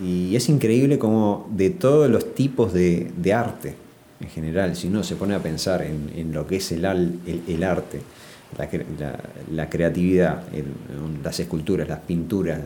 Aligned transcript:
Y 0.00 0.34
es 0.34 0.48
increíble 0.48 0.98
como 0.98 1.48
de 1.50 1.70
todos 1.70 2.10
los 2.10 2.34
tipos 2.34 2.72
de, 2.72 3.12
arte 3.34 3.74
en 4.20 4.28
general, 4.28 4.76
si 4.76 4.86
uno 4.88 5.02
se 5.02 5.16
pone 5.16 5.34
a 5.34 5.42
pensar 5.42 5.82
en, 5.82 6.32
lo 6.32 6.46
que 6.46 6.56
es 6.56 6.72
el, 6.72 6.84
el, 6.84 7.64
arte, 7.64 8.00
la, 9.50 9.68
creatividad, 9.68 10.44
las 11.22 11.40
esculturas, 11.40 11.88
las 11.88 12.00
pinturas, 12.00 12.60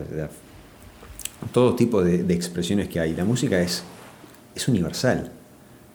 todo 1.51 1.75
tipo 1.75 2.03
de, 2.03 2.33
expresiones 2.33 2.87
que 2.89 2.99
hay, 2.99 3.15
la 3.15 3.25
música 3.25 3.59
es, 3.59 3.83
es 4.55 4.67
universal. 4.67 5.31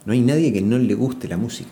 No 0.05 0.13
hay 0.13 0.21
nadie 0.21 0.53
que 0.53 0.61
no 0.61 0.79
le 0.79 0.95
guste 0.95 1.29
la 1.29 1.37
música. 1.37 1.71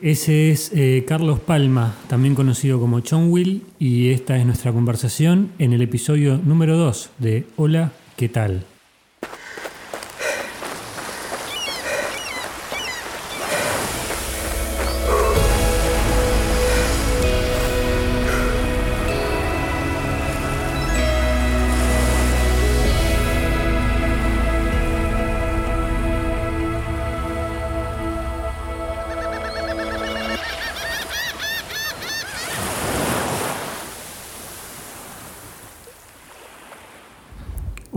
Ese 0.00 0.50
es 0.50 0.70
eh, 0.74 1.04
Carlos 1.08 1.40
Palma, 1.40 1.96
también 2.06 2.36
conocido 2.36 2.78
como 2.78 2.98
Will, 2.98 3.64
y 3.80 4.10
esta 4.10 4.38
es 4.38 4.46
nuestra 4.46 4.72
conversación 4.72 5.50
en 5.58 5.72
el 5.72 5.82
episodio 5.82 6.38
número 6.38 6.76
2 6.76 7.10
de 7.18 7.46
Hola, 7.56 7.92
¿qué 8.18 8.28
tal? 8.28 8.64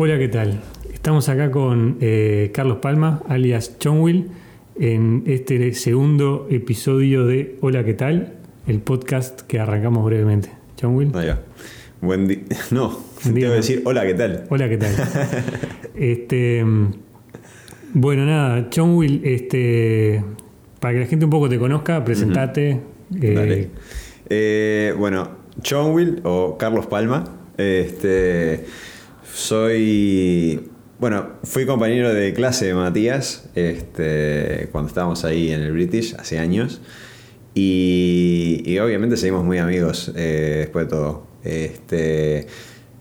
Hola, 0.04 0.18
¿qué 0.18 0.30
tal? 0.30 0.60
Estamos 0.92 1.30
acá 1.30 1.52
con 1.52 2.00
eh, 2.02 2.50
Carlos 2.56 2.80
Palma, 2.80 3.22
alias 3.30 3.78
Chonwill, 3.78 4.32
en 4.80 5.22
este 5.28 5.76
segundo 5.76 6.48
episodio 6.50 7.28
de 7.28 7.60
Hola, 7.62 7.84
¿qué 7.84 7.94
tal? 7.94 8.34
El 8.66 8.80
podcast 8.80 9.42
que 9.42 9.60
arrancamos 9.60 10.04
brevemente. 10.04 10.50
Chonwill. 10.76 11.12
Buen 12.02 12.28
día. 12.28 12.40
No, 12.72 13.00
te 13.32 13.46
a 13.46 13.52
decir 13.52 13.84
hola, 13.86 14.04
¿qué 14.08 14.16
tal? 14.16 14.46
Hola, 14.50 14.68
¿qué 14.70 14.78
tal? 14.80 14.92
este, 15.96 16.66
bueno, 17.94 18.26
nada, 18.26 18.72
Chonwill, 18.72 19.22
este, 19.24 20.24
para 20.80 20.96
que 20.96 21.00
la 21.02 21.06
gente 21.06 21.26
un 21.26 21.32
poco 21.32 21.48
te 21.48 21.60
conozca, 21.60 22.04
presentate. 22.04 22.80
Eh, 23.22 23.70
eh, 24.30 24.96
bueno, 24.98 25.30
Chonwill 25.62 26.22
o 26.24 26.58
Carlos 26.58 26.88
Palma. 26.88 27.24
Este 27.56 28.66
soy. 29.34 30.70
Bueno, 31.00 31.30
fui 31.44 31.66
compañero 31.66 32.14
de 32.14 32.34
clase 32.34 32.68
de 32.68 32.74
Matías 32.76 33.50
este, 33.56 34.70
cuando 34.72 34.88
estábamos 34.90 35.26
ahí 35.26 35.52
en 35.52 35.62
el 35.62 35.72
British 35.72 36.16
hace 36.18 36.38
años. 36.38 36.82
Y, 37.54 38.78
obviamente 38.80 39.18
seguimos 39.18 39.44
muy 39.44 39.58
amigos 39.58 40.12
eh, 40.16 40.58
después 40.60 40.86
de 40.86 40.90
todo. 40.90 41.28
Este, 41.44 42.48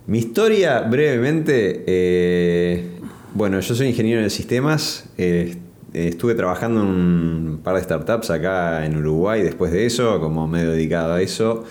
mi 0.06 0.19
historia, 0.19 0.81
brevemente. 0.81 1.84
Eh, 1.87 2.87
bueno, 3.34 3.61
yo 3.61 3.75
soy 3.75 3.89
ingeniero 3.89 4.22
de 4.22 4.31
sistemas. 4.31 5.05
Eh, 5.19 5.56
estuve 5.92 6.34
trabajando 6.34 6.81
en 6.81 6.89
un 6.89 7.61
par 7.62 7.77
de 7.77 7.83
startups 7.83 8.31
acá 8.31 8.87
en 8.87 8.97
Uruguay 8.97 9.42
después 9.42 9.72
de 9.72 9.87
eso, 9.87 10.20
como 10.20 10.48
medio 10.48 10.70
dedicado 10.70 11.15
a 11.15 11.22
eso 11.22 11.65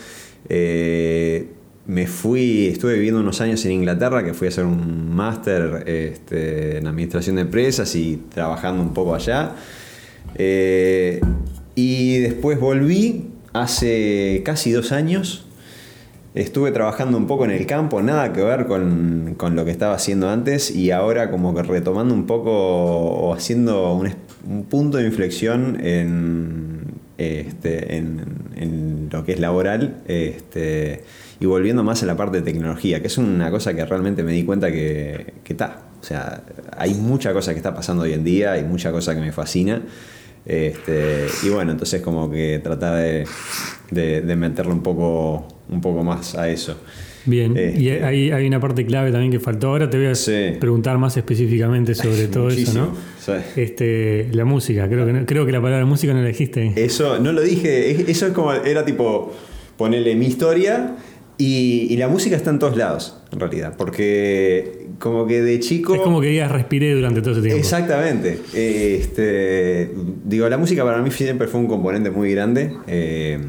me 1.89 2.05
fui, 2.05 2.67
estuve 2.67 2.93
viviendo 2.93 3.19
unos 3.19 3.41
años 3.41 3.65
en 3.65 3.71
Inglaterra, 3.71 4.23
que 4.23 4.35
fui 4.35 4.45
a 4.45 4.49
hacer 4.49 4.63
un 4.63 5.09
máster 5.11 5.85
este, 5.87 6.77
en 6.77 6.85
administración 6.85 7.37
de 7.37 7.41
empresas 7.41 7.95
y 7.95 8.21
trabajando 8.31 8.83
un 8.83 8.93
poco 8.93 9.15
allá. 9.15 9.55
Eh, 10.35 11.19
y 11.73 12.19
después 12.19 12.59
volví 12.59 13.29
hace 13.53 14.44
casi 14.45 14.72
dos 14.72 14.91
años. 14.91 15.47
Estuve 16.35 16.72
trabajando 16.72 17.17
un 17.17 17.25
poco 17.25 17.45
en 17.45 17.51
el 17.51 17.66
campo, 17.66 18.03
nada 18.03 18.33
que 18.33 18.44
ver 18.44 18.67
con, 18.67 19.35
lo 19.39 19.66
que 19.66 19.72
estaba 19.72 19.95
haciendo 19.95 20.29
antes 20.29 20.69
y 20.69 20.91
ahora 20.91 21.31
como 21.31 21.55
que 21.55 21.63
retomando 21.63 22.13
un 22.13 22.28
poco 22.28 22.51
o 22.51 23.33
haciendo 23.33 23.95
un, 23.95 24.63
punto 24.66 24.99
de 24.99 25.07
inflexión 25.07 25.79
en, 25.83 26.83
este, 27.17 27.97
en, 27.97 29.09
lo 29.11 29.25
que 29.25 29.31
es 29.31 29.39
laboral. 29.39 30.03
Este, 30.07 31.03
y 31.39 31.45
volviendo 31.45 31.83
más 31.83 32.03
a 32.03 32.05
la 32.05 32.17
parte 32.17 32.38
de 32.38 32.44
tecnología, 32.44 33.01
que 33.01 33.07
es 33.07 33.17
una 33.17 33.50
cosa 33.50 33.73
que 33.73 33.85
realmente 33.85 34.23
me 34.23 34.33
di 34.33 34.44
cuenta 34.44 34.72
que 34.72 35.33
está. 35.47 35.83
o 36.01 36.03
sea, 36.03 36.44
hay 36.77 36.94
mucha 36.94 37.33
cosa 37.33 37.53
que 37.53 37.57
está 37.57 37.73
pasando 37.73 38.03
hoy 38.03 38.13
en 38.13 38.23
día, 38.23 38.53
hay 38.53 38.63
mucha 38.63 38.91
cosa 38.91 39.16
que 39.16 39.22
me 39.22 39.31
fascina. 39.31 39.81
Este, 40.45 41.28
y 41.44 41.49
bueno, 41.49 41.72
entonces 41.72 42.01
como 42.01 42.29
que 42.31 42.59
tratar 42.59 42.95
de, 42.97 43.25
de, 43.91 44.35
meterle 44.35 44.72
un 44.72 44.81
poco, 44.81 45.47
un 45.69 45.81
poco 45.81 46.03
más 46.03 46.35
a 46.35 46.49
eso. 46.49 46.78
Bien, 47.25 47.53
y 47.55 47.89
este, 47.89 48.03
hay, 48.03 48.31
hay, 48.31 48.47
una 48.47 48.59
parte 48.59 48.85
clave 48.85 49.11
también 49.11 49.31
que 49.31 49.39
faltó. 49.39 49.67
Ahora 49.67 49.89
te 49.89 49.97
voy 49.97 50.07
a 50.07 50.59
preguntar 50.59 50.97
más 50.97 51.16
específicamente 51.17 51.94
sobre 51.94 52.28
todo 52.28 52.49
eso, 52.49 52.73
¿no? 52.73 52.94
Este, 53.55 54.29
la 54.31 54.45
música, 54.45 54.89
creo 54.89 55.05
que, 55.05 55.25
creo 55.25 55.45
que 55.45 55.51
la 55.51 55.61
palabra 55.61 55.85
música 55.85 56.13
no 56.13 56.22
la 56.22 56.29
dijiste. 56.29 56.73
Eso, 56.75 57.19
no 57.19 57.31
lo 57.31 57.41
dije, 57.41 58.09
eso 58.09 58.28
es 58.28 58.33
como, 58.33 58.51
era 58.53 58.83
tipo, 58.85 59.31
ponerle 59.78 60.16
mi 60.16 60.25
historia 60.25 60.95
y, 61.41 61.95
la 61.95 62.09
música 62.09 62.35
está 62.35 62.50
en 62.50 62.59
todos 62.59 62.75
lados, 62.75 63.17
en 63.31 63.39
realidad, 63.39 63.75
porque 63.77 64.88
como 65.00 65.25
que 65.25 65.41
de 65.41 65.57
chico... 65.61 65.95
Es 65.95 66.01
como 66.01 66.19
que 66.19 66.35
ya 66.35 66.50
respiré 66.50 66.94
durante 66.94 67.22
todo 67.22 67.31
ese 67.31 67.41
tiempo. 67.41 67.57
Exactamente. 67.57 68.41
Este, 68.53 69.89
digo, 70.25 70.49
la 70.49 70.57
música 70.57 70.83
para 70.83 71.01
mí 71.01 71.09
siempre 71.11 71.47
fue 71.47 71.61
un 71.61 71.67
componente 71.67 72.11
muy 72.11 72.33
grande. 72.33 72.73
Eh, 72.88 73.39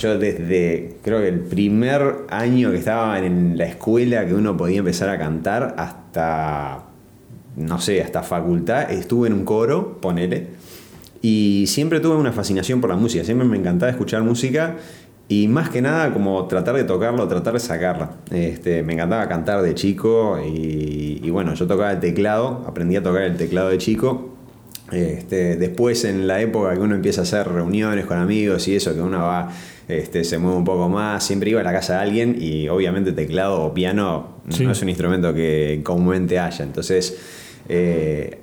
yo 0.00 0.18
desde, 0.18 0.96
creo 1.04 1.20
que 1.20 1.28
el 1.28 1.38
primer 1.42 2.16
año 2.28 2.72
que 2.72 2.78
estaba 2.78 3.20
en 3.20 3.56
la 3.56 3.66
escuela 3.66 4.26
que 4.26 4.34
uno 4.34 4.56
podía 4.56 4.80
empezar 4.80 5.10
a 5.10 5.18
cantar 5.18 5.76
hasta, 5.78 6.86
no 7.56 7.80
sé, 7.80 8.02
hasta 8.02 8.24
facultad, 8.24 8.90
estuve 8.90 9.28
en 9.28 9.34
un 9.34 9.44
coro, 9.44 10.00
ponele. 10.00 10.48
Y 11.22 11.66
siempre 11.68 12.00
tuve 12.00 12.16
una 12.16 12.32
fascinación 12.32 12.80
por 12.80 12.90
la 12.90 12.96
música, 12.96 13.24
siempre 13.24 13.46
me 13.46 13.56
encantaba 13.56 13.90
escuchar 13.90 14.24
música 14.24 14.76
y 15.28 15.48
más 15.48 15.70
que 15.70 15.80
nada, 15.80 16.12
como 16.12 16.46
tratar 16.46 16.76
de 16.76 16.84
tocarlo, 16.84 17.26
tratar 17.26 17.54
de 17.54 17.60
sacarla. 17.60 18.10
Este, 18.30 18.82
me 18.82 18.92
encantaba 18.92 19.26
cantar 19.26 19.62
de 19.62 19.74
chico 19.74 20.38
y, 20.38 21.28
bueno, 21.30 21.54
yo 21.54 21.66
tocaba 21.66 21.92
el 21.92 22.00
teclado, 22.00 22.64
aprendí 22.66 22.96
a 22.96 23.02
tocar 23.02 23.22
el 23.22 23.36
teclado 23.36 23.70
de 23.70 23.78
chico. 23.78 24.36
Este, 24.92 25.56
después, 25.56 26.04
en 26.04 26.26
la 26.26 26.42
época 26.42 26.74
que 26.74 26.80
uno 26.80 26.94
empieza 26.94 27.22
a 27.22 27.24
hacer 27.24 27.48
reuniones 27.48 28.04
con 28.04 28.18
amigos 28.18 28.68
y 28.68 28.76
eso, 28.76 28.94
que 28.94 29.00
uno 29.00 29.18
va, 29.20 29.50
este, 29.88 30.24
se 30.24 30.36
mueve 30.36 30.58
un 30.58 30.64
poco 30.64 30.90
más, 30.90 31.24
siempre 31.24 31.50
iba 31.50 31.60
a 31.62 31.64
la 31.64 31.72
casa 31.72 31.94
de 31.94 32.00
alguien 32.00 32.36
y 32.38 32.68
obviamente 32.68 33.12
teclado 33.12 33.62
o 33.62 33.72
piano 33.72 34.40
no 34.44 34.70
es 34.72 34.82
un 34.82 34.88
instrumento 34.90 35.32
que 35.32 35.80
comúnmente 35.82 36.38
haya. 36.38 36.64
Entonces, 36.64 37.18
eh, 37.70 38.40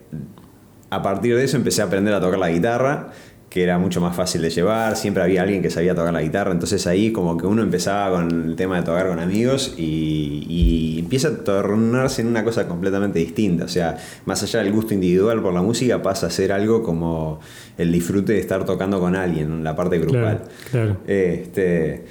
a 0.89 1.01
partir 1.03 1.35
de 1.35 1.43
eso 1.43 1.57
empecé 1.57 1.83
a 1.83 1.85
aprender 1.85 2.13
a 2.13 2.19
tocar 2.19 2.39
la 2.39 2.49
guitarra 2.49 3.11
que 3.51 3.63
era 3.63 3.77
mucho 3.77 3.99
más 3.99 4.15
fácil 4.15 4.41
de 4.41 4.49
llevar, 4.49 4.95
siempre 4.95 5.21
había 5.21 5.41
alguien 5.41 5.61
que 5.61 5.69
sabía 5.69 5.93
tocar 5.93 6.13
la 6.13 6.21
guitarra, 6.21 6.53
entonces 6.53 6.87
ahí 6.87 7.11
como 7.11 7.35
que 7.35 7.45
uno 7.45 7.61
empezaba 7.61 8.15
con 8.15 8.47
el 8.51 8.55
tema 8.55 8.77
de 8.77 8.83
tocar 8.83 9.09
con 9.09 9.19
amigos 9.19 9.75
y, 9.77 10.99
empieza 11.01 11.27
a 11.27 11.37
tornarse 11.43 12.21
en 12.21 12.29
una 12.29 12.45
cosa 12.45 12.65
completamente 12.65 13.19
distinta, 13.19 13.65
o 13.65 13.67
sea, 13.67 13.97
más 14.23 14.41
allá 14.41 14.63
del 14.63 14.71
gusto 14.71 14.93
individual 14.93 15.41
por 15.41 15.53
la 15.53 15.61
música 15.61 16.01
pasa 16.01 16.27
a 16.27 16.29
ser 16.29 16.53
algo 16.53 16.81
como 16.81 17.41
el 17.77 17.91
disfrute 17.91 18.31
de 18.31 18.39
estar 18.39 18.63
tocando 18.63 19.01
con 19.01 19.17
alguien, 19.17 19.65
la 19.65 19.75
parte 19.75 19.99
grupal. 19.99 20.43
Claro, 20.71 20.97
Este, 21.05 22.05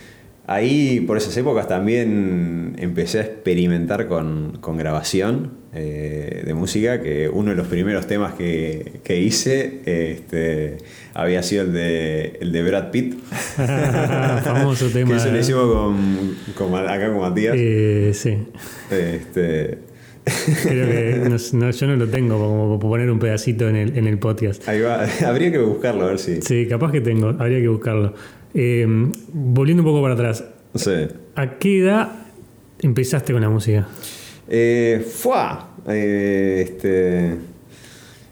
ahí 0.47 1.01
por 1.01 1.17
esas 1.17 1.35
épocas 1.39 1.67
también 1.67 2.77
empecé 2.79 3.21
a 3.21 3.23
experimentar 3.23 4.09
con, 4.09 4.59
con 4.61 4.77
grabación, 4.77 5.53
eh, 5.73 6.43
de 6.45 6.55
música, 6.55 7.01
que 7.01 7.29
uno 7.29 7.51
de 7.51 7.57
los 7.57 7.69
primeros 7.69 8.09
temas 8.09 8.35
que, 8.35 9.01
que 9.05 9.21
hice 9.21 9.83
este, 9.87 10.79
había 11.15 11.45
sido 11.45 11.63
el 11.63 11.73
de, 11.73 12.39
el 12.41 12.51
de 12.51 12.63
Brad 12.65 12.91
Pitt. 12.91 13.15
Famoso 14.45 14.89
tema. 14.93 15.15
que 15.15 15.21
se 15.21 15.31
lo 15.31 15.37
¿eh? 15.37 15.41
hicimos 15.41 15.95
con, 16.57 16.75
acá 16.75 17.13
con 17.13 17.21
Matías. 17.21 17.55
Eh, 17.57 18.11
sí. 18.15 18.37
Este, 18.91 19.79
Creo 20.65 20.89
que 20.89 21.29
no, 21.53 21.71
yo 21.71 21.87
no 21.87 21.97
lo 21.97 22.09
tengo 22.09 22.37
como 22.37 22.79
poner 22.81 23.09
un 23.09 23.21
pedacito 23.21 23.69
en 23.69 23.77
el, 23.77 23.97
en 23.97 24.09
el 24.09 24.19
podcast. 24.19 24.69
Ahí 24.69 24.81
va, 24.81 25.07
habría 25.25 25.53
que 25.53 25.59
buscarlo, 25.59 26.03
a 26.03 26.09
ver 26.09 26.19
si. 26.19 26.43
Sí, 26.43 26.67
capaz 26.69 26.91
que 26.91 27.01
tengo, 27.01 27.29
habría 27.29 27.61
que 27.61 27.69
buscarlo. 27.69 28.15
volviendo 29.33 29.85
un 29.85 29.89
poco 29.89 30.03
para 30.03 30.15
atrás. 30.15 30.45
Sí. 30.75 31.07
¿A 31.37 31.59
qué 31.59 31.79
edad 31.79 32.27
empezaste 32.81 33.33
con 33.33 33.43
la 33.43 33.51
música? 33.51 33.87
Eh, 34.53 35.07
eh, 35.87 36.67
este, 36.67 37.37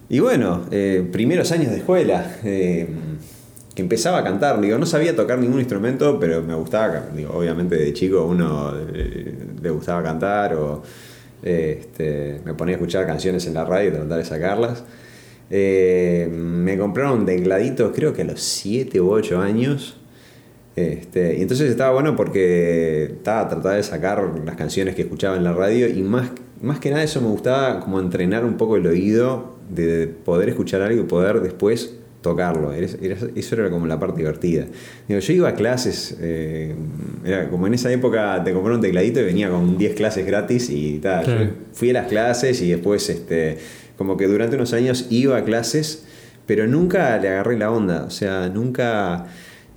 y 0.09 0.19
bueno, 0.19 0.67
eh, 0.73 1.09
primeros 1.13 1.53
años 1.53 1.71
de 1.71 1.79
escuela, 1.79 2.39
eh, 2.43 2.89
que 3.75 3.83
empezaba 3.83 4.19
a 4.19 4.25
cantar, 4.25 4.61
digo, 4.61 4.77
no 4.79 4.87
sabía 4.87 5.15
tocar 5.15 5.39
ningún 5.39 5.61
instrumento, 5.61 6.19
pero 6.19 6.43
me 6.43 6.55
gustaba, 6.57 7.07
digo, 7.15 7.33
obviamente 7.35 7.77
de 7.77 7.93
chico 7.93 8.25
uno 8.27 8.75
le 9.63 9.71
gustaba 9.71 10.03
cantar 10.03 10.55
o... 10.55 10.83
Este, 11.41 12.41
me 12.45 12.53
ponía 12.55 12.75
a 12.75 12.79
escuchar 12.79 13.07
canciones 13.07 13.47
en 13.47 13.55
la 13.55 13.65
radio 13.65 13.91
y 13.91 13.93
tratar 13.93 14.19
de 14.19 14.25
sacarlas. 14.25 14.83
Me 15.49 16.77
compraron 16.77 17.21
un 17.21 17.27
tecladito, 17.27 17.93
creo 17.93 18.13
que 18.13 18.23
a 18.23 18.25
los 18.25 18.41
7 18.43 19.01
u 19.01 19.13
8 19.13 19.41
años. 19.41 19.97
Este, 20.79 21.37
y 21.39 21.43
entonces 21.43 21.71
estaba 21.71 21.93
bueno 21.93 22.15
porque 22.15 23.05
estaba 23.05 23.49
tratando 23.49 23.77
de 23.77 23.83
sacar 23.83 24.23
las 24.45 24.55
canciones 24.55 24.95
que 24.95 25.03
escuchaba 25.03 25.37
en 25.37 25.43
la 25.43 25.53
radio 25.53 25.89
y 25.89 26.03
más, 26.03 26.31
más 26.61 26.79
que 26.79 26.91
nada 26.91 27.03
eso 27.03 27.21
me 27.21 27.29
gustaba 27.29 27.81
como 27.81 27.99
entrenar 27.99 28.45
un 28.45 28.57
poco 28.57 28.77
el 28.77 28.87
oído 28.87 29.57
de 29.71 30.07
poder 30.07 30.49
escuchar 30.49 30.83
algo 30.83 31.03
y 31.03 31.05
poder 31.05 31.41
después 31.41 31.97
tocarlo. 32.21 32.73
eso 32.73 33.55
era 33.55 33.71
como 33.71 33.87
la 33.87 33.99
parte 33.99 34.19
divertida. 34.19 34.67
Digo, 35.09 35.21
yo 35.21 35.33
iba 35.33 35.49
a 35.49 35.55
clases, 35.55 36.17
eh, 36.21 36.75
era 37.25 37.49
como 37.49 37.67
en 37.67 37.75
esa 37.75 37.93
época 37.93 38.43
te 38.45 38.53
compré 38.53 38.75
un 38.75 38.81
tecladito 38.81 39.21
y 39.21 39.25
venía 39.25 39.51
con 39.51 39.79
10 39.79 39.95
clases 39.95 40.27
gratis 40.27 40.71
y 40.71 40.99
tal. 40.99 41.55
Fui 41.73 41.91
a 41.91 41.95
las 41.95 42.07
clases 42.07 42.61
y 42.63 42.71
después, 42.71 43.09
este, 43.09 43.59
como 43.97 44.17
que 44.17 44.27
durante 44.27 44.57
unos 44.57 44.73
años 44.73 45.07
iba 45.11 45.37
a 45.37 45.45
clases, 45.45 46.05
pero 46.47 46.67
nunca 46.67 47.19
le 47.19 47.29
agarré 47.29 47.59
la 47.59 47.71
onda. 47.71 48.05
O 48.05 48.11
sea, 48.11 48.49
nunca. 48.49 49.27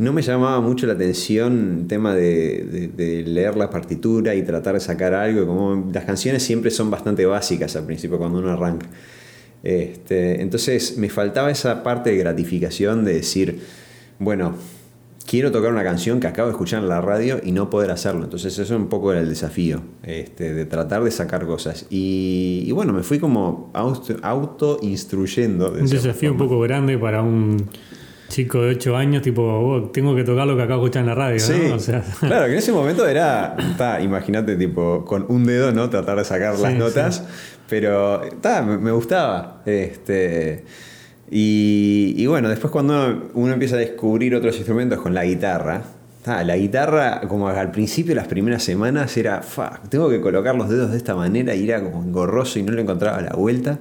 No 0.01 0.11
me 0.13 0.23
llamaba 0.23 0.59
mucho 0.61 0.87
la 0.87 0.93
atención 0.93 1.81
el 1.81 1.87
tema 1.87 2.15
de, 2.15 2.89
de 2.95 3.21
leer 3.21 3.55
la 3.55 3.69
partitura 3.69 4.33
y 4.33 4.41
tratar 4.41 4.73
de 4.73 4.79
sacar 4.79 5.13
algo. 5.13 5.45
Como 5.45 5.91
las 5.93 6.05
canciones 6.05 6.41
siempre 6.41 6.71
son 6.71 6.89
bastante 6.89 7.23
básicas 7.27 7.75
al 7.75 7.85
principio 7.85 8.17
cuando 8.17 8.39
uno 8.39 8.49
arranca. 8.49 8.87
Este, 9.63 10.41
entonces 10.41 10.97
me 10.97 11.09
faltaba 11.09 11.51
esa 11.51 11.83
parte 11.83 12.09
de 12.09 12.17
gratificación 12.17 13.05
de 13.05 13.13
decir, 13.13 13.59
bueno, 14.17 14.55
quiero 15.27 15.51
tocar 15.51 15.71
una 15.71 15.83
canción 15.83 16.19
que 16.19 16.25
acabo 16.25 16.47
de 16.47 16.53
escuchar 16.53 16.81
en 16.81 16.89
la 16.89 16.99
radio 16.99 17.39
y 17.43 17.51
no 17.51 17.69
poder 17.69 17.91
hacerlo. 17.91 18.23
Entonces 18.23 18.57
eso 18.57 18.75
un 18.75 18.87
poco 18.87 19.11
era 19.11 19.21
el 19.21 19.29
desafío, 19.29 19.83
este, 20.01 20.55
de 20.55 20.65
tratar 20.65 21.03
de 21.03 21.11
sacar 21.11 21.45
cosas. 21.45 21.85
Y, 21.91 22.71
bueno, 22.71 22.91
me 22.91 23.03
fui 23.03 23.19
como 23.19 23.69
auto-instruyendo. 23.73 25.73
un 25.73 25.85
desafío 25.85 26.31
un 26.31 26.37
poco 26.37 26.59
grande 26.59 26.97
para 26.97 27.21
un 27.21 27.69
chico 28.31 28.61
de 28.61 28.69
8 28.71 28.95
años, 28.95 29.21
tipo, 29.21 29.43
oh, 29.43 29.89
tengo 29.91 30.15
que 30.15 30.23
tocar 30.23 30.47
lo 30.47 30.55
que 30.55 30.63
acabo 30.63 30.81
de 30.81 30.85
escuchar 30.87 31.01
en 31.01 31.07
la 31.07 31.15
radio. 31.15 31.37
claro, 32.19 32.45
que 32.45 32.51
en 32.53 32.57
ese 32.57 32.71
momento 32.71 33.07
era, 33.07 33.55
imagínate, 34.01 34.55
tipo, 34.55 35.05
con 35.05 35.25
un 35.27 35.45
dedo, 35.45 35.71
¿no? 35.71 35.89
Tratar 35.89 36.17
de 36.17 36.25
sacar 36.25 36.57
las 36.57 36.73
notas. 36.73 37.23
Pero 37.69 38.21
me, 38.65 38.91
gustaba. 38.91 39.61
Este, 39.65 40.63
y, 41.29 42.25
bueno, 42.25 42.49
después 42.49 42.71
cuando 42.71 43.29
uno 43.33 43.53
empieza 43.53 43.75
a 43.75 43.79
descubrir 43.79 44.35
otros 44.35 44.55
instrumentos 44.55 44.99
con 44.99 45.13
la 45.13 45.23
guitarra, 45.23 45.83
la 46.25 46.55
guitarra, 46.55 47.21
como 47.27 47.49
al 47.49 47.71
principio, 47.71 48.15
las 48.15 48.27
primeras 48.27 48.63
semanas, 48.63 49.15
era, 49.17 49.41
fuck, 49.41 49.89
tengo 49.89 50.09
que 50.09 50.21
colocar 50.21 50.55
los 50.55 50.69
dedos 50.69 50.91
de 50.91 50.97
esta 50.97 51.15
manera 51.15 51.55
y 51.55 51.69
era 51.69 51.81
como 51.83 52.03
engorroso 52.03 52.59
y 52.59 52.63
no 52.63 52.71
le 52.71 52.81
encontraba 52.81 53.21
la 53.21 53.33
vuelta. 53.33 53.79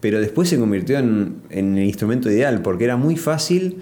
Pero 0.00 0.20
después 0.20 0.48
se 0.48 0.58
convirtió 0.58 0.98
en, 0.98 1.42
el 1.50 1.78
instrumento 1.78 2.30
ideal, 2.30 2.62
porque 2.62 2.84
era 2.84 2.96
muy 2.96 3.16
fácil 3.16 3.78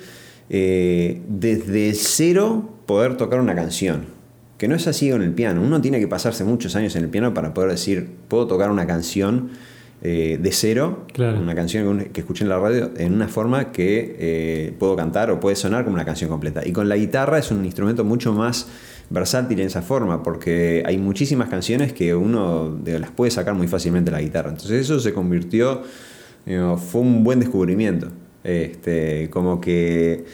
eh, 0.49 1.21
desde 1.29 1.93
cero 1.95 2.71
poder 2.87 3.17
tocar 3.17 3.41
una 3.41 3.55
canción. 3.55 4.07
Que 4.59 4.69
no 4.69 4.75
es 4.75 4.87
así 4.87 5.11
con 5.11 5.23
el 5.23 5.33
piano. 5.33 5.61
Uno 5.61 5.81
tiene 5.83 6.01
que 6.01 6.09
pasarse 6.09 6.43
muchos 6.45 6.77
años 6.77 6.97
en 6.97 7.05
el 7.05 7.11
piano 7.11 7.35
para 7.35 7.53
poder 7.53 7.71
decir, 7.71 8.09
puedo 8.29 8.47
tocar 8.47 8.71
una 8.71 8.87
canción 8.87 9.51
eh, 10.03 10.39
de 10.41 10.53
cero, 10.53 11.07
una 11.19 11.55
canción 11.55 12.11
que 12.13 12.21
escuché 12.21 12.45
en 12.45 12.51
la 12.51 12.59
radio, 12.59 12.91
en 12.97 13.15
una 13.15 13.29
forma 13.29 13.73
que 13.73 14.17
eh, 14.19 14.75
puedo 14.79 14.95
cantar 14.95 15.31
o 15.31 15.41
puede 15.41 15.57
sonar 15.57 15.85
como 15.85 15.95
una 15.95 16.05
canción 16.05 16.29
completa. 16.31 16.67
Y 16.67 16.73
con 16.73 16.89
la 16.89 16.97
guitarra 16.97 17.39
es 17.39 17.51
un 17.51 17.65
instrumento 17.65 18.05
mucho 18.05 18.33
más 18.33 18.69
versátil 19.11 19.61
en 19.61 19.67
esa 19.67 19.83
forma, 19.83 20.23
porque 20.23 20.83
hay 20.87 20.99
muchísimas 20.99 21.49
canciones 21.49 21.93
que 21.93 22.15
uno 22.15 22.79
las 22.85 23.11
puede 23.11 23.31
sacar 23.31 23.55
muy 23.55 23.69
fácilmente 23.69 24.11
la 24.11 24.21
guitarra. 24.21 24.51
Entonces 24.51 24.83
eso 24.83 25.01
se 25.01 25.13
convirtió, 25.13 25.83
fue 26.45 27.01
un 27.01 27.25
buen 27.25 27.41
descubrimiento. 27.41 28.09
Este, 28.45 29.29
como 29.31 29.61
que 29.61 30.25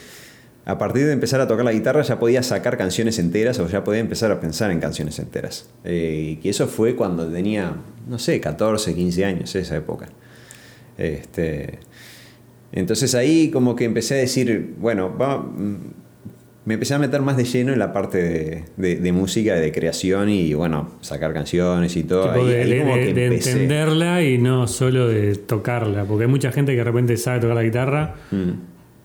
a 0.65 0.77
partir 0.77 1.05
de 1.05 1.11
empezar 1.11 1.41
a 1.41 1.47
tocar 1.47 1.65
la 1.65 1.73
guitarra 1.73 2.03
ya 2.03 2.19
podía 2.19 2.41
sacar 2.41 2.77
canciones 2.77 3.19
enteras 3.19 3.59
o 3.59 3.67
ya 3.67 3.83
podía 3.83 3.99
empezar 3.99 4.31
a 4.31 4.39
pensar 4.39 4.71
en 4.71 4.79
canciones 4.79 5.19
enteras. 5.19 5.67
Eh, 5.83 6.39
y 6.41 6.49
eso 6.49 6.67
fue 6.67 6.95
cuando 6.95 7.27
tenía, 7.27 7.75
no 8.07 8.17
sé, 8.17 8.39
14, 8.39 8.95
15 8.95 9.25
años, 9.25 9.55
esa 9.55 9.75
época. 9.75 10.07
Este, 10.97 11.79
entonces 12.71 13.13
ahí 13.13 13.49
como 13.51 13.75
que 13.75 13.83
empecé 13.83 14.15
a 14.15 14.17
decir, 14.17 14.75
bueno, 14.79 15.09
mm, 15.09 15.75
me 16.65 16.75
empecé 16.75 16.93
a 16.93 16.99
meter 16.99 17.21
más 17.21 17.37
de 17.37 17.43
lleno 17.43 17.73
en 17.73 17.79
la 17.79 17.91
parte 17.91 18.65
de, 18.77 19.11
música, 19.11 19.55
de 19.55 19.71
creación 19.71 20.29
y 20.29 20.53
bueno, 20.53 20.91
sacar 21.01 21.33
canciones 21.33 21.95
y 21.95 22.03
todo. 22.03 22.31
Ahí, 22.31 22.45
de, 22.45 23.25
entenderla 23.27 24.23
y 24.23 24.37
no 24.37 24.67
solo 24.67 25.07
de 25.07 25.35
tocarla, 25.35 26.05
porque 26.05 26.25
hay 26.25 26.29
mucha 26.29 26.51
gente 26.51 26.71
que 26.71 26.77
de 26.77 26.83
repente 26.83 27.17
sabe 27.17 27.41
tocar 27.41 27.55
la 27.55 27.63
guitarra. 27.63 28.15
Mm 28.31 28.51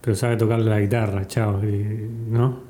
pero 0.09 0.17
sabe 0.17 0.37
tocar 0.37 0.61
la 0.61 0.81
guitarra, 0.81 1.27
chao, 1.27 1.61
¿no? 2.31 2.63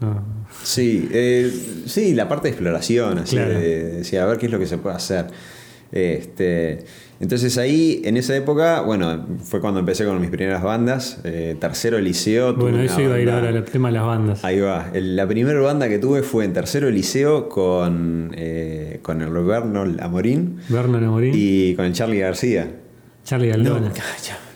Sí, 0.63 1.09
eh, 1.13 1.49
sí, 1.87 2.13
la 2.13 2.29
parte 2.29 2.49
de 2.49 2.55
exploración, 2.55 3.19
así 3.19 3.37
de, 3.37 4.19
a 4.21 4.27
ver 4.27 4.39
qué 4.39 4.47
es 4.47 4.53
lo 4.53 4.59
que 4.59 4.67
se 4.67 4.79
puede 4.79 4.97
hacer. 4.97 5.27
Este, 5.91 6.85
entonces 7.21 7.57
ahí, 7.59 8.03
en 8.05 8.17
esa 8.17 8.37
época, 8.37 8.83
bueno, 8.83 9.27
fue 9.43 9.61
cuando 9.61 9.81
empecé 9.81 10.05
con 10.05 10.21
mis 10.21 10.31
primeras 10.31 10.63
bandas, 10.63 11.21
eh, 11.25 11.57
tercero 11.59 11.99
liceo. 11.99 12.55
Bueno, 12.55 12.81
eso 12.81 13.01
iba 13.01 13.15
a 13.15 13.21
ir 13.21 13.31
ahora, 13.31 13.51
el 13.51 13.65
tema 13.65 13.89
de 13.89 13.95
las 13.95 14.07
bandas. 14.07 14.45
Ahí 14.45 14.61
va, 14.61 14.91
la 14.93 15.27
primera 15.27 15.61
banda 15.61 15.89
que 15.89 15.99
tuve 15.99 16.23
fue 16.23 16.45
en 16.45 16.53
tercero 16.53 16.91
liceo 16.91 17.49
con, 17.49 18.33
eh, 18.37 19.01
con 19.03 19.23
el 19.23 19.31
Vernon 19.31 19.99
Amorín. 20.01 20.59
Vernon 20.69 21.05
Amorín. 21.05 21.33
Y 21.35 21.75
con 21.75 21.87
el 21.87 21.93
Charlie 21.93 22.21
García. 22.21 22.71
Charlie 23.25 23.53
Aldona. 23.53 23.93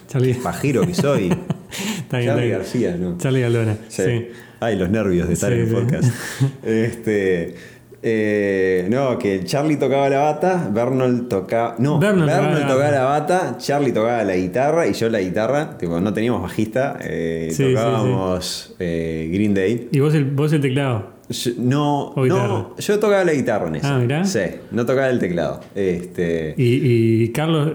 Charlie. 0.09 0.35
Pajero 0.35 0.87
que 0.87 0.95
soy. 0.95 1.35
Charlie 2.11 2.51
García, 2.51 2.97
¿no? 2.99 3.17
Charlie 3.17 3.45
Aldona. 3.45 3.77
Sí. 3.89 4.29
Ay, 4.61 4.77
los 4.77 4.91
nervios 4.91 5.27
de 5.27 5.35
estar 5.35 5.53
en 5.53 5.61
el 5.61 5.69
podcast. 5.69 6.13
este. 6.63 7.55
Eh, 8.03 8.89
no, 8.91 9.17
que 9.19 9.45
Charlie 9.45 9.77
tocaba 9.77 10.09
la 10.09 10.19
bata, 10.19 10.69
Vernon 10.73 11.29
tocaba. 11.29 11.77
No, 11.79 11.99
Vernon, 11.99 12.27
tocaba, 12.27 12.91
la 12.91 13.05
bata, 13.05 13.57
Charlie 13.59 13.93
tocaba 13.93 14.25
la 14.25 14.37
guitarra 14.37 14.87
y 14.87 14.93
yo 14.93 15.09
la 15.09 15.21
guitarra. 15.21 15.79
Tipo, 15.79 16.01
no 16.01 16.13
teníamos 16.13 16.43
bajista, 16.43 16.99
eh, 17.01 17.55
tocábamos 17.57 18.75
eh, 18.79 19.31
Green 19.33 19.55
Day. 19.55 19.89
¿Y 19.93 20.01
vos 20.01 20.15
el, 20.15 20.25
vos 20.25 20.53
el 20.53 20.61
teclado? 20.61 21.13
no, 21.57 22.13
no, 22.17 22.77
yo 22.77 22.99
tocaba 22.99 23.25
la 23.25 23.33
guitarra 23.33 23.69
en 23.69 23.77
eso. 23.77 23.87
Ah, 23.87 23.99
mirá. 23.99 24.25
Sí, 24.25 24.41
no 24.73 24.85
tocaba 24.85 25.09
el 25.09 25.19
teclado. 25.19 25.61
Este... 25.75 26.55
¿Y, 26.59 27.29
Carlos, 27.29 27.73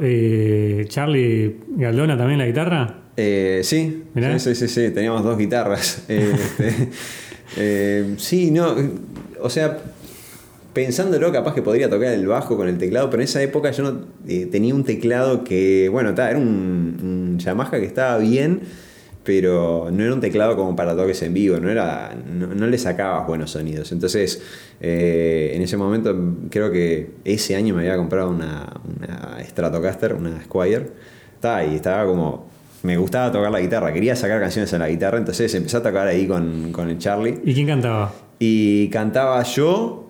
Charlie 0.90 1.56
Galdona 1.78 2.18
también 2.18 2.40
la 2.40 2.46
guitarra? 2.46 3.08
Eh, 3.20 3.62
sí, 3.64 4.04
sí, 4.38 4.56
sí, 4.56 4.68
sí, 4.68 4.92
teníamos 4.92 5.24
dos 5.24 5.38
guitarras. 5.38 6.06
Este, 6.10 6.90
eh, 7.56 8.16
sí, 8.18 8.52
no, 8.52 8.76
o 9.42 9.50
sea, 9.50 9.80
pensándolo, 10.78 11.32
capaz 11.32 11.56
que 11.56 11.64
podría 11.64 11.90
tocar 11.90 12.14
el 12.14 12.28
bajo 12.28 12.56
con 12.56 12.68
el 12.68 12.78
teclado, 12.78 13.10
pero 13.10 13.24
en 13.24 13.26
esa 13.26 13.42
época 13.42 13.72
yo 13.72 13.84
no 13.84 14.02
eh, 14.28 14.46
tenía 14.46 14.76
un 14.76 14.84
teclado 14.84 15.44
que, 15.44 15.90
bueno, 15.90 16.10
era 16.12 16.38
un, 16.38 17.40
Yamaha 17.40 17.72
que 17.72 17.86
estaba 17.86 18.20
bien, 18.20 18.62
pero 19.24 19.90
no 19.92 20.04
era 20.04 20.14
un 20.14 20.22
teclado 20.22 20.56
como 20.56 20.76
para 20.76 20.96
toques 20.96 21.20
en 21.24 21.34
vivo, 21.34 21.58
no, 21.58 21.72
era, 21.72 22.16
no, 22.16 22.68
le 22.68 22.78
sacabas 22.78 23.26
buenos 23.26 23.50
sonidos. 23.50 23.92
Entonces, 23.92 24.40
en 24.80 25.60
ese 25.64 25.78
momento, 25.78 26.16
creo 26.52 26.72
que 26.72 27.10
ese 27.26 27.56
año 27.56 27.74
me 27.74 27.82
había 27.82 27.98
comprado 27.98 28.30
una, 28.30 28.72
una 28.86 29.44
Stratocaster, 29.44 30.14
una 30.14 30.44
Squire, 30.44 30.92
y 31.72 31.76
estaba 31.76 32.06
como 32.06 32.46
me 32.84 32.98
gustaba 32.98 33.32
tocar 33.32 33.50
la 33.50 33.60
guitarra, 33.60 33.92
quería 33.92 34.16
sacar 34.16 34.40
canciones 34.40 34.72
en 34.74 34.80
la 34.80 34.88
guitarra, 34.88 35.18
entonces 35.18 35.54
empecé 35.56 35.78
a 35.78 35.82
tocar 35.82 36.08
ahí 36.08 36.28
con, 36.28 36.72
el 36.88 36.98
Charlie. 37.00 37.40
¿Y 37.44 37.54
quién 37.56 37.66
cantaba? 37.66 38.14
Y 38.40 38.90
cantaba 38.90 39.42
yo, 39.42 40.07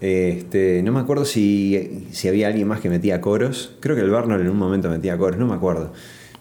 este, 0.00 0.82
no 0.82 0.92
me 0.92 1.00
acuerdo 1.00 1.24
si, 1.24 2.06
había 2.28 2.48
alguien 2.48 2.68
más 2.68 2.80
que 2.80 2.90
metía 2.90 3.20
coros, 3.20 3.76
creo 3.80 3.96
que 3.96 4.02
el 4.02 4.10
Barnol 4.10 4.40
en 4.40 4.50
un 4.50 4.58
momento 4.58 4.90
metía 4.90 5.16
coros, 5.16 5.38
no 5.38 5.46
me 5.46 5.54
acuerdo. 5.54 5.92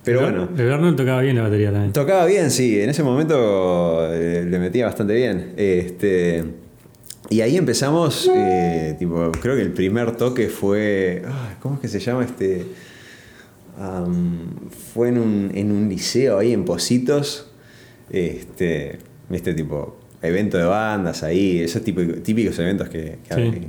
Pero 0.03 0.21
bueno. 0.21 0.49
El 0.55 0.69
Barnol 0.69 0.95
tocaba 0.95 1.21
bien 1.21 1.35
la 1.35 1.43
batería 1.43 1.71
también. 1.71 1.93
Tocaba 1.93 2.25
bien, 2.25 2.51
sí, 2.51 2.79
en 2.79 2.89
ese 2.89 3.01
momento 3.01 4.07
eh, 4.13 4.45
le 4.47 4.59
metía 4.59 4.85
bastante 4.85 5.15
bien. 5.15 5.53
Este, 5.57 6.43
y 7.29 7.41
ahí 7.41 7.57
empezamos, 7.57 8.29
eh, 8.31 8.95
tipo, 8.99 9.31
creo 9.41 9.55
que 9.55 9.63
el 9.63 9.71
primer 9.71 10.15
toque 10.15 10.49
fue, 10.49 11.23
¿cómo 11.59 11.75
es 11.75 11.81
que 11.81 11.87
se 11.87 11.99
llama 11.99 12.23
este? 12.23 12.65
fue 14.93 15.09
en 15.09 15.17
un, 15.17 15.51
en 15.53 15.71
un, 15.71 15.89
liceo 15.89 16.39
ahí 16.39 16.53
en 16.53 16.63
Positos, 16.63 17.51
este, 18.09 18.99
este 19.29 19.53
tipo, 19.53 19.97
evento 20.25 20.57
de 20.57 20.65
bandas 20.65 21.23
ahí, 21.23 21.61
esos 21.61 21.83
típicos, 21.83 22.23
típicos 22.23 22.57
eventos 22.59 22.89
que, 22.89 23.17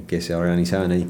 que, 0.06 0.20
se 0.20 0.34
organizaban 0.34 0.90
ahí. 0.92 1.06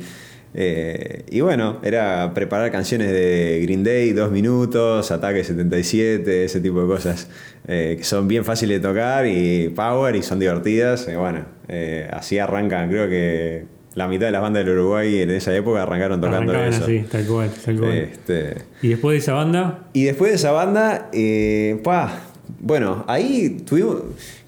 Eh, 0.58 1.24
y 1.30 1.40
bueno, 1.40 1.80
era 1.82 2.32
preparar 2.34 2.70
canciones 2.72 3.10
de 3.10 3.60
Green 3.62 3.84
Day, 3.84 4.12
dos 4.12 4.30
minutos, 4.30 5.10
Ataque 5.10 5.44
77, 5.44 6.44
ese 6.44 6.60
tipo 6.60 6.80
de 6.80 6.86
cosas 6.86 7.28
eh, 7.68 7.96
que 7.98 8.04
son 8.04 8.26
bien 8.26 8.44
fáciles 8.44 8.80
de 8.80 8.88
tocar 8.88 9.26
y 9.26 9.68
power 9.68 10.16
y 10.16 10.22
son 10.22 10.38
divertidas. 10.38 11.08
Y 11.12 11.16
bueno, 11.16 11.44
eh, 11.68 12.08
así 12.12 12.38
arrancan, 12.38 12.88
creo 12.88 13.08
que 13.08 13.66
la 13.96 14.08
mitad 14.08 14.26
de 14.26 14.32
las 14.32 14.42
bandas 14.42 14.64
del 14.64 14.78
Uruguay 14.78 15.22
en 15.22 15.30
esa 15.30 15.56
época 15.56 15.82
arrancaron 15.82 16.20
tocando 16.20 16.52
Arrancaban 16.52 16.68
eso. 16.74 16.84
así, 16.84 17.04
tal 17.10 17.26
cual, 17.26 17.50
tal 17.64 17.78
cual. 17.78 17.92
Este, 17.92 18.54
Y 18.82 18.88
después 18.88 19.14
de 19.14 19.18
esa 19.18 19.32
banda, 19.32 19.88
y 19.94 20.04
después 20.04 20.30
de 20.30 20.36
esa 20.36 20.52
banda, 20.52 21.08
eh, 21.14 21.80
pa, 21.82 22.20
bueno, 22.60 23.04
ahí 23.08 23.62
tuvimos, 23.66 23.96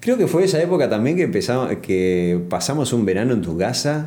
creo 0.01 0.17
que 0.17 0.27
fue 0.27 0.45
esa 0.45 0.63
época 0.63 0.89
también 0.89 1.17
que 1.17 1.25
empezamos, 1.25 1.75
que 1.83 2.41
pasamos 2.49 2.93
un 2.93 3.05
verano 3.05 3.35
en 3.35 3.43
tu 3.43 3.57
casa. 3.57 4.07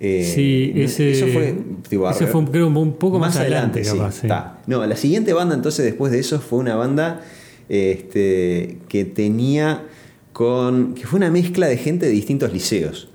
Eh, 0.00 0.30
sí, 0.34 0.72
ese, 0.74 1.12
eso 1.12 1.28
fue, 1.28 1.54
tipo, 1.88 2.10
ese 2.10 2.26
fue 2.26 2.44
creo, 2.46 2.66
un 2.66 2.94
poco 2.94 3.18
más, 3.18 3.36
adelante, 3.36 3.82
capaz. 3.82 4.20
sí. 4.20 4.28
No, 4.66 4.84
la 4.84 4.96
siguiente 4.96 5.32
banda 5.32 5.54
entonces 5.54 5.84
después 5.84 6.12
de 6.12 6.18
eso 6.18 6.40
fue 6.40 6.58
una 6.58 6.74
banda 6.74 7.22
este, 7.68 8.78
que 8.88 9.04
tenía 9.04 9.84
con. 10.32 10.94
que 10.94 11.06
fue 11.06 11.18
una 11.18 11.30
mezcla 11.30 11.66
de 11.68 11.76
gente 11.76 12.06
de 12.06 12.12
distintos 12.12 12.52
liceos. 12.52 13.08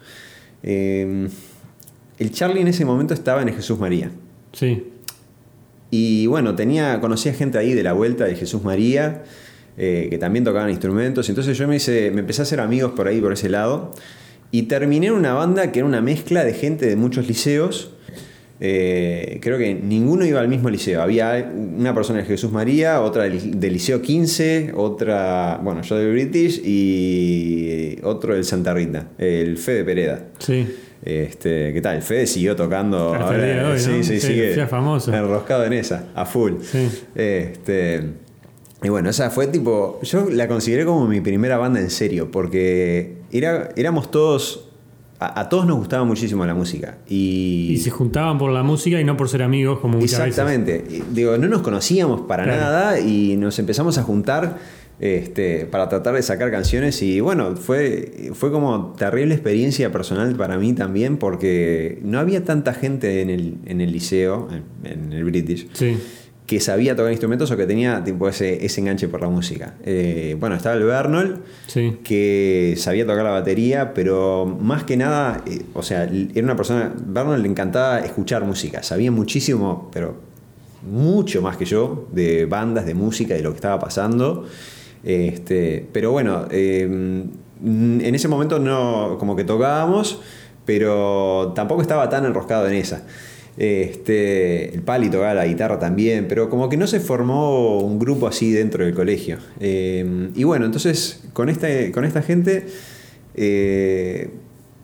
Eh, 0.63 1.27
el 2.19 2.31
Charlie 2.31 2.61
en 2.61 2.67
ese 2.67 2.85
momento 2.85 3.13
estaba 3.13 3.41
en 3.41 3.49
el 3.49 3.55
Jesús 3.55 3.79
María. 3.79 4.11
Sí, 4.51 4.83
Y 5.89 6.27
bueno, 6.27 6.55
tenía, 6.55 6.99
conocía 6.99 7.33
gente 7.33 7.57
ahí 7.57 7.73
de 7.73 7.83
la 7.83 7.93
vuelta 7.93 8.25
de 8.25 8.35
Jesús 8.35 8.63
María, 8.63 9.23
eh, 9.79 10.07
que 10.09 10.17
también 10.19 10.43
tocaban 10.45 10.69
instrumentos. 10.69 11.27
Entonces 11.29 11.57
yo 11.57 11.67
me, 11.67 11.77
hice, 11.77 12.11
me 12.11 12.19
empecé 12.19 12.41
a 12.41 12.43
hacer 12.43 12.59
amigos 12.59 12.91
por 12.91 13.07
ahí, 13.07 13.19
por 13.21 13.33
ese 13.33 13.49
lado. 13.49 13.91
Y 14.51 14.63
terminé 14.63 15.07
en 15.07 15.13
una 15.13 15.33
banda 15.33 15.71
que 15.71 15.79
era 15.79 15.87
una 15.87 16.01
mezcla 16.01 16.43
de 16.43 16.53
gente 16.53 16.85
de 16.85 16.95
muchos 16.95 17.27
liceos. 17.27 17.91
Eh, 18.61 19.39
creo 19.41 19.57
que 19.57 19.73
ninguno 19.73 20.25
iba 20.25 20.41
al 20.41 20.49
mismo 20.49 20.69
liceo. 20.69 21.01
Había 21.01 21.49
una 21.55 21.95
persona 21.95 22.19
de 22.19 22.25
Jesús 22.25 22.51
María, 22.51 23.01
otra 23.01 23.23
del, 23.23 23.57
del 23.57 23.71
Liceo 23.73 24.01
15, 24.01 24.73
otra, 24.75 25.61
bueno, 25.63 25.81
yo 25.81 25.95
del 25.95 26.11
British 26.11 26.61
y 26.65 27.97
otro 28.03 28.33
del 28.33 28.43
Santa 28.43 28.73
Rita, 28.73 29.07
el 29.17 29.57
Fede 29.57 29.83
Pereda. 29.83 30.23
sí. 30.39 30.67
Este, 31.01 31.71
¿Qué 31.71 31.79
tal? 31.81 31.95
El 31.95 32.01
Fede 32.01 32.27
siguió 32.27 32.57
tocando. 32.57 33.13
Hasta 33.13 33.27
el 33.29 33.41
ahora, 33.41 33.45
día 33.45 33.55
de 33.63 33.71
hoy, 33.71 33.79
sí, 33.79 33.89
¿no? 33.89 34.03
sí, 34.03 34.19
Sí, 34.19 34.27
sigue 34.27 34.67
famoso. 34.67 35.13
enroscado 35.13 35.63
en 35.63 35.71
esa, 35.71 36.09
a 36.13 36.25
full. 36.25 36.55
Sí. 36.61 36.89
Este, 37.15 38.01
y 38.83 38.89
bueno, 38.89 39.09
esa 39.09 39.29
fue 39.29 39.47
tipo. 39.47 39.99
Yo 40.03 40.29
la 40.29 40.47
consideré 40.47 40.85
como 40.85 41.07
mi 41.07 41.21
primera 41.21 41.57
banda 41.57 41.79
en 41.79 41.89
serio, 41.89 42.31
porque 42.31 43.17
era, 43.31 43.69
éramos 43.75 44.11
todos. 44.11 44.65
A, 45.21 45.41
a 45.41 45.49
todos 45.49 45.65
nos 45.65 45.77
gustaba 45.77 46.05
muchísimo 46.05 46.45
la 46.45 46.55
música. 46.55 46.97
Y, 47.09 47.71
Y 47.73 47.77
se 47.79 47.89
juntaban 47.89 48.37
por 48.37 48.51
la 48.51 48.63
música 48.63 49.01
y 49.01 49.03
no 49.03 49.17
por 49.17 49.27
ser 49.27 49.43
amigos, 49.43 49.79
como 49.79 49.97
muchas 49.97 50.13
Exactamente. 50.25 50.81
Y, 50.89 51.03
Digo, 51.13 51.37
no 51.37 51.47
nos 51.49 51.61
conocíamos 51.61 52.21
para 52.21 52.45
Claro. 52.45 52.61
nada 52.61 52.99
y 53.01 53.35
nos 53.35 53.59
empezamos 53.59 53.97
a 53.97 54.03
juntar 54.03 54.57
este, 55.01 55.65
para 55.65 55.89
tratar 55.89 56.13
de 56.15 56.21
sacar 56.21 56.51
canciones 56.51 57.01
y 57.01 57.19
bueno, 57.19 57.55
fue, 57.57 58.31
fue 58.33 58.49
como 58.51 58.93
terrible 58.97 59.33
experiencia 59.33 59.91
personal 59.91 60.33
para 60.35 60.57
mí 60.57 60.71
también 60.73 61.17
porque 61.17 61.99
no 62.01 62.17
había 62.19 62.43
tanta 62.45 62.73
gente 62.73 63.21
en 63.21 63.29
el, 63.29 63.55
en 63.65 63.81
el 63.81 63.91
liceo, 63.91 64.47
en, 64.83 64.89
en 64.89 65.11
el 65.13 65.23
British. 65.25 65.67
Sí. 65.73 65.97
Que 66.49 66.59
sabía 66.59 66.95
tocar 66.95 67.11
instrumentos 67.11 67.51
o 67.51 67.57
que 67.57 67.67
tenía 67.67 68.03
tipo, 68.03 68.27
ese, 68.27 68.65
ese 68.65 68.81
enganche 68.81 69.07
por 69.07 69.21
la 69.21 69.29
música. 69.29 69.75
Eh, 69.85 70.35
bueno, 70.39 70.55
estaba 70.55 70.73
el 70.75 70.83
Bernal, 70.83 71.43
Sí. 71.67 71.99
que 72.03 72.73
sabía 72.75 73.05
tocar 73.05 73.23
la 73.23 73.29
batería, 73.29 73.93
pero 73.93 74.47
más 74.59 74.83
que 74.83 74.97
nada, 74.97 75.43
eh, 75.45 75.61
o 75.75 75.83
sea, 75.83 76.05
era 76.05 76.43
una 76.43 76.55
persona, 76.55 76.91
Bernal 77.05 77.43
le 77.43 77.49
encantaba 77.49 77.99
escuchar 77.99 78.45
música, 78.45 78.81
sabía 78.81 79.11
muchísimo, 79.11 79.91
pero 79.93 80.15
mucho 80.81 81.43
más 81.43 81.55
que 81.55 81.65
yo, 81.65 82.07
de 82.13 82.47
bandas, 82.47 82.87
de 82.87 82.95
música, 82.95 83.35
de 83.35 83.43
lo 83.43 83.51
que 83.51 83.57
estaba 83.57 83.77
pasando. 83.77 84.47
Este, 85.03 85.87
pero 85.93 86.11
bueno, 86.11 86.47
eh, 86.49 86.81
en 86.81 88.15
ese 88.15 88.27
momento 88.27 88.57
no, 88.57 89.17
como 89.19 89.35
que 89.35 89.43
tocábamos, 89.43 90.19
pero 90.65 91.51
tampoco 91.53 91.83
estaba 91.83 92.09
tan 92.09 92.25
enroscado 92.25 92.67
en 92.67 92.73
esa. 92.73 93.03
Este, 93.61 94.73
el 94.73 94.81
Pali 94.83 95.09
tocaba 95.09 95.33
la 95.33 95.45
guitarra 95.45 95.77
también, 95.79 96.27
pero 96.29 96.49
como 96.49 96.69
que 96.69 96.77
no 96.77 96.87
se 96.87 97.01
formó 97.01 97.79
un 97.79 97.99
grupo 97.99 98.25
así 98.25 98.53
dentro 98.53 98.85
del 98.85 98.93
colegio. 98.93 99.37
Eh, 99.59 100.29
y 100.33 100.45
bueno, 100.45 100.65
entonces 100.65 101.23
con 101.33 101.49
esta, 101.49 101.67
con 101.91 102.05
esta 102.05 102.21
gente 102.21 102.67
eh, 103.35 104.29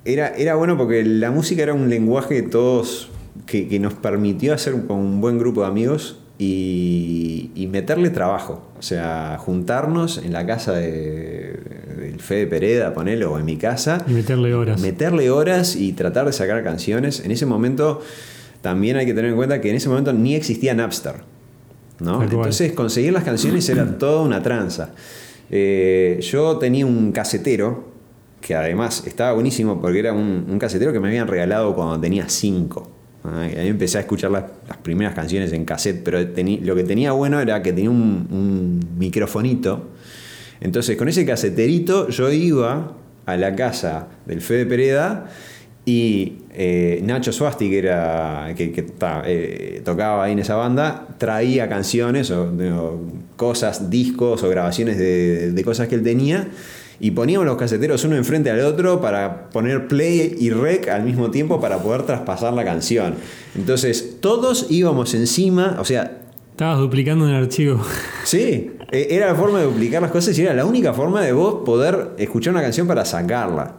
era, 0.03 0.27
era 0.35 0.55
bueno 0.55 0.77
porque 0.77 1.05
la 1.05 1.31
música 1.31 1.63
era 1.63 1.73
un 1.73 1.89
lenguaje 1.89 2.35
de 2.35 2.41
todos 2.49 3.09
que, 3.45 3.69
que 3.69 3.79
nos 3.79 3.93
permitió 3.93 4.53
hacer 4.53 4.73
un, 4.73 4.81
con 4.81 4.97
un 4.97 5.21
buen 5.21 5.39
grupo 5.39 5.61
de 5.61 5.67
amigos 5.67 6.19
y, 6.37 7.51
y 7.55 7.67
meterle 7.67 8.09
trabajo. 8.09 8.61
O 8.77 8.81
sea, 8.81 9.37
juntarnos 9.39 10.17
en 10.17 10.33
la 10.33 10.45
casa 10.45 10.73
de, 10.73 11.57
del 11.97 12.19
Fede 12.19 12.47
Pereda, 12.47 12.93
ponelo, 12.93 13.31
o 13.31 13.39
en 13.39 13.45
mi 13.45 13.55
casa 13.55 14.03
Y 14.05 14.11
meterle 14.11 14.53
horas. 14.53 14.81
meterle 14.81 15.29
horas 15.29 15.77
y 15.77 15.93
tratar 15.93 16.25
de 16.25 16.33
sacar 16.33 16.61
canciones. 16.61 17.21
En 17.23 17.31
ese 17.31 17.45
momento 17.45 18.01
también 18.65 18.97
hay 18.97 19.05
que 19.05 19.13
tener 19.13 19.29
en 19.29 19.37
cuenta 19.37 19.61
que 19.61 19.69
en 19.69 19.75
ese 19.75 19.89
momento 19.89 20.11
ni 20.11 20.33
existía 20.33 20.73
Napster. 20.73 21.17
¿no? 21.99 22.23
Entonces 22.23 22.71
conseguir 22.71 23.13
las 23.13 23.23
canciones 23.23 23.69
era 23.69 23.99
toda 23.99 24.23
una 24.23 24.41
tranza. 24.41 24.89
Eh, 25.51 26.17
yo 26.23 26.57
tenía 26.57 26.83
un 26.83 27.11
casetero 27.11 27.89
que 28.41 28.55
además 28.55 29.03
estaba 29.05 29.33
buenísimo 29.33 29.79
porque 29.79 29.99
era 29.99 30.13
un, 30.13 30.47
un 30.49 30.57
casetero 30.57 30.91
que 30.91 30.99
me 30.99 31.09
habían 31.09 31.27
regalado 31.27 31.75
cuando 31.75 31.99
tenía 31.99 32.27
5. 32.27 32.91
Ahí 33.35 33.67
empecé 33.67 33.99
a 33.99 34.01
escuchar 34.01 34.31
las, 34.31 34.45
las 34.67 34.77
primeras 34.77 35.13
canciones 35.13 35.53
en 35.53 35.63
cassette, 35.63 36.01
pero 36.03 36.19
lo 36.19 36.75
que 36.75 36.83
tenía 36.83 37.11
bueno 37.11 37.39
era 37.39 37.61
que 37.61 37.71
tenía 37.71 37.91
un, 37.91 38.27
un 38.31 38.97
microfonito. 38.97 39.89
Entonces 40.59 40.97
con 40.97 41.07
ese 41.07 41.23
caseterito 41.23 42.09
yo 42.09 42.31
iba 42.31 42.93
a 43.27 43.37
la 43.37 43.55
casa 43.55 44.07
del 44.25 44.41
Fede 44.41 44.65
Pereda 44.65 45.29
y 45.85 46.37
eh, 46.53 46.99
Nacho 47.03 47.31
Swasti, 47.31 47.69
que, 47.69 47.77
era, 47.79 48.53
que, 48.57 48.71
que 48.71 48.81
ta- 48.81 49.21
eh, 49.25 49.81
tocaba 49.85 50.23
ahí 50.23 50.31
en 50.33 50.39
esa 50.39 50.55
banda, 50.55 51.07
traía 51.17 51.69
canciones 51.69 52.31
o, 52.31 52.43
o 52.43 52.99
cosas, 53.35 53.89
discos 53.89 54.41
o 54.43 54.49
grabaciones 54.49 54.97
de, 54.97 55.51
de 55.51 55.63
cosas 55.63 55.87
que 55.87 55.95
él 55.95 56.03
tenía. 56.03 56.47
Y 56.97 57.11
poníamos 57.11 57.45
los 57.45 57.57
caseteros 57.57 58.03
uno 58.05 58.15
enfrente 58.15 58.49
al 58.49 58.61
otro 58.61 59.01
para 59.01 59.49
poner 59.49 59.87
play 59.89 60.33
y 60.39 60.49
rec 60.49 60.87
al 60.87 61.03
mismo 61.03 61.29
tiempo 61.29 61.59
para 61.59 61.79
poder 61.79 62.03
traspasar 62.03 62.53
la 62.53 62.63
canción. 62.63 63.15
Entonces, 63.53 64.17
todos 64.21 64.67
íbamos 64.69 65.13
encima, 65.13 65.77
o 65.79 65.85
sea, 65.85 66.21
Estabas 66.51 66.79
duplicando 66.79 67.25
un 67.25 67.31
archivo. 67.31 67.81
Sí, 68.23 68.71
e- 68.89 69.07
era 69.11 69.27
la 69.27 69.35
forma 69.35 69.59
de 69.59 69.65
duplicar 69.65 70.01
las 70.01 70.09
cosas 70.11 70.39
y 70.39 70.41
era 70.41 70.53
la 70.53 70.65
única 70.65 70.93
forma 70.93 71.19
de 71.21 71.33
vos 71.33 71.63
poder 71.65 72.11
escuchar 72.17 72.53
una 72.53 72.61
canción 72.61 72.87
para 72.87 73.03
sacarla. 73.03 73.73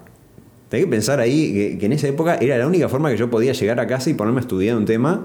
Tenés 0.68 0.86
que 0.86 0.90
pensar 0.90 1.20
ahí 1.20 1.52
que, 1.52 1.78
que 1.78 1.86
en 1.86 1.92
esa 1.92 2.08
época 2.08 2.36
era 2.40 2.58
la 2.58 2.66
única 2.66 2.88
forma 2.88 3.10
que 3.10 3.16
yo 3.16 3.30
podía 3.30 3.52
llegar 3.52 3.78
a 3.80 3.86
casa 3.86 4.10
y 4.10 4.14
ponerme 4.14 4.40
a 4.40 4.42
estudiar 4.42 4.76
un 4.76 4.84
tema, 4.84 5.24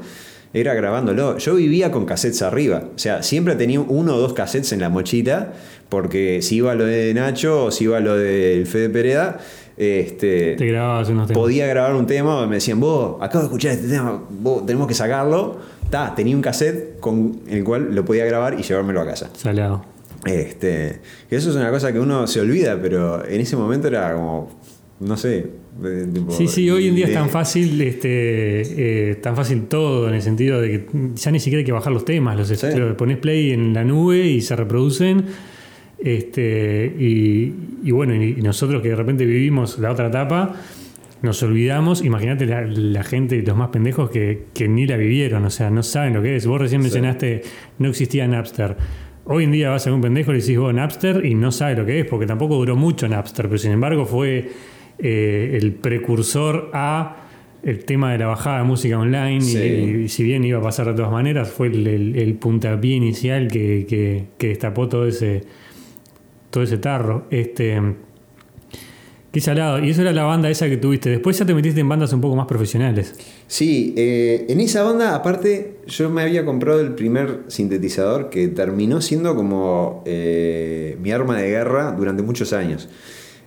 era 0.54 0.74
grabándolo. 0.74 1.38
Yo 1.38 1.56
vivía 1.56 1.92
con 1.92 2.06
cassettes 2.06 2.42
arriba, 2.42 2.84
o 2.96 3.00
sea, 3.00 3.24
siempre 3.24 3.56
tenía 3.56 3.80
uno 3.80 4.16
o 4.16 4.20
dos 4.20 4.34
cassettes 4.34 4.72
en 4.74 4.82
la 4.82 4.90
mochila, 4.90 5.54
porque 5.90 6.42
si 6.42 6.58
iba 6.58 6.76
lo 6.76 6.86
de 6.86 7.14
Nacho 7.14 7.66
o 7.66 7.72
si 7.72 7.86
iba 7.86 8.00
lo 8.00 8.16
del 8.18 8.68
Fede 8.68 8.90
Pereda, 8.90 9.40
este, 9.78 10.56
Te 10.58 10.68
grababas 10.68 11.10
unos 11.10 11.28
temas. 11.28 11.42
podía 11.42 11.66
grabar 11.66 11.96
un 11.96 12.06
tema 12.06 12.46
me 12.46 12.56
decían, 12.56 12.80
vos, 12.80 13.16
acabo 13.22 13.40
de 13.40 13.46
escuchar 13.46 13.72
este 13.72 13.88
tema, 13.88 14.22
vos, 14.30 14.66
tenemos 14.66 14.88
que 14.88 14.94
sacarlo. 14.94 15.58
Ta, 15.90 16.14
tenía 16.16 16.36
un 16.36 16.42
cassette 16.42 17.00
con 17.00 17.42
el 17.50 17.64
cual 17.64 17.94
lo 17.96 18.06
podía 18.06 18.26
grabar 18.26 18.58
y 18.60 18.64
llevármelo 18.64 19.02
a 19.02 19.06
casa. 19.06 19.30
Salado. 19.34 19.84
Este, 20.26 21.02
que 21.30 21.36
eso 21.36 21.50
es 21.50 21.56
una 21.56 21.72
cosa 21.72 21.92
que 21.92 22.00
uno 22.00 22.28
se 22.28 22.40
olvida, 22.40 22.78
pero 22.80 23.26
en 23.28 23.42
ese 23.42 23.56
momento 23.58 23.88
era 23.88 24.14
como, 24.14 24.61
no 25.02 25.18
sé. 25.18 25.48
de- 25.82 26.06
tipo, 26.08 26.32
Sí, 26.32 26.48
sí, 26.48 26.70
hoy 26.70 26.88
en 26.88 26.96
día 26.96 27.08
es 27.08 27.14
tan 27.14 27.30
fácil, 27.30 27.82
este, 27.82 29.10
eh, 29.12 29.16
tan 29.16 29.36
fácil 29.36 29.64
todo, 29.64 30.08
en 30.08 30.14
el 30.16 30.22
sentido 30.22 30.62
de 30.62 30.70
que 30.70 30.86
ya 31.16 31.32
ni 31.32 31.40
siquiera 31.40 31.60
hay 31.60 31.66
que 31.66 31.72
bajar 31.72 31.92
los 31.94 32.06
temas, 32.06 32.38
los 32.38 32.48
Sí. 32.48 32.68
pones 32.98 33.18
play 33.18 33.52
en 33.52 33.74
la 33.74 33.84
nube 33.84 34.26
y 34.28 34.42
se 34.42 34.56
reproducen. 34.56 35.24
Este, 35.98 36.94
y, 37.00 37.54
y 37.84 37.92
bueno, 37.92 38.16
y 38.16 38.36
nosotros 38.42 38.82
que 38.82 38.90
de 38.90 38.96
repente 38.96 39.26
vivimos 39.26 39.78
la 39.80 39.92
otra 39.92 40.08
etapa, 40.08 40.56
nos 41.22 41.44
olvidamos, 41.44 42.04
imagínate 42.04 42.48
la, 42.48 42.62
la 42.66 43.04
gente, 43.04 43.42
los 43.44 43.56
más 43.56 43.70
pendejos 43.70 44.10
que, 44.10 44.46
que 44.54 44.68
ni 44.68 44.88
la 44.88 44.98
vivieron, 44.98 45.46
o 45.46 45.50
sea, 45.52 45.70
no 45.70 45.84
saben 45.84 46.14
lo 46.16 46.22
que 46.24 46.36
es. 46.36 46.48
Vos 46.48 46.60
recién 46.60 46.82
mencionaste, 46.82 47.44
no 47.78 47.90
existía 47.90 48.28
Napster. 48.28 48.76
Hoy 49.26 49.44
en 49.44 49.52
día 49.52 49.70
vas 49.70 49.86
a 49.86 49.94
un 49.94 50.02
pendejo 50.02 50.32
y 50.32 50.36
le 50.36 50.42
decís 50.42 50.58
vos 50.58 50.74
Napster 50.74 51.24
y 51.24 51.36
no 51.36 51.52
sabe 51.52 51.76
lo 51.76 51.86
que 51.86 52.00
es, 52.00 52.06
porque 52.08 52.26
tampoco 52.26 52.56
duró 52.56 52.76
mucho 52.76 53.08
Napster, 53.08 53.46
pero 53.46 53.60
sin 53.60 53.72
embargo 53.72 54.06
fue 54.08 54.50
eh, 55.02 55.58
el 55.60 55.74
precursor 55.74 56.70
a 56.74 57.18
el 57.64 57.86
tema 57.86 58.12
de 58.12 58.18
la 58.18 58.28
bajada 58.28 58.60
de 58.60 58.64
música 58.64 58.98
online 58.98 59.38
y- 60.04 60.10
si 60.10 60.24
bien 60.24 60.44
iba 60.44 60.58
a 60.60 60.62
pasar 60.64 60.88
de 60.88 60.94
todas 60.94 61.12
maneras, 61.12 61.50
fue 61.52 61.68
el, 61.68 61.86
el- 61.86 62.16
el 62.16 62.34
puntapié 62.36 62.96
inicial 62.96 63.48
que, 63.50 63.86
que- 63.88 64.26
que 64.38 64.48
destapó 64.48 64.88
todo 64.88 65.08
ese, 65.08 65.44
todo 66.50 66.64
ese 66.64 66.78
tarro. 66.80 67.26
Este, 67.30 67.80
qué 69.32 69.40
salado. 69.40 69.80
Y 69.84 69.90
eso 69.92 70.02
era 70.02 70.12
la 70.12 70.24
banda 70.24 70.50
esa 70.50 70.68
que 70.70 70.78
tuviste. 70.78 71.10
Después 71.10 71.38
ya 71.38 71.46
te 71.46 71.54
metiste 71.54 71.80
en 71.80 71.88
bandas 71.88 72.12
un 72.14 72.22
poco 72.22 72.36
más 72.36 72.48
profesionales. 72.48 73.14
Sí, 73.48 73.94
eh, 73.96 74.46
en 74.50 74.60
esa 74.60 74.84
banda, 74.84 75.16
aparte, 75.16 75.76
yo 75.88 76.10
me 76.10 76.24
había 76.24 76.44
comprado 76.44 76.82
el 76.82 76.96
primer 76.96 77.42
sintetizador 77.48 78.30
que 78.30 78.48
terminó 78.50 79.02
siendo 79.02 79.36
como 79.36 80.04
eh, 80.06 80.98
mi 81.02 81.12
arma 81.12 81.38
de 81.38 81.48
guerra 81.50 81.92
durante 81.92 82.24
muchos 82.24 82.54
años. 82.54 82.90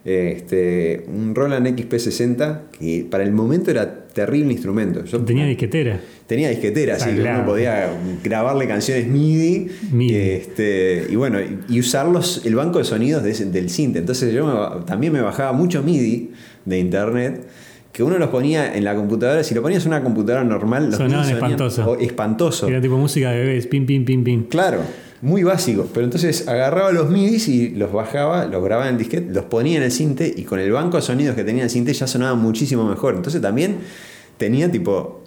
Este, 0.04 1.04
un 1.08 1.34
Roland 1.34 1.66
XP60 1.66 2.58
que 2.78 3.06
para 3.10 3.24
el 3.24 3.32
momento 3.32 3.70
era 3.70 4.04
terrible 4.06 4.52
instrumento. 4.52 5.04
Yo 5.04 5.20
Tenía 5.24 5.46
disquetera. 5.46 5.98
tenía 6.26 6.50
disquetera, 6.50 6.96
así 6.96 7.10
que 7.10 7.20
Claro. 7.22 7.38
uno 7.38 7.46
podía 7.46 7.90
grabarle 8.22 8.68
canciones 8.68 9.06
MIDI, 9.08 9.68
MIDI. 9.92 10.14
Este, 10.14 11.06
y 11.10 11.16
bueno, 11.16 11.38
y 11.68 11.80
usarlos 11.80 12.42
el 12.44 12.54
banco 12.54 12.78
de 12.78 12.84
sonidos 12.84 13.22
de 13.22 13.32
del 13.46 13.70
synth. 13.70 13.96
Entonces 13.96 14.32
yo 14.32 14.46
me 14.78 14.84
también 14.84 15.12
me 15.12 15.20
bajaba 15.22 15.52
mucho 15.52 15.82
MIDI 15.82 16.32
de 16.64 16.78
internet 16.78 17.46
que 17.92 18.02
uno 18.02 18.18
los 18.18 18.28
ponía 18.28 18.74
en 18.76 18.84
la 18.84 18.94
computadora, 18.96 19.42
si 19.44 19.54
lo 19.54 19.62
ponías 19.62 19.84
en 19.86 19.92
una 19.92 20.02
computadora 20.02 20.42
normal, 20.44 20.86
los 20.86 20.96
Sonaban 20.96 21.30
espantoso. 21.30 21.90
o- 21.90 21.98
espantoso. 21.98 22.68
Era 22.68 22.80
tipo 22.80 22.98
música 22.98 23.30
de 23.30 23.38
bebés, 23.38 23.66
pim, 23.68 23.86
pim, 23.86 24.04
pim, 24.04 24.24
pim. 24.24 24.44
Claro, 24.48 24.80
muy 25.24 25.42
básicos. 25.42 25.88
Pero 25.92 26.04
entonces 26.04 26.46
agarraba 26.46 26.92
los 26.92 27.10
MIDIs 27.10 27.48
y 27.48 27.70
los 27.70 27.92
bajaba, 27.92 28.44
los 28.44 28.62
grababa 28.62 28.88
en 28.88 28.96
el 28.96 28.98
disquete, 28.98 29.32
los 29.32 29.46
ponía 29.46 29.78
en 29.78 29.82
el 29.82 29.90
cinte 29.90 30.32
y 30.36 30.44
con 30.44 30.60
el 30.60 30.70
banco 30.70 30.98
de 30.98 31.02
sonidos 31.02 31.34
que 31.34 31.44
tenía 31.44 31.64
el 31.64 31.70
cinte 31.70 31.92
ya 31.94 32.06
sonaba 32.06 32.34
muchísimo 32.36 32.84
mejor. 32.84 33.14
Entonces 33.16 33.40
también 33.40 33.78
tenía 34.36 34.70
tipo 34.70 35.24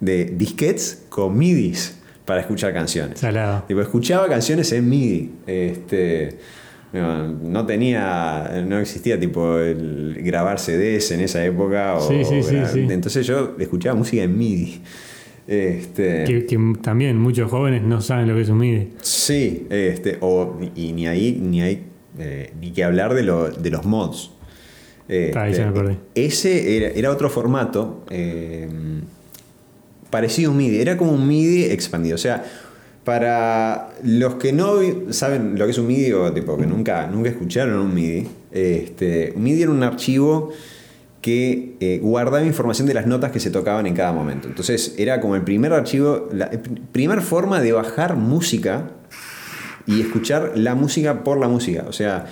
de 0.00 0.24
disquetes 0.24 1.04
con 1.08 1.38
MIDIs 1.38 1.94
para 2.24 2.40
escuchar 2.40 2.72
canciones. 2.72 3.20
Salado. 3.20 3.64
Tipo, 3.68 3.80
escuchaba 3.80 4.28
canciones 4.28 4.72
en 4.72 4.88
MIDI. 4.88 5.30
Este, 5.46 6.38
no, 6.92 7.28
no 7.28 7.66
tenía, 7.66 8.62
no 8.66 8.78
existía 8.78 9.18
tipo 9.18 9.58
el 9.58 10.18
grabar 10.22 10.58
CDs 10.58 11.12
en 11.12 11.20
esa 11.20 11.44
época. 11.44 11.96
o 11.96 12.08
Sí, 12.08 12.24
sí, 12.24 12.42
sí. 12.42 12.86
Entonces 12.88 13.26
yo 13.26 13.54
escuchaba 13.58 13.94
música 13.94 14.22
en 14.24 14.36
MIDI. 14.36 14.82
Este, 15.50 16.22
Que, 16.24 16.46
que 16.46 16.58
también 16.80 17.18
muchos 17.18 17.50
jóvenes 17.50 17.82
no 17.82 18.00
saben 18.00 18.28
lo 18.28 18.36
que 18.36 18.42
es 18.42 18.48
un 18.50 18.58
MIDI. 18.58 18.90
Sí, 19.02 19.66
este, 19.68 20.16
o, 20.20 20.56
y 20.76 20.92
ni 20.92 21.08
ahí, 21.08 21.40
ni 21.42 21.60
hay, 21.60 21.82
eh, 22.20 22.52
ni 22.60 22.70
que 22.70 22.84
hablar 22.84 23.14
de, 23.14 23.24
lo- 23.24 23.50
de 23.50 23.68
los 23.70 23.84
mods. 23.84 24.30
Este, 25.08 25.36
Ah, 25.36 25.42
ahí 25.42 25.52
ya 25.54 25.64
me 25.64 25.70
acordé. 25.70 25.96
Ese 26.14 26.76
era, 26.76 26.88
era 26.90 27.10
otro 27.10 27.28
formato 27.28 28.04
eh, 28.10 28.68
parecido 30.08 30.50
a 30.50 30.52
un 30.52 30.58
MIDI, 30.58 30.80
era 30.80 30.96
como 30.96 31.10
un 31.12 31.26
MIDI 31.26 31.64
expandido. 31.64 32.14
O 32.14 32.18
sea, 32.18 32.44
para 33.04 33.90
los 34.04 34.34
que 34.36 34.52
no 34.52 34.74
saben 35.10 35.58
lo 35.58 35.64
que 35.64 35.72
es 35.72 35.78
un 35.78 35.88
MIDI 35.88 36.12
o 36.12 36.32
tipo 36.32 36.56
que 36.56 36.66
nunca, 36.66 37.08
nunca 37.08 37.28
escucharon 37.30 37.76
un 37.80 37.92
MIDI, 37.92 38.28
este, 38.52 39.32
un 39.34 39.42
MIDI 39.42 39.62
era 39.62 39.70
un 39.72 39.82
archivo 39.82 40.52
que 41.20 41.76
eh, 41.80 41.98
guardaba 42.02 42.44
información 42.44 42.86
de 42.86 42.94
las 42.94 43.06
notas 43.06 43.30
que 43.30 43.40
se 43.40 43.50
tocaban 43.50 43.86
en 43.86 43.94
cada 43.94 44.12
momento. 44.12 44.48
Entonces 44.48 44.94
era 44.98 45.20
como 45.20 45.36
el 45.36 45.42
primer 45.42 45.72
archivo, 45.72 46.28
la 46.32 46.50
primera 46.92 47.20
forma 47.20 47.60
de 47.60 47.72
bajar 47.72 48.16
música 48.16 48.90
y 49.86 50.00
escuchar 50.00 50.52
la 50.54 50.74
música 50.74 51.22
por 51.22 51.38
la 51.38 51.48
música. 51.48 51.84
O 51.88 51.92
sea, 51.92 52.26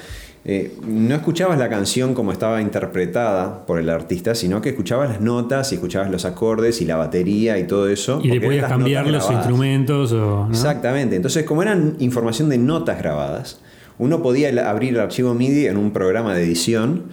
eh, 0.45 0.75
no 0.87 1.15
escuchabas 1.15 1.59
la 1.59 1.69
canción 1.69 2.15
como 2.15 2.33
estaba 2.33 2.63
interpretada 2.63 3.67
por 3.67 3.79
el 3.79 3.91
artista, 3.91 4.35
sino 4.35 4.63
que 4.63 4.71
escuchabas 4.71 5.11
las 5.11 5.21
notas 5.21 5.73
y 5.73 5.75
escuchabas 5.75 6.11
los 6.11 6.25
acordes 6.25 6.81
y 6.81 6.87
la 6.87 6.97
batería 6.97 7.59
y 7.59 7.67
todo 7.67 7.89
eso. 7.89 8.21
Y 8.25 8.29
le 8.29 8.41
podías 8.41 8.69
cambiar 8.69 9.07
los 9.07 9.31
instrumentos 9.31 10.13
o. 10.13 10.47
¿no? 10.47 10.51
Exactamente. 10.51 11.17
Entonces, 11.17 11.45
como 11.45 11.63
eran 11.63 11.97
información 11.99 12.49
de 12.49 12.57
notas 12.57 12.99
grabadas, 12.99 13.61
uno 13.99 14.23
podía 14.23 14.49
abrir 14.71 14.95
el 14.95 15.01
archivo 15.01 15.35
MIDI 15.35 15.67
en 15.67 15.77
un 15.77 15.91
programa 15.91 16.35
de 16.35 16.45
edición 16.45 17.05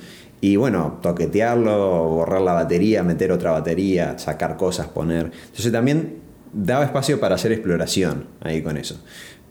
y, 0.45 0.57
bueno, 0.57 0.99
toquetearlo, 1.01 2.07
borrar 2.09 2.41
la 2.41 2.53
batería, 2.53 3.01
meter 3.01 3.31
otra 3.31 3.51
batería, 3.51 4.19
sacar 4.19 4.57
cosas, 4.57 4.87
poner. 4.87 5.31
Entonces, 5.47 5.71
también 5.71 6.17
daba 6.53 6.85
espacio 6.85 7.19
para 7.19 7.33
hacer 7.33 7.51
exploración 7.51 8.27
ahí 8.41 8.61
con 8.61 8.77
eso. 8.77 9.01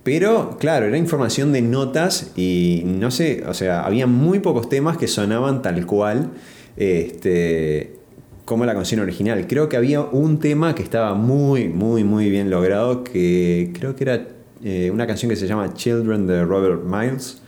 Pero, 0.05 0.57
claro, 0.61 0.87
era 0.87 0.97
información 0.97 1.53
de 1.53 1.63
notas 1.63 2.31
y 2.37 2.83
no 2.85 3.11
sé, 3.11 3.43
o 3.49 3.55
sea, 3.55 3.85
había 3.85 4.07
muy 4.07 4.39
pocos 4.39 4.69
temas 4.69 4.97
que 4.97 5.09
sonaban 5.09 5.63
tal 5.63 5.85
cual. 5.85 6.31
Este, 6.77 7.97
como 8.45 8.67
la 8.67 8.75
canción 8.75 9.01
original. 9.01 9.47
Creo 9.49 9.69
que 9.69 9.77
había 9.77 10.03
un 10.03 10.39
tema 10.39 10.75
que 10.75 10.83
estaba 10.83 11.15
muy, 11.15 11.69
muy, 11.69 12.05
muy 12.05 12.29
bien 12.31 12.51
logrado, 12.51 13.03
que 13.03 13.73
creo 13.73 13.97
que 13.97 14.05
era 14.05 14.29
eh, 14.63 14.91
una 14.93 15.07
canción 15.07 15.31
que 15.31 15.37
se 15.37 15.47
llama 15.49 15.73
Children 15.75 16.27
de 16.27 16.45
Robert 16.45 16.83
Miles. 16.85 17.41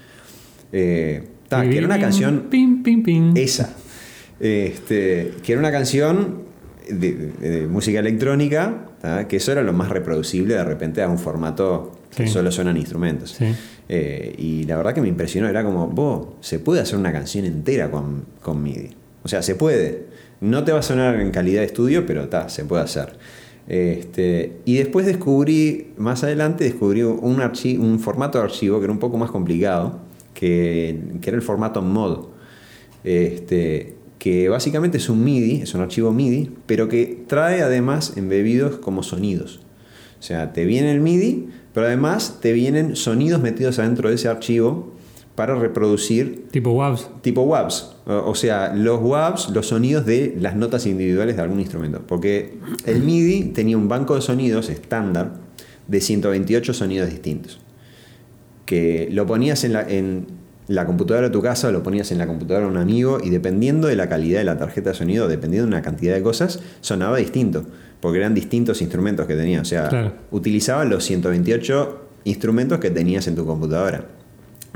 Eh, 0.73 1.36
ta, 1.49 1.63
que 1.69 1.79
era 1.79 1.87
una 1.87 1.99
canción 1.99 2.47
Pim, 2.51 2.83
pim, 2.83 3.03
pim. 3.03 3.37
esa. 3.37 3.75
Este, 4.41 5.33
que 5.43 5.53
era 5.53 5.61
una 5.61 5.73
canción 5.73 6.43
de, 6.89 7.13
de- 7.13 7.49
de 7.61 7.67
música 7.67 7.99
electrónica, 8.01 8.87
ta, 9.01 9.27
que 9.29 9.37
eso 9.37 9.53
era 9.53 9.63
lo 9.63 9.73
más 9.73 9.89
reproducible 9.89 10.55
de 10.55 10.65
repente 10.65 11.03
a 11.03 11.09
un 11.09 11.19
formato 11.19 11.93
que 12.15 12.27
solo 12.29 12.51
suenan 12.51 12.77
instrumentos. 12.77 13.33
Sí. 13.39 13.47
Eh, 13.89 14.35
y 14.39 14.65
la 14.65 14.77
verdad 14.77 14.95
que 14.95 15.01
me 15.03 15.09
impresionó, 15.09 15.49
era 15.49 15.63
como, 15.63 15.87
vos, 15.89 16.29
se 16.41 16.59
puede 16.59 16.81
hacer 16.81 16.99
una 16.99 17.13
canción 17.13 17.45
entera 17.45 17.91
con, 17.91 18.25
con 18.43 18.63
MIDI. 18.63 18.89
O 19.23 19.29
sea, 19.29 19.43
se 19.43 19.55
puede. 19.55 20.07
No 20.41 20.65
te 20.65 20.73
va 20.73 20.79
a 20.81 20.83
sonar 20.83 21.19
en 21.21 21.31
calidad 21.31 21.61
de 21.61 21.67
estudio, 21.67 22.05
pero 22.07 22.29
ta, 22.29 22.49
se 22.49 22.65
puede 22.65 22.83
hacer. 22.83 23.15
Este, 23.69 24.59
y 24.65 24.77
después 24.77 25.07
descubrí, 25.07 25.89
más 25.99 26.23
adelante, 26.25 26.65
descubrí 26.65 27.03
un, 27.03 27.39
archi- 27.39 27.79
un 27.79 27.99
formato 27.99 28.39
de 28.39 28.45
archivo 28.45 28.79
que 28.79 28.85
era 28.85 28.93
un 28.93 28.99
poco 29.01 29.17
más 29.19 29.31
complicado, 29.31 30.01
que, 30.39 31.01
que 31.21 31.31
era 31.31 31.37
el 31.37 31.43
formato 31.43 31.83
MOD. 31.83 32.27
Este, 33.03 33.95
que 34.19 34.49
básicamente 34.49 34.99
es 34.99 35.09
un 35.09 35.25
MIDI, 35.25 35.63
es 35.63 35.75
un 35.75 35.81
archivo 35.81 36.13
MIDI, 36.13 36.51
pero 36.67 36.89
que 36.89 37.25
trae 37.27 37.63
además 37.63 38.15
embebidos 38.17 38.77
como 38.77 39.03
sonidos. 39.03 39.61
O 40.19 40.23
sea, 40.23 40.53
te 40.53 40.65
viene 40.65 40.93
el 40.93 41.01
MIDI, 41.01 41.49
pero 41.73 41.87
además 41.87 42.39
te 42.41 42.53
vienen 42.53 42.97
sonidos 42.97 43.41
metidos 43.41 43.79
adentro 43.79 44.09
de 44.09 44.17
ese 44.17 44.29
archivo 44.29 44.93
para 45.35 45.55
reproducir 45.55 46.47
Tipo 46.51 46.73
WAVs. 46.73 47.11
tipo 47.23 47.43
WAVs. 47.43 47.97
O 48.07 48.31
o 48.31 48.35
sea, 48.35 48.75
los 48.75 49.01
WAVs, 49.03 49.51
los 49.51 49.67
sonidos 49.69 50.07
de 50.07 50.35
las 50.41 50.57
notas 50.57 50.87
individuales 50.87 51.37
de 51.37 51.43
algún 51.43 51.61
instrumento. 51.61 52.03
Porque 52.07 52.55
el 52.87 53.03
MIDI 53.03 53.51
tenía 53.51 53.77
un 53.77 53.89
banco 53.89 54.15
de 54.15 54.23
sonidos 54.23 54.71
estándar 54.71 55.35
de 55.87 56.01
128 56.01 56.73
sonidos 56.73 57.11
distintos. 57.11 57.61
Que 58.67 59.09
lo 59.11 59.25
ponías 59.27 59.65
en 59.65 59.73
la, 59.73 59.83
en 59.89 60.27
la 60.69 60.85
computadora 60.85 61.29
de 61.29 61.33
tu 61.33 61.41
casa, 61.41 61.71
lo 61.71 61.83
ponías 61.83 62.11
en 62.13 62.19
la 62.19 62.27
computadora 62.27 62.67
de 62.67 62.73
un 62.73 62.77
amigo 62.79 63.19
y 63.23 63.31
dependiendo 63.31 63.87
de 63.89 63.97
la 63.97 64.09
calidad 64.09 64.41
de 64.41 64.45
la 64.45 64.59
tarjeta 64.59 64.91
de 64.91 64.97
sonido, 64.97 65.29
dependiendo 65.29 65.67
de 65.67 65.73
una 65.75 65.83
cantidad 65.83 66.15
de 66.15 66.23
cosas, 66.23 66.61
sonaba 66.81 67.17
distinto. 67.17 67.65
Porque 68.01 68.19
eran 68.19 68.35
distintos 68.35 68.83
instrumentos 68.83 69.27
que 69.27 69.35
tenía. 69.37 69.63
O 69.63 69.65
sea, 69.65 69.89
Claro. 69.89 70.13
utilizaba 70.31 70.85
los 70.85 71.03
128 71.05 72.01
instrumentos 72.25 72.79
que 72.81 72.91
tenías 72.91 73.27
en 73.29 73.37
tu 73.37 73.47
computadora. 73.47 74.07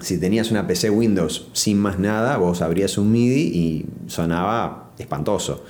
Si 0.00 0.18
tenías 0.18 0.50
una 0.50 0.66
PC 0.66 0.88
Windows 0.88 1.48
sin 1.52 1.76
más 1.78 1.98
nada, 1.98 2.38
vos 2.38 2.62
abrías 2.62 2.96
un 2.96 3.10
MIDI 3.12 3.40
y 3.42 3.86
sonaba 4.06 4.92
espantoso. 4.98 5.64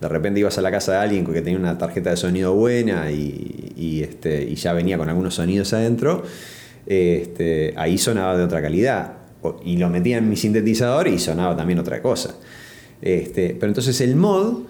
De 0.00 0.08
repente 0.08 0.40
ibas 0.40 0.56
a 0.58 0.62
la 0.62 0.70
casa 0.70 0.92
de 0.92 0.98
alguien 0.98 1.26
que 1.26 1.42
tenía 1.42 1.58
una 1.58 1.76
tarjeta 1.76 2.10
de 2.10 2.16
sonido 2.16 2.54
buena 2.54 3.10
y, 3.10 3.72
y, 3.76 4.02
este, 4.02 4.42
y 4.44 4.54
ya 4.54 4.72
venía 4.72 4.96
con 4.96 5.08
algunos 5.08 5.34
sonidos 5.34 5.72
adentro, 5.72 6.22
este, 6.88 7.74
ahí 7.76 7.98
sonaba 7.98 8.36
de 8.36 8.42
otra 8.44 8.60
calidad. 8.62 9.12
Y 9.64 9.76
lo 9.76 9.88
metía 9.88 10.18
en 10.18 10.28
mi 10.28 10.34
sintetizador 10.36 11.06
y 11.06 11.18
sonaba 11.18 11.56
también 11.56 11.78
otra 11.78 12.02
cosa. 12.02 12.34
Este, 13.00 13.56
pero 13.58 13.70
entonces 13.70 14.00
el 14.00 14.16
mod 14.16 14.62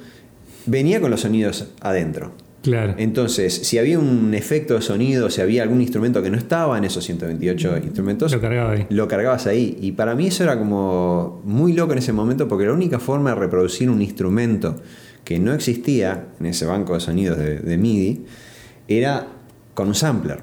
venía 0.67 1.01
con 1.01 1.11
los 1.11 1.21
sonidos 1.23 1.69
adentro. 1.81 2.33
Claro. 2.61 2.95
Entonces, 2.99 3.55
si 3.55 3.79
había 3.79 3.99
un 3.99 4.35
efecto 4.35 4.75
de 4.75 4.83
sonido, 4.83 5.31
si 5.31 5.41
había 5.41 5.63
algún 5.63 5.81
instrumento 5.81 6.23
que 6.23 6.29
no 6.29 6.37
estaba 6.37 6.77
en 6.77 6.85
esos 6.85 7.05
128 7.05 7.79
instrumentos, 7.79 8.33
Lo 8.33 8.41
cargaba 8.41 8.73
ahí. 8.73 8.87
lo 8.91 9.09
cargabas 9.09 9.47
ahí. 9.47 9.79
Y 9.81 9.93
para 9.93 10.15
mí 10.17 10.27
eso 10.27 10.43
era 10.43 10.59
como 10.59 11.41
muy 11.45 11.73
loco 11.73 11.93
en 11.93 11.99
ese 11.99 12.13
momento 12.13 12.49
porque 12.49 12.67
la 12.67 12.73
única 12.73 12.99
forma 12.99 13.31
de 13.31 13.37
reproducir 13.37 13.89
un 13.89 14.03
instrumento 14.03 14.77
que 15.25 15.39
no 15.39 15.55
existía 15.55 16.27
en 16.41 16.47
ese 16.47 16.67
banco 16.67 16.95
de 16.95 17.01
sonidos 17.01 17.39
de, 17.39 17.61
de 17.61 17.79
MIDI 17.79 18.27
era 18.89 19.29
con 19.75 19.89
un 19.89 19.95
sampler. 19.95 20.41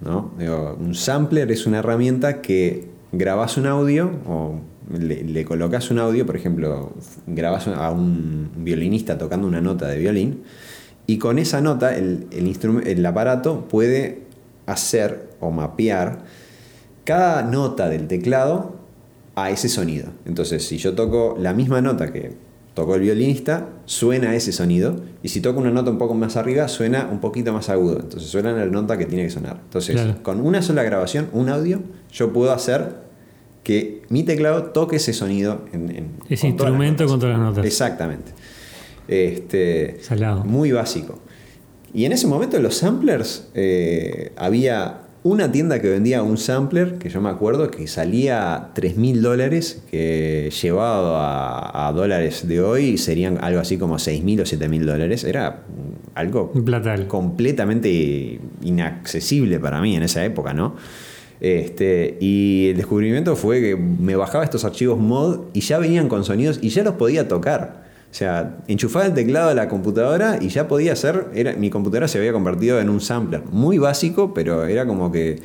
¿No? 0.00 0.32
Un 0.78 0.94
sampler 0.94 1.50
es 1.50 1.66
una 1.66 1.78
herramienta 1.78 2.40
que 2.40 2.88
grabas 3.12 3.56
un 3.56 3.66
audio 3.66 4.10
o 4.26 4.60
le, 4.98 5.44
colocas 5.44 5.90
un 5.90 5.98
audio, 5.98 6.26
por 6.26 6.36
ejemplo, 6.36 6.92
grabas 7.26 7.68
a 7.68 7.90
un 7.90 8.50
violinista 8.56 9.18
tocando 9.18 9.46
una 9.46 9.60
nota 9.60 9.86
de 9.86 9.98
violín 9.98 10.42
y 11.06 11.18
con 11.18 11.38
esa 11.38 11.60
nota 11.60 11.96
el, 11.96 12.26
el, 12.32 12.86
el 12.86 13.06
aparato 13.06 13.68
puede 13.68 14.22
hacer 14.66 15.30
o 15.40 15.50
mapear 15.50 16.24
cada 17.04 17.42
nota 17.42 17.88
del 17.88 18.06
teclado 18.06 18.76
a 19.34 19.50
ese 19.50 19.68
sonido. 19.68 20.08
Entonces, 20.26 20.66
si 20.66 20.78
yo 20.78 20.94
toco 20.94 21.36
la 21.38 21.52
misma 21.52 21.80
nota 21.80 22.12
que 22.12 22.32
tocó 22.74 22.94
el 22.94 23.00
violinista, 23.02 23.68
suena 23.84 24.34
ese 24.34 24.52
sonido. 24.52 24.96
Y 25.22 25.28
si 25.28 25.40
toco 25.40 25.60
una 25.60 25.70
nota 25.70 25.90
un 25.90 25.98
poco 25.98 26.14
más 26.14 26.36
arriba, 26.36 26.68
suena 26.68 27.08
un 27.10 27.20
poquito 27.20 27.52
más 27.52 27.68
agudo. 27.68 27.98
Entonces, 28.00 28.30
suena 28.30 28.52
la 28.52 28.66
nota 28.66 28.96
que 28.96 29.06
tiene 29.06 29.24
que 29.24 29.30
sonar. 29.30 29.60
Entonces, 29.64 29.94
Claro. 29.96 30.22
con 30.22 30.40
una 30.40 30.62
sola 30.62 30.82
grabación, 30.82 31.28
un 31.32 31.48
audio, 31.48 31.80
yo 32.12 32.32
puedo 32.32 32.52
hacer 32.52 33.08
que 33.64 34.02
mi 34.08 34.22
teclado 34.22 34.64
toque 34.64 34.96
ese 34.96 35.12
sonido 35.12 35.64
en, 35.72 35.90
en- 35.90 36.10
Ese 36.28 36.42
con 36.42 36.50
instrumento 36.50 37.02
notas. 37.04 37.06
con 37.12 37.20
todas 37.20 37.38
las 37.38 37.46
notas. 37.48 37.66
Exactamente. 37.66 38.32
Este, 39.08 39.98
Salado. 40.02 40.44
muy 40.44 40.72
básico. 40.72 41.18
Y 41.92 42.04
en 42.04 42.12
ese 42.12 42.26
momento 42.28 42.58
los 42.60 42.76
samplers 42.76 43.48
eh, 43.54 44.32
había 44.36 45.00
una 45.22 45.52
tienda 45.52 45.80
que 45.80 45.88
vendía 45.88 46.22
un 46.22 46.38
sampler, 46.38 46.94
que 46.94 47.10
yo 47.10 47.20
me 47.20 47.28
acuerdo, 47.28 47.70
que 47.70 47.86
salía 47.86 48.70
3 48.74 48.96
mil 48.96 49.20
dólares, 49.20 49.82
que 49.90 50.50
llevado 50.62 51.16
a, 51.16 51.88
a 51.88 51.92
dólares 51.92 52.48
de 52.48 52.60
hoy 52.62 52.96
serían 52.96 53.38
algo 53.42 53.60
así 53.60 53.76
como 53.76 53.98
6 53.98 54.24
mil 54.24 54.40
o 54.40 54.46
7 54.46 54.68
mil 54.68 54.86
dólares. 54.86 55.24
Era 55.24 55.62
algo 56.14 56.52
platal. 56.52 57.06
completamente 57.06 58.40
inaccesible 58.62 59.58
para 59.60 59.80
mí 59.80 59.96
en 59.96 60.02
esa 60.02 60.24
época, 60.24 60.54
¿no? 60.54 60.74
Este, 61.40 62.18
y 62.20 62.68
el 62.70 62.76
descubrimiento 62.76 63.34
fue 63.34 63.60
que 63.60 63.76
me 63.76 64.14
bajaba 64.14 64.44
estos 64.44 64.64
archivos 64.64 64.98
mod 64.98 65.46
y 65.54 65.60
ya 65.60 65.78
venían 65.78 66.08
con 66.08 66.24
sonidos 66.24 66.58
y 66.62 66.68
ya 66.68 66.82
los 66.82 66.94
podía 66.94 67.28
tocar. 67.28 67.89
O 68.10 68.14
sea, 68.14 68.58
enchufaba 68.66 69.06
el 69.06 69.14
teclado 69.14 69.50
a 69.50 69.54
la 69.54 69.68
computadora 69.68 70.38
y 70.40 70.48
ya 70.48 70.66
podía 70.66 70.94
hacer. 70.94 71.26
Era, 71.34 71.52
mi 71.54 71.70
computadora 71.70 72.08
se 72.08 72.18
había 72.18 72.32
convertido 72.32 72.80
en 72.80 72.88
un 72.90 73.00
sampler. 73.00 73.42
Muy 73.52 73.78
básico, 73.78 74.34
pero 74.34 74.64
era 74.64 74.84
como 74.86 75.12
que 75.12 75.38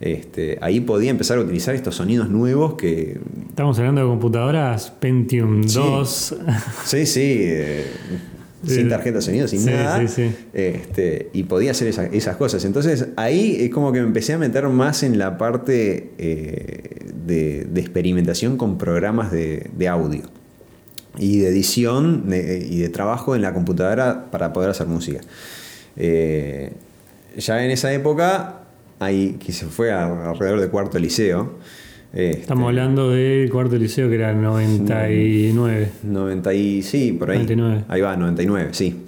este, 0.00 0.58
ahí 0.62 0.80
podía 0.80 1.10
empezar 1.10 1.38
a 1.38 1.42
utilizar 1.42 1.74
estos 1.74 1.94
sonidos 1.96 2.28
nuevos 2.30 2.74
que. 2.74 3.20
Estamos 3.50 3.78
hablando 3.78 4.00
de 4.02 4.06
computadoras 4.08 4.90
Pentium 4.92 5.68
Sí. 5.68 5.78
2. 5.78 6.36
Sí, 6.84 7.06
sí. 7.06 7.36
eh, 7.42 7.84
sin 8.66 8.88
tarjeta 8.88 9.16
de 9.18 9.22
sonido, 9.22 9.46
sin 9.46 9.60
sí, 9.60 9.66
nada. 9.70 10.00
sí, 10.08 10.08
sí. 10.08 10.34
Este, 10.54 11.28
y 11.34 11.42
podía 11.44 11.70
hacer 11.72 11.88
esa- 11.88 12.06
esas 12.06 12.36
cosas. 12.36 12.64
Entonces 12.64 13.08
ahí 13.16 13.58
es 13.60 13.70
como 13.70 13.92
que 13.92 14.00
me 14.00 14.06
empecé 14.06 14.32
a 14.32 14.38
meter 14.38 14.66
más 14.68 15.02
en 15.02 15.18
la 15.18 15.36
parte 15.38 16.12
eh, 16.18 17.04
de, 17.26 17.64
de 17.70 17.80
experimentación 17.80 18.56
con 18.56 18.78
programas 18.78 19.30
de, 19.30 19.70
de 19.76 19.88
audio 19.88 20.22
y 21.18 21.38
de 21.38 21.48
edición 21.48 22.24
y 22.28 22.78
de 22.78 22.88
trabajo 22.88 23.34
en 23.36 23.42
la 23.42 23.52
computadora 23.54 24.26
para 24.30 24.52
poder 24.52 24.70
hacer 24.70 24.86
música. 24.86 25.20
Eh, 25.96 26.72
ya 27.36 27.64
en 27.64 27.70
esa 27.70 27.92
época, 27.92 28.60
ahí 28.98 29.36
que 29.44 29.52
se 29.52 29.66
fue 29.66 29.92
a- 29.92 30.30
alrededor 30.30 30.60
de 30.60 30.68
cuarto 30.68 30.98
liceo. 30.98 31.54
este, 32.12 32.40
Estamos 32.40 32.68
hablando 32.68 33.10
del 33.10 33.50
cuarto 33.50 33.76
liceo 33.76 34.08
que 34.08 34.14
era 34.16 34.32
99. 34.32 35.88
90 36.02 36.54
y 36.54 36.82
sí, 36.82 37.12
por 37.12 37.30
ahí. 37.30 37.38
99. 37.38 37.84
Ahí 37.88 38.00
va, 38.00 38.16
99, 38.16 38.68
sí. 38.72 39.04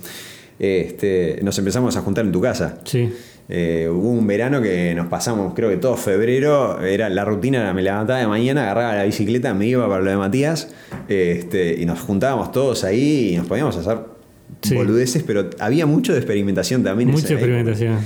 Este, 0.58 1.38
nos 1.42 1.56
empezamos 1.58 1.96
a 1.96 2.00
juntar 2.02 2.24
en 2.24 2.32
tu 2.32 2.40
casa. 2.40 2.78
Sí. 2.84 3.08
Eh, 3.50 3.88
hubo 3.90 4.10
un 4.10 4.26
verano 4.26 4.60
que 4.60 4.94
nos 4.94 5.06
pasamos, 5.06 5.54
creo 5.54 5.70
que 5.70 5.78
todo 5.78 5.96
febrero, 5.96 6.82
era 6.84 7.08
la 7.08 7.24
rutina, 7.24 7.60
era 7.60 7.72
me 7.72 7.82
levantaba 7.82 8.18
de 8.18 8.26
mañana, 8.26 8.64
agarraba 8.64 8.94
la 8.96 9.04
bicicleta, 9.04 9.54
me 9.54 9.66
iba 9.66 9.88
para 9.88 10.02
lo 10.02 10.10
de 10.10 10.16
Matías, 10.18 10.68
este, 11.08 11.80
y 11.80 11.86
nos 11.86 12.00
juntábamos 12.00 12.52
todos 12.52 12.84
ahí 12.84 13.30
y 13.32 13.36
nos 13.38 13.46
podíamos 13.46 13.76
hacer 13.76 13.98
Sí. 14.62 14.74
boludeces, 14.74 15.22
pero 15.22 15.50
había 15.60 15.86
mucho 15.86 16.12
de 16.12 16.18
experimentación 16.18 16.82
también. 16.82 17.10
Mucha 17.10 17.34
experimentación. 17.34 17.98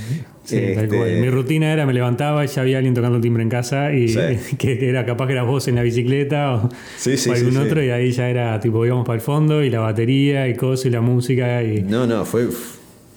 Sí, 0.44 0.56
tal 0.74 0.84
Este- 0.84 0.96
cual. 0.96 1.12
Mi 1.20 1.30
rutina 1.30 1.72
era 1.72 1.86
me 1.86 1.92
levantaba 1.94 2.44
y 2.44 2.48
ya 2.48 2.62
había 2.62 2.78
alguien 2.78 2.94
tocando 2.94 3.16
el 3.16 3.22
timbre 3.22 3.42
en 3.44 3.48
casa 3.48 3.92
y 3.92 4.08
Sí. 4.08 4.18
que, 4.58 4.88
era 4.88 5.06
capaz 5.06 5.28
que 5.28 5.32
eras 5.34 5.46
vos 5.46 5.66
en 5.68 5.76
la 5.76 5.82
bicicleta 5.82 6.54
o, 6.56 6.68
Sí, 6.98 7.14
o 7.28 7.32
algún 7.32 7.56
otro 7.58 7.82
y 7.82 7.90
ahí 7.90 8.10
ya 8.10 8.28
era 8.28 8.58
tipo 8.60 8.84
íbamos 8.84 9.06
para 9.06 9.14
el 9.16 9.22
fondo 9.22 9.62
y 9.62 9.70
la 9.70 9.80
batería 9.80 10.46
y 10.48 10.54
cosas 10.56 10.86
y 10.86 10.90
la 10.90 11.00
música 11.00 11.62
y, 11.62 11.82
No, 11.82 12.06
no, 12.08 12.24
fue, 12.24 12.48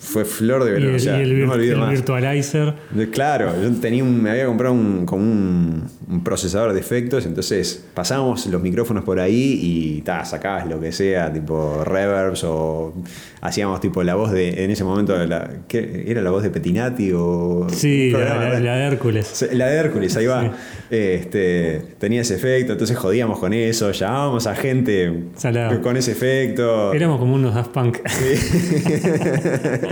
fue 0.06 0.24
flor 0.26 0.64
de 0.64 0.70
y 0.72 0.74
verano. 0.74 0.90
el, 0.92 0.96
o 0.96 1.00
sea, 1.00 1.18
y 1.20 1.24
el 1.24 1.40
no 1.42 1.48
me 1.48 1.54
olvido 1.54 1.74
el 1.74 1.80
más. 1.80 1.90
virtualizer. 1.92 2.74
De- 2.92 3.10
Claro, 3.10 3.54
yo 3.62 3.72
tenía 3.82 4.04
un- 4.04 4.22
me 4.22 4.30
había 4.32 4.46
comprado 4.46 4.74
un, 4.74 5.06
como 5.06 5.24
un, 5.24 5.84
un 6.10 6.24
procesador 6.24 6.74
de 6.74 6.80
efectos, 6.80 7.26
entonces 7.26 7.84
pasábamos 7.94 8.46
los 8.48 8.62
micrófonos 8.62 9.04
por 9.04 9.20
ahí 9.20 9.60
y 9.62 10.02
ta, 10.02 10.24
sacabas 10.26 10.68
lo 10.68 10.80
que 10.80 10.92
sea, 10.92 11.32
tipo 11.34 11.84
reverbs 11.84 12.44
o 12.44 12.94
hacíamos 13.42 13.80
tipo 13.82 14.04
la 14.04 14.16
voz 14.16 14.32
de, 14.32 14.64
en 14.64 14.72
ese 14.72 14.84
momento, 14.84 15.16
la, 15.26 15.50
¿qué? 15.68 16.06
¿era 16.08 16.22
la 16.22 16.32
voz 16.32 16.44
de 16.44 16.50
Petinati 16.50 17.12
o...? 17.14 17.68
Sí, 17.72 18.12
la, 18.12 18.60
la- 18.60 18.76
de 18.78 18.86
Hércules. 18.86 19.48
La 19.54 19.68
de 19.68 19.76
Hércules, 19.78 20.16
ahí 20.18 20.26
va. 20.26 20.52
Este, 20.90 21.82
tenía 22.00 22.22
ese 22.22 22.36
efecto, 22.36 22.72
entonces 22.74 22.98
jodíamos 22.98 23.40
con 23.40 23.54
eso, 23.54 23.92
llamábamos 23.92 24.48
a 24.48 24.56
gente 24.56 25.24
Salado. 25.36 25.82
con 25.82 25.98
ese 25.98 26.12
efecto. 26.14 26.94
Éramos 26.94 27.20
como 27.20 27.36
unos 27.36 27.54
Daft 27.56 27.72
Punk. 27.72 27.98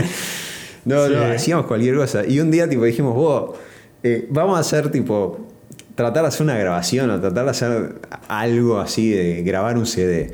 No, 0.86 1.08
Sí. 1.08 1.14
no, 1.14 1.24
hacíamos 1.24 1.66
cualquier 1.66 1.96
cosa. 1.96 2.26
Y 2.28 2.42
un 2.42 2.52
día 2.52 2.68
tipo 2.68 2.84
dijimos, 2.84 3.16
vos, 3.16 3.52
eh, 4.04 4.28
vamos 4.30 4.58
a 4.58 4.60
hacer 4.60 4.92
tipo, 4.92 5.48
tratar 5.96 6.24
de 6.24 6.28
hacer 6.28 6.42
una 6.44 6.58
grabación 6.58 7.10
o 7.10 7.22
tratar 7.22 7.46
de 7.46 7.52
hacer 7.52 7.96
algo 8.28 8.80
así, 8.80 9.10
de 9.12 9.44
grabar 9.44 9.78
un 9.78 9.86
CD. 9.86 10.32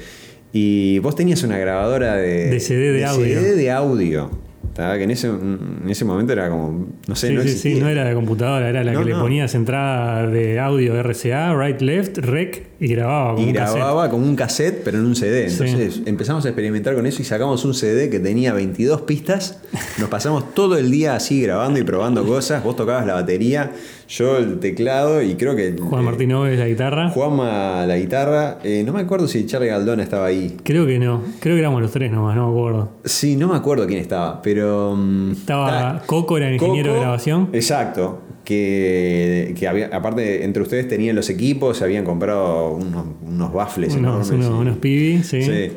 Y 0.52 0.98
vos 1.00 1.16
tenías 1.16 1.44
una 1.44 1.60
grabadora 1.60 2.16
de, 2.16 2.50
De 2.50 2.60
CD 2.60 2.92
de 2.94 3.06
audio. 3.06 3.40
CD 3.40 3.56
de 3.56 3.70
audio. 3.72 4.32
Que 4.76 5.04
en 5.04 5.12
ese, 5.12 5.28
en 5.28 5.86
ese 5.90 6.06
momento 6.06 6.32
era 6.34 6.50
como, 6.50 6.88
no 7.08 7.16
sé, 7.16 7.30
Sí, 7.30 7.34
no 7.34 7.42
sí, 7.42 7.50
sí, 7.50 7.76
no 7.80 7.88
era 7.90 8.06
de 8.06 8.14
computadora, 8.14 8.70
era 8.70 8.84
la 8.84 8.94
No, 8.94 9.00
que 9.00 9.06
le 9.06 9.16
ponías 9.16 9.54
entrada 9.56 10.28
de 10.28 10.60
audio 10.60 11.02
RCA, 11.04 11.54
right, 11.56 11.82
left, 11.82 12.18
rec 12.20 12.68
y 12.80 12.88
grababa 12.88 13.34
como 13.36 13.46
Y 13.46 13.50
un 13.50 13.56
cassette. 13.56 13.76
grababa 13.76 14.10
como 14.10 14.26
un 14.26 14.36
cassette, 14.36 14.82
pero 14.86 15.00
en 15.00 15.06
un 15.06 15.16
CD. 15.16 15.50
Sí. 15.50 15.64
Entonces 15.64 16.02
empezamos 16.06 16.46
a 16.46 16.50
experimentar 16.50 16.96
con 16.96 17.06
eso 17.06 17.22
y 17.22 17.26
sacamos 17.26 17.66
un 17.66 17.74
CD 17.74 18.10
que 18.10 18.20
tenía 18.20 18.54
22 18.54 19.02
pistas. 19.02 19.60
Nos 19.98 20.08
pasamos 20.10 20.54
todo 20.54 20.78
el 20.78 20.90
día 20.92 21.16
así 21.16 21.42
grabando 21.42 21.80
y 21.80 21.84
probando 21.84 22.26
cosas. 22.26 22.64
Vos 22.64 22.76
tocabas 22.78 23.06
la 23.06 23.16
batería, 23.16 23.72
yo 24.10 24.38
el 24.38 24.60
teclado 24.60 25.22
y 25.22 25.36
creo 25.36 25.56
que. 25.56 25.76
Juan 25.80 26.02
eh, 26.02 26.06
Martín 26.06 26.34
Oves 26.34 26.58
la 26.60 26.68
guitarra. 26.68 27.10
Juanma 27.12 27.86
la 27.86 27.98
guitarra. 27.98 28.58
Eh, 28.64 28.84
no 28.86 28.92
me 28.92 29.02
acuerdo 29.02 29.28
si 29.28 29.46
Charlie 29.46 29.68
Galdón 29.70 30.00
estaba 30.00 30.26
ahí. 30.26 30.58
Creo 30.64 30.86
que 30.88 30.98
no, 31.00 31.22
creo 31.40 31.56
que 31.56 31.60
éramos 31.60 31.82
los 31.82 31.92
tres 31.92 32.12
nomás, 32.12 32.36
no 32.36 32.48
me 32.52 32.58
acuerdo. 32.58 32.90
Sí, 33.06 33.36
no 33.36 33.48
me 33.48 33.56
acuerdo 33.56 33.86
quién 33.88 34.00
estaba, 34.00 34.42
pero. 34.42 34.96
mm, 34.98 35.32
Estaba 35.32 35.70
ta- 35.70 36.04
Coco, 36.06 36.38
era 36.38 36.48
el 36.48 36.56
ingeniero 36.56 36.94
de 36.94 37.00
grabación. 37.00 37.50
Exacto. 37.54 38.24
Que, 38.46 39.54
que 39.58 39.68
había, 39.68 39.88
aparte, 39.94 40.44
entre 40.44 40.64
ustedes 40.64 40.88
tenían 40.88 41.16
los 41.16 41.30
equipos, 41.30 41.78
se 41.78 41.84
habían 41.84 42.04
comprado 42.04 42.72
unos, 42.72 43.06
unos 43.22 43.54
baffles 43.54 43.94
Unos, 43.96 44.28
enormes. 44.32 44.50
unos, 44.50 44.78
pibis, 44.80 45.28
sí. 45.28 45.44
Sí. 45.44 45.72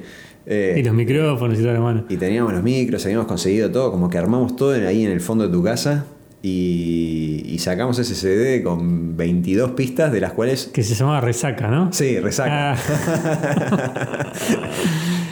Eh, 0.46 0.76
Y 0.78 0.82
los 0.82 0.94
micrófonos 0.94 1.58
y 1.58 1.62
toda 1.62 1.74
la 1.74 1.80
mano. 1.80 2.04
y 2.08 2.16
teníamos 2.16 2.52
los 2.54 2.62
micros, 2.62 3.04
habíamos 3.04 3.26
conseguido 3.26 3.70
todo, 3.70 3.92
como 3.92 4.08
que 4.08 4.16
armamos 4.18 4.56
todo 4.56 4.72
ahí 4.72 5.04
en 5.04 5.12
el 5.12 5.20
fondo 5.20 5.46
de 5.46 5.52
tu 5.52 5.62
casa 5.62 6.06
y, 6.42 7.42
y 7.46 7.58
sacamos 7.60 7.98
ese 8.00 8.14
CD 8.14 8.62
con 8.62 9.16
22 9.16 9.70
pistas, 9.72 10.10
de 10.12 10.20
las 10.20 10.32
cuales. 10.32 10.70
Que 10.72 10.82
se 10.82 10.94
llamaba 10.94 11.20
Resaca, 11.20 11.68
¿no? 11.68 11.92
Sí, 11.92 12.18
resaca. 12.18 12.72
Ah, 12.72 14.32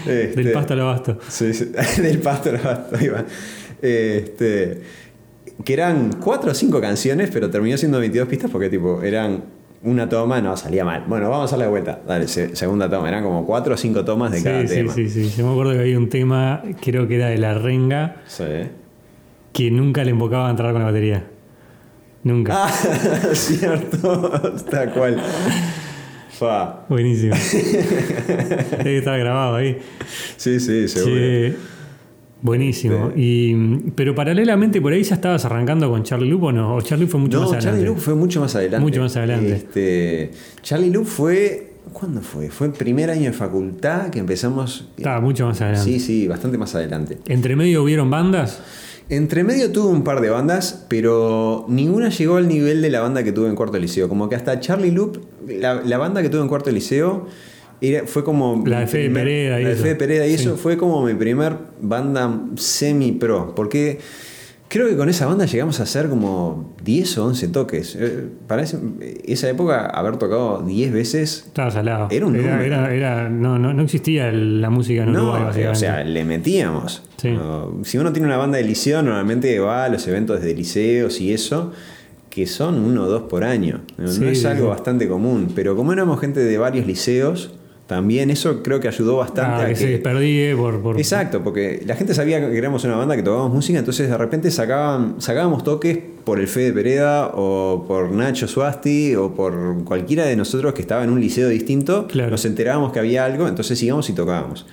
Este, 0.06 0.42
del 0.42 0.52
pasto 0.52 0.72
al 0.72 0.80
abasto. 0.80 1.18
Sí, 1.28 1.52
sí, 1.52 1.66
del 2.02 2.18
pasto 2.20 2.50
al 2.50 2.56
basto, 2.58 2.96
ahí 2.96 3.08
va. 3.08 3.24
Este, 3.82 4.80
que 5.64 5.72
eran 5.74 6.10
cuatro 6.20 6.50
o 6.52 6.54
cinco 6.54 6.80
canciones, 6.80 7.30
pero 7.32 7.50
terminó 7.50 7.76
siendo 7.76 7.98
22 8.00 8.26
pistas 8.28 8.50
porque 8.50 8.70
tipo 8.70 9.02
eran 9.02 9.44
una 9.82 10.08
toma, 10.08 10.40
no, 10.40 10.56
salía 10.56 10.84
mal. 10.84 11.04
Bueno, 11.06 11.28
vamos 11.28 11.42
a 11.42 11.44
hacerle 11.46 11.64
de 11.66 11.70
vuelta. 11.70 12.00
Dale, 12.06 12.28
se- 12.28 12.56
segunda 12.56 12.88
toma. 12.88 13.08
Eran 13.08 13.22
como 13.24 13.46
cuatro 13.46 13.74
o 13.74 13.76
cinco 13.76 14.04
tomas 14.04 14.32
de 14.32 14.42
cada 14.42 14.62
Sí, 14.62 14.68
sí, 14.68 14.74
tema. 14.74 14.92
sí, 14.94 15.08
sí. 15.08 15.30
Yo 15.36 15.46
me 15.46 15.52
acuerdo 15.52 15.72
que 15.74 15.80
había 15.80 15.98
un 15.98 16.08
tema, 16.08 16.62
creo 16.80 17.06
que 17.06 17.16
era 17.16 17.28
de 17.28 17.38
la 17.38 17.54
renga, 17.54 18.16
Sí. 18.26 18.44
Que 19.52 19.70
nunca 19.70 20.04
le 20.04 20.10
invocaba 20.10 20.48
a 20.48 20.50
entrar 20.50 20.72
con 20.72 20.80
la 20.80 20.86
batería. 20.86 21.24
Nunca. 22.22 22.66
Ah, 22.66 22.70
cierto, 23.32 24.30
tal 24.70 24.92
cual. 24.92 25.20
Fa. 26.30 26.84
Buenísimo. 26.88 27.34
Tiene 27.50 28.82
que 28.84 28.98
estar 28.98 29.18
grabado 29.18 29.56
ahí. 29.56 29.78
Sí, 30.36 30.60
sí, 30.60 30.88
seguro. 30.88 31.14
Che, 31.14 31.54
buenísimo. 32.42 33.12
Y, 33.16 33.54
pero 33.94 34.14
paralelamente 34.14 34.80
por 34.80 34.92
ahí 34.92 35.02
ya 35.02 35.14
estabas 35.14 35.44
arrancando 35.44 35.90
con 35.90 36.02
Charlie 36.02 36.28
Loop 36.28 36.44
o 36.44 36.52
no? 36.52 36.76
O 36.76 36.82
Charlie 36.82 37.06
fue 37.06 37.20
mucho 37.20 37.38
no, 37.38 37.42
más 37.44 37.52
adelante. 37.52 37.70
Charlie 37.70 37.86
Loop 37.86 37.98
fue 37.98 38.14
mucho 38.14 38.40
más 38.40 38.54
adelante. 38.54 38.84
Mucho 38.84 39.00
más 39.00 39.16
adelante. 39.16 39.52
Este, 39.52 40.30
Charlie 40.62 40.90
Loop 40.90 41.06
fue. 41.06 41.66
¿Cuándo 41.92 42.20
fue? 42.20 42.50
Fue 42.50 42.68
el 42.68 42.74
primer 42.74 43.10
año 43.10 43.24
de 43.24 43.32
facultad 43.32 44.10
que 44.10 44.18
empezamos. 44.18 44.88
Estaba 44.96 45.20
mucho 45.20 45.46
más 45.46 45.60
adelante. 45.60 45.90
Sí, 45.90 45.98
sí, 45.98 46.28
bastante 46.28 46.58
más 46.58 46.74
adelante. 46.74 47.18
Entre 47.26 47.56
medio 47.56 47.82
hubieron 47.82 48.10
bandas. 48.10 48.62
Entre 49.10 49.42
medio 49.42 49.72
tuve 49.72 49.88
un 49.90 50.04
par 50.04 50.20
de 50.20 50.30
bandas, 50.30 50.84
pero 50.88 51.64
ninguna 51.68 52.10
llegó 52.10 52.36
al 52.36 52.46
nivel 52.46 52.80
de 52.80 52.90
la 52.90 53.00
banda 53.00 53.24
que 53.24 53.32
tuve 53.32 53.48
en 53.48 53.56
cuarto 53.56 53.76
liceo. 53.76 54.08
Como 54.08 54.28
que 54.28 54.36
hasta 54.36 54.60
Charlie 54.60 54.92
Loop, 54.92 55.18
la, 55.48 55.82
la 55.84 55.98
banda 55.98 56.22
que 56.22 56.28
tuve 56.28 56.42
en 56.42 56.48
cuarto 56.48 56.70
liceo, 56.70 57.26
era- 57.80 58.06
fue 58.06 58.22
como. 58.22 58.62
La 58.66 58.80
de 58.80 58.86
Fede 58.86 59.04
primer- 59.06 59.24
Pereda 59.24 59.60
y 59.60 59.62
La 59.64 59.68
de 59.70 59.74
eso. 59.74 59.82
Fede 59.82 59.94
Pereda 59.96 60.26
y 60.26 60.38
Sí. 60.38 60.44
eso 60.44 60.56
fue 60.56 60.76
como 60.76 61.04
mi 61.04 61.14
primer 61.14 61.54
banda 61.80 62.40
semi-pro. 62.56 63.52
Porque 63.56 63.98
creo 64.70 64.88
que 64.88 64.96
con 64.96 65.08
esa 65.10 65.26
banda 65.26 65.44
llegamos 65.44 65.80
a 65.80 65.82
hacer 65.82 66.08
como 66.08 66.74
10 66.82 67.18
o 67.18 67.26
11 67.26 67.48
toques. 67.48 67.96
Eh, 67.98 68.28
Para 68.46 68.62
ese- 68.62 68.78
esa 69.26 69.48
época, 69.50 69.86
haber 69.86 70.16
tocado 70.16 70.62
10 70.62 70.92
veces. 70.92 71.44
Estabas 71.48 71.76
al 71.76 71.84
lado. 71.86 72.08
Era 72.10 72.24
un 72.26 72.36
era, 72.36 72.52
número. 72.56 72.64
era- 72.76 72.94
era- 72.94 73.28
no, 73.28 73.58
no, 73.58 73.74
no 73.74 73.82
existía 73.82 74.30
la 74.32 74.70
música 74.70 75.02
en 75.02 75.10
Uruguay, 75.10 75.40
No, 75.40 75.46
básicamente. 75.46 75.76
o 75.76 75.80
sea, 75.80 76.04
le 76.04 76.24
metíamos. 76.24 77.02
Sí. 77.18 77.36
Si 77.82 77.98
uno 77.98 78.12
tiene 78.12 78.26
una 78.28 78.36
banda 78.38 78.56
de 78.58 78.64
liceo, 78.64 79.02
normalmente 79.02 79.58
va 79.58 79.84
a 79.84 79.88
los 79.90 80.06
eventos 80.08 80.40
de 80.40 80.54
liceos 80.54 81.20
y 81.20 81.32
eso, 81.32 81.72
que 82.30 82.46
son 82.46 82.76
uno 82.78 83.02
o 83.02 83.06
dos 83.08 83.22
por 83.24 83.42
año. 83.42 83.80
No, 83.98 84.06
Sí, 84.08 84.20
No 84.20 84.28
es 84.30 84.44
algo 84.46 84.66
sí. 84.66 84.68
bastante 84.70 85.08
común. 85.08 85.48
Pero 85.54 85.74
como 85.74 85.92
éramos 85.92 86.20
gente 86.20 86.38
de 86.40 86.58
varios 86.58 86.86
liceos, 86.86 87.52
También 87.90 88.30
eso 88.30 88.62
creo 88.62 88.78
que 88.78 88.86
ayudó 88.86 89.16
bastante 89.16 89.62
Ah, 89.62 89.64
a 89.64 89.68
que, 89.70 89.74
se 89.74 89.98
por, 90.56 90.80
por- 90.80 90.96
Exacto, 90.96 91.42
porque 91.42 91.82
la 91.84 91.96
gente 91.96 92.14
sabía 92.14 92.38
que 92.48 92.56
éramos 92.56 92.84
una 92.84 92.94
banda 92.94 93.16
que 93.16 93.24
tocábamos 93.24 93.52
música, 93.52 93.80
entonces 93.80 94.08
de 94.08 94.16
repente 94.16 94.48
sacaban, 94.52 95.16
sacábamos 95.18 95.64
toques 95.64 95.98
por 96.22 96.38
el 96.38 96.46
Fede 96.46 96.72
Pereda 96.72 97.32
o 97.34 97.84
por 97.88 98.12
Nacho 98.12 98.46
Suasti 98.46 99.16
o 99.16 99.34
por 99.34 99.82
cualquiera 99.82 100.24
de 100.24 100.36
nosotros 100.36 100.72
que 100.72 100.82
estaba 100.82 101.02
en 101.02 101.10
un 101.10 101.20
liceo 101.20 101.48
distinto, 101.48 102.06
Claro. 102.06 102.30
nos 102.30 102.44
enterábamos 102.44 102.92
que 102.92 103.00
había 103.00 103.24
algo, 103.24 103.48
entonces 103.48 103.82
íbamos 103.82 104.08
y 104.08 104.12
tocábamos. 104.12 104.66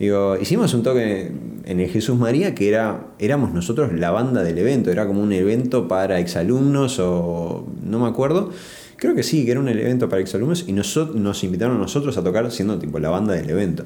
Digo, 0.00 0.36
hicimos 0.42 0.74
un 0.74 0.82
toque 0.82 1.30
en 1.64 1.78
el 1.78 1.88
Jesús 1.88 2.18
María 2.18 2.56
que 2.56 2.68
era, 2.68 3.06
éramos 3.20 3.52
nosotros 3.54 3.92
la 3.92 4.10
banda 4.10 4.42
del 4.42 4.58
evento, 4.58 4.90
era 4.90 5.06
como 5.06 5.22
un 5.22 5.32
evento 5.32 5.86
para 5.86 6.18
exalumnos 6.18 6.98
o 6.98 7.68
no 7.84 8.00
me 8.00 8.08
acuerdo. 8.08 8.50
Creo 8.96 9.14
que 9.14 9.22
sí, 9.22 9.44
que 9.44 9.52
era 9.52 9.60
un 9.60 9.68
evento 9.68 10.08
para 10.08 10.22
exalumnos 10.22 10.64
y 10.66 10.72
nosotros, 10.72 11.16
nos 11.16 11.42
invitaron 11.44 11.76
a 11.76 11.80
nosotros 11.80 12.16
a 12.16 12.24
tocar 12.24 12.50
siendo 12.50 12.78
tipo 12.78 12.98
la 12.98 13.10
banda 13.10 13.34
del 13.34 13.50
evento. 13.50 13.84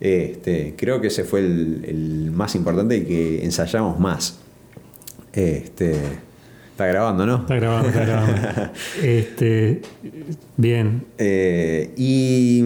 Este, 0.00 0.74
creo 0.76 1.00
que 1.00 1.06
ese 1.06 1.24
fue 1.24 1.40
el, 1.40 1.84
el 1.86 2.30
más 2.32 2.54
importante 2.54 2.96
y 2.96 3.04
que 3.04 3.44
ensayamos 3.44 3.98
más. 3.98 4.40
Este, 5.32 5.96
está 6.70 6.86
grabando, 6.86 7.26
¿no? 7.26 7.36
Está 7.36 7.56
grabando, 7.56 7.88
está 7.88 8.04
grabando. 8.04 8.72
este, 9.02 9.82
bien. 10.56 11.04
Eh, 11.18 11.92
y, 11.96 12.64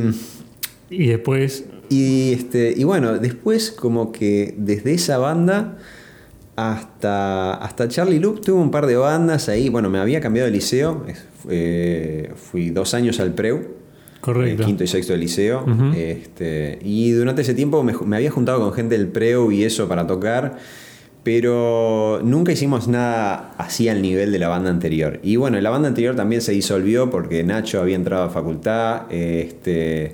Y 0.90 1.08
después, 1.08 1.66
y, 1.90 2.32
este, 2.32 2.72
y 2.76 2.84
bueno, 2.84 3.18
después 3.18 3.70
como 3.70 4.12
que 4.12 4.54
desde 4.56 4.94
esa 4.94 5.18
banda 5.18 5.76
hasta, 6.58 7.54
hasta 7.54 7.86
Charlie 7.86 8.18
Loop 8.18 8.40
tuve 8.40 8.60
un 8.60 8.72
par 8.72 8.86
de 8.86 8.96
bandas 8.96 9.48
ahí. 9.48 9.68
Bueno, 9.68 9.90
me 9.90 10.00
había 10.00 10.20
cambiado 10.20 10.46
de 10.46 10.52
liceo. 10.52 11.04
eh, 11.48 12.32
fui 12.34 12.70
dos 12.70 12.94
años 12.94 13.20
al 13.20 13.32
Preu. 13.32 13.76
correcto. 14.20 14.62
eh, 14.64 14.66
quinto 14.66 14.82
y 14.82 14.88
sexto 14.88 15.12
de 15.12 15.20
liceo. 15.20 15.64
Este, 15.96 16.80
y 16.82 17.12
durante 17.12 17.42
ese 17.42 17.54
tiempo 17.54 17.84
me, 17.84 17.92
me 18.04 18.16
había 18.16 18.32
juntado 18.32 18.58
con 18.58 18.72
gente 18.72 18.98
del 18.98 19.06
Preu 19.06 19.52
y 19.52 19.62
eso 19.62 19.86
para 19.86 20.04
tocar. 20.08 20.56
Pero 21.22 22.20
nunca 22.24 22.50
hicimos 22.52 22.88
nada 22.88 23.52
así 23.58 23.88
al 23.88 24.02
nivel 24.02 24.32
de 24.32 24.38
la 24.40 24.48
banda 24.48 24.70
anterior. 24.70 25.20
Y 25.22 25.36
bueno, 25.36 25.60
la 25.60 25.70
banda 25.70 25.86
anterior 25.88 26.16
también 26.16 26.40
se 26.42 26.52
disolvió 26.52 27.08
porque 27.10 27.44
Nacho 27.44 27.80
había 27.80 27.96
entrado 27.96 28.24
a 28.24 28.30
facultad. 28.30 29.02
Este, 29.12 30.12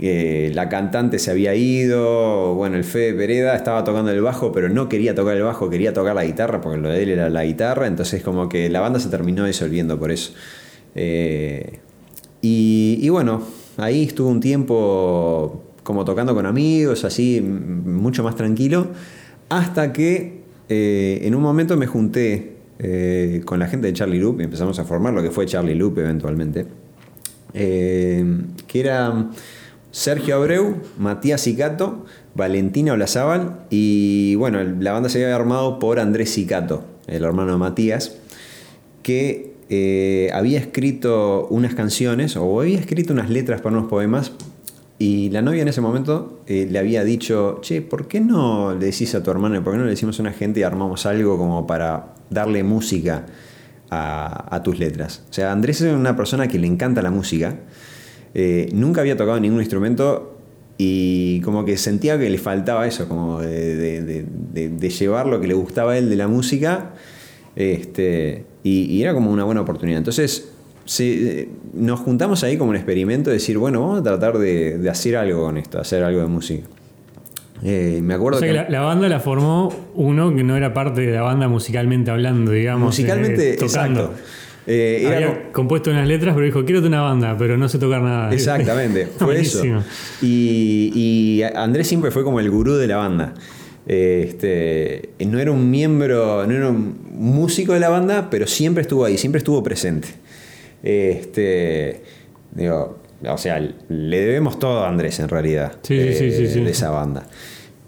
que 0.00 0.50
la 0.54 0.70
cantante 0.70 1.18
se 1.18 1.30
había 1.30 1.54
ido, 1.54 2.54
bueno, 2.54 2.78
el 2.78 2.84
Fede 2.84 3.12
Pereda 3.12 3.54
estaba 3.54 3.84
tocando 3.84 4.10
el 4.10 4.22
bajo, 4.22 4.50
pero 4.50 4.70
no 4.70 4.88
quería 4.88 5.14
tocar 5.14 5.36
el 5.36 5.42
bajo, 5.42 5.68
quería 5.68 5.92
tocar 5.92 6.14
la 6.14 6.24
guitarra, 6.24 6.62
porque 6.62 6.78
lo 6.78 6.88
de 6.88 7.02
él 7.02 7.10
era 7.10 7.28
la 7.28 7.44
guitarra, 7.44 7.86
entonces 7.86 8.22
como 8.22 8.48
que 8.48 8.70
la 8.70 8.80
banda 8.80 8.98
se 8.98 9.10
terminó 9.10 9.44
disolviendo 9.44 9.98
por 9.98 10.10
eso. 10.10 10.32
Eh, 10.94 11.80
y, 12.40 13.06
bueno, 13.10 13.42
ahí 13.76 14.04
estuve 14.04 14.30
un 14.30 14.40
tiempo 14.40 15.64
como 15.82 16.06
tocando 16.06 16.34
con 16.34 16.46
amigos, 16.46 17.04
así, 17.04 17.42
mucho 17.42 18.24
más 18.24 18.36
tranquilo, 18.36 18.86
hasta 19.50 19.92
que 19.92 20.40
eh, 20.70 21.20
en 21.24 21.34
un 21.34 21.42
momento 21.42 21.76
me 21.76 21.86
junté 21.86 22.56
eh, 22.78 23.42
con 23.44 23.58
la 23.58 23.66
gente 23.66 23.88
de 23.88 23.92
Charlie 23.92 24.18
Loop 24.18 24.40
y 24.40 24.44
empezamos 24.44 24.78
a 24.78 24.84
formar 24.84 25.12
lo 25.12 25.22
que 25.22 25.30
fue 25.30 25.44
Charlie 25.44 25.74
Loop 25.74 25.98
eventualmente. 25.98 26.64
Que 27.52 28.80
era 28.80 29.28
Sergio 29.92 30.36
Abreu, 30.36 30.76
Matías 30.98 31.40
Sicato, 31.40 32.04
Valentina 32.34 32.92
Olazábal 32.92 33.64
y 33.70 34.36
bueno, 34.36 34.62
la 34.62 34.92
banda 34.92 35.08
se 35.08 35.22
había 35.22 35.34
armado 35.34 35.78
por 35.78 35.98
Andrés 35.98 36.30
Sicato, 36.30 36.84
el 37.06 37.24
hermano 37.24 37.52
de 37.52 37.58
Matías, 37.58 38.16
que 39.02 39.54
eh, 39.68 40.30
había 40.32 40.60
escrito 40.60 41.46
unas 41.50 41.74
canciones 41.74 42.36
o 42.36 42.60
había 42.60 42.78
escrito 42.78 43.12
unas 43.12 43.30
letras 43.30 43.60
para 43.60 43.76
unos 43.76 43.88
poemas 43.88 44.32
y 44.98 45.30
la 45.30 45.42
novia 45.42 45.62
en 45.62 45.68
ese 45.68 45.80
momento 45.80 46.40
eh, 46.46 46.68
le 46.70 46.78
había 46.78 47.02
dicho, 47.04 47.58
che, 47.62 47.82
¿por 47.82 48.06
qué 48.06 48.20
no 48.20 48.74
le 48.74 48.86
decís 48.86 49.14
a 49.14 49.22
tu 49.22 49.30
hermano, 49.30 49.62
por 49.64 49.72
qué 49.72 49.78
no 49.78 49.84
le 49.84 49.90
decimos 49.90 50.18
a 50.18 50.22
una 50.22 50.32
gente 50.32 50.60
y 50.60 50.62
armamos 50.62 51.06
algo 51.06 51.36
como 51.38 51.66
para 51.66 52.14
darle 52.28 52.62
música 52.62 53.26
a, 53.90 54.54
a 54.54 54.62
tus 54.62 54.78
letras? 54.78 55.24
O 55.30 55.32
sea, 55.32 55.52
Andrés 55.52 55.80
es 55.80 55.92
una 55.94 56.16
persona 56.16 56.48
que 56.48 56.58
le 56.58 56.66
encanta 56.66 57.02
la 57.02 57.10
música, 57.10 57.56
eh, 58.34 58.68
nunca 58.72 59.00
había 59.00 59.16
tocado 59.16 59.38
ningún 59.40 59.60
instrumento 59.60 60.36
y 60.78 61.40
como 61.42 61.64
que 61.64 61.76
sentía 61.76 62.18
que 62.18 62.30
le 62.30 62.38
faltaba 62.38 62.86
eso, 62.86 63.06
como 63.08 63.40
de, 63.40 63.76
de- 63.76 64.02
de- 64.02 64.24
de- 64.52 64.68
de 64.70 64.88
llevar 64.90 65.26
lo 65.26 65.40
que 65.40 65.46
le 65.46 65.54
gustaba 65.54 65.92
a 65.92 65.98
él 65.98 66.08
de 66.08 66.16
la 66.16 66.26
música, 66.28 66.92
este, 67.56 68.44
y, 68.62 68.82
y 68.84 69.02
era 69.02 69.12
como 69.14 69.30
una 69.30 69.44
buena 69.44 69.60
oportunidad. 69.60 69.98
Entonces 69.98 70.50
se- 70.84 71.48
nos 71.74 72.00
juntamos 72.00 72.42
ahí 72.44 72.56
como 72.56 72.70
un 72.70 72.76
experimento 72.76 73.30
de 73.30 73.34
decir, 73.34 73.58
bueno, 73.58 73.80
vamos 73.80 74.00
a 74.00 74.02
tratar 74.02 74.38
de, 74.38 74.88
hacer 74.90 75.16
algo 75.16 75.42
con 75.44 75.56
esto, 75.58 75.78
hacer 75.80 76.02
algo 76.02 76.20
de 76.20 76.26
música. 76.26 76.66
Eh, 77.62 78.00
me 78.02 78.14
O 78.14 78.16
acuerdo 78.16 78.38
sea 78.38 78.48
que 78.48 78.54
que... 78.54 78.62
la, 78.62 78.70
la 78.70 78.80
banda 78.80 79.06
la 79.08 79.20
formó 79.20 79.70
uno 79.94 80.34
que 80.34 80.42
no 80.42 80.56
era 80.56 80.72
parte 80.72 81.02
de 81.02 81.12
la 81.12 81.20
banda 81.22 81.46
musicalmente 81.46 82.10
hablando, 82.10 82.52
digamos. 82.52 82.86
musicalmente, 82.86 83.50
eh, 83.50 83.56
tocando. 83.58 84.00
exacto. 84.00 84.22
Eh, 84.66 85.04
Había 85.06 85.52
compuesto 85.52 85.90
unas 85.90 86.06
letras, 86.06 86.34
pero 86.34 86.44
dijo, 86.46 86.64
quiero 86.64 86.86
una 86.86 87.00
banda, 87.00 87.36
pero 87.38 87.56
no 87.56 87.68
sé 87.68 87.78
tocar 87.78 88.02
nada. 88.02 88.30
Exactamente, 88.32 89.06
fue 89.06 89.40
eso. 89.40 89.62
Y, 90.22 90.92
y 90.94 91.42
Andrés 91.42 91.88
siempre 91.88 92.10
fue 92.10 92.24
como 92.24 92.40
el 92.40 92.50
gurú 92.50 92.74
de 92.74 92.86
la 92.86 92.96
banda. 92.96 93.34
Este, 93.86 95.10
no 95.20 95.38
era 95.40 95.50
un 95.50 95.70
miembro, 95.70 96.46
no 96.46 96.52
era 96.54 96.68
un 96.68 96.96
músico 97.12 97.72
de 97.72 97.80
la 97.80 97.88
banda, 97.88 98.28
pero 98.30 98.46
siempre 98.46 98.82
estuvo 98.82 99.04
ahí, 99.04 99.18
siempre 99.18 99.38
estuvo 99.38 99.62
presente. 99.62 100.08
Este, 100.82 102.02
digo, 102.52 102.98
o 103.26 103.38
sea, 103.38 103.58
le 103.58 104.20
debemos 104.20 104.58
todo 104.58 104.84
a 104.84 104.88
Andrés 104.88 105.18
en 105.20 105.28
realidad 105.28 105.72
Sí, 105.82 105.98
sí, 105.98 106.14
sí, 106.14 106.24
eh, 106.24 106.32
sí, 106.32 106.46
sí. 106.48 106.60
de 106.60 106.70
esa 106.70 106.90
banda. 106.90 107.26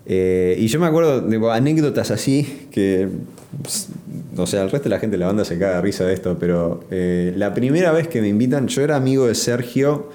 Eh, 0.07 0.57
y 0.59 0.67
yo 0.67 0.81
me 0.81 0.87
acuerdo 0.87 1.21
de 1.21 1.51
anécdotas 1.53 2.11
así 2.11 2.67
que, 2.73 3.09
ps, 3.63 3.89
o 4.37 4.47
sea, 4.47 4.63
el 4.63 4.71
resto 4.71 4.85
de 4.85 4.91
la 4.91 4.99
gente 4.99 5.15
de 5.17 5.21
la 5.21 5.27
banda 5.27 5.45
se 5.45 5.59
caga 5.59 5.77
de 5.77 5.83
risa 5.83 6.05
de 6.05 6.15
esto, 6.15 6.37
pero 6.41 6.85
eh, 6.91 7.33
la 7.37 7.55
primera 7.55 7.93
vez 7.93 8.09
que 8.09 8.21
me 8.21 8.29
invitan, 8.29 8.67
yo 8.69 8.83
era 8.83 8.97
amigo 8.97 9.27
de 9.29 9.35
Sergio 9.35 10.09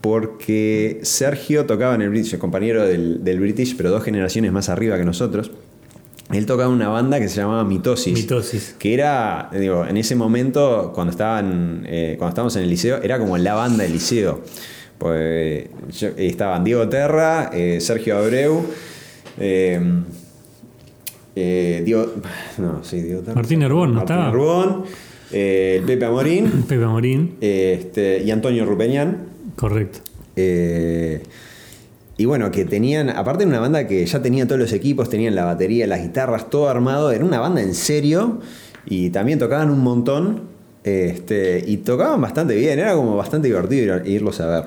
porque 0.00 1.00
Sergio 1.02 1.66
tocaba 1.66 1.94
en 1.94 2.02
el 2.02 2.10
British, 2.10 2.36
compañero 2.38 2.86
del, 2.86 3.22
del 3.22 3.38
British, 3.40 3.76
pero 3.76 3.90
dos 3.90 4.02
generaciones 4.02 4.50
más 4.52 4.68
arriba 4.68 4.96
que 4.96 5.04
nosotros. 5.04 5.50
Él 6.32 6.46
tocaba 6.46 6.68
en 6.70 6.76
una 6.76 6.88
banda 6.88 7.18
que 7.18 7.28
se 7.28 7.36
llamaba 7.40 7.64
Mitosis. 7.64 8.14
Mitosis. 8.14 8.74
Que 8.78 8.94
era, 8.94 9.50
digo, 9.52 9.84
en 9.86 9.96
ese 9.96 10.14
momento, 10.14 10.92
cuando 10.94 11.10
estaban, 11.10 11.84
eh, 11.86 12.14
cuando 12.18 12.30
estábamos 12.30 12.56
en 12.56 12.62
el 12.62 12.70
liceo, 12.70 13.02
era 13.02 13.18
como 13.18 13.36
la 13.36 13.54
banda 13.54 13.82
del 13.82 13.92
liceo. 13.92 14.40
Pues 14.96 15.64
yo- 15.98 16.10
estaban 16.16 16.62
Diego 16.62 16.88
Terra, 16.88 17.50
Sergio 17.80 18.18
Abreu, 18.18 18.64
eh, 19.38 19.80
eh, 21.36 21.84
no, 22.58 22.82
sí. 22.84 23.04
Martín 23.34 23.62
Herbón, 23.62 23.90
¿no 23.94 24.00
Martín 24.00 24.16
estaba? 24.16 24.30
Herbón, 24.30 24.84
eh, 25.32 25.82
Pepe 25.86 26.04
Amorín 26.04 26.46
Pepe 26.68 27.74
este, 27.74 28.22
y 28.24 28.30
Antonio 28.30 28.64
Rupeñán. 28.64 29.26
correcto. 29.56 30.00
Eh, 30.36 31.22
y 32.16 32.24
bueno, 32.26 32.50
que 32.50 32.64
tenían, 32.66 33.08
aparte 33.10 33.44
de 33.44 33.50
una 33.50 33.60
banda 33.60 33.86
que 33.86 34.04
ya 34.04 34.20
tenía 34.20 34.46
todos 34.46 34.60
los 34.60 34.72
equipos, 34.72 35.08
tenían 35.08 35.34
la 35.34 35.44
batería, 35.44 35.86
las 35.86 36.02
guitarras, 36.02 36.50
todo 36.50 36.68
armado, 36.68 37.12
era 37.12 37.24
una 37.24 37.40
banda 37.40 37.62
en 37.62 37.74
serio 37.74 38.40
y 38.84 39.08
también 39.10 39.38
tocaban 39.38 39.70
un 39.70 39.80
montón 39.80 40.42
este, 40.84 41.64
y 41.66 41.78
tocaban 41.78 42.20
bastante 42.20 42.54
bien, 42.56 42.78
era 42.78 42.94
como 42.94 43.16
bastante 43.16 43.48
divertido 43.48 43.96
ir- 43.96 44.06
irlos 44.06 44.40
a 44.40 44.46
ver. 44.46 44.64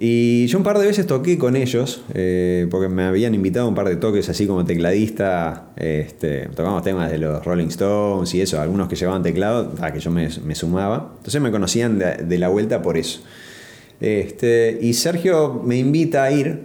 Y 0.00 0.46
yo 0.46 0.58
un 0.58 0.64
par 0.64 0.78
de 0.78 0.86
veces 0.86 1.08
toqué 1.08 1.38
con 1.38 1.56
ellos, 1.56 2.02
eh, 2.14 2.68
porque 2.70 2.88
me 2.88 3.02
habían 3.02 3.34
invitado 3.34 3.66
a 3.66 3.68
un 3.68 3.74
par 3.74 3.88
de 3.88 3.96
toques 3.96 4.28
así 4.28 4.46
como 4.46 4.64
tecladista, 4.64 5.70
este, 5.76 6.48
tocamos 6.54 6.84
temas 6.84 7.10
de 7.10 7.18
los 7.18 7.44
Rolling 7.44 7.66
Stones 7.66 8.32
y 8.34 8.40
eso, 8.40 8.60
algunos 8.60 8.86
que 8.88 8.94
llevaban 8.94 9.24
teclado, 9.24 9.74
a 9.80 9.92
que 9.92 9.98
yo 9.98 10.12
me, 10.12 10.30
sumaba, 10.54 11.14
entonces 11.16 11.40
me 11.42 11.50
conocían 11.50 11.98
de- 11.98 12.14
de 12.18 12.38
la 12.38 12.46
vuelta 12.48 12.80
por 12.80 12.96
eso. 12.96 13.22
Este, 14.00 14.78
y 14.80 14.94
Sergio 14.94 15.60
me 15.64 15.76
invita 15.78 16.22
a 16.22 16.30
ir 16.30 16.60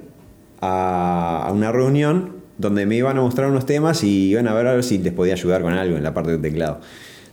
a, 0.61 1.47
a 1.47 1.51
una 1.51 1.71
reunión 1.71 2.33
donde 2.59 2.85
me 2.85 2.95
iban 2.97 3.17
a 3.17 3.21
mostrar 3.21 3.49
unos 3.49 3.65
temas 3.65 4.03
y 4.03 4.29
iban 4.29 4.47
a 4.47 4.53
ver 4.53 4.67
a 4.67 4.73
ver 4.75 4.83
si 4.83 4.99
les 4.99 5.11
podía 5.11 5.33
ayudar 5.33 5.63
con 5.63 5.73
algo 5.73 5.97
en 5.97 6.03
la 6.03 6.13
parte 6.13 6.31
del 6.33 6.41
teclado. 6.41 6.81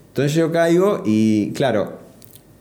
Entonces 0.09 0.33
yo 0.35 0.51
caigo 0.51 1.03
y 1.05 1.53
claro, 1.53 2.00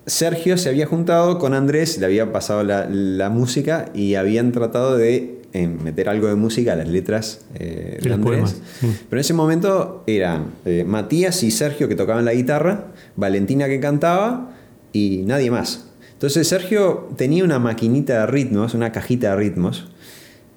Sergio 0.09 0.57
se 0.57 0.69
había 0.69 0.85
juntado 0.85 1.39
con 1.39 1.53
Andrés, 1.53 1.97
le 1.97 2.05
había 2.05 2.31
pasado 2.31 2.63
la, 2.63 2.87
la 2.89 3.29
música 3.29 3.89
y 3.93 4.15
habían 4.15 4.51
tratado 4.51 4.97
de 4.97 5.39
eh, 5.53 5.67
meter 5.67 6.09
algo 6.09 6.27
de 6.27 6.35
música 6.35 6.73
a 6.73 6.75
las 6.75 6.87
letras 6.87 7.45
eh, 7.55 7.99
De 8.01 8.13
Andrés. 8.13 8.19
poemas, 8.19 8.61
sí. 8.79 8.87
Pero 9.09 9.19
en 9.19 9.21
ese 9.21 9.33
momento 9.33 10.03
eran 10.07 10.53
eh, 10.65 10.83
Matías 10.85 11.41
y 11.43 11.51
Sergio 11.51 11.87
que 11.87 11.95
tocaban 11.95 12.25
la 12.25 12.33
guitarra, 12.33 12.87
Valentina 13.15 13.67
que 13.67 13.79
cantaba 13.79 14.51
y 14.93 15.23
nadie 15.25 15.49
más. 15.51 15.85
Entonces 16.13 16.47
Sergio 16.47 17.09
tenía 17.15 17.43
una 17.43 17.59
maquinita 17.59 18.19
de 18.19 18.25
ritmos, 18.27 18.73
una 18.73 18.91
cajita 18.91 19.31
de 19.31 19.35
ritmos, 19.37 19.87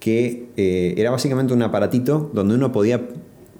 que 0.00 0.48
eh, 0.56 0.94
era 0.96 1.10
básicamente 1.10 1.54
un 1.54 1.62
aparatito 1.62 2.30
donde 2.34 2.56
uno 2.56 2.72
podía 2.72 3.00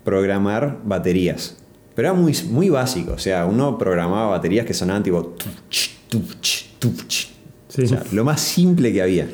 programar 0.05 0.81
baterías. 0.85 1.62
Pero 1.95 2.09
era 2.09 2.17
muy, 2.17 2.35
muy 2.51 2.69
básico, 2.69 3.13
o 3.13 3.19
sea, 3.19 3.47
uno 3.47 3.77
programaba 3.79 4.31
baterías 4.31 4.67
que 4.67 4.75
sonaban 4.75 5.03
tipo... 5.03 5.35
tuch, 5.69 5.91
tuch, 6.09 6.65
tuch. 6.79 7.27
Sí. 7.69 7.83
O 7.83 7.87
sea, 7.87 8.03
lo 8.13 8.25
más 8.25 8.41
simple 8.41 8.93
que 8.93 9.03
había. 9.03 9.29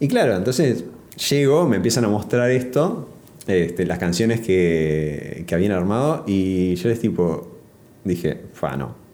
Y 0.00 0.08
claro, 0.08 0.36
entonces 0.36 0.84
llego, 1.30 1.66
me 1.68 1.76
empiezan 1.76 2.04
a 2.04 2.08
mostrar 2.08 2.50
esto, 2.50 3.08
este, 3.46 3.86
las 3.86 3.98
canciones 3.98 4.40
que, 4.40 5.44
que 5.46 5.54
habían 5.54 5.72
armado, 5.72 6.24
y 6.26 6.74
yo 6.76 6.88
les 6.88 7.00
tipo, 7.00 7.58
dije, 8.04 8.42
fa, 8.52 8.76
no. 8.76 9.04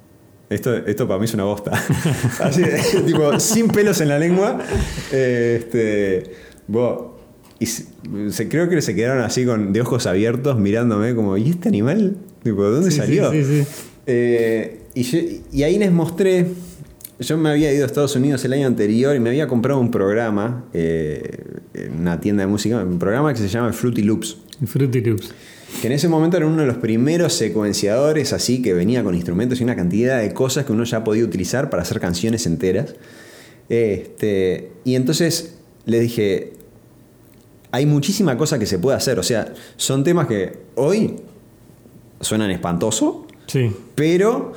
Esto, 0.49 0.75
esto 0.75 1.07
para 1.07 1.21
mí 1.21 1.27
es 1.27 1.35
una 1.35 1.45
bosta. 1.45 1.71
Así, 2.41 2.65
tipo, 3.07 3.39
sin 3.39 3.69
pelos 3.69 4.01
en 4.01 4.09
la 4.09 4.19
lengua. 4.19 4.59
Este, 5.13 6.35
y 7.61 7.67
se, 7.67 7.85
se- 8.31 8.49
creo 8.49 8.69
que 8.69 8.83
se 8.83 8.97
quedaron 8.97 9.23
así 9.23 9.45
con 9.45 9.73
de 9.73 9.81
ojos 9.83 10.07
abiertos 10.09 10.59
mirándome 10.59 11.15
como, 11.15 11.37
¿y 11.37 11.51
este 11.51 11.69
animal? 11.69 12.17
Tipo, 12.43 12.65
¿de 12.65 12.71
dónde 12.71 12.91
Sí, 12.91 12.97
salió? 12.97 13.31
sí, 13.31 13.45
sí. 13.45 13.63
Eh, 14.07 14.81
y, 14.95 15.03
yo- 15.05 15.19
y 15.53 15.63
ahí 15.63 15.79
les 15.79 15.93
mostré, 15.93 16.47
yo 17.21 17.37
me 17.37 17.51
había 17.51 17.73
ido 17.73 17.85
a 17.85 17.87
Estados 17.87 18.17
Unidos 18.17 18.45
el 18.45 18.55
año 18.55 18.67
anterior 18.67 19.15
y 19.15 19.21
me 19.21 19.29
había 19.29 19.47
comprado 19.47 19.79
un 19.79 19.91
programa 19.93 20.65
eh, 20.73 21.39
en 21.75 22.01
una 22.01 22.19
tienda 22.21 22.43
de 22.43 22.47
música, 22.49 22.83
un 22.83 22.99
programa 22.99 23.33
que 23.35 23.39
se 23.41 23.49
llama 23.49 23.73
Fruity 23.73 24.03
Loops. 24.03 24.39
Fruity 24.67 25.01
Loops. 25.03 25.33
Que 25.81 25.87
en 25.87 25.93
ese 25.93 26.09
momento 26.09 26.37
era 26.37 26.47
uno 26.47 26.63
de 26.63 26.67
los 26.67 26.79
primeros 26.79 27.33
secuenciadores 27.35 28.33
así 28.33 28.61
que 28.61 28.73
venía 28.75 29.05
con 29.05 29.15
instrumentos 29.15 29.61
y 29.61 29.65
una 29.65 29.77
cantidad 29.77 30.19
de 30.21 30.33
cosas 30.35 30.65
que 30.65 30.73
uno 30.73 30.83
ya 30.85 31.05
podía 31.05 31.23
utilizar 31.25 31.71
para 31.71 31.83
hacer 31.83 32.01
canciones 32.01 32.47
enteras. 32.47 32.95
Este, 33.69 34.71
y 34.85 34.97
entonces 34.97 35.55
les 35.87 36.01
dije, 36.01 36.53
hay 37.73 37.87
muchísima 37.87 38.37
cosa 38.37 38.59
que 38.59 38.67
se 38.67 38.79
puede 38.79 38.97
hacer. 38.97 39.19
O 39.19 39.23
sea, 39.23 39.53
son 39.77 40.05
temas 40.05 40.27
que 40.27 40.59
hoy 40.77 41.17
suenan 42.21 42.51
espantoso, 42.51 43.27
Sí. 43.47 43.71
pero 43.95 44.53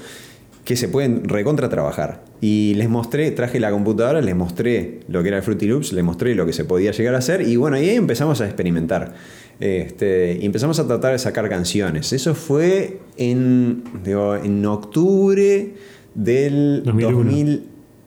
que 0.65 0.75
se 0.75 0.87
pueden 0.87 1.27
recontra 1.27 1.69
trabajar. 1.69 2.23
Y 2.41 2.73
les 2.75 2.89
mostré, 2.89 3.31
traje 3.31 3.59
la 3.59 3.71
computadora, 3.71 4.19
les 4.21 4.35
mostré 4.35 4.99
lo 5.07 5.21
que 5.21 5.29
era 5.29 5.37
el 5.37 5.43
Fruity 5.43 5.65
Loops, 5.65 5.93
les 5.93 6.03
mostré 6.03 6.35
lo 6.35 6.45
que 6.45 6.51
se 6.53 6.65
podía 6.65 6.91
llegar 6.91 7.15
a 7.15 7.19
hacer 7.19 7.41
y 7.41 7.55
bueno, 7.55 7.77
ahí 7.77 7.89
empezamos 7.91 8.41
a 8.41 8.45
experimentar. 8.45 9.13
Este, 9.59 10.37
y 10.41 10.45
empezamos 10.45 10.77
a 10.79 10.87
tratar 10.87 11.13
de 11.13 11.19
sacar 11.19 11.47
canciones. 11.47 12.11
Eso 12.11 12.35
fue 12.35 12.99
en, 13.17 13.83
digo, 14.03 14.35
en 14.35 14.65
octubre 14.65 15.73
del 16.15 16.81
2001. 16.83 17.17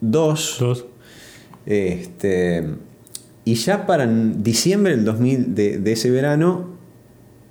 2002. 0.02 0.56
Dos. 0.60 0.84
Este, 1.64 2.64
y 3.46 3.54
ya 3.54 3.86
para 3.86 4.06
diciembre 4.06 4.94
del 4.94 5.04
2000 5.06 5.54
de, 5.54 5.78
de 5.78 5.92
ese 5.92 6.10
verano 6.10 6.76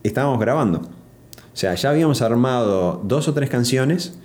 estábamos 0.03 0.39
grabando. 0.39 0.79
O 0.81 1.57
sea, 1.57 1.73
ya 1.73 1.89
habíamos 1.89 2.21
armado 2.21 3.01
dos 3.03 3.27
o 3.27 3.33
tres 3.33 3.49
canciones 3.49 4.19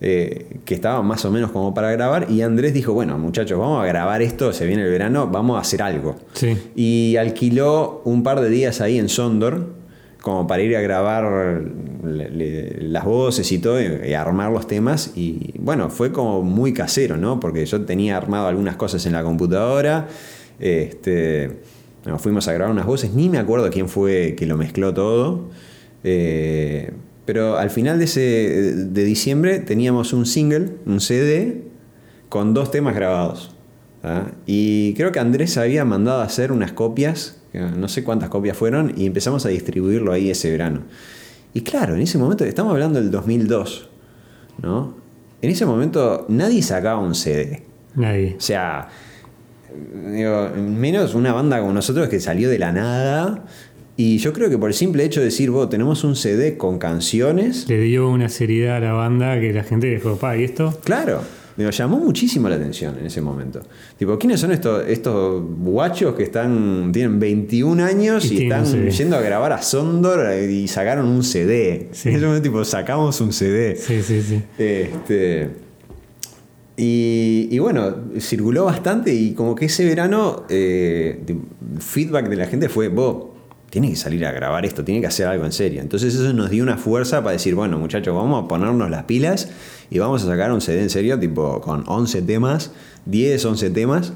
eh, 0.00 0.58
que 0.64 0.74
estaban 0.74 1.04
más 1.06 1.24
o 1.24 1.30
menos 1.30 1.50
como 1.50 1.74
para 1.74 1.90
grabar 1.90 2.26
y 2.30 2.42
Andrés 2.42 2.74
dijo, 2.74 2.92
bueno 2.92 3.18
muchachos, 3.18 3.58
vamos 3.58 3.82
a 3.82 3.86
grabar 3.86 4.22
esto, 4.22 4.52
se 4.52 4.66
viene 4.66 4.82
el 4.84 4.90
verano, 4.90 5.28
vamos 5.28 5.56
a 5.56 5.60
hacer 5.60 5.82
algo. 5.82 6.16
Sí. 6.32 6.56
Y 6.74 7.16
alquiló 7.16 8.02
un 8.04 8.22
par 8.22 8.40
de 8.40 8.48
días 8.50 8.80
ahí 8.80 8.98
en 8.98 9.08
Sondor, 9.08 9.74
como 10.20 10.46
para 10.46 10.62
ir 10.62 10.74
a 10.76 10.80
grabar 10.80 11.62
le- 12.04 12.30
le- 12.30 12.80
las 12.82 13.04
voces 13.04 13.50
y 13.52 13.58
todo, 13.58 13.80
y, 13.82 14.08
y 14.10 14.14
armar 14.14 14.50
los 14.52 14.66
temas. 14.66 15.12
Y 15.14 15.52
bueno, 15.58 15.90
fue 15.90 16.12
como 16.12 16.42
muy 16.42 16.72
casero, 16.72 17.16
¿no? 17.18 17.40
Porque 17.40 17.66
yo 17.66 17.82
tenía 17.84 18.16
armado 18.16 18.46
algunas 18.46 18.76
cosas 18.76 19.04
en 19.06 19.12
la 19.12 19.22
computadora. 19.22 20.08
Este, 20.58 21.50
nos 22.06 22.20
fuimos 22.20 22.48
a 22.48 22.52
grabar 22.52 22.72
unas 22.72 22.86
voces, 22.86 23.12
ni 23.12 23.28
me 23.28 23.38
acuerdo 23.38 23.70
quién 23.70 23.88
fue 23.88 24.34
que 24.36 24.46
lo 24.46 24.56
mezcló 24.56 24.92
todo. 24.94 25.50
Eh, 26.04 26.92
pero 27.24 27.56
al 27.56 27.70
final 27.70 27.98
de, 27.98 28.04
ese, 28.04 28.20
de 28.20 29.04
diciembre 29.04 29.58
teníamos 29.60 30.12
un 30.12 30.26
single, 30.26 30.72
un 30.84 31.00
CD, 31.00 31.62
con 32.28 32.52
dos 32.52 32.70
temas 32.70 32.94
grabados. 32.94 33.54
¿ah? 34.02 34.26
Y 34.46 34.94
creo 34.94 35.12
que 35.12 35.20
Andrés 35.20 35.56
había 35.56 35.84
mandado 35.84 36.20
a 36.20 36.24
hacer 36.24 36.52
unas 36.52 36.72
copias, 36.72 37.40
no 37.54 37.88
sé 37.88 38.04
cuántas 38.04 38.28
copias 38.28 38.56
fueron, 38.56 38.92
y 38.96 39.06
empezamos 39.06 39.46
a 39.46 39.48
distribuirlo 39.48 40.12
ahí 40.12 40.30
ese 40.30 40.50
verano. 40.50 40.82
Y 41.54 41.62
claro, 41.62 41.94
en 41.94 42.02
ese 42.02 42.18
momento, 42.18 42.44
estamos 42.44 42.72
hablando 42.72 43.00
del 43.00 43.10
2002, 43.10 43.88
¿no? 44.60 44.96
En 45.40 45.50
ese 45.50 45.64
momento 45.64 46.26
nadie 46.28 46.62
sacaba 46.62 46.98
un 47.00 47.14
CD. 47.14 47.62
Nadie. 47.94 48.34
O 48.36 48.40
sea, 48.40 48.88
digo, 50.10 50.50
menos 50.56 51.14
una 51.14 51.32
banda 51.32 51.60
como 51.60 51.72
nosotros 51.72 52.08
que 52.08 52.20
salió 52.20 52.48
de 52.48 52.58
la 52.58 52.72
nada. 52.72 53.44
Y 53.96 54.18
yo 54.18 54.32
creo 54.32 54.50
que 54.50 54.58
por 54.58 54.70
el 54.70 54.74
simple 54.74 55.04
hecho 55.04 55.20
de 55.20 55.26
decir, 55.26 55.50
vos, 55.50 55.68
tenemos 55.68 56.02
un 56.02 56.16
CD 56.16 56.56
con 56.56 56.78
canciones, 56.78 57.68
Le 57.68 57.80
dio 57.80 58.08
una 58.08 58.28
seriedad 58.28 58.76
a 58.78 58.80
la 58.80 58.92
banda 58.92 59.38
que 59.38 59.52
la 59.52 59.62
gente 59.62 59.86
dijo, 59.86 60.16
pa, 60.16 60.36
¿y 60.36 60.42
esto? 60.42 60.76
Claro, 60.82 61.20
me 61.56 61.70
llamó 61.70 61.98
muchísimo 61.98 62.48
la 62.48 62.56
atención 62.56 62.98
en 62.98 63.06
ese 63.06 63.20
momento. 63.20 63.60
Tipo, 63.96 64.18
¿quiénes 64.18 64.40
son 64.40 64.50
estos, 64.50 64.84
estos 64.88 65.42
guachos 65.60 66.16
que 66.16 66.24
están 66.24 66.90
tienen 66.92 67.20
21 67.20 67.84
años 67.84 68.30
Y 68.30 68.44
están 68.44 68.64
yendo 68.90 69.16
a 69.16 69.20
grabar 69.20 69.52
a 69.52 69.62
Sondor 69.62 70.34
y 70.42 70.66
sacaron 70.66 71.06
un 71.06 71.22
CD? 71.22 71.90
Sí. 71.92 72.08
En 72.08 72.16
ese 72.16 72.26
momento, 72.26 72.42
tipo, 72.42 72.64
sacamos 72.64 73.20
un 73.20 73.32
CD. 73.32 73.76
Sí, 73.76 74.02
sí, 74.02 74.22
sí. 74.22 74.42
Este, 74.58 75.50
y, 76.76 77.48
y 77.50 77.58
bueno, 77.60 77.94
circuló 78.18 78.64
bastante 78.64 79.14
y 79.14 79.32
como 79.34 79.54
que 79.54 79.66
ese 79.66 79.84
verano 79.84 80.44
eh, 80.48 81.24
feedback 81.78 82.28
de 82.28 82.36
la 82.36 82.46
gente 82.46 82.68
fue, 82.68 82.88
vos, 82.88 83.26
tiene 83.70 83.90
que 83.90 83.96
salir 83.96 84.24
a 84.24 84.32
grabar 84.32 84.64
esto, 84.64 84.84
tiene 84.84 85.00
que 85.00 85.06
hacer 85.06 85.26
algo 85.26 85.44
en 85.44 85.52
serio. 85.52 85.80
Entonces 85.80 86.14
eso 86.14 86.32
nos 86.32 86.50
dio 86.50 86.62
una 86.62 86.76
fuerza 86.76 87.22
para 87.22 87.32
decir, 87.32 87.54
bueno 87.54 87.78
muchachos, 87.78 88.14
vamos 88.14 88.44
a 88.44 88.48
ponernos 88.48 88.90
las 88.90 89.04
pilas 89.04 89.50
y 89.90 89.98
vamos 89.98 90.22
a 90.24 90.26
sacar 90.26 90.52
un 90.52 90.60
CD 90.60 90.82
en 90.82 90.90
serio, 90.90 91.18
tipo 91.18 91.60
con 91.60 91.84
11 91.86 92.22
temas, 92.22 92.72
10, 93.06 93.44
11 93.44 93.70
temas, 93.70 94.12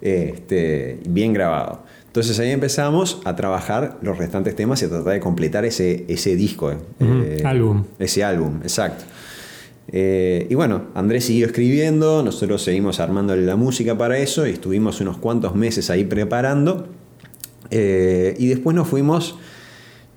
este, 0.00 1.00
bien 1.08 1.32
grabado. 1.32 1.84
Entonces 2.06 2.38
ahí 2.38 2.50
empezamos 2.50 3.20
a 3.24 3.36
trabajar 3.36 3.98
los 4.00 4.16
restantes 4.16 4.56
temas 4.56 4.80
y 4.82 4.86
a 4.86 4.88
tratar 4.88 5.12
de 5.12 5.20
completar 5.20 5.66
ese, 5.66 6.06
ese 6.08 6.36
disco. 6.36 6.72
Ujú, 7.00 7.46
álbum. 7.46 7.84
Ese 7.98 8.24
álbum, 8.24 8.60
exacto. 8.62 9.04
Eh, 9.90 10.46
y 10.50 10.54
bueno, 10.54 10.82
Andrés 10.94 11.24
siguió 11.24 11.46
escribiendo, 11.46 12.22
nosotros 12.22 12.62
seguimos 12.62 13.00
armando 13.00 13.34
la 13.36 13.56
música 13.56 13.96
para 13.96 14.18
eso 14.18 14.46
y 14.46 14.50
estuvimos 14.50 15.00
unos 15.00 15.16
cuantos 15.18 15.54
meses 15.54 15.88
ahí 15.90 16.04
preparando. 16.04 16.88
Eh, 17.70 18.34
y 18.38 18.48
después 18.48 18.74
nos 18.76 18.88
fuimos 18.88 19.38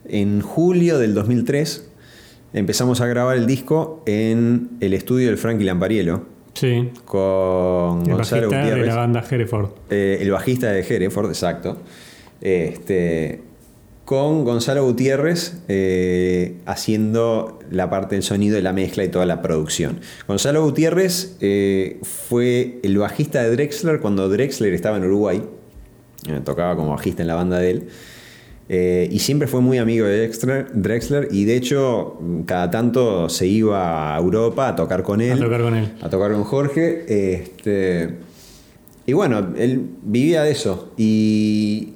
en 0.05 0.41
julio 0.41 0.99
del 0.99 1.13
2003, 1.13 1.89
empezamos 2.53 3.01
a 3.01 3.07
grabar 3.07 3.37
el 3.37 3.45
disco 3.45 4.03
en 4.05 4.69
el 4.81 4.93
estudio 4.93 5.27
del 5.27 5.37
Frankie 5.37 5.63
Lampariello 5.63 6.25
Sí. 6.53 6.89
con 7.05 8.01
El 8.05 8.15
Gonzalo 8.15 8.49
bajista 8.49 8.75
de 8.75 8.85
la 8.85 8.95
banda 8.95 9.23
Hereford. 9.29 9.69
Eh, 9.89 10.17
el 10.21 10.31
bajista 10.31 10.71
de 10.71 10.81
Hereford, 10.81 11.27
exacto. 11.29 11.77
Este, 12.41 13.41
con 14.11 14.43
Gonzalo 14.43 14.83
Gutiérrez 14.83 15.61
eh, 15.69 16.57
haciendo 16.65 17.59
la 17.71 17.89
parte 17.89 18.15
del 18.15 18.23
sonido 18.23 18.59
y 18.59 18.61
la 18.61 18.73
mezcla 18.73 19.05
y 19.05 19.07
toda 19.07 19.25
la 19.25 19.41
producción. 19.41 20.01
Gonzalo 20.27 20.65
Gutiérrez 20.65 21.37
eh, 21.39 21.97
fue 22.03 22.81
el 22.83 22.97
bajista 22.97 23.41
de 23.41 23.51
Drexler 23.51 24.01
cuando 24.01 24.27
Drexler 24.27 24.73
estaba 24.73 24.97
en 24.97 25.05
Uruguay. 25.05 25.41
Eh, 26.27 26.41
tocaba 26.43 26.75
como 26.75 26.89
bajista 26.89 27.21
en 27.21 27.29
la 27.29 27.35
banda 27.35 27.59
de 27.59 27.71
él. 27.71 29.07
Y 29.09 29.19
siempre 29.19 29.47
fue 29.47 29.61
muy 29.61 29.77
amigo 29.77 30.05
de 30.05 30.17
Drexler, 30.17 30.67
Drexler 30.73 31.29
y 31.31 31.45
de 31.45 31.55
hecho 31.55 32.19
cada 32.45 32.69
tanto 32.69 33.29
se 33.29 33.47
iba 33.47 34.13
a 34.13 34.19
Europa 34.19 34.67
a 34.67 34.75
tocar 34.75 35.03
con 35.03 35.21
él 35.21 35.31
A 35.31 35.39
tocar 35.45 35.61
con 35.61 35.73
él. 35.73 35.93
a 36.01 36.09
tocar 36.09 36.33
con 36.33 36.43
Jorge. 36.43 37.05
Este, 37.07 38.09
y 39.05 39.13
bueno, 39.13 39.53
él 39.57 39.85
vivía 40.03 40.43
de 40.43 40.51
eso. 40.51 40.91
Y 40.97 41.93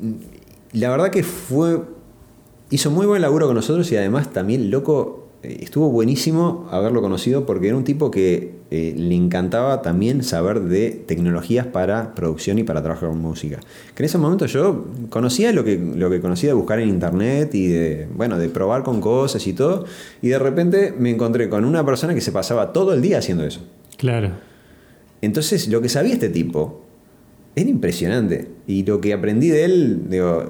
la 0.71 0.89
verdad 0.91 1.09
que 1.09 1.21
fue. 1.21 1.93
Hizo 2.71 2.89
muy 2.89 3.05
buen 3.05 3.21
laburo 3.21 3.47
con 3.47 3.55
nosotros 3.55 3.91
y 3.91 3.97
además 3.97 4.33
también, 4.33 4.71
loco, 4.71 5.25
eh, 5.43 5.59
estuvo 5.61 5.89
buenísimo 5.89 6.67
haberlo 6.71 7.01
conocido 7.01 7.45
porque 7.45 7.67
era 7.67 7.77
un 7.77 7.83
tipo 7.83 8.09
que 8.09 8.55
eh, 8.71 8.93
le 8.97 9.13
encantaba 9.13 9.83
también 9.83 10.23
saber 10.23 10.61
de 10.61 10.89
tecnologías 10.89 11.67
para 11.67 12.15
producción 12.15 12.57
y 12.57 12.63
para 12.63 12.81
trabajar 12.81 13.09
con 13.09 13.19
música. 13.19 13.59
Que 13.93 14.01
en 14.01 14.05
ese 14.05 14.17
momento 14.17 14.47
yo 14.47 14.85
conocía 15.09 15.51
lo 15.51 15.63
que, 15.63 15.77
lo 15.77 16.09
que 16.09 16.19
conocía 16.21 16.49
de 16.49 16.53
buscar 16.53 16.79
en 16.79 16.89
internet 16.89 17.53
y 17.53 17.67
de, 17.67 18.07
bueno, 18.15 18.39
de 18.39 18.49
probar 18.49 18.83
con 18.83 18.99
cosas 18.99 19.45
y 19.45 19.53
todo. 19.53 19.85
Y 20.21 20.29
de 20.29 20.39
repente 20.39 20.93
me 20.97 21.11
encontré 21.11 21.49
con 21.49 21.65
una 21.65 21.85
persona 21.85 22.15
que 22.15 22.21
se 22.21 22.31
pasaba 22.31 22.73
todo 22.73 22.93
el 22.93 23.01
día 23.01 23.19
haciendo 23.19 23.45
eso. 23.45 23.61
Claro. 23.97 24.31
Entonces, 25.21 25.67
lo 25.67 25.81
que 25.81 25.89
sabía 25.89 26.13
este 26.13 26.29
tipo 26.29 26.84
era 27.55 27.69
impresionante. 27.69 28.47
Y 28.67 28.83
lo 28.83 28.99
que 29.01 29.13
aprendí 29.13 29.49
de 29.49 29.63
él 29.65 30.01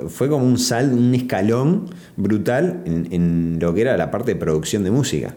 fue 0.10 0.30
como 0.30 0.46
un 0.46 0.58
sal, 0.58 0.94
un 0.94 1.14
escalón 1.14 1.86
brutal 2.18 2.82
en, 2.86 3.08
en 3.12 3.58
lo 3.60 3.74
que 3.74 3.82
era 3.82 3.98
la 3.98 4.10
parte 4.12 4.34
de 4.34 4.40
producción 4.40 4.84
de 4.84 4.92
música. 4.92 5.36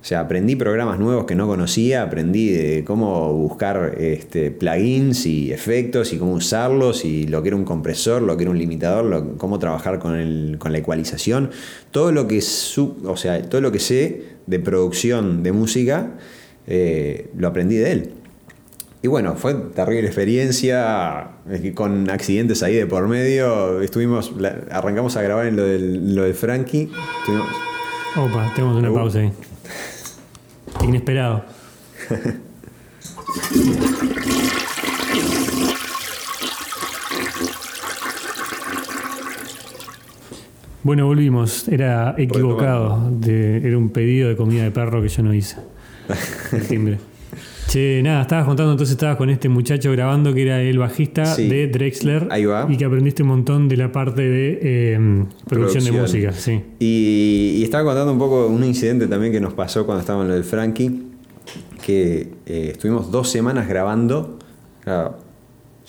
O 0.00 0.04
sea, 0.04 0.20
aprendí 0.20 0.56
programas 0.56 0.98
nuevos 0.98 1.26
que 1.26 1.34
no 1.34 1.46
conocía, 1.46 2.02
aprendí 2.02 2.48
de 2.48 2.84
cómo 2.84 3.34
buscar 3.34 3.96
este, 3.98 4.50
plugins 4.50 5.26
y 5.26 5.52
efectos 5.52 6.14
y 6.14 6.16
cómo 6.16 6.32
usarlos 6.32 7.04
y 7.04 7.26
lo 7.26 7.42
que 7.42 7.48
era 7.48 7.56
un 7.56 7.64
compresor, 7.66 8.22
lo 8.22 8.34
que 8.38 8.44
era 8.44 8.50
un 8.50 8.56
limitador, 8.56 9.04
lo- 9.04 9.36
cómo 9.36 9.58
trabajar 9.58 9.98
con, 9.98 10.16
el- 10.16 10.56
con 10.58 10.72
la 10.72 10.78
ecualización. 10.78 11.50
Todo 11.90 12.12
lo 12.12 12.26
que 12.26 12.40
su- 12.40 12.96
o 13.04 13.18
sea, 13.18 13.42
todo 13.42 13.60
lo 13.60 13.72
que 13.72 13.78
sé 13.78 14.22
de 14.46 14.58
producción 14.58 15.42
de 15.42 15.52
música 15.52 16.16
eh, 16.66 17.28
lo 17.36 17.48
aprendí 17.48 17.76
de 17.76 17.92
él. 17.92 18.10
Y 19.02 19.08
bueno, 19.08 19.34
fue 19.34 19.54
terrible 19.54 20.08
experiencia, 20.08 21.28
con 21.74 22.10
accidentes 22.10 22.62
ahí 22.62 22.74
de 22.74 22.84
por 22.86 23.08
medio. 23.08 23.80
Estuvimos, 23.80 24.34
arrancamos 24.70 25.16
a 25.16 25.22
grabar 25.22 25.46
en 25.46 25.56
lo 25.56 25.64
del, 25.64 26.14
lo 26.14 26.24
de 26.24 26.34
Frankie. 26.34 26.90
Opa, 28.14 28.52
tenemos 28.54 28.76
una 28.76 28.90
uh. 28.90 28.94
pausa 28.94 29.20
ahí. 29.20 29.32
Inesperado. 30.82 31.46
bueno, 40.82 41.06
volvimos. 41.06 41.68
Era 41.68 42.14
equivocado. 42.18 43.10
era 43.24 43.78
un 43.78 43.88
pedido 43.88 44.28
de 44.28 44.36
comida 44.36 44.64
de 44.64 44.70
perro 44.72 45.00
que 45.00 45.08
yo 45.08 45.22
no 45.22 45.32
hice. 45.32 45.56
El 46.52 46.66
timbre. 46.66 47.09
Che, 47.70 48.02
nada, 48.02 48.22
estabas 48.22 48.46
contando, 48.46 48.72
entonces 48.72 48.94
estabas 48.94 49.16
con 49.16 49.30
este 49.30 49.48
muchacho 49.48 49.92
grabando 49.92 50.34
que 50.34 50.42
era 50.42 50.60
el 50.60 50.76
bajista 50.76 51.36
de 51.36 51.68
Drexler. 51.68 52.26
Ahí 52.28 52.44
va. 52.44 52.66
Y 52.68 52.76
que 52.76 52.84
aprendiste 52.84 53.22
un 53.22 53.28
montón 53.28 53.68
de 53.68 53.76
la 53.76 53.92
parte 53.92 54.22
de 54.22 54.94
em, 54.94 55.26
producción, 55.46 55.84
de 55.84 55.92
música, 55.92 56.32
sí. 56.32 56.60
Y, 56.80 57.62
estaba 57.62 57.84
contando 57.84 58.12
un 58.12 58.18
poco 58.18 58.48
un 58.48 58.64
incidente 58.64 59.06
también 59.06 59.32
que 59.32 59.38
nos 59.38 59.52
pasó 59.52 59.86
cuando 59.86 60.00
estábamos 60.00 60.24
en 60.24 60.30
lo 60.30 60.34
del 60.34 60.42
Frankie, 60.42 61.12
que 61.86 62.32
eh, 62.44 62.70
estuvimos 62.72 63.12
dos 63.12 63.30
semanas 63.30 63.68
grabando. 63.68 64.40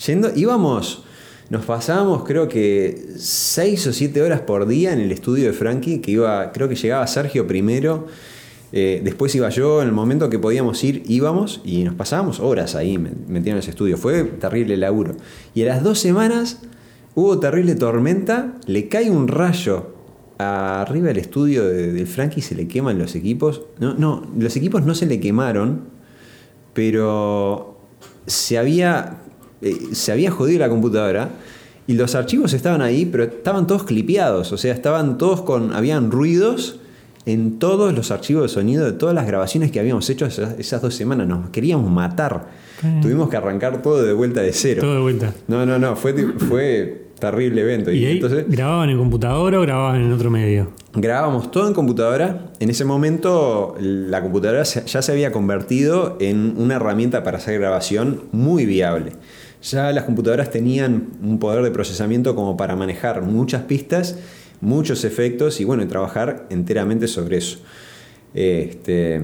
yendo, 0.06 0.30
íbamos, 0.36 1.04
nos 1.50 1.66
pasábamos 1.66 2.26
creo 2.26 2.48
que 2.48 3.08
seis 3.18 3.88
o 3.88 3.92
siete 3.92 4.22
horas 4.22 4.42
por 4.42 4.68
día 4.68 4.94
en 4.94 5.00
el 5.00 5.12
estudio 5.12 5.48
de 5.48 5.54
Frankie, 5.54 6.00
que 6.00 6.12
iba, 6.12 6.52
creo 6.52 6.70
que 6.70 6.76
llegaba 6.76 7.08
Sergio 7.08 7.48
primero 7.48 8.06
eh, 8.74 9.02
después 9.04 9.34
iba 9.36 9.50
yo, 9.50 9.82
en 9.82 9.88
el 9.88 9.94
momento 9.94 10.30
que 10.30 10.40
podíamos 10.40 10.84
ir, 10.84 11.04
íbamos 11.08 11.62
y 11.66 11.84
nos 11.84 11.96
pasábamos 11.96 12.40
horas 12.40 12.76
ahí 12.76 12.98
metiendo 12.98 13.52
en 13.52 13.58
ese 13.58 13.72
estudio. 13.72 13.98
Fue 13.98 14.24
terrible 14.24 14.78
laburo. 14.78 15.16
Y 15.54 15.64
a 15.64 15.66
las 15.66 15.84
dos 15.84 16.00
semanas 16.00 16.62
hubo 17.16 17.40
terrible 17.40 17.76
tormenta, 17.76 18.54
le 18.68 18.88
cae 18.88 19.10
un 19.10 19.28
rayo 19.28 19.96
arriba 20.42 21.08
del 21.08 21.18
estudio 21.18 21.68
de, 21.68 21.94
del 21.94 22.08
Frankie 22.08 22.42
se 22.42 22.56
le 22.56 22.68
queman 22.68 22.98
los 22.98 23.16
equipos. 23.16 23.62
No, 23.80 23.94
no, 23.94 24.28
los 24.38 24.56
equipos 24.56 24.86
no 24.86 24.96
se 24.96 25.06
le 25.06 25.20
quemaron, 25.20 25.82
pero 26.74 27.78
se 28.26 28.58
había, 28.58 29.20
eh, 29.62 29.78
se 29.94 30.12
había 30.12 30.32
jodido 30.32 30.60
la 30.60 30.70
computadora. 30.70 31.30
Y 31.88 31.94
los 31.94 32.16
archivos 32.16 32.54
estaban 32.54 32.82
ahí, 32.82 33.06
pero 33.06 33.24
estaban 33.24 33.68
todos 33.68 33.84
clipeados, 33.84 34.52
o 34.54 34.58
sea, 34.58 34.74
estaban 34.74 35.18
todos 35.18 35.42
con. 35.42 35.74
habían 35.74 36.12
ruidos 36.12 36.80
en 37.26 37.60
todos 37.60 37.94
los 37.94 38.12
archivos 38.12 38.44
de 38.44 38.50
sonido 38.50 38.86
de 38.86 38.94
todas 38.94 39.14
las 39.14 39.28
grabaciones 39.28 39.72
que 39.72 39.80
habíamos 39.80 40.10
hecho 40.10 40.26
esas, 40.26 40.82
dos 40.82 40.96
semanas. 40.96 41.28
Nos 41.28 41.50
queríamos 41.50 41.92
matar. 41.92 42.48
Tuvimos 43.02 43.30
que 43.30 43.38
arrancar 43.38 43.82
todo 43.82 44.02
de 44.02 44.14
vuelta 44.14 44.42
de 44.42 44.54
cero. 44.54 44.82
Todo 44.82 44.96
de 44.96 45.02
vuelta. 45.02 45.34
No, 45.48 45.66
no, 45.66 45.78
no. 45.78 45.96
Fue, 45.96 46.14
fue 46.40 47.12
terrible 47.20 47.62
evento. 47.62 47.92
¿Y, 47.92 48.06
entonces, 48.06 48.46
grababan 48.50 48.90
en 48.90 48.98
computadora 48.98 49.60
o 49.60 49.62
grababan 49.62 50.02
en 50.02 50.12
otro 50.12 50.32
medio? 50.32 50.72
Grabábamos 50.94 51.52
todo 51.52 51.68
en 51.68 51.74
computadora. 51.74 52.52
En 52.60 52.70
ese 52.70 52.84
momento 52.84 53.76
la 53.80 54.22
computadora 54.22 54.64
ya 54.64 55.02
se 55.02 55.12
había 55.12 55.32
convertido 55.32 56.18
en 56.20 56.56
una 56.58 56.76
herramienta 56.76 57.24
para 57.24 57.38
hacer 57.38 57.60
grabación 57.60 58.24
muy 58.32 58.66
viable. 58.66 59.14
Ya 59.62 59.92
las 59.92 60.06
computadoras 60.06 60.50
tenían 60.50 61.10
un 61.22 61.38
poder 61.38 61.64
de 61.64 61.70
procesamiento 61.70 62.36
como 62.36 62.58
para 62.58 62.76
manejar 62.76 63.22
muchas 63.22 63.62
pistas 63.62 64.18
muchos 64.62 65.04
efectos 65.04 65.60
y 65.60 65.66
bueno, 65.66 65.86
trabajar 65.88 66.48
enteramente 66.50 67.08
sobre 67.08 67.38
eso. 67.38 67.60
Este, 68.34 69.22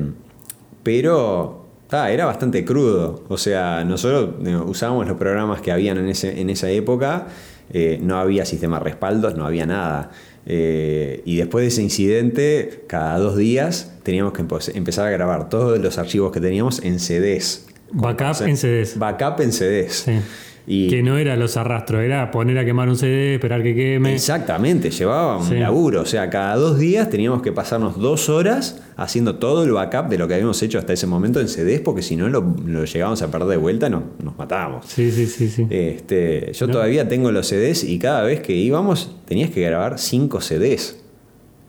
pero 0.84 1.66
era 1.92 2.26
bastante 2.26 2.66
crudo. 2.66 3.24
O 3.30 3.38
sea, 3.38 3.84
nosotros 3.86 4.36
usábamos 4.66 5.08
los 5.08 5.18
programas 5.18 5.62
que 5.62 5.72
habían 5.72 5.98
en, 5.98 6.10
ese, 6.10 6.42
en 6.42 6.50
esa 6.50 6.70
época, 6.70 7.28
eh, 7.72 8.00
no 8.02 8.18
había 8.18 8.46
sistema 8.46 8.80
de 8.80 8.86
respaldos, 8.86 9.36
no 9.36 9.46
había 9.46 9.66
nada. 9.66 10.12
Eh, 10.46 11.22
y 11.26 11.38
después 11.38 11.64
de 11.64 11.68
ese 11.68 11.82
incidente, 11.82 12.84
cada 12.88 13.18
dos 13.20 13.38
días 13.38 13.94
teníamos 14.04 14.34
que 14.34 14.46
empezar 14.74 15.08
a 15.08 15.12
grabar 15.12 15.50
todos 15.50 15.80
los 15.80 15.98
archivos 15.98 16.32
que 16.32 16.40
teníamos 16.40 16.84
en 16.84 17.00
CDs. 17.00 17.68
Backup 17.92 18.46
en 18.46 18.58
CDs. 18.58 18.98
Backup 18.98 19.42
en 19.42 19.54
CDs. 19.54 19.94
Sí 19.94 20.20
que 20.68 21.02
no 21.02 21.18
era 21.18 21.38
los 21.38 21.56
arrastros, 21.56 22.02
era 22.02 22.30
poner 22.30 22.58
a 22.58 22.66
quemar 22.66 22.90
un 22.90 22.98
CD, 22.98 23.36
esperar 23.36 23.64
que 23.64 23.74
queme. 23.74 24.14
Exactamente, 24.14 24.92
llevaba 24.92 25.38
un 25.38 25.60
laburo. 25.60 26.02
O 26.02 26.06
sea, 26.06 26.30
cada 26.30 26.58
dos 26.58 26.78
días 26.78 27.10
teníamos 27.10 27.42
que 27.42 27.54
pasarnos 27.54 27.98
dos 27.98 28.28
horas 28.28 28.82
haciendo 28.98 29.36
todo 29.36 29.64
el 29.64 29.72
backup 29.72 30.10
de 30.10 30.18
lo 30.18 30.28
que 30.28 30.34
habíamos 30.34 30.62
hecho 30.62 30.78
hasta 30.78 30.92
ese 30.92 31.08
momento 31.08 31.40
en 31.40 31.48
CDs, 31.48 31.80
porque 31.80 32.02
si 32.02 32.18
no 32.18 32.28
lo, 32.28 32.84
llegábamos 32.84 33.22
a 33.22 33.32
perder 33.32 33.48
de 33.48 33.58
vuelta, 33.58 33.90
no, 33.90 34.04
nos 34.22 34.38
matábamos. 34.38 34.86
Sí, 34.88 35.10
sí, 35.10 35.26
sí. 35.28 35.48
sí. 35.48 35.68
Este, 35.70 36.52
yo 36.52 36.68
todavía 36.68 37.08
tengo 37.08 37.32
los 37.32 37.48
CDs 37.48 37.86
y 37.86 37.98
cada 37.98 38.24
vez 38.24 38.42
que 38.42 38.54
íbamos 38.54 39.16
tenías 39.26 39.52
que 39.52 39.62
grabar 39.62 40.00
cinco 40.00 40.42
CDs 40.42 41.00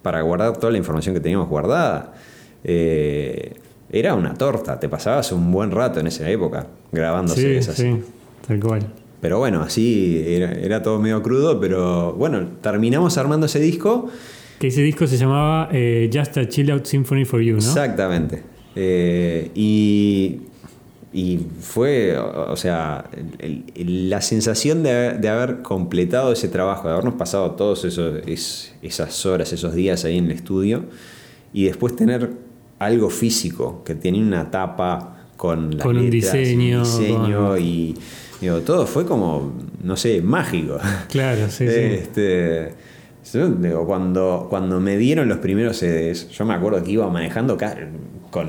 para 0.03 0.23
guardar 0.23 0.57
toda 0.57 0.73
la 0.73 0.79
información 0.79 1.15
que 1.15 1.21
teníamos 1.21 1.49
guardada. 1.49 2.15
Eh, 2.65 3.55
era 3.91 4.15
una 4.17 4.35
torta, 4.35 4.81
te 4.81 4.89
pasabas 4.89 5.31
un 5.31 5.53
buen 5.53 5.71
rato 5.71 6.01
en 6.01 6.09
esa 6.09 6.29
época 6.29 6.67
grabando 6.91 7.33
CDs 7.35 7.69
así. 7.69 8.03
Tal 8.47 8.61
cual. 8.61 8.93
Pero 9.21 9.39
bueno, 9.39 9.63
así 9.63 10.23
era, 10.27 10.83
todo 10.83 11.01
medio 11.01 11.23
crudo, 11.23 11.59
pero 11.59 12.13
bueno, 12.13 12.47
terminamos 12.61 13.19
armando 13.19 13.47
ese 13.47 13.59
disco. 13.59 14.09
Que 14.61 14.69
ese 14.69 14.83
disco 14.83 15.07
se 15.07 15.17
llamaba 15.17 15.69
eh, 15.73 16.09
Just 16.13 16.37
a 16.39 16.49
Chill 16.49 16.71
Out 16.71 16.85
Symphony 16.85 17.25
for 17.25 17.41
You, 17.41 17.55
¿no? 17.55 17.59
Exactamente. 17.59 18.43
Eh, 18.77 19.51
y, 19.57 20.43
y, 21.13 21.41
fue, 21.61 22.17
o 22.17 22.57
sea, 22.57 23.11
la 23.77 24.21
sensación 24.21 24.85
de, 24.85 25.29
haber 25.29 25.63
completado 25.63 26.33
ese 26.33 26.49
trabajo, 26.49 26.87
de 26.87 26.95
habernos 26.95 27.15
pasado 27.15 27.53
todas 27.53 27.85
esas 27.85 29.27
horas, 29.27 29.53
esos 29.53 29.75
días 29.75 30.05
ahí 30.05 30.19
en 30.19 30.27
el 30.27 30.33
estudio, 30.33 30.85
y 31.53 31.65
después 31.65 31.97
tener 31.97 32.31
algo 32.79 33.11
físico, 33.11 33.83
que 33.85 33.97
tenía 33.97 34.23
una 34.23 34.53
tapa 34.53 35.27
con, 35.37 35.77
con 35.79 35.97
un 35.97 36.09
diseño, 36.09 36.81
diseño 36.81 37.59
y 37.59 37.97
Digo, 38.41 38.61
todo 38.61 38.87
fue 38.87 39.05
como, 39.05 39.53
no 39.83 39.97
sé, 39.97 40.23
mágico. 40.23 40.79
Claro, 41.09 41.49
sí, 41.51 41.65
este, 41.65 42.73
digo, 43.33 43.87
cuando, 43.87 44.47
cuando 44.49 44.81
me 44.81 44.97
dieron 44.97 45.29
los 45.29 45.39
primeros 45.39 45.79
CDs, 45.79 46.29
yo 46.31 46.45
me 46.45 46.55
acuerdo 46.55 46.83
que 46.83 46.93
iba 46.93 47.09
manejando 47.11 47.59
con, 48.31 48.49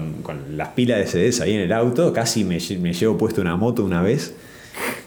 las 0.55 0.69
pilas 0.69 0.99
de 0.99 1.07
CDs 1.07 1.41
ahí 1.41 1.53
en 1.53 1.61
el 1.61 1.73
auto, 1.73 2.13
casi 2.13 2.43
me, 2.43 2.59
me 2.79 2.93
llevo 2.93 3.17
puesto 3.17 3.41
una 3.41 3.55
moto 3.55 3.83
una 3.83 4.01
vez, 4.01 4.33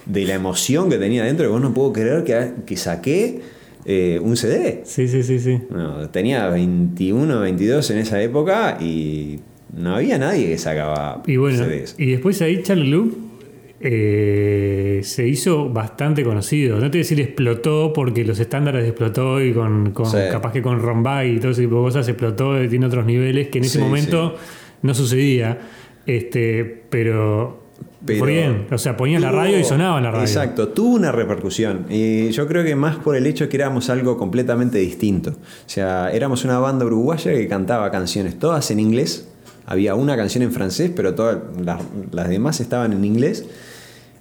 de 0.05 0.25
la 0.25 0.33
emoción 0.33 0.89
que 0.89 0.97
tenía 0.97 1.23
dentro, 1.23 1.45
que 1.45 1.51
vos 1.51 1.61
no 1.61 1.73
puedo 1.73 1.93
creer 1.93 2.23
que, 2.23 2.51
que 2.65 2.75
saqué 2.75 3.41
eh, 3.85 4.19
un 4.21 4.35
CD. 4.37 4.81
Sí, 4.85 5.07
sí, 5.07 5.23
sí, 5.23 5.39
sí. 5.39 5.59
tenía 6.11 6.47
21, 6.47 7.39
22 7.39 7.91
en 7.91 7.97
esa 7.99 8.21
época 8.21 8.77
y 8.81 9.39
no 9.75 9.95
había 9.95 10.17
nadie 10.17 10.47
que 10.47 10.57
sacaba 10.57 11.23
y 11.25 11.37
bueno, 11.37 11.63
CDs. 11.63 11.95
Y 11.97 12.11
después 12.11 12.41
ahí 12.41 12.61
Charlie 12.63 12.89
Loop 12.89 13.32
eh, 13.85 15.01
se 15.03 15.27
hizo 15.27 15.67
bastante 15.69 16.23
conocido. 16.23 16.75
No 16.75 16.83
te 16.83 16.87
voy 16.87 16.99
a 16.99 17.03
decir 17.03 17.19
explotó 17.19 17.91
porque 17.91 18.23
los 18.23 18.39
estándares 18.39 18.87
explotó 18.87 19.41
y 19.41 19.51
con, 19.51 19.93
capaz 20.31 20.53
que 20.53 20.61
con 20.61 20.79
Rombay 20.79 21.35
y 21.35 21.39
todo 21.39 21.51
ese 21.51 21.63
tipo 21.63 21.75
de 21.75 21.81
cosas 21.81 22.07
explotó, 22.07 22.63
y 22.63 22.69
tiene 22.69 22.85
otros 22.85 23.05
niveles 23.05 23.49
que 23.49 23.57
en 23.57 23.65
ese 23.65 23.79
momento 23.79 24.37
no 24.83 24.93
sucedía. 24.93 25.59
Este, 26.05 26.63
pero, 26.89 27.63
pero 28.05 28.25
bien, 28.25 28.67
o 28.71 28.77
sea, 28.77 28.95
ponías 28.95 29.21
la 29.21 29.33
radio 29.33 29.59
y 29.59 29.65
sonaba 29.65 29.99
la 29.99 30.11
radio. 30.11 30.23
Exacto, 30.23 30.69
tuvo 30.69 30.95
una 30.95 31.11
repercusión. 31.11 31.85
Y 31.89 32.29
yo 32.29 32.47
creo 32.47 32.63
que 32.63 32.77
más 32.77 32.95
por 32.95 33.17
el 33.17 33.27
hecho 33.27 33.49
que 33.49 33.57
éramos 33.57 33.89
algo 33.89 34.17
completamente 34.17 34.77
distinto. 34.77 35.31
O 35.31 35.69
sea, 35.69 36.09
éramos 36.09 36.45
una 36.45 36.57
banda 36.57 36.85
uruguaya 36.85 37.33
que 37.33 37.49
cantaba 37.49 37.91
canciones 37.91 38.39
todas 38.39 38.71
en 38.71 38.79
inglés. 38.79 39.27
Había 39.65 39.95
una 39.95 40.15
canción 40.15 40.41
en 40.41 40.53
francés, 40.53 40.89
pero 40.95 41.15
todas 41.15 41.39
las 42.13 42.29
demás 42.29 42.61
estaban 42.61 42.93
en 42.93 43.03
inglés. 43.03 43.45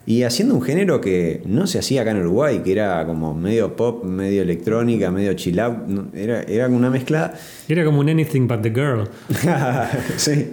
Y 0.05 0.25
haciendo 0.25 0.57
un 0.57 0.63
género 0.63 1.01
que 1.01 1.43
no 1.47 1.69
se 1.69 1.79
hacía 1.79 2.03
acá 2.03 2.11
en 2.11 2.19
Uruguay, 2.19 2.61
que 2.65 2.73
era 2.73 3.07
como 3.07 3.35
medio 3.35 3.77
pop, 3.77 4.05
medio 4.05 4.43
electrónica, 4.43 5.13
medio 5.13 5.33
chill 5.35 5.61
out, 5.61 5.77
era, 6.13 6.43
era 6.43 6.67
una 6.67 6.91
mezcla. 6.91 7.35
Era 7.69 7.85
como 7.85 8.01
un 8.01 8.09
Anything 8.09 8.49
But 8.49 8.63
the 8.63 8.71
Girl. 8.71 9.09
sí. 10.17 10.51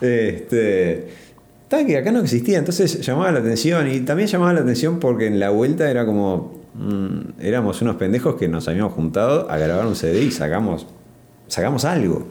Este, 0.00 1.08
tal 1.66 1.86
que 1.86 1.96
acá 1.96 2.12
no 2.12 2.20
existía, 2.20 2.58
entonces 2.58 3.00
llamaba 3.04 3.32
la 3.32 3.40
atención. 3.40 3.90
Y 3.90 4.00
también 4.00 4.28
llamaba 4.28 4.52
la 4.52 4.60
atención 4.60 5.00
porque 5.00 5.26
en 5.26 5.40
la 5.40 5.50
vuelta 5.50 5.90
era 5.90 6.06
como. 6.06 6.62
Mm, 6.74 7.40
éramos 7.40 7.82
unos 7.82 7.96
pendejos 7.96 8.36
que 8.36 8.48
nos 8.48 8.68
habíamos 8.68 8.92
juntado 8.92 9.50
a 9.50 9.58
grabar 9.58 9.86
un 9.86 9.96
CD 9.96 10.22
y 10.22 10.30
sacamos, 10.30 10.86
sacamos 11.48 11.84
algo. 11.84 12.26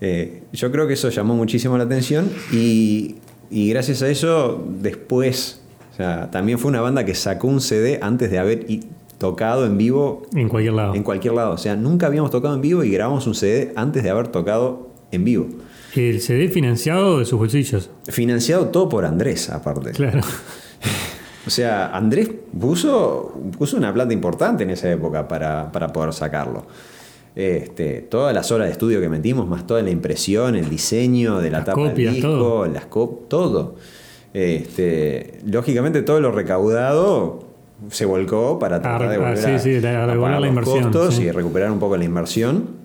Eh, 0.00 0.42
yo 0.52 0.72
creo 0.72 0.86
que 0.86 0.94
eso 0.94 1.10
llamó 1.10 1.34
muchísimo 1.34 1.78
la 1.78 1.84
atención 1.84 2.30
y, 2.50 3.16
y 3.50 3.70
gracias 3.70 4.02
a 4.02 4.08
eso 4.08 4.66
después 4.80 5.61
sea, 6.02 6.30
también 6.30 6.58
fue 6.58 6.70
una 6.70 6.80
banda 6.80 7.04
que 7.04 7.14
sacó 7.14 7.46
un 7.48 7.60
CD 7.60 7.98
antes 8.02 8.30
de 8.30 8.38
haber 8.38 8.66
tocado 9.18 9.66
en 9.66 9.78
vivo. 9.78 10.22
En 10.34 10.48
cualquier 10.48 10.74
lado. 10.74 10.94
En 10.94 11.02
cualquier 11.02 11.34
lado. 11.34 11.52
O 11.52 11.58
sea, 11.58 11.76
nunca 11.76 12.06
habíamos 12.06 12.30
tocado 12.30 12.54
en 12.54 12.60
vivo 12.60 12.82
y 12.84 12.90
grabamos 12.90 13.26
un 13.26 13.34
CD 13.34 13.72
antes 13.76 14.02
de 14.02 14.10
haber 14.10 14.28
tocado 14.28 14.90
en 15.10 15.24
vivo. 15.24 15.46
El 15.94 16.20
CD 16.20 16.48
financiado 16.48 17.18
de 17.18 17.24
sus 17.26 17.38
bolsillos. 17.38 17.90
Financiado 18.08 18.66
todo 18.68 18.88
por 18.88 19.04
Andrés, 19.04 19.50
aparte. 19.50 19.90
Claro. 19.92 20.20
O 21.44 21.50
sea, 21.50 21.88
Andrés 21.96 22.30
puso, 22.60 23.32
puso 23.58 23.76
una 23.76 23.92
plata 23.92 24.12
importante 24.12 24.62
en 24.62 24.70
esa 24.70 24.88
época 24.92 25.26
para, 25.26 25.72
para 25.72 25.92
poder 25.92 26.12
sacarlo. 26.12 26.64
Este, 27.34 28.02
todas 28.02 28.32
las 28.32 28.52
horas 28.52 28.68
de 28.68 28.72
estudio 28.74 29.00
que 29.00 29.08
metimos, 29.08 29.48
más 29.48 29.66
toda 29.66 29.82
la 29.82 29.90
impresión, 29.90 30.54
el 30.54 30.68
diseño 30.70 31.40
de 31.40 31.50
la 31.50 31.58
Las 31.58 31.66
tapa 31.66 31.80
del 31.80 31.90
copias, 31.90 32.14
disco, 32.14 32.28
todo. 32.30 32.66
las 32.66 32.88
cop- 32.88 33.26
todo. 33.28 33.74
Este, 34.34 35.40
lógicamente 35.46 36.02
todo 36.02 36.20
lo 36.20 36.32
recaudado 36.32 37.44
se 37.90 38.04
volcó 38.06 38.58
para 38.58 38.80
tratar 38.80 39.08
de 39.10 39.16
Ah, 39.16 39.18
volver 39.18 39.46
a, 39.54 39.58
sí, 39.58 39.70
de 39.70 39.88
a 39.88 40.06
devolver 40.06 40.20
pagar 40.20 40.40
la 40.40 40.50
los 40.52 40.64
costos 40.64 41.14
sí. 41.16 41.24
y 41.24 41.30
recuperar 41.30 41.70
un 41.70 41.78
poco 41.78 41.96
la 41.96 42.04
inversión. 42.04 42.82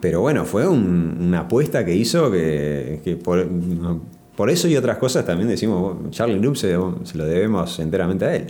Pero 0.00 0.20
bueno, 0.20 0.44
fue 0.44 0.66
un- 0.68 1.16
una 1.20 1.40
apuesta 1.40 1.84
que 1.84 1.94
hizo 1.94 2.30
que, 2.30 3.00
que 3.04 3.16
por, 3.16 3.46
por 4.36 4.50
eso 4.50 4.68
y 4.68 4.76
otras 4.76 4.98
cosas 4.98 5.24
también 5.26 5.48
decimos, 5.48 5.96
Charlie 6.10 6.38
Loop 6.38 6.56
se, 6.56 6.76
se 7.04 7.18
lo 7.18 7.24
debemos 7.24 7.78
enteramente 7.80 8.24
a 8.24 8.36
él. 8.36 8.46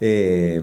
Eh, 0.00 0.62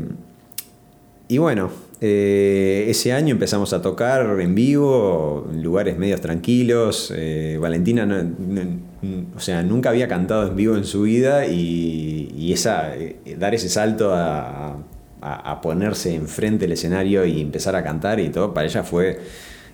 y 1.30 1.38
bueno, 1.38 1.70
eh, 2.02 2.86
ese 2.90 3.14
año 3.14 3.32
empezamos 3.34 3.72
a 3.74 3.82
tocar 3.82 4.38
en 4.40 4.54
vivo, 4.56 5.48
en 5.52 5.64
lugares 5.64 5.98
medios 5.98 6.20
tranquilos. 6.22 7.14
Eh, 7.16 7.58
Valentina, 7.62 8.06
no- 8.06 8.22
no- 8.24 8.89
o 9.36 9.40
sea, 9.40 9.64
nunca 9.64 9.90
había 9.90 10.08
cantado 10.08 10.48
en 10.48 10.56
vivo 10.56 10.76
en 10.76 10.84
su 10.86 11.04
vida 11.04 11.46
y, 11.48 12.34
y 12.38 12.54
esa, 12.54 12.96
eh, 12.96 13.16
dar 13.38 13.54
ese 13.56 13.70
salto 13.70 14.14
a, 14.14 14.78
a- 15.22 15.62
ponerse 15.62 16.14
enfrente 16.16 16.66
del 16.66 16.74
escenario 16.74 17.26
y 17.26 17.42
empezar 17.42 17.76
a 17.76 17.84
cantar 17.84 18.20
y 18.20 18.30
todo, 18.30 18.54
para 18.54 18.68
ella 18.68 18.84
fue, 18.84 19.20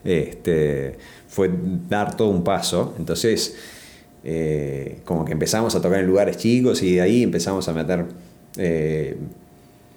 este, 0.03 0.97
fue 1.27 1.49
dar 1.89 2.15
todo 2.15 2.29
un 2.29 2.43
paso. 2.43 2.93
Entonces, 2.99 3.55
eh, 4.23 4.99
como 5.05 5.25
que 5.25 5.33
empezamos 5.33 5.75
a 5.75 5.81
tocar 5.81 5.99
en 5.99 6.07
lugares 6.07 6.37
chicos 6.37 6.81
y 6.83 6.95
de 6.95 7.01
ahí 7.01 7.23
empezamos 7.23 7.67
a 7.67 7.73
meter... 7.73 8.05
eh, 8.57 9.17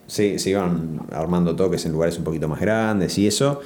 se, 0.06 0.36
iban 0.48 1.00
armando 1.12 1.54
toques 1.54 1.84
en 1.84 1.92
lugares 1.92 2.16
un 2.16 2.24
poquito 2.24 2.48
más 2.48 2.60
grandes 2.60 3.18
y 3.18 3.26
eso. 3.26 3.60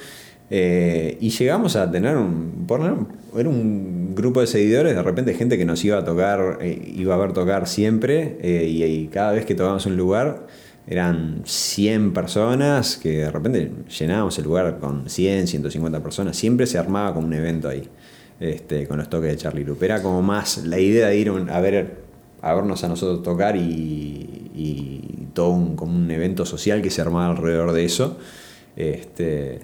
Y 0.49 1.29
llegamos 1.29 1.75
a 1.77 1.89
tener 1.89 2.17
un, 2.17 2.65
por 2.67 2.81
era 2.81 3.49
un 3.49 4.02
grupo 4.15 4.41
de 4.41 4.47
seguidores, 4.47 4.95
de 4.95 5.03
repente 5.03 5.33
gente 5.33 5.57
que 5.57 5.65
nos 5.65 5.83
iba 5.83 5.97
a 5.97 6.03
tocar, 6.03 6.59
eh, 6.61 6.93
iba 6.95 7.13
a 7.15 7.17
ver 7.17 7.33
tocar 7.33 7.67
siempre, 7.67 8.37
eh, 8.41 8.65
y, 8.67 9.07
cada 9.07 9.31
vez 9.33 9.45
que 9.45 9.55
tocábamos 9.55 9.85
un 9.85 9.97
lugar 9.97 10.47
eran 10.87 11.41
100 11.45 12.13
personas, 12.13 12.97
que 12.97 13.19
de 13.19 13.31
repente 13.31 13.71
llenábamos 13.97 14.37
el 14.37 14.43
lugar 14.43 14.79
con 14.79 15.09
100, 15.09 15.47
150 15.47 16.03
personas, 16.03 16.35
siempre 16.35 16.65
se 16.67 16.77
armaba 16.77 17.13
como 17.13 17.27
un 17.27 17.33
evento 17.33 17.69
ahí, 17.69 17.87
este, 18.39 18.87
con 18.87 18.97
los 18.97 19.09
toques 19.09 19.31
de 19.31 19.37
Charlie 19.37 19.63
Loop. 19.63 19.81
Era 19.83 20.01
como 20.01 20.21
más 20.21 20.65
la 20.65 20.79
idea 20.79 21.07
de 21.07 21.17
ir 21.17 21.29
a 21.29 21.61
ver 21.61 22.03
a 22.43 22.53
vernos 22.53 22.83
a 22.83 22.89
nosotros 22.89 23.23
tocar 23.23 23.55
y, 23.55 25.29
todo 25.33 25.49
un, 25.49 25.75
como 25.75 25.95
un 25.95 26.11
evento 26.11 26.45
social 26.45 26.81
que 26.81 26.91
se 26.91 27.01
armaba 27.01 27.31
alrededor 27.31 27.71
de 27.71 27.85
eso. 27.85 28.17
Este, 28.75 29.61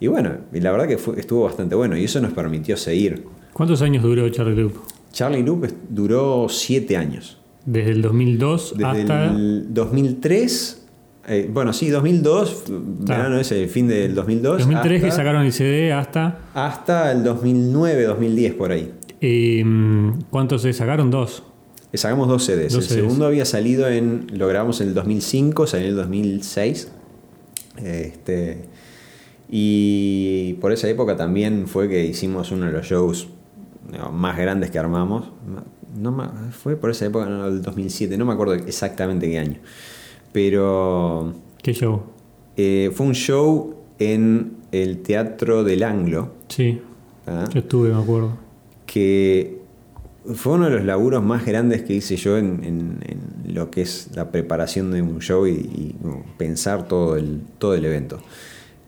y 0.00 0.08
bueno, 0.08 0.38
y 0.52 0.60
la 0.60 0.72
verdad 0.72 0.86
que 0.86 0.94
estuvo 1.18 1.44
bastante 1.44 1.74
bueno 1.76 1.96
y 1.96 2.04
eso 2.04 2.20
nos 2.20 2.32
permitió 2.32 2.76
seguir. 2.76 3.24
¿Cuántos 3.58 3.82
años 3.82 4.04
duró 4.04 4.28
Charlie 4.28 4.54
Loop? 4.54 4.72
Charlie 5.10 5.42
Loop 5.42 5.66
duró 5.90 6.46
siete 6.48 6.96
años. 6.96 7.38
Desde 7.66 7.90
el 7.90 8.02
2002 8.02 8.74
Desde 8.76 8.86
hasta... 8.86 9.24
el 9.26 9.74
2003, 9.74 10.86
eh, 11.26 11.50
bueno, 11.52 11.72
sí, 11.72 11.90
2002, 11.90 12.64
verano 13.00 13.40
es 13.40 13.50
el 13.50 13.68
fin 13.68 13.88
del 13.88 14.14
2002. 14.14 14.58
2003 14.60 15.00
que 15.00 15.08
hasta, 15.08 15.16
sacaron 15.16 15.44
el 15.44 15.52
CD 15.52 15.92
hasta... 15.92 16.38
hasta 16.54 17.10
el 17.10 17.24
2009, 17.24 18.04
2010 18.04 18.54
por 18.54 18.70
ahí. 18.70 18.92
eh, 19.20 19.64
¿Cuántos 20.30 20.62
se 20.62 20.72
sacaron? 20.72 21.10
Dos. 21.10 21.42
Sacamos 21.92 22.28
dos 22.28 22.44
CDs. 22.44 22.72
Dos 22.72 22.84
el 22.84 22.90
CDs. 22.90 22.94
segundo 22.94 23.26
había 23.26 23.44
salido 23.44 23.88
en. 23.88 24.28
Lo 24.34 24.46
grabamos 24.46 24.80
en 24.80 24.88
el 24.88 24.94
2005, 24.94 25.66
salió 25.66 25.86
en 25.86 25.90
el 25.90 25.96
2006. 25.96 26.92
Este, 27.82 28.66
y 29.48 30.52
por 30.60 30.70
esa 30.70 30.88
época 30.88 31.16
también 31.16 31.66
fue 31.66 31.88
que 31.88 32.04
hicimos 32.04 32.52
uno 32.52 32.66
de 32.66 32.72
los 32.72 32.86
shows 32.86 33.26
más 34.12 34.36
grandes 34.36 34.70
que 34.70 34.78
armamos. 34.78 35.30
No, 35.96 36.32
fue 36.50 36.76
por 36.76 36.90
esa 36.90 37.06
época, 37.06 37.26
no, 37.26 37.46
el 37.46 37.62
2007, 37.62 38.16
no 38.18 38.24
me 38.26 38.32
acuerdo 38.34 38.54
exactamente 38.54 39.28
qué 39.30 39.38
año. 39.38 39.56
Pero 40.32 41.32
¿Qué 41.62 41.72
show? 41.72 42.02
eh, 42.56 42.90
fue 42.94 43.06
un 43.06 43.14
show 43.14 43.74
en 43.98 44.56
el 44.72 44.98
Teatro 45.02 45.64
del 45.64 45.82
Anglo. 45.82 46.32
Sí, 46.48 46.80
¿ah? 47.26 47.46
yo 47.52 47.60
estuve, 47.60 47.90
me 47.90 48.00
acuerdo. 48.02 48.36
que 48.86 49.58
fue 50.34 50.54
uno 50.54 50.66
de 50.66 50.72
los 50.72 50.84
laburos 50.84 51.22
más 51.24 51.46
grandes 51.46 51.82
que 51.82 51.94
hice 51.94 52.16
yo 52.16 52.36
en, 52.36 52.62
en- 52.62 52.98
en 53.06 53.54
lo 53.54 53.70
que 53.70 53.80
es 53.82 54.10
la 54.14 54.30
preparación 54.30 54.90
de 54.90 55.00
un 55.00 55.20
show 55.20 55.46
y, 55.46 55.50
y, 55.52 55.96
pensar 56.36 56.86
todo 56.86 57.16
el, 57.16 57.40
todo 57.58 57.74
el 57.74 57.84
evento. 57.84 58.20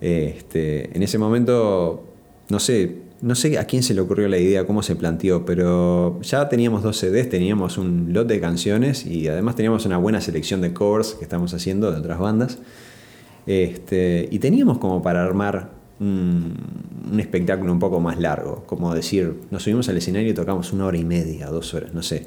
Este, 0.00 0.94
en 0.94 1.02
ese 1.02 1.18
momento, 1.18 2.04
no 2.50 2.60
sé, 2.60 2.96
no 3.22 3.34
sé 3.34 3.58
a 3.58 3.64
quién 3.64 3.82
se 3.82 3.94
le 3.94 4.00
ocurrió 4.00 4.28
la 4.28 4.38
idea, 4.38 4.66
cómo 4.66 4.82
se 4.82 4.96
planteó, 4.96 5.44
pero 5.44 6.20
ya 6.22 6.48
teníamos 6.48 6.82
dos 6.82 6.96
CDs, 6.98 7.28
teníamos 7.28 7.76
un 7.76 8.12
lote 8.12 8.34
de 8.34 8.40
canciones 8.40 9.04
y 9.04 9.28
además 9.28 9.56
teníamos 9.56 9.84
una 9.84 9.98
buena 9.98 10.20
selección 10.20 10.60
de 10.60 10.72
covers 10.72 11.14
que 11.14 11.24
estamos 11.24 11.52
haciendo 11.52 11.92
de 11.92 11.98
otras 11.98 12.18
bandas. 12.18 12.58
Este, 13.46 14.28
y 14.30 14.38
teníamos 14.38 14.78
como 14.78 15.02
para 15.02 15.24
armar 15.24 15.70
un, 15.98 16.56
espectáculo 17.18 17.72
un 17.72 17.78
poco 17.78 18.00
más 18.00 18.18
largo, 18.18 18.64
como 18.66 18.94
decir, 18.94 19.40
nos 19.50 19.64
subimos 19.64 19.88
al 19.88 19.98
escenario 19.98 20.30
y 20.30 20.34
tocamos 20.34 20.72
una 20.72 20.86
hora 20.86 20.96
y 20.96 21.04
media, 21.04 21.48
dos 21.48 21.74
horas, 21.74 21.92
no 21.92 22.02
sé. 22.02 22.24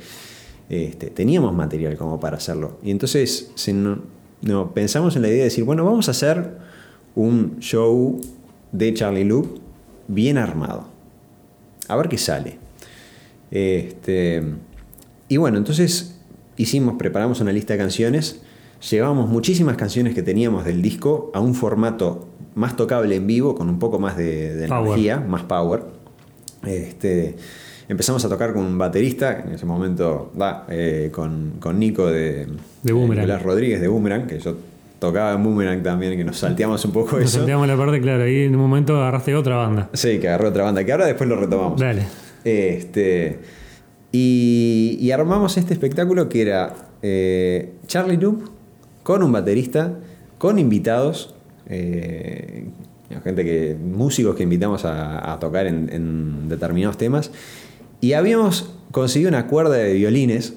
Este, 0.69 1.07
teníamos 1.07 1.53
material 1.53 1.97
como 1.97 2.19
para 2.19 2.37
hacerlo. 2.37 2.77
Y 2.83 2.91
entonces 2.91 3.51
se 3.55 3.73
no, 3.73 4.73
pensamos 4.73 5.15
en 5.15 5.23
la 5.23 5.29
idea 5.29 5.39
de 5.39 5.43
decir, 5.45 5.63
bueno, 5.63 5.85
vamos 5.85 6.07
a 6.07 6.11
hacer 6.11 6.57
un 7.15 7.57
show 7.59 8.19
de 8.71 8.93
Charlie 8.93 9.23
Loop 9.23 9.62
bien 10.13 10.37
armado. 10.37 10.87
A 11.87 11.95
ver 11.95 12.09
qué 12.09 12.17
sale. 12.17 12.57
Este, 13.51 14.41
y 15.27 15.37
bueno, 15.37 15.57
entonces 15.57 16.19
hicimos, 16.57 16.95
preparamos 16.97 17.39
una 17.41 17.51
lista 17.51 17.73
de 17.73 17.79
canciones, 17.79 18.41
llevamos 18.89 19.29
muchísimas 19.29 19.77
canciones 19.77 20.13
que 20.15 20.23
teníamos 20.23 20.65
del 20.65 20.81
disco 20.81 21.31
a 21.33 21.39
un 21.39 21.53
formato 21.55 22.27
más 22.55 22.75
tocable 22.75 23.15
en 23.15 23.27
vivo, 23.27 23.55
con 23.55 23.69
un 23.69 23.79
poco 23.79 23.99
más 23.99 24.17
de, 24.17 24.65
energía, 24.65 25.19
más 25.19 25.43
power. 25.43 25.83
Este, 26.65 27.35
empezamos 27.89 28.23
a 28.25 28.29
tocar 28.29 28.53
con 28.53 28.63
un 28.63 28.77
baterista, 28.77 29.41
en 29.45 29.53
ese 29.53 29.65
momento 29.65 30.31
va, 30.39 30.65
eh, 30.69 31.09
con, 31.11 31.53
con 31.59 31.79
Nico 31.79 32.07
de, 32.07 32.47
De 32.83 32.91
Boomerang. 32.93 33.25
Nicolás 33.25 33.43
Rodríguez 33.43 33.81
de 33.81 33.87
Boomerang, 33.87 34.27
que 34.27 34.39
yo 34.39 34.55
tocaba 35.03 35.33
en 35.33 35.43
Boomerang 35.43 35.83
también, 35.83 36.15
que 36.15 36.23
nos 36.23 36.37
salteamos 36.37 36.83
un 36.85 36.91
poco 36.93 37.17
Nos 37.17 37.25
eso. 37.25 37.37
sentíamos 37.39 37.67
la 37.67 37.75
parte, 37.75 37.99
claro, 37.99 38.23
ahí 38.23 38.43
en 38.45 38.55
un 38.55 38.61
momento 38.61 38.95
agarraste 38.95 39.35
otra 39.35 39.57
banda. 39.57 39.89
Sí, 39.91 40.17
que 40.19 40.29
agarró 40.29 40.47
otra 40.47 40.63
banda, 40.63 40.85
que 40.85 40.91
ahora 40.93 41.05
después 41.05 41.29
lo 41.29 41.35
retomamos. 41.35 41.77
Dale. 41.79 42.03
Este, 42.45 43.39
y, 44.13 44.97
y 45.01 45.11
armamos 45.11 45.57
este 45.57 45.73
espectáculo 45.73 46.29
que 46.29 46.41
era 46.41 46.73
eh, 47.01 47.73
Charlie 47.85 48.15
Loop 48.17 48.49
con 49.03 49.23
un 49.23 49.31
baterista, 49.33 49.99
con 50.37 50.57
invitados, 50.57 51.35
eh, 51.67 52.69
gente 53.25 53.43
que, 53.43 53.75
músicos 53.75 54.35
que 54.35 54.43
invitamos 54.43 54.85
a, 54.85 55.33
a 55.33 55.39
tocar 55.39 55.67
en, 55.67 55.89
en 55.91 56.47
determinados 56.47 56.97
temas. 56.97 57.29
Y 57.99 58.13
habíamos 58.13 58.73
conseguido 58.91 59.29
una 59.29 59.47
cuerda 59.47 59.75
de 59.75 59.93
violines, 59.93 60.53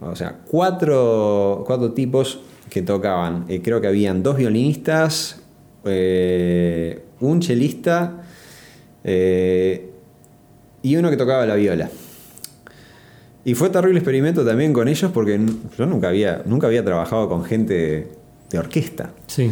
o 0.00 0.14
sea, 0.16 0.36
cuatro, 0.50 1.64
cuatro 1.66 1.92
tipos 1.92 2.42
que 2.70 2.82
tocaban. 2.82 3.44
Eh, 3.48 3.60
creo 3.62 3.80
que 3.80 3.88
habían 3.88 4.22
dos 4.22 4.38
violinistas, 4.38 5.42
eh, 5.84 7.02
un 7.20 7.40
chelista 7.40 8.22
eh, 9.04 9.90
y 10.80 10.96
uno 10.96 11.10
que 11.10 11.16
tocaba 11.16 11.44
la 11.44 11.56
viola. 11.56 11.90
Y 13.44 13.54
fue 13.54 13.70
terrible 13.70 13.98
experimento 13.98 14.44
también 14.44 14.72
con 14.72 14.86
ellos 14.86 15.10
porque 15.12 15.40
yo 15.76 15.86
nunca 15.86 16.08
había, 16.08 16.42
nunca 16.46 16.68
había 16.68 16.84
trabajado 16.84 17.28
con 17.28 17.44
gente 17.44 17.74
de, 17.74 18.08
de 18.50 18.58
orquesta. 18.58 19.10
Sí. 19.26 19.50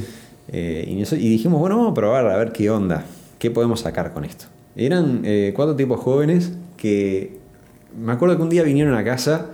Y, 0.51 0.57
y 0.57 1.29
dijimos, 1.29 1.61
bueno, 1.61 1.77
vamos 1.77 1.93
a 1.93 1.95
probar 1.95 2.27
a 2.27 2.37
ver 2.37 2.53
qué 2.53 2.71
onda, 2.71 3.05
qué 3.39 3.51
podemos 3.51 3.81
sacar 3.81 4.14
con 4.14 4.25
esto. 4.25 4.47
Eran 4.77 5.23
cuatro 5.55 5.75
tipos 5.75 5.99
jóvenes 6.01 6.53
que 6.77 7.37
me 7.99 8.12
acuerdo 8.12 8.37
que 8.37 8.43
un 8.43 8.49
día 8.49 8.62
vinieron 8.62 8.95
a 8.95 9.05
casa 9.05 9.47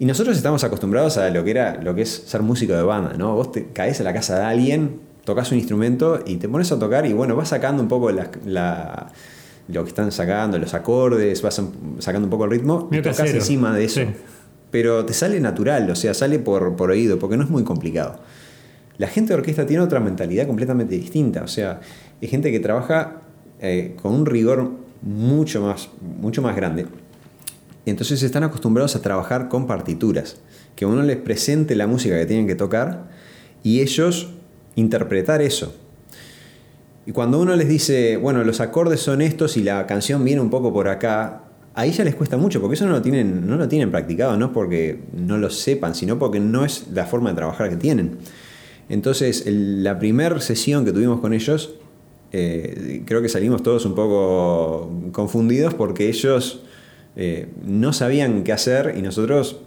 y 0.00 0.04
nosotros 0.06 0.36
estamos 0.36 0.64
acostumbrados 0.64 1.16
a 1.18 1.30
lo 1.30 1.44
que 1.44 1.52
era 1.52 1.80
lo 1.80 1.94
que 1.94 2.02
es 2.02 2.10
ser 2.26 2.42
músico 2.42 2.72
de 2.72 2.82
banda, 2.82 3.12
¿no? 3.16 3.36
Vos 3.36 3.52
te 3.52 3.66
caes 3.66 4.00
a 4.00 4.02
la 4.02 4.12
casa 4.12 4.36
de 4.38 4.44
alguien, 4.44 4.98
tocas 5.24 5.52
un 5.52 5.58
instrumento 5.58 6.20
y 6.26 6.36
te 6.36 6.48
pones 6.48 6.72
a 6.72 6.78
tocar 6.78 7.06
y 7.06 7.12
bueno, 7.12 7.36
vas 7.36 7.48
sacando 7.50 7.80
un 7.82 7.88
poco 7.88 8.10
la, 8.10 8.28
la- 8.44 9.12
lo 9.68 9.84
que 9.84 9.90
están 9.90 10.10
sacando, 10.10 10.58
los 10.58 10.74
acordes, 10.74 11.40
vas 11.42 11.62
sacando 12.00 12.26
un 12.26 12.30
poco 12.30 12.46
el 12.46 12.50
ritmo 12.50 12.88
y 12.90 12.96
tocas 13.02 13.18
encima 13.36 13.72
de 13.76 13.84
eso. 13.84 14.00
Sí. 14.00 14.06
Pero 14.72 15.04
te 15.04 15.12
sale 15.12 15.38
natural, 15.38 15.88
o 15.90 15.94
sea, 15.94 16.12
sale 16.14 16.38
por, 16.40 16.74
por 16.74 16.90
oído, 16.90 17.18
porque 17.20 17.36
no 17.36 17.44
es 17.44 17.50
muy 17.50 17.62
complicado. 17.62 18.18
La 18.98 19.06
gente 19.06 19.28
de 19.32 19.38
orquesta 19.38 19.66
tiene 19.66 19.82
otra 19.82 20.00
mentalidad 20.00 20.46
completamente 20.46 20.94
distinta. 20.96 21.42
O 21.42 21.48
sea, 21.48 21.80
es 22.20 22.30
gente 22.30 22.50
que 22.50 22.58
trabaja 22.60 23.22
eh, 23.60 23.94
con 24.00 24.12
un 24.14 24.26
rigor 24.26 24.70
mucho 25.02 25.60
más, 25.62 25.88
mucho 26.20 26.42
más 26.42 26.54
grande. 26.56 26.86
Entonces 27.90 28.22
están 28.22 28.44
acostumbrados 28.44 28.96
a 28.96 29.02
trabajar 29.02 29.48
con 29.48 29.66
partituras, 29.66 30.36
que 30.76 30.86
uno 30.86 31.02
les 31.02 31.16
presente 31.16 31.74
la 31.74 31.86
música 31.86 32.18
que 32.18 32.26
tienen 32.26 32.46
que 32.46 32.54
tocar 32.54 33.10
y 33.62 33.80
ellos 33.80 34.30
interpretar 34.76 35.42
eso. 35.42 35.74
Y 37.06 37.12
cuando 37.12 37.40
uno 37.40 37.56
les 37.56 37.68
dice, 37.68 38.16
bueno, 38.16 38.44
los 38.44 38.60
acordes 38.60 39.00
son 39.00 39.20
estos 39.20 39.56
y 39.56 39.62
la 39.62 39.86
canción 39.86 40.24
viene 40.24 40.40
un 40.40 40.50
poco 40.50 40.72
por 40.72 40.88
acá, 40.88 41.44
ahí 41.74 41.90
ya 41.90 42.04
les 42.04 42.14
cuesta 42.14 42.36
mucho, 42.36 42.60
porque 42.60 42.74
eso 42.74 42.86
no 42.86 42.92
lo 42.92 43.02
tienen, 43.02 43.46
no 43.46 43.56
lo 43.56 43.68
tienen 43.68 43.90
practicado, 43.90 44.36
no 44.36 44.52
porque 44.52 45.00
no 45.12 45.38
lo 45.38 45.50
sepan, 45.50 45.94
sino 45.94 46.18
porque 46.18 46.40
no 46.40 46.64
es 46.64 46.88
la 46.92 47.06
forma 47.06 47.30
de 47.30 47.36
trabajar 47.36 47.70
que 47.70 47.76
tienen. 47.76 48.18
Entonces, 48.88 49.44
la 49.46 49.98
primera 49.98 50.40
sesión 50.40 50.84
que 50.84 50.92
tuvimos 50.92 51.20
con 51.20 51.32
ellos, 51.32 51.74
eh, 52.32 53.02
creo 53.06 53.22
que 53.22 53.28
salimos 53.28 53.62
todos 53.62 53.84
un 53.86 53.94
poco 53.94 54.90
confundidos 55.12 55.74
porque 55.74 56.08
ellos 56.08 56.62
eh, 57.16 57.48
no 57.64 57.92
sabían 57.92 58.44
qué 58.44 58.52
hacer 58.52 58.94
y 58.96 59.02
nosotros 59.02 59.60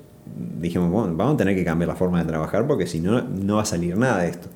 dijimos, 0.59 0.89
bueno, 0.89 1.15
vamos 1.15 1.35
a 1.35 1.37
tener 1.37 1.55
que 1.55 1.65
cambiar 1.65 1.89
la 1.89 1.95
forma 1.95 2.19
de 2.19 2.27
trabajar 2.27 2.65
porque 2.67 2.87
si 2.87 2.99
no, 2.99 3.21
no 3.21 3.57
va 3.57 3.63
a 3.63 3.65
salir 3.65 3.97
nada 3.97 4.21
de 4.21 4.29
esto. 4.29 4.49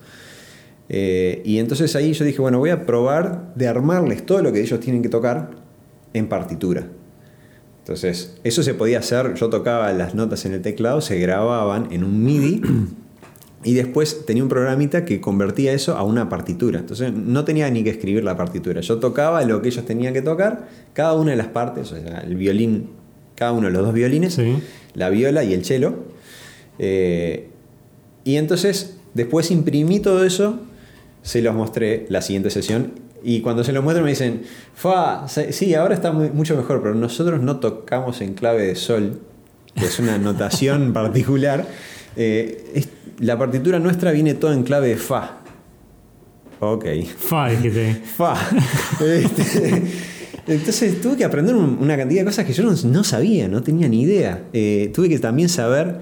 Eh, 0.90 1.42
y 1.44 1.60
entonces 1.60 1.96
ahí 1.96 2.14
yo 2.14 2.24
dije, 2.24 2.42
bueno, 2.42 2.60
voy 2.60 2.70
a 2.70 2.86
probar 2.86 3.54
de 3.56 3.68
armarles 3.68 4.26
todo 4.26 4.42
lo 4.42 4.54
que 4.54 4.62
ellos 4.62 4.80
tienen 4.80 5.02
que 5.02 5.10
tocar 5.10 5.52
en 6.14 6.28
partitura. 6.28 6.88
Entonces, 7.80 8.38
eso 8.44 8.64
se 8.64 8.74
podía 8.74 9.00
hacer, 9.00 9.34
yo 9.36 9.50
tocaba 9.50 9.92
las 9.94 10.14
notas 10.14 10.46
en 10.46 10.54
el 10.54 10.62
teclado, 10.62 11.00
se 11.00 11.20
grababan 11.20 11.88
en 11.92 12.04
un 12.04 12.24
MIDI 12.24 12.62
y 13.64 13.74
después 13.74 14.26
tenía 14.26 14.44
un 14.44 14.50
programita 14.50 15.04
que 15.04 15.20
convertía 15.20 15.74
eso 15.74 15.98
a 15.98 16.04
una 16.04 16.30
partitura. 16.30 16.80
Entonces 16.80 17.12
no 17.12 17.44
tenía 17.44 17.70
ni 17.70 17.84
que 17.84 17.90
escribir 17.90 18.24
la 18.24 18.38
partitura. 18.38 18.82
Yo 18.82 19.00
tocaba 19.00 19.44
lo 19.44 19.62
que 19.62 19.70
ellos 19.70 19.86
tenían 19.86 20.14
que 20.14 20.22
tocar, 20.22 20.68
cada 20.94 21.14
una 21.14 21.32
de 21.32 21.38
las 21.38 21.48
partes, 21.48 21.92
o 21.92 21.96
sea, 21.96 22.20
el 22.20 22.36
violín, 22.36 22.90
cada 23.36 23.52
uno 23.52 23.68
de 23.68 23.74
los 23.74 23.84
dos 23.84 23.94
violines, 23.94 24.40
la 24.94 25.10
viola 25.10 25.44
y 25.44 25.54
el 25.54 25.66
cello. 25.66 25.96
Eh, 26.80 27.50
y 28.24 28.36
entonces 28.36 28.98
después 29.14 29.52
imprimí 29.52 30.00
todo 30.00 30.24
eso, 30.24 30.60
se 31.24 31.42
los 31.42 31.56
mostré 31.56 32.06
la 32.10 32.22
siguiente 32.22 32.50
sesión 32.50 33.08
y 33.24 33.42
cuando 33.42 33.64
se 33.64 33.74
los 33.74 33.84
muestro 33.84 34.04
me 34.04 34.12
dicen, 34.12 34.44
Fa, 34.74 35.28
sí, 35.28 35.74
ahora 35.74 35.96
está 35.96 36.12
mucho 36.12 36.56
mejor, 36.56 36.82
pero 36.82 36.96
nosotros 36.96 37.42
no 37.42 37.60
tocamos 37.60 38.22
en 38.22 38.34
clave 38.34 38.66
de 38.66 38.76
sol, 38.76 39.20
que 39.76 39.86
es 39.86 40.00
una 40.00 40.18
notación 40.20 40.94
particular. 40.94 41.66
Eh, 42.16 42.86
la 43.20 43.38
partitura 43.38 43.80
nuestra 43.80 44.12
viene 44.12 44.34
toda 44.34 44.54
en 44.54 44.64
clave 44.64 44.90
de 44.90 44.98
Fa. 44.98 45.40
Ok. 46.60 46.86
Fa, 47.18 47.50
dijiste. 47.50 48.02
Fa. 48.16 48.36
Este, 49.00 49.84
entonces 50.48 51.02
tuve 51.02 51.18
que 51.18 51.26
aprender 51.26 51.56
una 51.56 51.98
cantidad 51.98 52.22
de 52.22 52.26
cosas 52.26 52.46
que 52.46 52.54
yo 52.54 52.64
no, 52.64 53.04
sabía, 53.04 53.48
no 53.48 53.62
tenía 53.62 53.88
ni 53.90 54.02
idea. 54.02 54.44
Eh, 54.54 54.92
tuve 54.94 55.10
que 55.10 55.20
también 55.20 55.50
saber 55.50 56.00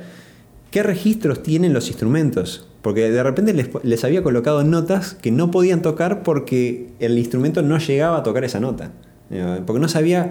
qué 0.72 0.84
registros 0.84 1.41
tienen 1.41 1.74
los 1.74 1.88
instrumentos. 1.88 2.68
Porque 2.84 3.10
de 3.10 3.24
repente 3.24 3.56
les, 3.82 4.03
había 4.03 4.22
colocado 4.22 4.64
notas 4.64 5.16
que 5.16 5.32
no 5.32 5.49
podían 5.49 5.82
tocar 5.82 6.22
porque 6.22 6.89
el 6.99 7.18
instrumento 7.18 7.64
no 7.64 7.80
llegaba 7.80 8.18
a 8.18 8.24
tocar 8.24 8.43
esa 8.43 8.60
nota. 8.60 8.91
Eh, 9.32 9.62
porque 9.66 9.80
no 9.80 9.88
sabía 9.88 10.30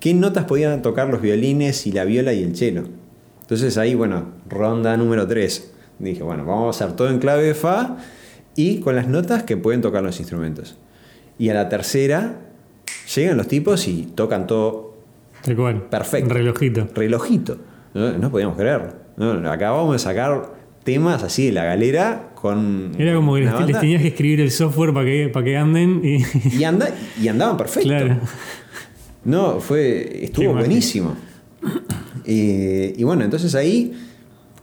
qué 0.00 0.12
notas 0.12 0.44
podían 0.44 0.82
tocar 0.82 1.08
los 1.08 1.22
violines 1.22 1.86
y 1.86 1.92
la 1.92 2.04
viola 2.04 2.34
y 2.34 2.42
el 2.42 2.54
cello. 2.54 2.84
Entonces 3.44 3.76
ahí, 3.76 3.94
bueno, 3.94 4.28
ronda 4.48 4.96
número 4.96 5.26
3. 5.26 5.72
Dije, 5.98 6.22
bueno, 6.22 6.46
vamos 6.46 6.80
a 6.80 6.84
hacer 6.84 6.96
todo 6.96 7.10
en 7.10 7.18
clave 7.18 7.42
de 7.42 7.54
Fa 7.54 7.98
y 8.56 8.80
con 8.80 8.96
las 8.96 9.06
notas 9.06 9.42
que 9.42 9.58
pueden 9.58 9.82
tocar 9.82 10.02
los 10.02 10.18
instrumentos. 10.18 10.78
Y 11.38 11.50
a 11.50 11.54
la 11.54 11.68
tercera 11.68 12.40
llegan 13.14 13.36
los 13.36 13.46
tipos 13.46 13.86
y 13.86 14.08
tocan 14.14 14.46
todo 14.46 14.96
perfecto. 15.90 16.32
Relojito. 16.32 16.88
Relojito. 16.94 17.58
No, 17.92 18.30
podíamos 18.30 18.56
creer. 18.56 18.94
acabamos 19.46 19.92
de 19.92 19.98
sacar 19.98 20.54
temas 20.82 21.22
así 21.22 21.46
de 21.46 21.52
la 21.52 21.64
galera 21.64 22.30
con. 22.34 22.92
Era 22.98 23.14
como 23.14 23.34
que 23.34 23.42
les, 23.42 23.80
tenías 23.80 24.00
que 24.00 24.08
escribir 24.08 24.40
el 24.40 24.50
software 24.50 24.94
para 24.94 25.04
que, 25.04 25.28
para 25.28 25.44
que 25.44 25.56
anden 25.56 26.00
y. 26.02 26.24
Y, 26.56 26.64
anda, 26.64 26.88
y 27.20 27.28
andaban 27.28 27.58
perfecto. 27.58 27.92
No, 29.24 29.60
fue. 29.60 30.24
estuvo 30.24 30.54
buenísimo. 30.54 31.14
Y 32.26 33.02
bueno, 33.04 33.24
entonces 33.24 33.54
ahí 33.54 33.92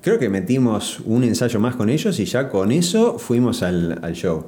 creo 0.02 0.20
que 0.20 0.30
metimos 0.30 1.00
un 1.06 1.24
ensayo 1.24 1.60
más 1.60 1.76
con 1.76 1.90
ellos 1.90 2.20
y 2.20 2.26
ya 2.26 2.50
con 2.50 2.72
eso 2.72 3.20
fuimos 3.20 3.64
al, 3.64 4.14
show. 4.14 4.48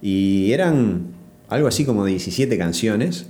Y 0.00 0.52
eran 0.52 1.08
algo 1.48 1.68
así 1.68 1.84
como 1.84 2.04
17 2.04 2.56
canciones, 2.58 3.26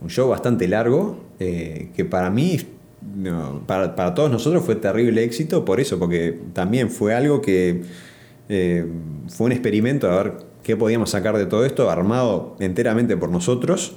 un 0.00 0.08
show 0.08 0.28
bastante 0.28 0.66
largo, 0.66 1.20
eh, 1.38 1.90
que 1.94 2.04
para 2.04 2.30
mí 2.30 2.58
para, 3.66 4.14
todos 4.14 4.30
nosotros 4.30 4.64
fue 4.64 4.76
terrible 4.76 5.24
éxito 5.24 5.64
por 5.64 5.80
eso, 5.80 5.98
porque 5.98 6.38
también 6.52 6.90
fue 6.90 7.14
algo 7.14 7.40
que 7.40 7.82
eh, 8.48 8.86
fue 9.28 9.46
un 9.46 9.52
experimento 9.52 10.10
a 10.10 10.22
ver 10.22 10.32
qué 10.62 10.76
podíamos 10.76 11.10
sacar 11.10 11.36
de 11.36 11.46
todo 11.46 11.64
esto, 11.64 11.90
armado 11.90 12.56
enteramente 12.60 13.16
por 13.16 13.30
nosotros. 13.30 13.96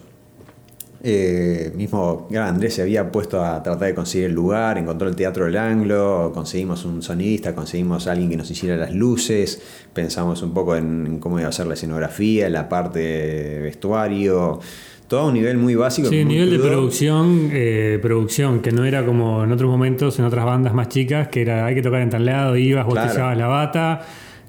Eh, 1.06 1.74
mismo 1.76 2.30
Andrés 2.34 2.76
se 2.76 2.82
había 2.82 3.12
puesto 3.12 3.44
a 3.44 3.62
tratar 3.62 3.90
de 3.90 3.94
conseguir 3.94 4.28
el 4.28 4.34
lugar, 4.34 4.78
encontró 4.78 5.10
el 5.10 5.18
Teatro 5.18 5.44
del 5.44 5.58
Anglo, 5.58 6.32
conseguimos 6.34 6.86
un 6.86 7.02
sonidista, 7.02 7.54
conseguimos 7.54 8.08
alguien 8.08 8.30
que 8.30 8.38
nos 8.38 8.50
hiciera 8.50 8.78
las 8.78 8.94
luces, 8.94 9.62
pensamos 9.94 10.42
un 10.42 10.54
poco 10.54 10.78
en, 10.78 11.20
cómo 11.20 11.40
iba 11.40 11.50
a 11.50 11.52
ser 11.52 11.68
la 11.68 11.74
escenografía, 11.74 12.50
la 12.50 12.70
parte 12.70 13.00
de 13.00 13.60
vestuario 13.60 14.62
todo 15.10 15.20
a 15.20 15.26
un 15.26 15.34
nivel 15.34 15.58
muy 15.58 15.76
básico. 15.76 16.08
Sí, 16.08 16.24
nivel 16.24 16.50
de 16.50 16.60
producción, 16.60 17.50
eh, 17.52 18.00
producción, 18.02 18.62
que 18.62 18.72
no 18.72 18.86
era 18.86 19.06
como 19.06 19.44
en 19.44 19.52
otros 19.52 19.70
momentos, 19.70 20.18
en 20.20 20.26
otras 20.26 20.46
bandas 20.46 20.74
más 20.74 20.88
chicas, 20.88 21.28
que 21.28 21.42
era 21.42 21.66
hay 21.66 21.76
que 21.76 21.82
tocar 21.82 22.02
en 22.02 22.10
tal 22.10 22.26
lado, 22.26 22.56
ibas, 22.56 22.86
vos 22.86 22.96
la 22.96 23.48
bata, 23.48 24.02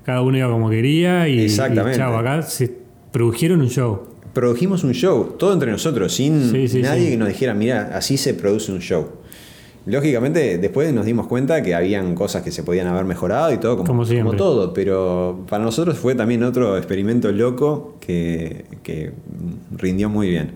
cada 0.04 0.22
uno 0.22 0.38
iba 0.38 0.48
como 0.48 0.70
quería 0.70 1.28
y, 1.28 1.40
Exactamente. 1.40 2.00
acá 2.00 2.42
se 2.42 2.72
produjeron 3.10 3.60
un 3.60 3.68
show. 3.68 4.13
Produjimos 4.34 4.84
un 4.84 4.92
show, 4.92 5.36
todo 5.38 5.52
entre 5.52 5.70
nosotros, 5.70 6.12
sin 6.12 6.52
nadie 6.82 7.10
que 7.10 7.16
nos 7.16 7.28
dijera, 7.28 7.54
mira, 7.54 7.92
así 7.94 8.16
se 8.16 8.34
produce 8.34 8.72
un 8.72 8.80
show. 8.80 9.06
Lógicamente, 9.86 10.56
después 10.56 10.92
nos 10.94 11.04
dimos 11.04 11.26
cuenta 11.26 11.62
que 11.62 11.74
habían 11.74 12.14
cosas 12.14 12.42
que 12.42 12.50
se 12.50 12.62
podían 12.62 12.86
haber 12.86 13.04
mejorado 13.04 13.52
y 13.52 13.58
todo, 13.58 13.76
como, 13.76 14.04
como, 14.04 14.32
todo, 14.32 14.72
pero 14.72 15.44
para 15.48 15.62
nosotros 15.62 15.98
fue 15.98 16.14
también 16.14 16.42
otro 16.42 16.78
experimento 16.78 17.30
loco 17.32 17.96
que, 18.00 18.64
rindió 19.76 20.08
muy 20.08 20.30
bien. 20.30 20.52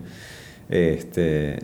Este, 0.69 1.59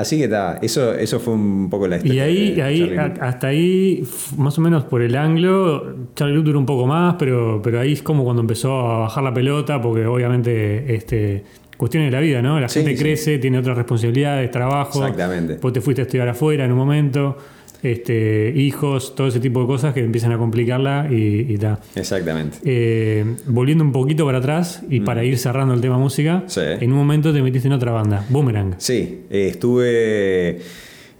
así 0.00 0.18
que 0.18 0.24
está, 0.24 0.58
eso, 0.62 0.94
eso 0.94 1.20
fue 1.20 1.34
un 1.34 1.68
poco 1.70 1.86
la 1.88 1.96
historia. 1.96 2.28
Y 2.28 2.60
ahí, 2.60 2.96
hasta 3.20 3.48
ahí, 3.48 4.04
más 4.36 4.58
o 4.58 4.60
menos 4.60 4.84
por 4.84 5.02
el 5.02 5.16
ángulo, 5.16 5.94
Charlie 6.14 6.34
Luke 6.34 6.46
duró 6.46 6.58
un 6.58 6.66
poco 6.66 6.86
más, 6.86 7.16
pero, 7.18 7.60
pero 7.62 7.80
ahí 7.80 7.92
es 7.92 8.02
como 8.02 8.24
cuando 8.24 8.40
empezó 8.40 8.78
a 8.80 8.98
bajar 9.00 9.24
la 9.24 9.34
pelota, 9.34 9.80
porque 9.80 10.06
obviamente 10.06 10.94
este, 10.94 11.44
cuestiones 11.76 12.10
de 12.10 12.16
la 12.16 12.20
vida, 12.20 12.42
¿no? 12.42 12.60
La 12.60 12.68
gente 12.68 12.96
crece, 12.96 13.38
tiene 13.38 13.58
otras 13.58 13.76
responsabilidades, 13.76 14.50
trabajo. 14.50 15.00
Exactamente. 15.02 15.58
Vos 15.60 15.72
te 15.72 15.80
fuiste 15.80 16.02
a 16.02 16.04
estudiar 16.04 16.28
afuera 16.28 16.64
en 16.64 16.72
un 16.72 16.78
momento, 16.78 17.36
este, 17.82 18.52
hijos, 18.56 19.14
todo 19.14 19.28
ese 19.28 19.40
tipo 19.40 19.60
de 19.60 19.66
cosas 19.66 19.94
que 19.94 20.00
empiezan 20.00 20.32
a 20.32 20.38
complicarla 20.38 21.08
y, 21.10 21.56
tal. 21.58 21.78
Exactamente. 21.94 22.58
Eh, 22.64 23.24
volviendo 23.46 23.84
un 23.84 23.92
poquito 23.92 24.24
para 24.26 24.38
atrás 24.38 24.82
y 24.88 25.00
mm. 25.00 25.04
para 25.04 25.24
ir 25.24 25.38
cerrando 25.38 25.74
el 25.74 25.80
tema 25.80 25.98
música, 25.98 26.44
en 26.56 26.92
un 26.92 26.98
momento 26.98 27.32
te 27.32 27.42
metiste 27.42 27.68
en 27.68 27.74
otra 27.74 27.92
banda, 27.92 28.24
Boomerang. 28.28 28.74
Sí, 28.78 29.22
eh, 29.30 29.48
estuve 29.48 30.60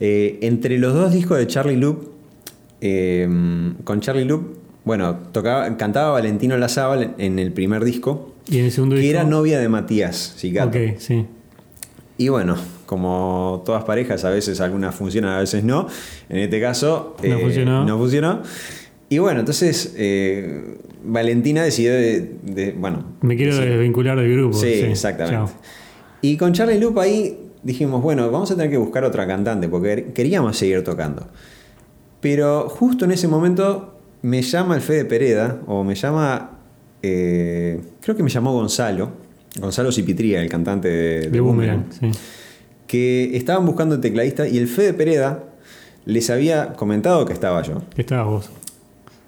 eh, 0.01 0.39
entre 0.43 0.79
los 0.79 0.95
dos 0.95 1.13
discos 1.13 1.39
de 1.39 1.47
Charlie 1.47 1.77
Loop. 1.77 2.13
con 3.85 4.01
Charlie 4.01 4.25
Loop, 4.25 4.57
bueno, 4.85 5.17
tocaba, 5.33 5.77
cantaba 5.77 6.13
Valentino 6.13 6.57
Lazábal 6.57 7.15
en 7.19 7.39
el 7.39 7.53
primer 7.53 7.85
disco 7.85 8.35
¿Y 8.51 8.59
en 8.59 8.65
el 8.67 8.73
segundo 8.73 8.97
que 8.97 9.09
era 9.09 9.25
novia 9.25 9.59
de 9.59 9.69
Matías 9.69 10.35
Cicato. 10.39 10.79
Ok, 10.79 10.99
sí. 10.99 11.27
Y 12.17 12.29
bueno, 12.29 12.57
como 12.89 13.63
todas 13.67 13.85
parejas, 13.85 14.25
a 14.25 14.31
veces 14.31 14.63
algunas 14.63 14.95
funcionan, 14.95 15.33
a 15.35 15.41
veces 15.41 15.63
no. 15.63 15.87
En 16.31 16.39
este 16.39 16.59
caso, 16.59 17.17
no, 17.23 17.37
eh, 17.37 17.39
funcionó. 17.39 17.85
no 17.85 17.99
funcionó. 17.99 18.43
Y 19.11 19.19
bueno, 19.19 19.41
entonces 19.41 19.95
eh, 19.99 20.79
Valentina 21.05 21.63
decidió 21.63 21.93
de, 21.93 22.75
bueno. 22.79 23.05
Me 23.21 23.37
quiero 23.37 23.55
desvincular 23.55 24.19
del 24.19 24.33
grupo. 24.33 24.57
Sí, 24.57 24.73
exactamente. 24.73 25.53
Y 26.23 26.39
con 26.39 26.55
Charlie 26.55 26.81
Loop 26.81 26.99
ahí 26.99 27.39
dijimos, 27.63 28.03
bueno, 28.03 28.31
vamos 28.31 28.51
a 28.51 28.57
tener 28.57 28.71
que 28.71 28.79
buscar 28.79 29.05
otra 29.05 29.27
cantante 29.27 29.69
porque 29.69 30.13
queríamos 30.15 30.57
seguir 30.57 30.83
tocando. 30.83 31.29
Pero 32.23 32.71
justo 32.71 33.05
en 33.05 33.11
ese 33.11 33.29
momento 33.29 33.99
me 34.23 34.41
llama 34.41 34.77
el 34.77 34.81
Fede 34.81 35.05
Pereda, 35.05 35.61
o 35.67 35.85
me 35.85 35.95
llama 35.95 36.59
eh, 37.03 37.81
creo 38.01 38.17
que 38.17 38.23
me 38.23 38.31
llamó 38.31 38.55
Gonzalo, 38.55 39.11
Gonzalo 39.61 39.93
Cipitría, 39.93 40.41
el 40.41 40.49
cantante 40.49 40.89
de, 40.89 41.41
Boomerang, 41.41 41.85
que 42.89 43.37
estaban 43.37 43.65
buscando 43.65 44.01
tecladista 44.01 44.49
y 44.49 44.59
el 44.59 44.67
Fede 44.67 44.95
Pereda 44.95 45.45
les 46.05 46.31
había 46.31 46.73
comentado 46.73 47.25
que 47.25 47.33
estaba 47.33 47.63
yo. 47.63 47.83
Que 47.95 48.01
estabas 48.01 48.27
vos. 48.27 48.51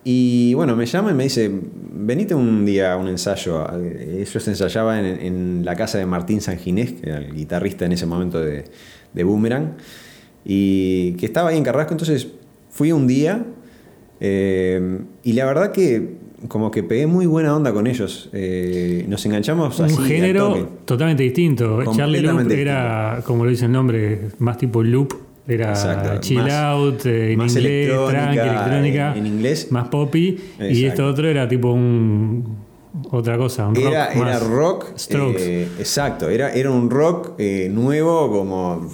Y 0.02 0.54
bueno, 0.54 0.74
me 0.76 0.86
llama 0.86 1.10
y 1.10 1.14
me 1.14 1.24
dice, 1.24 1.50
venite 1.92 2.34
un 2.34 2.64
día 2.64 2.94
a 2.94 2.96
un 2.96 3.06
ensayo. 3.06 3.66
Ellos 3.78 4.48
ensayaban 4.48 5.04
en, 5.04 5.20
en 5.20 5.64
la 5.64 5.76
casa 5.76 5.98
de 5.98 6.06
Martín 6.06 6.40
Sanginés, 6.40 6.92
que 6.92 7.10
era 7.10 7.18
el 7.18 7.34
guitarrista 7.34 7.84
en 7.84 7.92
ese 7.92 8.06
momento 8.06 8.40
de, 8.40 8.64
de 9.12 9.24
Boomerang, 9.24 9.76
y 10.42 11.12
que 11.12 11.26
estaba 11.26 11.50
ahí 11.50 11.58
en 11.58 11.64
Carrasco. 11.64 11.92
Entonces 11.92 12.28
fui 12.70 12.92
un 12.92 13.06
día 13.06 13.44
eh, 14.20 15.00
y 15.22 15.34
la 15.34 15.44
verdad 15.44 15.72
que 15.72 16.16
como 16.48 16.70
que 16.70 16.82
pegué 16.82 17.06
muy 17.06 17.26
buena 17.26 17.54
onda 17.54 17.72
con 17.72 17.86
ellos. 17.86 18.28
Eh, 18.32 19.04
nos 19.08 19.24
enganchamos 19.26 19.78
Un 19.78 19.86
así. 19.86 19.96
género 20.04 20.68
totalmente 20.84 21.22
distinto. 21.22 21.80
Charlie 21.94 22.20
Loop 22.20 22.50
era, 22.50 23.22
como 23.24 23.44
lo 23.44 23.50
dice 23.50 23.66
el 23.66 23.72
nombre, 23.72 24.28
más 24.38 24.56
tipo 24.58 24.82
loop. 24.82 25.14
Era 25.48 25.70
Exacto, 25.70 26.20
chill 26.20 26.38
más- 26.38 26.52
out, 26.52 27.06
eh, 27.06 27.32
en 27.32 27.38
más 27.38 27.56
inglés, 27.56 27.88
electrónica, 27.88 28.10
tranqui, 28.32 28.38
electrónica. 28.48 29.14
en 29.16 29.26
inglés. 29.26 29.68
Más 29.72 29.88
poppy. 29.88 30.38
Y 30.60 30.84
esto 30.84 31.06
otro 31.06 31.28
era 31.28 31.48
tipo 31.48 31.72
un. 31.72 32.56
Otra 33.10 33.36
cosa, 33.38 33.68
un 33.68 33.76
Era, 33.76 34.06
rock. 34.08 34.16
era 34.16 34.38
rock. 34.40 34.86
Strokes. 34.96 35.42
eh, 35.42 35.68
exacto, 35.78 36.28
era, 36.28 36.52
era 36.52 36.70
un 36.70 36.90
rock 36.90 37.32
eh, 37.38 37.68
nuevo 37.72 38.28
como... 38.30 38.88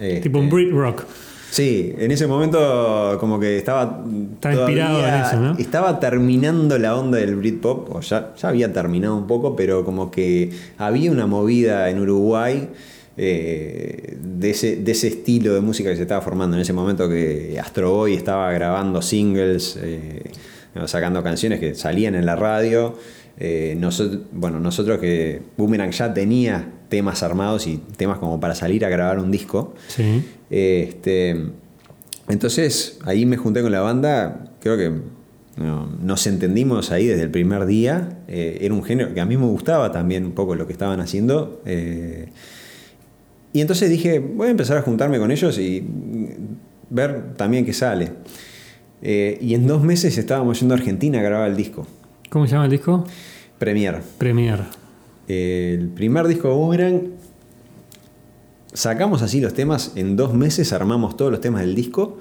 eh, 0.00 0.20
tipo 0.22 0.38
un 0.38 0.48
Brit 0.50 0.70
rock. 0.72 1.04
Sí, 1.54 1.94
en 1.98 2.10
ese 2.10 2.26
momento 2.26 3.16
como 3.20 3.38
que 3.38 3.58
estaba... 3.58 4.02
Estaba 4.32 4.54
inspirado 4.54 5.06
en 5.06 5.14
eso, 5.14 5.36
¿no? 5.36 5.56
Estaba 5.56 6.00
terminando 6.00 6.76
la 6.78 6.96
onda 6.96 7.18
del 7.18 7.36
Britpop, 7.36 7.94
o 7.94 8.00
ya, 8.00 8.34
ya 8.34 8.48
había 8.48 8.72
terminado 8.72 9.14
un 9.14 9.28
poco, 9.28 9.54
pero 9.54 9.84
como 9.84 10.10
que 10.10 10.50
había 10.78 11.12
una 11.12 11.28
movida 11.28 11.88
en 11.90 12.00
Uruguay 12.00 12.70
eh, 13.16 14.16
de, 14.20 14.50
ese, 14.50 14.78
de 14.78 14.90
ese 14.90 15.06
estilo 15.06 15.54
de 15.54 15.60
música 15.60 15.90
que 15.90 15.96
se 15.96 16.02
estaba 16.02 16.20
formando 16.22 16.56
en 16.56 16.62
ese 16.62 16.72
momento 16.72 17.08
que 17.08 17.56
Astro 17.60 17.92
Boy 17.92 18.14
estaba 18.14 18.50
grabando 18.50 19.00
singles, 19.00 19.78
eh, 19.80 20.24
sacando 20.86 21.22
canciones 21.22 21.60
que 21.60 21.76
salían 21.76 22.16
en 22.16 22.26
la 22.26 22.34
radio. 22.34 22.96
Eh, 23.38 23.76
nosotros, 23.78 24.22
bueno, 24.32 24.58
nosotros 24.58 24.98
que 24.98 25.40
Boomerang 25.56 25.92
ya 25.92 26.12
tenía 26.12 26.66
temas 26.88 27.22
armados 27.22 27.66
y 27.66 27.78
temas 27.96 28.18
como 28.18 28.40
para 28.40 28.54
salir 28.54 28.84
a 28.84 28.88
grabar 28.88 29.18
un 29.18 29.30
disco. 29.30 29.74
Sí. 29.88 30.24
Este, 30.50 31.46
entonces 32.28 32.98
ahí 33.04 33.26
me 33.26 33.36
junté 33.36 33.62
con 33.62 33.72
la 33.72 33.80
banda, 33.80 34.52
creo 34.60 34.76
que 34.76 34.92
no, 35.56 35.86
nos 36.02 36.26
entendimos 36.26 36.90
ahí 36.90 37.06
desde 37.06 37.22
el 37.22 37.30
primer 37.30 37.66
día. 37.66 38.18
eh, 38.28 38.58
era 38.60 38.74
un 38.74 38.82
género 38.84 39.14
que 39.14 39.20
a 39.20 39.24
mí 39.26 39.36
me 39.36 39.46
gustaba 39.46 39.92
también 39.92 40.24
un 40.24 40.32
poco 40.32 40.54
lo 40.54 40.66
que 40.66 40.72
estaban 40.72 41.00
haciendo. 41.00 41.60
eh, 41.66 42.28
y 43.52 43.60
entonces 43.60 43.88
dije, 43.88 44.18
voy 44.18 44.48
a 44.48 44.50
empezar 44.50 44.76
a 44.78 44.82
juntarme 44.82 45.16
con 45.20 45.30
ellos 45.30 45.58
y 45.60 45.86
ver 46.90 47.34
también 47.36 47.64
qué 47.64 47.72
sale. 47.72 48.10
Eh, 49.00 49.38
y 49.40 49.54
en 49.54 49.68
dos 49.68 49.80
meses 49.82 50.18
estábamos 50.18 50.58
yendo 50.58 50.74
a 50.74 50.78
Argentina 50.78 51.20
a 51.20 51.22
grabar 51.22 51.50
el 51.50 51.56
disco, 51.56 51.86
¿Cómo 52.30 52.46
se 52.48 52.52
llama 52.52 52.64
el 52.64 52.72
disco? 52.72 53.04
Premier. 53.60 54.00
Premier. 54.18 54.58
El 55.28 55.88
primer 55.88 56.26
disco 56.26 56.48
de 56.48 56.54
Boomerang, 56.54 57.00
sacamos 58.72 59.22
así 59.22 59.40
los 59.40 59.54
temas, 59.54 59.92
en 59.96 60.16
dos 60.16 60.34
meses 60.34 60.72
armamos 60.72 61.16
todos 61.16 61.30
los 61.30 61.40
temas 61.40 61.62
del 61.62 61.74
disco. 61.74 62.18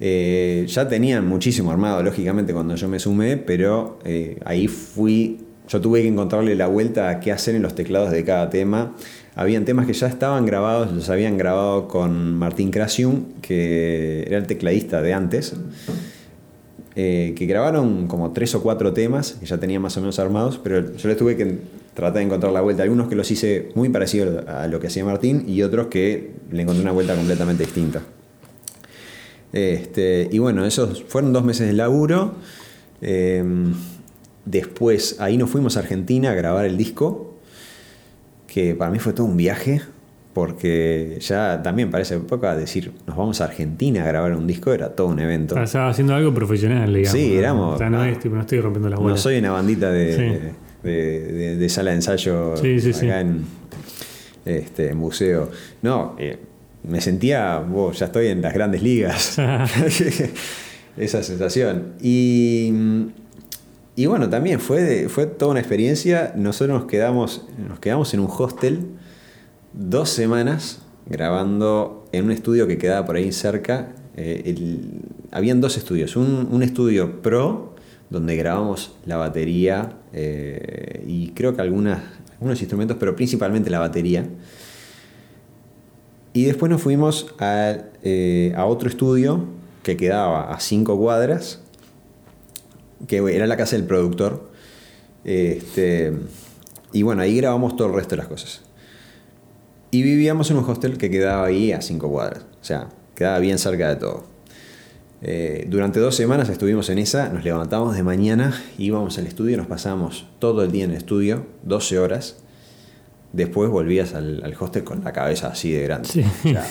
Eh, 0.00 0.64
ya 0.68 0.88
tenían 0.88 1.26
muchísimo 1.26 1.70
armado, 1.70 2.02
lógicamente, 2.02 2.52
cuando 2.52 2.74
yo 2.74 2.88
me 2.88 2.98
sumé, 2.98 3.36
pero 3.36 3.98
eh, 4.04 4.38
ahí 4.44 4.66
fui, 4.66 5.38
yo 5.68 5.80
tuve 5.80 6.02
que 6.02 6.08
encontrarle 6.08 6.56
la 6.56 6.66
vuelta 6.66 7.08
a 7.08 7.20
qué 7.20 7.32
hacer 7.32 7.54
en 7.54 7.62
los 7.62 7.74
teclados 7.74 8.10
de 8.10 8.24
cada 8.24 8.50
tema. 8.50 8.94
Habían 9.34 9.64
temas 9.64 9.86
que 9.86 9.92
ya 9.92 10.08
estaban 10.08 10.44
grabados, 10.44 10.92
los 10.92 11.08
habían 11.08 11.38
grabado 11.38 11.88
con 11.88 12.36
Martín 12.36 12.70
Krasium, 12.70 13.24
que 13.40 14.24
era 14.26 14.38
el 14.38 14.46
tecladista 14.46 15.00
de 15.02 15.14
antes 15.14 15.54
eh, 16.94 17.32
que 17.36 17.46
grabaron 17.46 18.06
como 18.06 18.32
tres 18.32 18.54
o 18.54 18.62
cuatro 18.62 18.92
temas 18.92 19.32
que 19.40 19.46
ya 19.46 19.56
tenía 19.56 19.80
más 19.80 19.96
o 19.96 20.00
menos 20.00 20.18
armados, 20.18 20.60
pero 20.62 20.94
yo 20.94 21.08
les 21.08 21.16
tuve 21.16 21.36
que 21.36 21.58
tratar 21.94 22.14
de 22.14 22.22
encontrar 22.22 22.52
la 22.52 22.60
vuelta. 22.60 22.82
Algunos 22.82 23.08
que 23.08 23.14
los 23.14 23.30
hice 23.30 23.70
muy 23.74 23.88
parecidos 23.90 24.46
a 24.48 24.66
lo 24.68 24.80
que 24.80 24.86
hacía 24.86 25.04
Martín 25.04 25.44
y 25.46 25.62
otros 25.62 25.88
que 25.88 26.32
le 26.50 26.62
encontré 26.62 26.82
una 26.82 26.92
vuelta 26.92 27.14
completamente 27.14 27.64
distinta. 27.64 28.02
Este, 29.52 30.28
y 30.30 30.38
bueno, 30.38 30.64
esos 30.64 31.04
fueron 31.08 31.32
dos 31.32 31.44
meses 31.44 31.66
de 31.66 31.74
laburo. 31.74 32.34
Eh, 33.02 33.44
después 34.44 35.16
ahí 35.20 35.36
nos 35.36 35.50
fuimos 35.50 35.76
a 35.76 35.80
Argentina 35.80 36.30
a 36.30 36.34
grabar 36.34 36.64
el 36.64 36.76
disco, 36.76 37.38
que 38.46 38.74
para 38.74 38.90
mí 38.90 38.98
fue 38.98 39.12
todo 39.12 39.26
un 39.26 39.36
viaje, 39.36 39.82
porque 40.32 41.18
ya 41.20 41.60
también 41.62 41.90
para 41.90 42.02
esa 42.02 42.14
época 42.14 42.56
decir 42.56 42.92
nos 43.06 43.16
vamos 43.16 43.40
a 43.42 43.44
Argentina 43.44 44.02
a 44.02 44.06
grabar 44.06 44.34
un 44.34 44.46
disco 44.46 44.72
era 44.72 44.90
todo 44.96 45.08
un 45.08 45.20
evento. 45.20 45.60
Estaba 45.60 45.90
haciendo 45.90 46.14
algo 46.14 46.32
profesional, 46.32 46.92
digamos. 46.94 47.10
Sí, 47.20 47.32
¿no? 47.34 47.38
éramos- 47.38 47.74
O 47.74 47.78
sea, 47.78 47.90
no, 47.90 48.00
ah, 48.00 48.08
es, 48.08 48.18
tipo, 48.18 48.34
no 48.34 48.40
estoy 48.40 48.60
rompiendo 48.60 48.88
las 48.88 48.98
No 48.98 49.02
bolas. 49.04 49.20
soy 49.20 49.38
una 49.38 49.50
bandita 49.52 49.90
de, 49.90 50.16
Sí. 50.16 50.48
De, 50.82 51.20
de- 51.32 51.56
de 51.56 51.68
sala 51.68 51.90
de 51.90 51.96
ensayo 51.96 52.56
Sí, 52.56 52.80
sí, 52.80 52.90
acá 52.90 52.98
sí. 52.98 53.06
En, 53.08 53.44
este, 54.44 54.94
museo. 54.94 55.50
No, 55.82 56.16
eh, 56.18 56.38
me 56.82 57.00
sentía, 57.00 57.58
"Wow, 57.58 57.92
ya 57.92 58.06
estoy 58.06 58.26
en 58.28 58.42
las 58.42 58.52
grandes 58.54 58.82
ligas. 58.82 59.36
Esa 60.96 61.22
sensación. 61.22 61.94
Y, 62.02 62.72
y 63.96 64.06
bueno, 64.06 64.28
también 64.28 64.60
fue, 64.60 65.08
fue 65.08 65.26
toda 65.26 65.52
una 65.52 65.60
experiencia. 65.60 66.32
Nosotros 66.36 66.80
nos 66.80 66.88
quedamos, 66.90 67.46
nos 67.68 67.78
quedamos 67.78 68.12
en 68.14 68.20
un 68.20 68.28
hostel 68.30 68.80
dos 69.72 70.10
semanas 70.10 70.82
grabando 71.06 72.06
en 72.12 72.26
un 72.26 72.30
estudio 72.32 72.66
que 72.66 72.76
quedaba 72.78 73.06
por 73.06 73.16
ahí 73.16 73.32
cerca. 73.32 73.94
Eh, 74.16 74.42
el- 74.46 75.00
habían 75.30 75.60
dos 75.60 75.76
estudios. 75.78 76.16
Un, 76.16 76.48
un 76.50 76.62
estudio 76.62 77.22
pro, 77.22 77.74
donde 78.10 78.36
grabamos 78.36 78.94
la 79.06 79.16
batería 79.16 79.94
eh, 80.12 81.04
y 81.06 81.28
creo 81.30 81.54
que 81.54 81.62
algunos 81.62 82.00
instrumentos, 82.60 82.96
pero 82.98 83.16
principalmente 83.16 83.70
la 83.70 83.78
batería. 83.78 84.28
Y 86.32 86.44
después 86.44 86.70
nos 86.70 86.80
fuimos 86.80 87.34
a, 87.38 87.76
eh, 88.02 88.52
a 88.56 88.64
otro 88.64 88.88
estudio 88.88 89.44
que 89.82 89.96
quedaba 89.96 90.52
a 90.52 90.60
cinco 90.60 90.98
cuadras, 90.98 91.60
que 93.06 93.18
era 93.34 93.46
la 93.46 93.56
casa 93.56 93.76
del 93.76 93.86
productor. 93.86 94.50
Este, 95.24 96.12
y 96.92 97.02
bueno, 97.02 97.22
ahí 97.22 97.36
grabamos 97.36 97.76
todo 97.76 97.88
el 97.88 97.94
resto 97.94 98.10
de 98.10 98.16
las 98.18 98.28
cosas. 98.28 98.62
Y 99.90 100.02
vivíamos 100.02 100.50
en 100.50 100.56
un 100.56 100.64
hostel 100.64 100.96
que 100.96 101.10
quedaba 101.10 101.46
ahí 101.46 101.72
a 101.72 101.82
cinco 101.82 102.10
cuadras. 102.10 102.44
O 102.60 102.64
sea, 102.64 102.88
quedaba 103.14 103.38
bien 103.40 103.58
cerca 103.58 103.90
de 103.90 103.96
todo. 103.96 104.31
Eh, 105.24 105.66
durante 105.68 106.00
dos 106.00 106.16
semanas 106.16 106.48
estuvimos 106.48 106.90
en 106.90 106.98
esa, 106.98 107.28
nos 107.28 107.44
levantamos 107.44 107.94
de 107.94 108.02
mañana, 108.02 108.60
íbamos 108.76 109.18
al 109.18 109.28
estudio, 109.28 109.56
nos 109.56 109.68
pasamos 109.68 110.26
todo 110.40 110.64
el 110.64 110.72
día 110.72 110.84
en 110.84 110.90
el 110.90 110.96
estudio, 110.96 111.46
12 111.62 111.98
horas. 112.00 112.38
Después 113.32 113.70
volvías 113.70 114.12
al, 114.14 114.42
al 114.44 114.54
hostel 114.58 114.84
con 114.84 115.02
la 115.04 115.12
cabeza 115.12 115.46
así 115.48 115.72
de 115.72 115.84
grande. 115.84 116.08
Sí. 116.08 116.22
O 116.22 116.48
sea, 116.48 116.66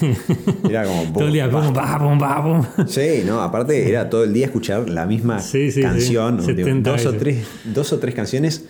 era 0.69 0.85
como... 0.85 1.03
Todo 1.13 1.27
el 1.27 1.33
día, 1.33 1.49
pum, 1.49 1.73
pa, 1.73 2.43
pum. 2.43 2.85
Sí, 2.87 3.23
no, 3.25 3.41
aparte 3.41 3.89
era 3.89 4.09
todo 4.09 4.25
el 4.25 4.33
día 4.33 4.45
escuchar 4.45 4.87
la 4.87 5.07
misma 5.07 5.39
Sí, 5.39 5.71
sí, 5.71 5.81
canción, 5.81 6.39
sí. 6.43 6.53
digo, 6.53 6.67
70 6.67 6.91
dos, 6.91 7.05
o 7.07 7.13
tres, 7.13 7.47
dos 7.63 7.93
o 7.93 7.97
tres 7.99 8.13
canciones 8.13 8.65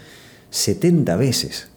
70 0.52 1.18
veces. 1.18 1.70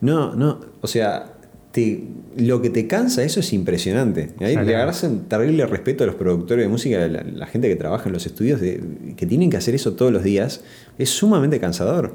No, 0.00 0.34
no, 0.34 0.60
o 0.80 0.86
sea, 0.86 1.33
te- 1.74 2.04
lo 2.36 2.62
que 2.62 2.70
te 2.70 2.86
cansa 2.86 3.24
eso 3.24 3.40
es 3.40 3.52
impresionante. 3.52 4.30
Ahí 4.40 4.54
le 4.54 4.74
agarras 4.76 5.02
un 5.02 5.24
terrible 5.28 5.66
respeto 5.66 6.04
a 6.04 6.06
los 6.06 6.14
productores 6.16 6.64
de 6.64 6.68
música, 6.68 7.02
a 7.04 7.08
la, 7.08 7.22
la 7.24 7.46
gente 7.46 7.68
que 7.68 7.74
trabaja 7.76 8.08
en 8.08 8.12
los 8.12 8.24
estudios, 8.26 8.60
de- 8.60 8.80
que 9.16 9.26
tienen 9.26 9.50
que 9.50 9.56
hacer 9.56 9.74
eso 9.74 9.94
todos 9.94 10.12
los 10.12 10.22
días. 10.22 10.62
Es 10.98 11.10
sumamente 11.10 11.58
cansador. 11.58 12.14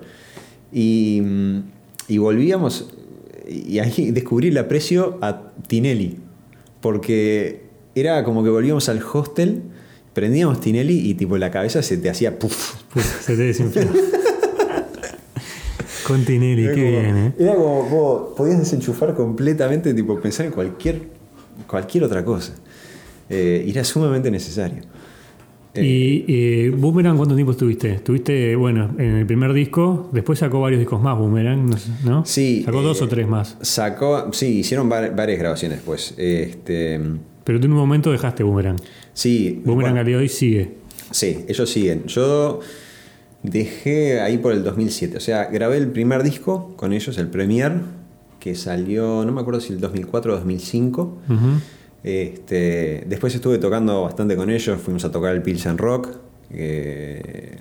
Y, 0.72 1.22
y 2.08 2.18
volvíamos, 2.20 2.90
y 3.50 3.80
ahí 3.80 4.12
descubrí 4.12 4.48
el 4.48 4.58
aprecio 4.58 5.18
a 5.22 5.52
Tinelli, 5.68 6.18
porque 6.82 7.64
era 7.96 8.24
como 8.24 8.44
que 8.44 8.50
volvíamos 8.50 8.88
al 8.88 9.02
hostel, 9.14 9.62
prendíamos 10.14 10.62
Tinelli 10.62 11.10
y 11.10 11.16
tipo 11.16 11.38
la 11.38 11.52
cabeza 11.52 11.82
se 11.84 11.98
te 11.98 12.10
hacía 12.10 12.40
puff. 12.40 12.76
Se 13.22 13.36
te 13.36 13.44
desinfló. 13.44 13.82
Con 16.10 16.26
Tinelli, 16.26 16.66
Era 16.66 16.76
qué 16.76 16.82
como- 16.86 17.00
bien, 17.02 17.18
¿eh? 17.18 17.34
Era 17.40 17.56
como, 17.56 17.90
como 17.90 18.36
podías 18.36 18.60
desenchufar 18.60 19.14
completamente, 19.16 19.94
tipo 19.94 20.20
pensar 20.20 20.48
en 20.48 20.52
cualquier, 20.52 21.02
cualquier 21.68 22.04
otra 22.04 22.26
cosa. 22.26 22.54
Eh, 23.30 23.64
y 23.66 23.72
era 23.72 23.84
sumamente 23.86 24.30
necesario. 24.30 24.82
Eh, 25.76 25.86
Y 25.86 26.26
eh, 26.28 26.70
Boomerang, 26.76 27.16
¿cuánto 27.16 27.36
tiempo 27.36 27.52
estuviste? 27.52 27.92
Estuviste, 27.94 28.56
bueno, 28.56 28.90
en 28.98 29.18
el 29.18 29.26
primer 29.28 29.54
disco, 29.54 30.10
después 30.12 30.40
sacó 30.40 30.60
varios 30.60 30.80
discos 30.80 31.00
más 31.00 31.16
Boomerang, 31.18 31.70
no. 32.04 32.26
Sí, 32.26 32.64
Sacó 32.66 32.82
dos 32.82 33.02
o 33.04 33.08
tres 33.08 33.28
más. 33.28 33.56
Sacó, 33.62 34.34
sí, 34.34 34.60
hicieron 34.60 34.90
var- 34.90 35.16
varias 35.16 35.38
grabaciones 35.40 35.78
después. 35.78 36.16
Este, 36.18 37.00
Pero 37.44 37.60
tú 37.60 37.68
en 37.68 37.74
un 37.74 37.78
momento 37.78 38.12
dejaste 38.12 38.42
Boomerang. 38.42 38.78
sí, 39.14 39.62
Boomerang 39.64 39.92
bueno, 39.94 40.00
al 40.00 40.06
día 40.08 40.16
de 40.18 40.22
hoy 40.24 40.30
sigue. 40.30 40.72
sí, 41.12 41.46
ellos 41.48 41.70
siguen. 41.70 42.06
Yo 42.08 42.62
dejé 43.44 44.22
ahí 44.22 44.38
por 44.38 44.54
el 44.54 44.64
2007. 44.64 45.18
O 45.18 45.20
sea, 45.20 45.46
grabé 45.46 45.78
el 45.78 45.90
primer 45.92 46.24
disco 46.24 46.74
con 46.76 46.94
ellos, 46.94 47.18
el 47.18 47.28
Premier, 47.28 47.74
que 48.40 48.56
salió, 48.56 49.26
no 49.26 49.32
me 49.32 49.42
acuerdo 49.42 49.62
si 49.62 49.74
el 49.74 49.80
2004 49.80 50.34
o 50.34 50.36
2005. 50.38 51.02
Ujú. 51.28 51.36
Este, 52.04 53.04
después 53.08 53.36
estuve 53.36 53.58
tocando 53.58 54.04
bastante 54.04 54.36
con 54.36 54.50
ellos, 54.50 54.80
fuimos 54.82 55.04
a 55.04 55.12
tocar 55.12 55.36
el 55.36 55.42
Pilsen 55.42 55.78
Rock, 55.78 56.10
que, 56.50 57.58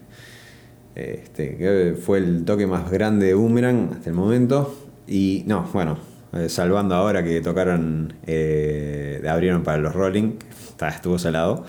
este, 0.94 1.56
que 1.56 1.96
fue 2.00 2.18
el 2.18 2.44
toque 2.44 2.66
más 2.66 2.90
grande 2.90 3.26
de 3.26 3.34
Boomerang 3.34 3.90
hasta 3.94 4.10
el 4.10 4.16
momento. 4.16 4.74
Y 5.06 5.42
no, 5.46 5.68
bueno, 5.72 5.98
eh, 6.32 6.48
salvando 6.48 6.94
ahora 6.94 7.24
que 7.24 7.40
tocaron, 7.40 8.14
eh, 8.26 9.22
abrieron 9.28 9.62
para 9.62 9.78
los 9.78 9.94
Rolling, 9.94 10.34
está, 10.68 10.88
estuvo 10.88 11.18
salado. 11.18 11.64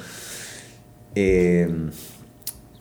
Eh, 1.15 1.67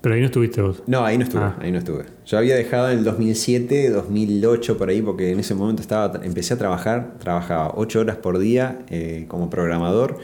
pero 0.01 0.14
ahí 0.14 0.20
no 0.20 0.26
estuviste 0.26 0.61
vos. 0.62 0.82
No, 0.86 1.05
ahí 1.05 1.18
no 1.18 1.24
estuve, 1.24 1.42
Ah. 1.42 1.57
ahí 1.61 1.72
no 1.72 1.78
estuve. 1.78 2.05
Yo 2.26 2.38
había 2.38 2.55
dejado 2.57 2.90
en 2.90 2.99
el 2.99 3.05
2007, 3.05 3.90
2008 3.90 4.78
por 4.78 4.88
ahí, 4.88 5.03
porque 5.03 5.32
en 5.32 5.40
ese 5.40 5.55
momento 5.55 5.82
estaba, 5.82 6.20
empecé 6.24 6.55
a 6.55 6.59
trabajar, 6.59 7.14
trabajaba 7.18 7.72
8 7.76 8.01
horas 8.01 8.16
por 8.16 8.38
día 8.38 8.80
eh, 8.90 9.24
como 9.28 9.51
programador, 9.51 10.18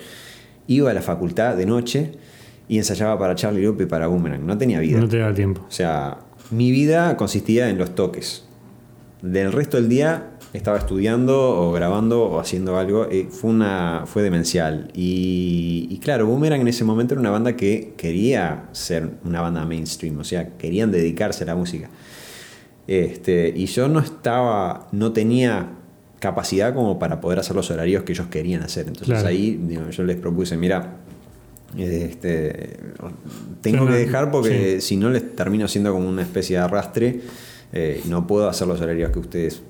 iba 0.67 0.91
a 0.91 0.95
la 0.95 1.03
facultad 1.03 1.57
de 1.57 1.67
noche 1.67 2.13
y 2.69 2.79
ensayaba 2.79 3.19
para 3.19 3.35
Charlie 3.35 3.63
Loop 3.63 3.81
y 3.83 3.87
para 3.87 4.07
Boomerang. 4.07 4.47
No 4.47 4.57
tenía 4.57 4.81
vida. 4.81 4.99
No 4.99 5.09
te 5.09 5.19
da 5.19 5.35
tiempo. 5.35 5.63
O 5.69 5.71
sea, 5.73 6.19
mi 6.51 6.71
vida 6.71 7.17
consistía 7.17 7.69
en 7.69 7.77
los 7.79 7.95
toques. 7.95 8.45
Del 9.23 9.53
resto 9.53 9.77
del 9.79 9.89
día 9.89 10.31
estaba 10.55 10.79
estudiando 10.79 11.37
o 11.37 11.73
grabando 11.73 12.23
o 12.23 12.39
haciendo 12.41 12.79
algo. 12.79 13.07
eh, 13.11 13.27
fue, 13.29 13.51
una, 13.51 14.05
fue 14.07 14.23
demencial. 14.23 14.89
Y, 14.95 15.89
y 15.91 15.99
claro, 15.99 16.27
Boomerang 16.27 16.61
en 16.63 16.69
ese 16.69 16.85
momento 16.85 17.15
era 17.15 17.21
una 17.21 17.31
banda 17.31 17.57
que 17.57 17.93
quería 17.97 18.69
ser 18.73 19.11
una 19.25 19.41
banda 19.41 19.65
mainstream. 19.67 20.19
O 20.19 20.25
sea, 20.25 20.57
querían 20.57 20.91
dedicarse 20.93 21.43
a 21.45 21.49
la 21.49 21.57
música. 21.57 21.91
Este, 22.87 23.53
y 23.55 23.67
yo 23.67 23.89
no 23.89 23.99
estaba, 23.99 24.89
no 24.93 25.13
tenía 25.13 25.71
capacidad 26.21 26.73
como 26.73 26.99
para 26.99 27.21
poder 27.21 27.39
hacer 27.41 27.57
los 27.57 27.71
horarios 27.71 28.05
que 28.05 28.13
ellos 28.13 28.29
querían 28.29 28.63
hacer. 28.63 28.87
Entonces 28.87 29.09
Claro. 29.09 29.29
ahí 29.29 29.59
digo, 29.61 29.91
yo 29.91 30.05
les 30.05 30.17
propuse, 30.17 30.57
mira, 30.57 30.99
este, 31.77 32.79
tengo 33.61 33.87
que 33.87 33.95
dejar 33.95 34.31
porque 34.31 34.81
sí. 34.81 34.89
si 34.89 34.97
no 34.97 35.11
les 35.11 35.35
termino 35.35 35.67
siendo 35.67 35.93
como 35.93 36.09
una 36.09 36.23
especie 36.23 36.57
de 36.59 36.63
arrastre, 36.63 37.21
eh, 37.73 38.01
no 38.07 38.27
puedo 38.27 38.49
hacer 38.49 38.69
los 38.69 38.81
horarios 38.81 39.11
que 39.11 39.19
ustedes 39.19 39.63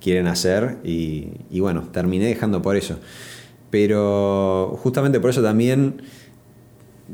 quieren 0.00 0.26
hacer 0.26 0.76
y, 0.84 1.28
bueno, 1.60 1.82
terminé 1.92 2.26
dejando 2.26 2.62
por 2.62 2.76
eso. 2.76 2.98
Pero 3.70 4.76
justamente 4.82 5.20
por 5.20 5.30
eso 5.30 5.42
también 5.42 6.02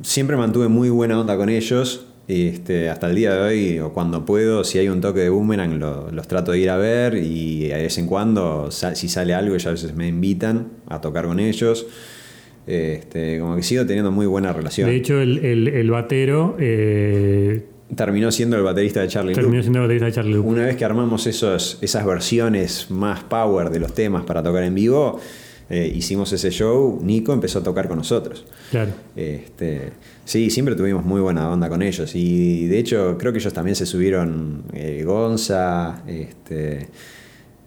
siempre 0.02 0.36
mantuve 0.36 0.68
muy 0.68 0.88
buena 0.90 1.18
onda 1.20 1.36
con 1.36 1.48
ellos. 1.48 2.06
Este, 2.28 2.88
hasta 2.88 3.08
el 3.08 3.16
día 3.16 3.34
de 3.34 3.40
hoy, 3.40 3.78
o 3.80 3.92
cuando 3.92 4.24
puedo, 4.24 4.62
si 4.62 4.78
hay 4.78 4.88
un 4.88 5.00
toque 5.00 5.18
de 5.20 5.30
boomerang, 5.30 5.80
lo- 5.80 6.12
los 6.12 6.28
trato 6.28 6.52
de 6.52 6.60
ir 6.60 6.70
a 6.70 6.76
ver 6.76 7.14
y 7.16 7.66
de 7.68 7.74
vez 7.74 7.98
en 7.98 8.06
cuando, 8.06 8.70
si 8.70 9.08
sale 9.08 9.34
algo, 9.34 9.54
ellos 9.54 9.66
a 9.66 9.70
veces 9.72 9.94
me 9.96 10.06
invitan 10.06 10.68
a 10.86 11.00
tocar 11.00 11.26
con 11.26 11.40
ellos. 11.40 11.86
Este, 12.68 13.40
como 13.40 13.56
que 13.56 13.64
sigo 13.64 13.84
teniendo 13.84 14.12
muy 14.12 14.26
buena 14.26 14.52
relación. 14.52 14.88
De 14.88 14.94
hecho, 14.96 15.20
el, 15.20 15.38
el- 15.44 15.68
el 15.68 15.90
batero 15.90 16.56
eh, 16.60 17.64
Terminó 17.96 18.30
siendo 18.30 18.56
el 18.56 18.62
baterista 18.62 19.00
de 19.00 19.08
Charlie 19.08 19.34
terminó 19.34 19.60
siendo 19.62 19.80
el 19.80 19.84
baterista 19.84 20.06
de 20.06 20.12
Charlie 20.12 20.34
Loop. 20.34 20.46
Una 20.46 20.66
vez 20.66 20.76
que 20.76 20.84
armamos 20.84 21.26
esos, 21.26 21.78
esas 21.80 22.06
versiones 22.06 22.90
más 22.90 23.24
power 23.24 23.70
de 23.70 23.80
los 23.80 23.94
temas 23.94 24.24
para 24.24 24.42
tocar 24.42 24.62
en 24.62 24.74
vivo, 24.74 25.20
eh, 25.70 25.92
hicimos 25.94 26.32
ese 26.32 26.50
show, 26.50 26.98
Nico 27.00 27.32
empezó 27.32 27.60
a 27.60 27.62
tocar 27.62 27.86
con 27.86 27.98
nosotros. 27.98 28.44
Claro. 28.70 28.90
Este, 29.14 29.92
sí, 30.24 30.50
siempre 30.50 30.74
tuvimos 30.74 31.04
muy 31.04 31.20
buena 31.20 31.48
onda 31.48 31.68
con 31.68 31.80
ellos. 31.82 32.14
Y 32.16 32.66
de 32.66 32.78
hecho, 32.78 33.16
creo 33.18 33.32
que 33.32 33.38
ellos 33.38 33.52
también 33.52 33.76
se 33.76 33.86
subieron, 33.86 34.64
eh, 34.72 35.04
Gonza, 35.04 36.02
este, 36.08 36.88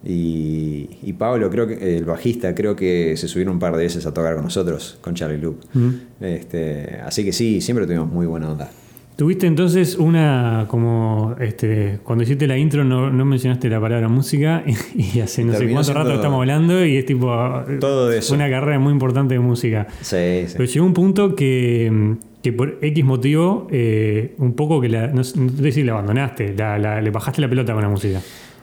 y, 0.04 0.90
y 1.02 1.12
Pablo, 1.14 1.48
creo 1.48 1.66
que 1.66 1.96
el 1.96 2.04
bajista, 2.04 2.54
creo 2.54 2.76
que 2.76 3.16
se 3.16 3.26
subieron 3.26 3.54
un 3.54 3.58
par 3.58 3.74
de 3.74 3.84
veces 3.84 4.04
a 4.04 4.12
tocar 4.12 4.34
con 4.34 4.44
nosotros, 4.44 4.98
con 5.00 5.14
Charlie 5.14 5.38
Loop. 5.38 5.64
Mm. 5.72 5.90
Este, 6.20 7.00
así 7.04 7.24
que 7.24 7.32
sí, 7.32 7.62
siempre 7.62 7.86
tuvimos 7.86 8.12
muy 8.12 8.26
buena 8.26 8.52
onda. 8.52 8.70
Tuviste 9.16 9.46
entonces 9.46 9.94
una, 9.96 10.66
como, 10.68 11.36
este, 11.38 12.00
cuando 12.02 12.24
hiciste 12.24 12.48
la 12.48 12.58
intro 12.58 12.82
no, 12.82 13.10
no 13.10 13.24
mencionaste 13.24 13.68
la 13.68 13.80
palabra 13.80 14.08
música 14.08 14.64
y, 14.96 15.20
hace 15.20 15.44
no 15.44 15.54
sé 15.54 15.68
cuánto 15.70 15.92
rato 15.94 16.14
estamos 16.14 16.38
hablando 16.40 16.84
y 16.84 16.96
es 16.96 17.06
tipo 17.06 17.28
todo 17.78 18.10
eso. 18.10 18.34
una 18.34 18.50
carrera 18.50 18.80
muy 18.80 18.92
importante 18.92 19.34
de 19.34 19.40
música. 19.40 19.86
Sí, 20.00 20.46
sí. 20.48 20.54
Pero 20.56 20.64
llegó 20.64 20.84
un 20.86 20.94
punto 20.94 21.36
que, 21.36 22.16
que 22.42 22.52
por 22.52 22.78
X 22.82 23.04
motivo, 23.04 23.68
eh, 23.70 24.34
un 24.38 24.54
poco 24.54 24.80
que 24.80 24.88
la, 24.88 25.06
no, 25.06 25.22
no 25.22 25.22
sé 25.22 25.70
si 25.72 25.84
la 25.84 25.92
abandonaste, 25.92 26.52
la, 26.56 26.76
la- 26.78 27.00
le 27.00 27.10
bajaste 27.10 27.40
la 27.40 27.48
pelota 27.48 27.72
con 27.72 27.82
la 27.82 27.88
música. 27.88 28.20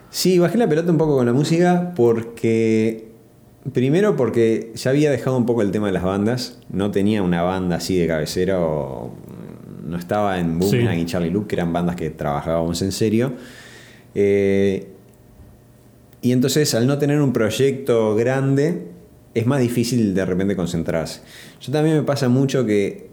Sí, 0.10 0.38
bajé 0.38 0.58
la 0.58 0.68
pelota 0.68 0.92
un 0.92 0.98
poco 0.98 1.16
con 1.16 1.26
la 1.26 1.34
música 1.34 1.94
porque. 1.96 3.10
Primero 3.74 4.16
porque 4.18 4.72
ya 4.74 4.90
había 4.90 5.12
dejado 5.12 5.38
un 5.38 5.46
poco 5.46 5.62
el 5.62 5.70
tema 5.72 5.86
de 5.88 5.94
las 5.94 6.04
bandas. 6.04 6.60
No 6.72 6.90
tenía 6.92 7.22
una 7.24 7.44
banda 7.44 7.78
así 7.78 7.96
de 7.96 8.08
cabecera 8.08 8.60
o. 8.60 9.14
No 9.86 9.98
estaba 9.98 10.40
en 10.40 10.60
Boomerang 10.60 10.96
Sí. 10.96 11.02
y 11.02 11.06
Charlie 11.06 11.30
Luke, 11.32 11.48
que 11.48 11.56
eran 11.56 11.74
bandas 11.74 11.96
que 11.96 12.10
trabajábamos 12.10 12.82
en 12.82 12.92
serio. 12.92 13.34
Eh, 14.16 14.88
y 16.22 16.32
entonces, 16.32 16.74
al 16.76 16.86
no 16.88 16.98
tener 16.98 17.20
un 17.22 17.34
proyecto 17.34 18.16
grande, 18.16 18.88
es 19.34 19.46
más 19.48 19.60
difícil 19.62 20.14
de 20.14 20.26
repente 20.26 20.56
concentrarse. 20.56 21.22
Yo 21.60 21.72
también 21.72 21.98
me 21.98 22.04
pasa 22.04 22.30
mucho 22.30 22.66
que, 22.66 23.10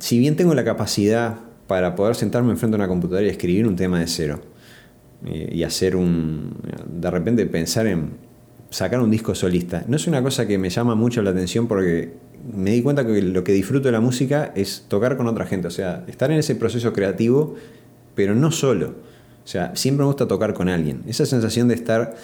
si 0.00 0.18
bien 0.18 0.36
tengo 0.36 0.54
la 0.54 0.64
capacidad 0.64 1.36
para 1.66 1.94
poder 1.94 2.14
sentarme 2.16 2.50
enfrente 2.50 2.76
a 2.76 2.78
una 2.78 2.88
computadora 2.88 3.26
y 3.26 3.30
escribir 3.30 3.66
un 3.66 3.76
tema 3.76 4.00
de 4.00 4.06
cero, 4.06 4.40
eh, 5.26 5.50
y 5.52 5.62
hacer 5.64 5.96
un. 5.96 6.54
de 6.86 7.10
repente 7.10 7.44
pensar 7.46 7.86
en 7.86 8.10
sacar 8.70 9.00
un 9.00 9.10
disco 9.10 9.34
solista. 9.34 9.84
No 9.86 9.96
es 9.96 10.06
una 10.06 10.22
cosa 10.22 10.46
que 10.46 10.58
me 10.58 10.70
llama 10.70 10.94
mucho 10.94 11.22
la 11.22 11.30
atención 11.30 11.66
porque 11.66 12.12
me 12.52 12.70
di 12.70 12.82
cuenta 12.82 13.06
que 13.06 13.22
lo 13.22 13.44
que 13.44 13.52
disfruto 13.52 13.88
de 13.88 13.92
la 13.92 14.00
música 14.00 14.52
es 14.54 14.84
tocar 14.88 15.16
con 15.16 15.26
otra 15.26 15.46
gente, 15.46 15.68
o 15.68 15.70
sea, 15.70 16.04
estar 16.08 16.30
en 16.30 16.38
ese 16.38 16.54
proceso 16.54 16.92
creativo, 16.92 17.56
pero 18.14 18.34
no 18.34 18.50
solo. 18.50 18.94
O 19.44 19.50
sea, 19.50 19.74
siempre 19.74 20.02
me 20.02 20.08
gusta 20.08 20.28
tocar 20.28 20.52
con 20.54 20.68
alguien. 20.68 21.02
Esa 21.06 21.24
sensación 21.24 21.68
de 21.68 21.74
estar 21.74 22.16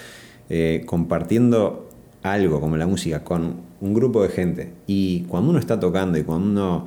eh, 0.50 0.82
compartiendo 0.86 1.88
algo 2.22 2.60
como 2.60 2.76
la 2.76 2.86
música 2.86 3.22
con 3.22 3.56
un 3.80 3.94
grupo 3.94 4.22
de 4.22 4.28
gente 4.30 4.72
y 4.86 5.22
cuando 5.22 5.50
uno 5.50 5.58
está 5.58 5.78
tocando 5.78 6.18
y 6.18 6.22
cuando 6.22 6.48
uno 6.48 6.86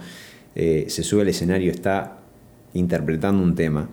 eh, 0.56 0.86
se 0.90 1.04
sube 1.04 1.22
al 1.22 1.28
escenario 1.28 1.72
está 1.72 2.20
interpretando 2.74 3.44
un 3.44 3.56
tema, 3.56 3.90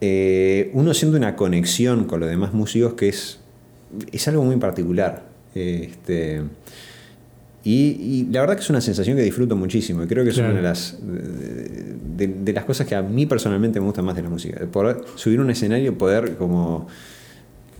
eh, 0.00 0.70
uno 0.74 0.94
siente 0.94 1.16
una 1.16 1.34
conexión 1.34 2.04
con 2.04 2.20
los 2.20 2.28
demás 2.28 2.52
músicos 2.52 2.94
que 2.94 3.08
es, 3.08 3.40
es 4.12 4.28
algo 4.28 4.44
muy 4.44 4.56
particular. 4.56 5.24
Este, 5.54 6.42
y, 7.70 7.74
y 8.00 8.28
la 8.32 8.40
verdad 8.40 8.54
que 8.56 8.62
es 8.62 8.70
una 8.70 8.80
sensación 8.80 9.16
que 9.16 9.22
disfruto 9.22 9.54
muchísimo 9.56 10.02
y 10.02 10.06
creo 10.06 10.22
que 10.24 10.30
es 10.30 10.36
Claro. 10.36 10.50
una 10.52 10.60
de 10.62 10.68
las, 10.68 10.96
de, 11.02 12.26
de- 12.26 12.34
de 12.44 12.52
las 12.52 12.64
cosas 12.64 12.86
que 12.86 12.94
a 12.94 13.02
mí 13.02 13.26
personalmente 13.26 13.78
me 13.80 13.86
gustan 13.86 14.04
más 14.04 14.16
de 14.16 14.22
la 14.22 14.30
música. 14.30 14.58
de 14.60 14.66
Poder 14.66 14.98
subir 15.16 15.40
un 15.40 15.50
escenario 15.50 15.96
poder 15.98 16.36
como 16.36 16.86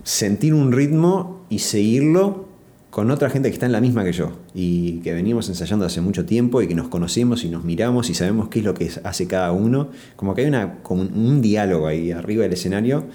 sentir 0.03 0.53
un 0.53 0.71
ritmo 0.71 1.45
y 1.49 1.59
seguirlo 1.59 2.47
con 2.89 3.11
otra 3.11 3.29
gente 3.29 3.49
que 3.49 3.53
está 3.53 3.67
en 3.67 3.71
la 3.71 3.81
misma 3.81 4.03
que 4.03 4.11
yo 4.13 4.31
y 4.55 4.99
que 5.01 5.13
venimos 5.13 5.47
ensayando 5.49 5.85
hace 5.85 6.01
mucho 6.01 6.25
tiempo 6.25 6.61
y 6.61 6.67
que 6.67 6.73
nos 6.75 6.87
conocemos 6.87 7.43
y 7.43 7.49
nos 7.49 7.63
miramos 7.63 8.09
y 8.09 8.13
sabemos 8.15 8.47
qué 8.49 8.59
es 8.59 8.65
lo 8.65 8.73
que 8.73 8.89
hace 9.03 9.27
cada 9.27 9.51
uno. 9.51 9.89
Como 10.15 10.33
que 10.33 10.41
hay 10.41 10.47
una, 10.47 10.79
como 10.81 11.01
un, 11.03 11.13
un 11.13 11.41
diálogo 11.41 11.85
ahí 11.87 12.11
arriba 12.11 12.43
del 12.43 12.53
escenario 12.53 13.05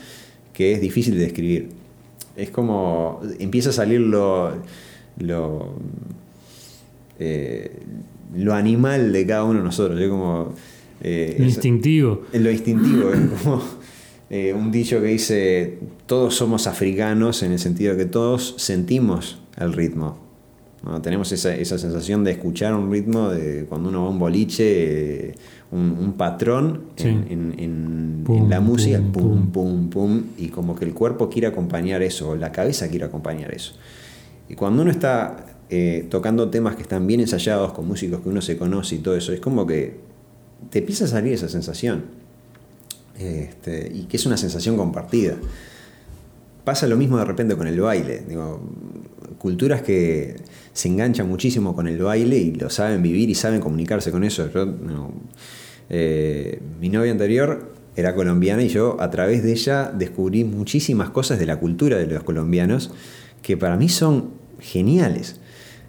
que 0.53 0.73
es 0.73 0.81
difícil 0.81 1.15
de 1.17 1.21
describir. 1.23 1.71
Es 2.37 2.51
como 2.51 3.21
empieza 3.41 3.71
a 3.71 3.73
salir 3.73 4.01
lo, 4.01 4.53
lo, 5.19 5.75
eh, 7.19 7.79
lo 8.37 8.55
animal 8.55 9.13
de 9.13 9.27
cada 9.27 9.45
uno 9.45 9.59
de 9.61 9.65
nosotros. 9.65 9.99
Yo 10.01 10.11
como, 10.11 10.55
eh, 11.01 11.37
Lo 11.39 11.45
instintivo. 11.45 12.23
lo 12.33 12.51
instintivo, 12.51 13.11
es 13.13 13.21
como 13.43 13.63
eh, 14.31 14.53
un 14.55 14.71
dicho 14.73 15.01
que 15.01 15.09
dice, 15.09 15.79
todos 16.07 16.35
somos 16.35 16.67
africanos 16.67 17.43
en 17.43 17.53
el 17.53 17.59
sentido 17.59 17.93
de 17.93 18.05
que 18.05 18.11
todos 18.11 18.55
sentimos 18.59 19.39
el 19.59 19.73
ritmo. 19.73 20.19
¿no? 20.85 21.01
Tenemos 21.01 21.31
esa, 21.33 21.55
esa 21.55 21.79
sensación 21.79 22.25
de 22.25 22.33
escuchar 22.33 22.75
un 22.75 22.91
ritmo 22.91 23.31
de 23.31 23.65
cuando 23.69 23.89
uno 23.89 24.03
va 24.03 24.07
a 24.09 24.11
un 24.11 24.19
boliche, 24.19 25.35
un, 25.71 25.97
un 26.01 26.13
patrón 26.15 26.83
Sí. 26.97 27.09
en, 27.09 27.27
en- 27.31 27.55
en- 27.59 28.05
Pum, 28.25 28.45
en 28.45 28.49
la 28.51 28.61
música, 28.61 28.99
pum, 29.13 29.51
pum, 29.51 29.51
pum, 29.53 29.91
pum, 29.91 30.23
y 30.39 30.49
como 30.49 30.75
que 30.75 30.87
el 30.87 30.95
cuerpo 30.95 31.29
quiere 31.29 31.47
acompañar 31.47 32.03
eso, 32.03 32.31
o 32.31 32.37
la 32.37 32.51
cabeza 32.53 32.89
quiere 32.89 33.05
acompañar 33.05 33.53
eso. 33.55 33.75
Y 34.49 34.55
cuando 34.55 34.81
uno 34.83 34.91
está 34.91 35.54
eh, 35.71 36.07
tocando 36.11 36.51
temas 36.51 36.77
que 36.77 36.83
están 36.83 37.07
bien 37.07 37.21
ensayados 37.21 37.73
con 37.73 37.87
músicos 37.87 38.21
que 38.21 38.29
uno 38.29 38.43
se 38.43 38.57
conoce 38.57 38.97
y 38.97 38.99
todo 38.99 39.17
eso, 39.17 39.33
es 39.33 39.41
como 39.41 39.67
que 39.67 39.97
te 40.71 40.81
empieza 40.81 41.05
a 41.05 41.09
salir 41.09 41.33
esa 41.33 41.49
sensación. 41.49 42.05
Este, 43.19 43.91
y 43.95 44.05
que 44.05 44.17
es 44.17 44.27
una 44.27 44.37
sensación 44.37 44.77
compartida. 44.77 45.37
Pasa 46.65 46.87
lo 46.87 46.97
mismo 46.97 47.19
de 47.19 47.25
repente 47.25 47.57
con 47.57 47.67
el 47.67 47.81
baile. 47.81 48.25
Digo, 48.27 48.61
culturas 49.39 49.83
que 49.83 50.37
se 50.73 50.89
enganchan 50.89 51.29
muchísimo 51.29 51.75
con 51.75 51.87
el 51.87 51.99
baile 51.99 52.39
y 52.39 52.53
lo 52.53 52.71
saben 52.71 53.03
vivir 53.03 53.31
y 53.31 53.35
saben 53.35 53.61
comunicarse 53.61 54.11
con 54.11 54.25
eso. 54.25 54.49
Eh, 55.91 56.61
mi 56.81 56.89
novia 56.89 57.13
anterior 57.13 57.73
era 57.95 58.15
colombiana 58.15 58.63
y 58.63 58.69
yo 58.69 58.97
a 59.01 59.11
través 59.11 59.43
de 59.43 59.53
ella 59.53 59.93
descubrí 59.95 60.45
muchísimas 60.45 61.11
cosas 61.11 61.39
de 61.39 61.47
la 61.47 61.61
cultura 61.61 61.99
de 61.99 62.07
los 62.07 62.25
colombianos 62.25 62.91
que 63.43 63.57
para 63.57 63.77
mí 63.77 63.89
son 63.89 64.31
geniales. 64.59 65.41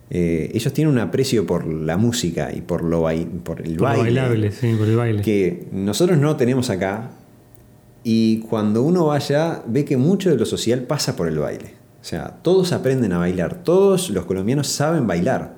Eh, 0.10 0.52
ellos 0.54 0.72
tienen 0.74 0.94
un 0.94 1.00
aprecio 1.00 1.46
por 1.48 1.66
la 1.66 1.98
música 1.98 2.52
y 2.54 2.62
por, 2.62 2.84
lo 2.84 3.02
por 3.44 3.62
el 3.62 3.76
Por 3.76 3.88
baile 3.88 4.04
bailable, 4.04 4.52
sí, 4.52 4.76
por 4.78 4.88
el 4.88 4.96
baile. 4.96 5.22
que 5.22 5.68
nosotros 5.72 6.18
no 6.20 6.36
tenemos 6.36 6.70
acá 6.70 7.10
y 8.04 8.40
cuando 8.42 8.84
uno 8.84 9.08
vaya 9.08 9.64
ve 9.68 9.84
que 9.86 9.98
mucho 9.98 10.30
de 10.30 10.38
lo 10.38 10.46
social 10.46 10.82
pasa 10.82 11.16
por 11.16 11.28
el 11.28 11.40
baile. 11.40 11.74
O 12.02 12.04
sea, 12.08 12.38
todos 12.44 12.72
aprenden 12.72 13.14
a 13.14 13.18
bailar, 13.18 13.64
todos 13.64 14.12
los 14.12 14.26
colombianos 14.26 14.68
saben 14.68 15.08
bailar, 15.08 15.56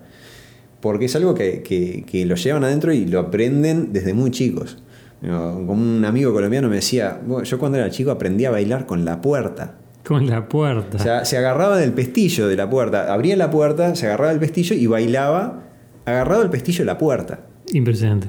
porque 0.79 1.05
es 1.05 1.15
algo 1.17 1.33
que, 1.33 1.61
que- 1.61 2.05
que 2.09 2.25
lo 2.25 2.35
llevan 2.35 2.63
adentro 2.63 2.93
y 2.93 3.05
lo 3.05 3.19
aprenden 3.19 3.91
desde 3.91 4.13
muy 4.13 4.31
chicos. 4.31 4.77
Como 5.19 5.73
un 5.73 6.05
amigo 6.05 6.31
colombiano 6.31 6.69
me 6.69 6.75
decía, 6.75 7.19
"Bueno, 7.25 7.43
yo 7.43 7.57
cuando 7.59 7.79
era 7.79 7.89
chico 7.89 8.11
aprendí 8.11 8.45
a 8.45 8.51
bailar 8.51 8.85
con 8.85 9.03
la 9.03 9.19
puerta. 9.19 9.75
Con 10.07 10.27
la 10.27 10.47
puerta. 10.47 10.97
O 10.97 10.99
sea, 11.01 11.25
se 11.25 11.37
agarraba 11.37 11.77
del 11.77 11.91
pestillo 11.91 12.47
de 12.47 12.55
la 12.55 12.69
puerta, 12.69 13.11
abría 13.13 13.35
la 13.35 13.51
puerta, 13.51 13.93
se 13.95 14.05
agarraba 14.07 14.29
del 14.31 14.39
pestillo 14.39 14.75
y 14.75 14.87
bailaba 14.87 15.63
agarrado 16.05 16.41
del 16.41 16.49
pestillo 16.49 16.79
de 16.79 16.85
la 16.85 16.97
puerta. 16.97 17.41
Impresionante. 17.73 18.27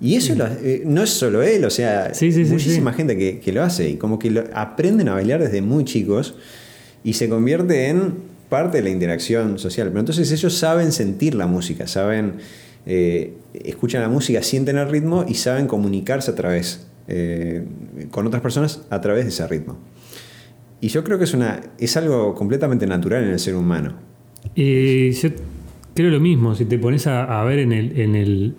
Y 0.00 0.16
eso 0.16 0.34
lo- 0.34 0.46
eh, 0.48 0.82
no 0.84 1.04
es 1.04 1.10
solo 1.10 1.42
él, 1.42 1.64
o 1.64 1.70
sea, 1.70 2.12
Sí, 2.12 2.32
sí, 2.32 2.44
muchísima 2.44 2.92
gente 2.92 3.16
que, 3.16 3.38
que 3.38 3.52
lo 3.52 3.62
hace 3.62 3.88
y 3.90 3.96
como 3.96 4.18
que 4.18 4.30
lo- 4.32 4.42
aprenden 4.52 5.08
a 5.08 5.12
bailar 5.14 5.40
desde 5.40 5.62
muy 5.62 5.84
chicos 5.84 6.34
y 7.04 7.12
se 7.12 7.28
convierte 7.28 7.86
en 7.88 8.14
parte 8.48 8.78
de 8.78 8.82
la 8.84 8.90
interacción 8.90 9.60
social. 9.60 9.88
Pero 9.88 10.00
entonces 10.00 10.32
ellos 10.32 10.58
saben 10.58 10.90
sentir 10.90 11.36
la 11.36 11.46
música, 11.46 11.86
saben, 11.86 12.34
eh, 12.84 13.34
escuchan 13.54 14.02
la 14.02 14.08
música, 14.08 14.42
sienten 14.42 14.76
el 14.76 14.88
ritmo 14.90 15.24
y 15.28 15.34
saben 15.34 15.68
comunicarse 15.68 16.32
a 16.32 16.34
través, 16.34 16.84
eh, 17.06 17.64
con 18.10 18.26
otras 18.26 18.42
personas 18.42 18.80
a 18.90 19.00
través 19.00 19.24
de 19.24 19.30
ese 19.30 19.46
ritmo. 19.46 19.78
Y 20.82 20.88
yo 20.88 21.04
creo 21.04 21.16
que 21.16 21.24
es, 21.24 21.32
una, 21.32 21.60
es 21.78 21.96
algo 21.96 22.34
completamente 22.34 22.88
natural 22.88 23.22
en 23.22 23.30
el 23.30 23.38
ser 23.38 23.54
humano. 23.54 23.92
Y 24.56 25.12
yo 25.12 25.28
creo 25.94 26.10
lo 26.10 26.18
mismo, 26.18 26.56
si 26.56 26.64
te 26.64 26.76
pones 26.76 27.06
a, 27.06 27.40
a 27.40 27.44
ver 27.44 27.60
en 27.60 27.72
el, 27.72 28.00
en 28.00 28.16
el, 28.16 28.56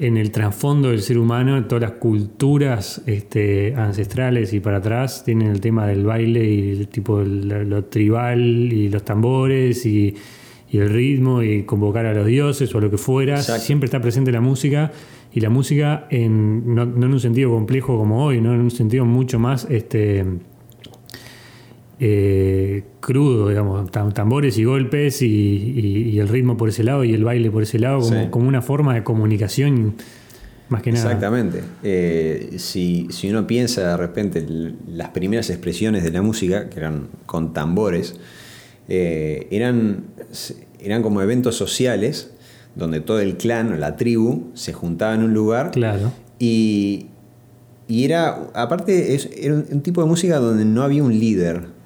en 0.00 0.16
el 0.16 0.32
trasfondo 0.32 0.90
del 0.90 1.00
ser 1.00 1.16
humano, 1.16 1.64
todas 1.66 1.82
las 1.82 1.92
culturas 1.92 3.02
este, 3.06 3.72
ancestrales 3.76 4.52
y 4.52 4.58
para 4.58 4.78
atrás 4.78 5.22
tienen 5.24 5.52
el 5.52 5.60
tema 5.60 5.86
del 5.86 6.04
baile 6.04 6.44
y 6.44 6.70
el 6.70 6.88
tipo 6.88 7.20
lo, 7.20 7.62
lo 7.62 7.84
tribal 7.84 8.40
y 8.40 8.88
los 8.88 9.04
tambores 9.04 9.86
y, 9.86 10.16
y 10.68 10.78
el 10.78 10.90
ritmo 10.90 11.44
y 11.44 11.62
convocar 11.62 12.04
a 12.06 12.14
los 12.14 12.26
dioses 12.26 12.74
o 12.74 12.80
lo 12.80 12.90
que 12.90 12.98
fuera. 12.98 13.36
Exacto. 13.36 13.62
Siempre 13.62 13.84
está 13.84 14.00
presente 14.00 14.32
la 14.32 14.40
música 14.40 14.90
y 15.32 15.38
la 15.38 15.50
música 15.50 16.08
en, 16.10 16.74
no, 16.74 16.84
no 16.84 17.06
en 17.06 17.12
un 17.12 17.20
sentido 17.20 17.52
complejo 17.52 17.96
como 17.96 18.24
hoy, 18.24 18.40
no 18.40 18.52
en 18.52 18.60
un 18.60 18.72
sentido 18.72 19.04
mucho 19.04 19.38
más 19.38 19.68
este, 19.70 20.24
eh, 22.00 22.84
crudo, 23.00 23.48
digamos, 23.48 23.90
tam- 23.90 24.12
tambores 24.12 24.56
y 24.58 24.64
golpes 24.64 25.20
y, 25.22 25.26
y- 25.26 26.08
y 26.10 26.18
el 26.20 26.28
ritmo 26.28 26.56
por 26.56 26.68
ese 26.68 26.84
lado 26.84 27.04
y 27.04 27.12
el 27.14 27.24
baile 27.24 27.50
por 27.50 27.62
ese 27.64 27.78
lado, 27.78 28.00
como, 28.00 28.22
Sí. 28.24 28.28
como 28.30 28.48
una 28.48 28.62
forma 28.62 28.94
de 28.94 29.02
comunicación 29.04 29.94
más 30.68 30.82
que 30.82 30.92
nada. 30.92 31.04
Exactamente. 31.06 31.62
Eh, 31.82 32.54
si, 32.58 33.08
si 33.10 33.30
uno 33.30 33.46
piensa 33.46 33.88
de 33.90 33.96
repente 33.96 34.46
las 34.86 35.08
primeras 35.10 35.50
expresiones 35.50 36.04
de 36.04 36.10
la 36.10 36.22
música, 36.22 36.68
que 36.68 36.78
eran 36.78 37.08
con 37.26 37.52
tambores, 37.52 38.16
eh, 38.88 39.48
eran, 39.50 40.04
eran 40.80 41.02
como 41.02 41.20
eventos 41.22 41.56
sociales 41.56 42.30
donde 42.74 43.00
todo 43.00 43.18
el 43.20 43.36
clan 43.36 43.72
o 43.72 43.76
la 43.76 43.96
tribu 43.96 44.50
se 44.54 44.72
juntaba 44.72 45.14
en 45.14 45.22
un 45.24 45.34
lugar 45.34 45.72
Claro, 45.72 46.12
y, 46.38 47.06
y 47.88 48.04
era, 48.04 48.50
aparte, 48.54 49.14
es- 49.14 49.30
era 49.36 49.54
un 49.54 49.80
tipo 49.80 50.00
de 50.02 50.06
música 50.06 50.36
donde 50.38 50.64
no 50.64 50.82
había 50.82 51.02
un 51.02 51.18
líder. 51.18 51.76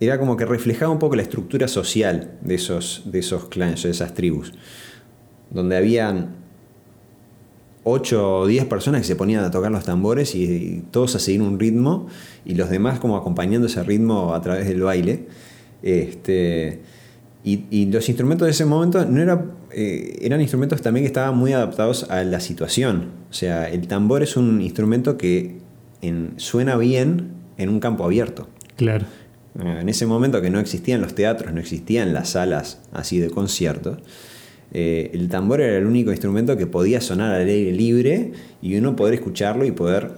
Era 0.00 0.18
como 0.18 0.36
que 0.36 0.46
reflejaba 0.46 0.90
un 0.90 0.98
poco 0.98 1.14
la 1.16 1.22
estructura 1.22 1.68
social 1.68 2.32
de 2.40 2.54
esos, 2.54 3.02
de 3.04 3.18
esos 3.18 3.44
clans, 3.46 3.82
de 3.82 3.90
esas 3.90 4.14
tribus. 4.14 4.52
Donde 5.50 5.76
habían 5.76 6.36
8 7.84 8.38
o 8.40 8.46
10 8.46 8.64
personas 8.66 9.02
que 9.02 9.06
se 9.06 9.16
ponían 9.16 9.44
a 9.44 9.50
tocar 9.50 9.70
los 9.70 9.84
tambores 9.84 10.34
y, 10.34 10.84
todos 10.90 11.14
a 11.16 11.18
seguir 11.18 11.42
un 11.42 11.58
ritmo 11.58 12.06
y 12.44 12.54
los 12.54 12.70
demás 12.70 12.98
como 12.98 13.16
acompañando 13.16 13.66
ese 13.66 13.82
ritmo 13.82 14.34
a 14.34 14.40
través 14.42 14.66
del 14.68 14.82
baile. 14.82 15.26
Este, 15.82 16.80
y, 17.42 17.64
y 17.70 17.86
los 17.86 18.08
instrumentos 18.08 18.46
de 18.46 18.52
ese 18.52 18.66
momento 18.66 19.04
no 19.06 19.20
era, 19.22 19.46
eh, 19.72 20.18
eran 20.20 20.40
instrumentos 20.42 20.82
también 20.82 21.04
que 21.04 21.08
estaban 21.08 21.36
muy 21.38 21.52
adaptados 21.52 22.10
a 22.10 22.22
la 22.22 22.40
situación. 22.40 23.10
O 23.30 23.32
sea, 23.32 23.68
el 23.70 23.86
tambor 23.88 24.22
es 24.22 24.36
un 24.36 24.60
instrumento 24.60 25.16
que 25.16 25.58
en- 26.02 26.34
suena 26.36 26.76
bien 26.76 27.32
en 27.56 27.68
un 27.70 27.80
campo 27.80 28.04
abierto. 28.04 28.48
claro. 28.76 29.04
En 29.58 29.88
ese 29.88 30.06
momento 30.06 30.40
que 30.40 30.50
no 30.50 30.60
existían 30.60 31.00
los 31.00 31.14
teatros, 31.14 31.52
no 31.52 31.60
existían 31.60 32.12
las 32.12 32.30
salas 32.30 32.80
así 32.92 33.18
de 33.18 33.30
conciertos, 33.30 33.98
eh, 34.72 35.10
el 35.12 35.28
tambor 35.28 35.60
era 35.60 35.76
el 35.78 35.86
único 35.86 36.12
instrumento 36.12 36.56
que 36.56 36.66
podía 36.66 37.00
sonar 37.00 37.34
al 37.34 37.48
aire 37.48 37.72
libre 37.72 38.30
y 38.62 38.76
uno 38.76 38.94
poder 38.94 39.14
escucharlo 39.14 39.64
y 39.64 39.72
poder 39.72 40.12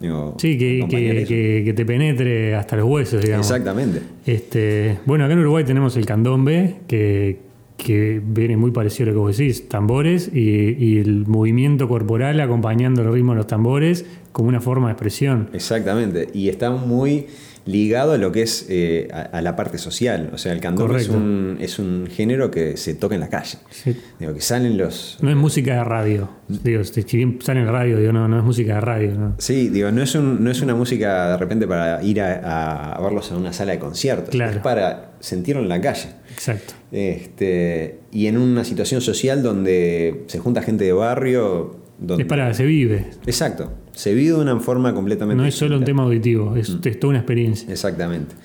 digo, 0.00 0.34
Sí, 0.38 0.56
que, 0.56 0.86
que- 0.88 1.62
que 1.66 1.72
te 1.74 1.84
penetre 1.84 2.54
hasta 2.54 2.76
los 2.76 2.86
huesos, 2.86 3.20
digamos. 3.22 3.46
Exactamente. 3.46 4.00
Este, 4.24 4.98
bueno, 5.04 5.24
acá 5.24 5.34
en 5.34 5.40
Uruguay 5.40 5.64
tenemos 5.64 5.94
el 5.98 6.06
candombe, 6.06 6.76
que, 6.86 7.40
que 7.76 8.22
viene 8.24 8.56
muy 8.56 8.70
parecido 8.70 9.10
a 9.10 9.12
lo 9.12 9.12
que 9.12 9.18
vos 9.18 9.36
decís, 9.36 9.68
tambores 9.68 10.30
y, 10.32 10.40
y 10.78 10.98
el 10.98 11.26
movimiento 11.26 11.86
corporal 11.88 12.40
acompañando 12.40 13.02
el 13.02 13.12
ritmo 13.12 13.32
de 13.32 13.36
los 13.38 13.46
tambores 13.46 14.06
como 14.32 14.48
una 14.48 14.60
forma 14.62 14.86
de 14.86 14.92
expresión. 14.92 15.50
Exactamente. 15.52 16.28
Y 16.32 16.48
está 16.48 16.70
muy 16.70 17.26
ligado 17.68 18.12
a 18.12 18.16
lo 18.18 18.32
que 18.32 18.42
es 18.42 18.64
eh, 18.70 19.08
a, 19.12 19.20
a 19.20 19.42
la 19.42 19.54
parte 19.54 19.76
social. 19.78 20.30
O 20.32 20.38
sea, 20.38 20.52
el 20.52 20.60
candombe 20.60 20.96
es 20.96 21.08
un, 21.10 21.58
es 21.60 21.78
un 21.78 22.06
género 22.10 22.50
que 22.50 22.76
se 22.78 22.94
toca 22.94 23.14
en 23.14 23.20
la 23.20 23.28
calle. 23.28 23.58
Sí. 23.70 23.94
Digo, 24.18 24.32
que 24.34 24.40
salen 24.40 24.78
los. 24.78 25.18
No 25.20 25.28
es 25.30 25.36
música 25.36 25.74
de 25.74 25.84
radio. 25.84 26.30
Digo, 26.48 26.82
si 26.82 27.02
si 27.02 27.16
bien 27.18 27.38
sale 27.42 27.60
en 27.60 27.68
radio, 27.68 27.98
digo, 27.98 28.12
no, 28.12 28.26
no 28.26 28.38
es 28.38 28.44
música 28.44 28.76
de 28.76 28.80
radio. 28.80 29.14
¿no? 29.18 29.34
Sí, 29.38 29.68
digo, 29.68 29.90
no 29.92 30.02
es, 30.02 30.14
un- 30.14 30.42
no 30.42 30.50
es 30.50 30.62
una 30.62 30.74
música 30.74 31.30
de 31.32 31.36
repente 31.36 31.66
para 31.66 32.02
ir 32.02 32.20
a, 32.22 32.94
a 32.94 33.00
verlos 33.02 33.30
en 33.30 33.36
una 33.36 33.52
sala 33.52 33.72
de 33.72 33.78
conciertos. 33.78 34.30
Claro. 34.30 34.52
Es 34.52 34.58
para 34.58 35.12
sentirlo 35.20 35.60
en 35.62 35.68
la 35.68 35.80
calle. 35.80 36.08
Exacto. 36.32 36.72
Este, 36.90 37.98
y 38.12 38.26
en 38.26 38.38
una 38.38 38.64
situación 38.64 39.00
social 39.00 39.42
donde 39.42 40.24
se 40.28 40.38
junta 40.38 40.62
gente 40.62 40.84
de 40.84 40.92
barrio. 40.92 41.76
Donde, 41.98 42.22
Es 42.22 42.28
para, 42.28 42.54
se 42.54 42.64
vive. 42.64 43.06
Exacto. 43.26 43.72
Se 43.98 44.14
vive 44.14 44.36
de 44.36 44.42
una 44.42 44.60
forma 44.60 44.94
completamente. 44.94 45.42
No 45.42 45.48
es 45.48 45.56
solo 45.56 45.76
un 45.76 45.84
tema 45.84 46.04
auditivo, 46.04 46.54
es, 46.54 46.70
Mm. 46.70 46.80
es 46.84 47.00
toda 47.00 47.10
una 47.10 47.18
experiencia. 47.18 47.68
Exactamente. 47.68 48.36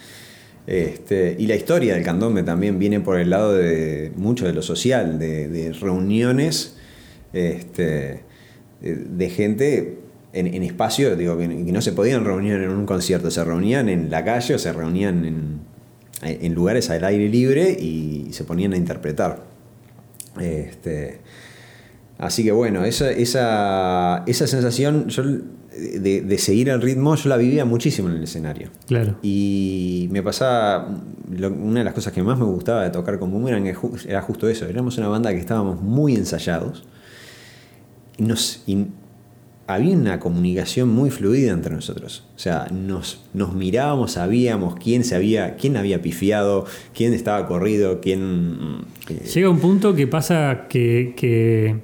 Este, 0.66 1.36
y 1.38 1.46
la 1.46 1.56
historia 1.56 1.94
del 1.94 2.04
candombe 2.04 2.42
también 2.42 2.80
viene 2.80 3.00
por 3.02 3.20
el 3.20 3.30
lado 3.30 3.54
de 3.54 4.12
mucho 4.16 4.48
de 4.48 4.54
lo 4.54 4.64
social, 4.64 5.20
de, 5.20 5.48
de 5.50 5.74
reuniones 5.74 6.78
este, 7.34 8.24
de, 8.82 8.96
de 8.96 9.30
gente 9.30 10.00
en, 10.34 10.48
en 10.48 10.64
espacio, 10.64 11.16
digo, 11.16 11.38
que, 11.38 11.48
que 11.48 11.72
no 11.72 11.82
se 11.82 11.92
podían 11.92 12.26
reunir 12.26 12.54
en 12.54 12.72
un 12.72 12.86
concierto, 12.88 13.30
se 13.30 13.44
reunían 13.44 13.90
en 13.90 14.10
la 14.10 14.24
calle 14.26 14.56
o 14.56 14.58
se 14.58 14.74
reunían 14.74 15.24
en, 15.26 15.60
en 16.24 16.54
lugares 16.56 16.90
al 16.90 17.04
aire 17.04 17.30
libre 17.30 17.70
y 17.80 18.30
se 18.32 18.44
ponían 18.44 18.74
a 18.74 18.78
interpretar. 18.78 19.44
Este, 20.42 21.20
así 22.26 22.44
que 22.44 22.52
bueno, 22.52 22.84
esa, 22.86 23.12
esa, 23.12 24.24
esa 24.28 24.48
sensación 24.48 25.08
yo, 25.10 25.24
de, 25.24 26.22
de 26.22 26.38
seguir 26.38 26.70
el 26.70 26.82
ritmo 26.82 27.16
yo 27.16 27.30
la 27.30 27.38
vivía 27.38 27.66
muchísimo 27.66 28.10
en 28.10 28.18
el 28.18 28.24
escenario. 28.24 28.70
Claro. 28.88 29.16
Y 29.22 30.08
me 30.12 30.22
pasaba, 30.24 30.88
lo- 31.36 31.52
una 31.52 31.80
de 31.80 31.84
las 31.86 31.94
cosas 31.94 32.14
que 32.14 32.22
más 32.24 32.38
me 32.38 32.46
gustaba 32.46 32.84
de 32.84 32.90
tocar 32.92 33.20
con 33.20 33.32
Boomerang 33.32 33.66
era 34.08 34.22
justo 34.22 34.48
eso, 34.50 34.66
éramos 34.68 34.98
una 34.98 35.08
banda 35.08 35.32
que 35.32 35.40
estábamos 35.40 35.82
muy 35.82 36.16
ensayados 36.16 36.84
y, 38.18 38.24
nos, 38.24 38.64
y 38.68 38.86
había 39.66 39.96
una 39.96 40.20
comunicación 40.20 40.90
muy 40.90 41.10
fluida 41.10 41.52
entre 41.52 41.74
nosotros. 41.74 42.26
O 42.36 42.40
sea, 42.40 42.68
nos, 42.72 43.22
nos 43.34 43.56
mirábamos, 43.56 44.12
sabíamos 44.12 44.76
quién, 44.76 45.04
se 45.04 45.16
había, 45.16 45.56
quién 45.56 45.78
había 45.78 46.02
pifiado, 46.02 46.66
quién 46.94 47.14
estaba 47.14 47.48
corrido, 47.48 48.00
quién... 48.02 48.82
eh, 49.10 49.24
Llega 49.34 49.50
un 49.50 49.60
punto 49.60 49.96
que 49.96 50.06
pasa 50.06 50.66
que, 50.70 51.14
que, 51.16 51.78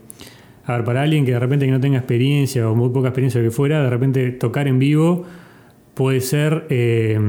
a 0.70 0.74
ver, 0.74 0.86
para 0.86 1.02
alguien 1.02 1.26
que 1.26 1.32
de 1.32 1.40
repente 1.40 1.66
que 1.66 1.72
no 1.72 1.80
tenga 1.80 1.98
experiencia 1.98 2.70
o 2.70 2.76
muy 2.76 2.90
poca 2.90 3.08
experiencia 3.08 3.42
que 3.42 3.50
fuera, 3.50 3.82
de 3.82 3.90
repente 3.90 4.30
tocar 4.30 4.68
en 4.68 4.78
vivo 4.78 5.26
puede 5.96 6.22
ser 6.22 6.68
eh, 6.70 7.20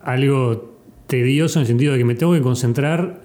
algo 0.00 0.78
tedioso 1.06 1.58
en 1.58 1.60
el 1.60 1.66
sentido 1.66 1.92
de 1.92 1.98
que 1.98 2.06
me 2.06 2.14
tengo 2.14 2.32
que 2.32 2.40
concentrar 2.40 3.20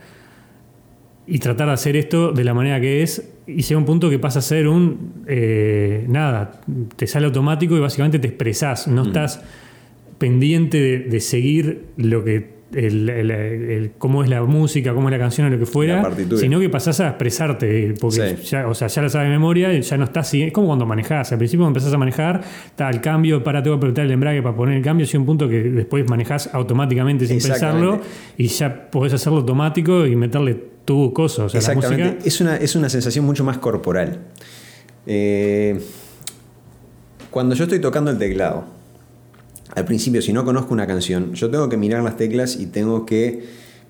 y 1.25 1.39
tratar 1.39 1.67
de 1.67 1.73
hacer 1.73 1.95
esto 1.95 2.33
de 2.33 2.43
la 2.43 2.53
manera 2.53 2.81
que 2.81 3.01
es 3.01 3.31
y 3.47 3.61
llega 3.61 3.77
un 3.77 3.85
punto 3.85 4.09
que 4.09 4.19
pasa 4.19 4.39
a 4.39 4.41
ser 4.41 4.67
un 4.67 5.23
eh, 5.25 6.05
nada, 6.09 6.59
te 6.97 7.07
sale 7.07 7.27
automático 7.27 7.77
y 7.77 7.79
básicamente 7.79 8.19
te 8.19 8.27
expresás, 8.27 8.89
no 8.89 9.03
estás 9.03 9.41
pendiente 10.17 10.81
de, 10.81 10.99
de 10.99 11.19
seguir 11.21 11.85
lo 11.95 12.25
que 12.25 12.54
el- 12.75 13.09
el- 13.09 13.31
el- 13.31 13.91
cómo 13.97 14.23
es 14.23 14.29
la 14.29 14.43
música, 14.43 14.93
cómo 14.93 15.09
es 15.09 15.11
la 15.13 15.19
canción 15.19 15.47
o 15.47 15.49
lo 15.49 15.57
que 15.59 15.65
fuera, 15.65 16.09
sino 16.37 16.59
que 16.59 16.69
pasás 16.69 16.99
a 16.99 17.09
expresarte, 17.09 17.93
porque 17.99 18.35
Sí. 18.37 18.43
ya, 18.49 18.67
o 18.67 18.73
sea, 18.73 18.87
ya 18.87 19.01
la 19.01 19.09
sabes 19.09 19.27
de 19.27 19.31
memoria, 19.33 19.71
ya 19.79 19.97
no 19.97 20.03
estás. 20.05 20.33
Es 20.33 20.51
como 20.53 20.67
cuando 20.67 20.85
manejás. 20.85 21.31
Al 21.31 21.37
principio 21.37 21.63
cuando 21.63 21.77
empezás 21.79 21.93
a 21.93 21.97
manejar, 21.97 22.41
está 22.67 22.89
el 22.89 23.01
cambio, 23.01 23.43
para 23.43 23.61
tengo 23.63 23.75
que 23.79 23.85
apretar 23.85 24.05
el 24.05 24.11
embrague 24.11 24.41
para 24.41 24.55
poner 24.55 24.77
el 24.77 24.83
cambio, 24.83 25.07
y 25.11 25.17
un 25.17 25.25
punto 25.25 25.47
que 25.49 25.63
después 25.63 26.07
manejás 26.09 26.49
automáticamente 26.53 27.25
sin 27.27 27.41
pensarlo, 27.41 28.01
y 28.37 28.47
ya 28.47 28.89
podés 28.91 29.13
hacerlo 29.13 29.39
automático 29.39 30.05
y 30.05 30.15
meterle 30.15 30.55
tu 30.85 31.11
coso. 31.13 31.45
O 31.45 31.49
sea, 31.49 31.59
la 31.61 31.67
Exactamente. 31.67 32.03
música. 32.13 32.27
Es, 32.27 32.41
una, 32.41 32.55
es 32.57 32.75
una 32.75 32.89
sensación 32.89 33.25
mucho 33.25 33.43
más 33.43 33.57
corporal. 33.57 34.19
Eh, 35.07 35.79
cuando 37.31 37.55
yo 37.55 37.63
estoy 37.63 37.79
tocando 37.79 38.11
el 38.11 38.17
teclado, 38.17 38.65
al 39.73 39.85
principio, 39.85 40.21
si 40.21 40.31
no 40.31 40.45
conozco 40.45 40.73
una 40.73 40.85
canción, 40.85 41.33
yo 41.33 41.49
tengo 41.49 41.69
que 41.69 41.77
mirar 41.77 42.03
las 42.03 42.17
teclas 42.17 42.57
y 42.57 42.67
tengo 42.67 43.05
que 43.05 43.43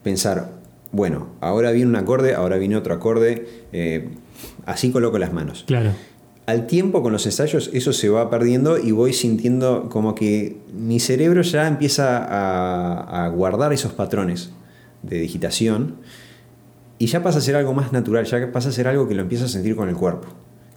pensar, 0.03 0.51
bueno, 0.91 1.27
ahora 1.41 1.71
viene 1.71 1.89
un 1.89 1.95
acorde, 1.95 2.33
ahora 2.33 2.57
viene 2.57 2.77
otro 2.77 2.93
acorde, 2.93 3.47
eh, 3.73 4.09
así 4.65 4.91
coloco 4.91 5.19
las 5.19 5.33
manos. 5.33 5.65
Claro. 5.67 5.91
Al 6.45 6.67
tiempo 6.67 7.01
con 7.01 7.11
los 7.11 7.25
ensayos 7.25 7.71
eso 7.73 7.91
se 7.91 8.07
va 8.07 8.29
perdiendo 8.29 8.77
y 8.77 8.91
voy 8.91 9.13
sintiendo 9.13 9.89
como 9.89 10.13
que 10.13 10.57
mi 10.71 10.99
cerebro 10.99 11.41
ya 11.41 11.67
empieza 11.67 12.23
a, 12.23 13.25
a 13.25 13.29
guardar 13.29 13.73
esos 13.73 13.93
patrones 13.93 14.51
de 15.01 15.19
digitación 15.19 15.95
y 16.99 17.07
ya 17.07 17.23
pasa 17.23 17.39
a 17.39 17.41
ser 17.41 17.55
algo 17.55 17.73
más 17.73 17.91
natural, 17.91 18.25
ya 18.25 18.51
pasa 18.51 18.69
a 18.69 18.71
ser 18.71 18.87
algo 18.87 19.07
que 19.07 19.15
lo 19.15 19.23
empiezo 19.23 19.45
a 19.45 19.47
sentir 19.47 19.75
con 19.75 19.89
el 19.89 19.95
cuerpo. 19.95 20.27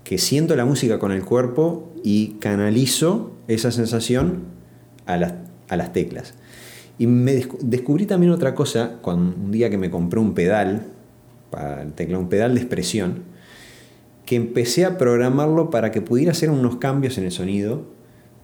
Que 0.05 0.17
siento 0.17 0.57
la 0.57 0.65
música 0.65 0.99
con 0.99 1.13
el 1.13 1.23
cuerpo 1.23 1.93
y 2.03 2.39
canalizo 2.41 3.33
esa 3.47 3.71
sensación 3.71 4.58
a 5.09 5.17
las, 5.17 5.33
a 5.69 5.77
las 5.77 5.93
teclas. 5.93 6.35
Y 6.99 7.07
me 7.07 7.33
descu- 7.35 7.59
descubrí 7.59 8.07
también 8.07 8.31
otra 8.33 8.55
cosa 8.55 8.99
cuando 9.03 9.35
un 9.37 9.51
día 9.51 9.71
que 9.71 9.79
me 9.79 9.91
compré 9.91 10.21
un 10.21 10.35
pedal 10.35 10.87
para 11.51 11.83
el 11.83 11.93
teclado, 11.93 12.23
un 12.23 12.29
pedal 12.29 12.55
de 12.55 12.61
expresión, 12.61 13.23
que 14.27 14.37
empecé 14.37 14.85
a 14.85 14.99
programarlo 14.99 15.71
para 15.71 15.91
que 15.91 16.01
pudiera 16.03 16.33
hacer 16.33 16.51
unos 16.51 16.77
cambios 16.77 17.19
en 17.19 17.25
el 17.25 17.33
sonido. 17.33 17.83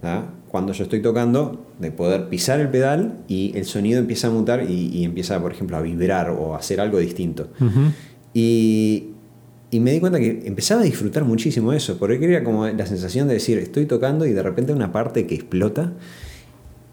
¿tá? 0.01 0.31
Cuando 0.49 0.73
yo 0.73 0.85
estoy 0.85 1.03
tocando, 1.03 1.67
de 1.81 1.91
poder 1.91 2.29
pisar 2.29 2.61
el 2.61 2.69
pedal 2.69 3.19
y 3.27 3.53
el 3.57 3.65
sonido 3.65 3.99
empieza 3.99 4.29
a 4.29 4.31
mutar 4.31 4.71
y, 4.71 4.89
y 4.89 5.05
empieza, 5.05 5.41
por 5.43 5.53
ejemplo, 5.53 5.77
a 5.77 5.83
vibrar 5.83 6.31
o 6.31 6.55
a 6.55 6.59
hacer 6.59 6.81
algo 6.81 6.99
distinto. 6.99 7.49
Y, 8.33 9.09
y 9.71 9.81
me 9.81 9.91
di 9.93 10.01
cuenta 10.01 10.19
que 10.21 10.43
empezaba 10.47 10.83
a 10.83 10.85
disfrutar 10.85 11.25
muchísimo 11.25 11.73
eso, 11.73 11.99
porque 11.99 12.25
era 12.25 12.45
como 12.45 12.67
la 12.69 12.87
sensación 12.87 13.27
de 13.29 13.35
decir, 13.35 13.59
estoy 13.59 13.87
tocando 13.87 14.27
y 14.27 14.33
de 14.33 14.43
repente 14.43 14.73
una 14.73 14.93
parte 14.93 15.27
que 15.27 15.35
explota, 15.35 15.93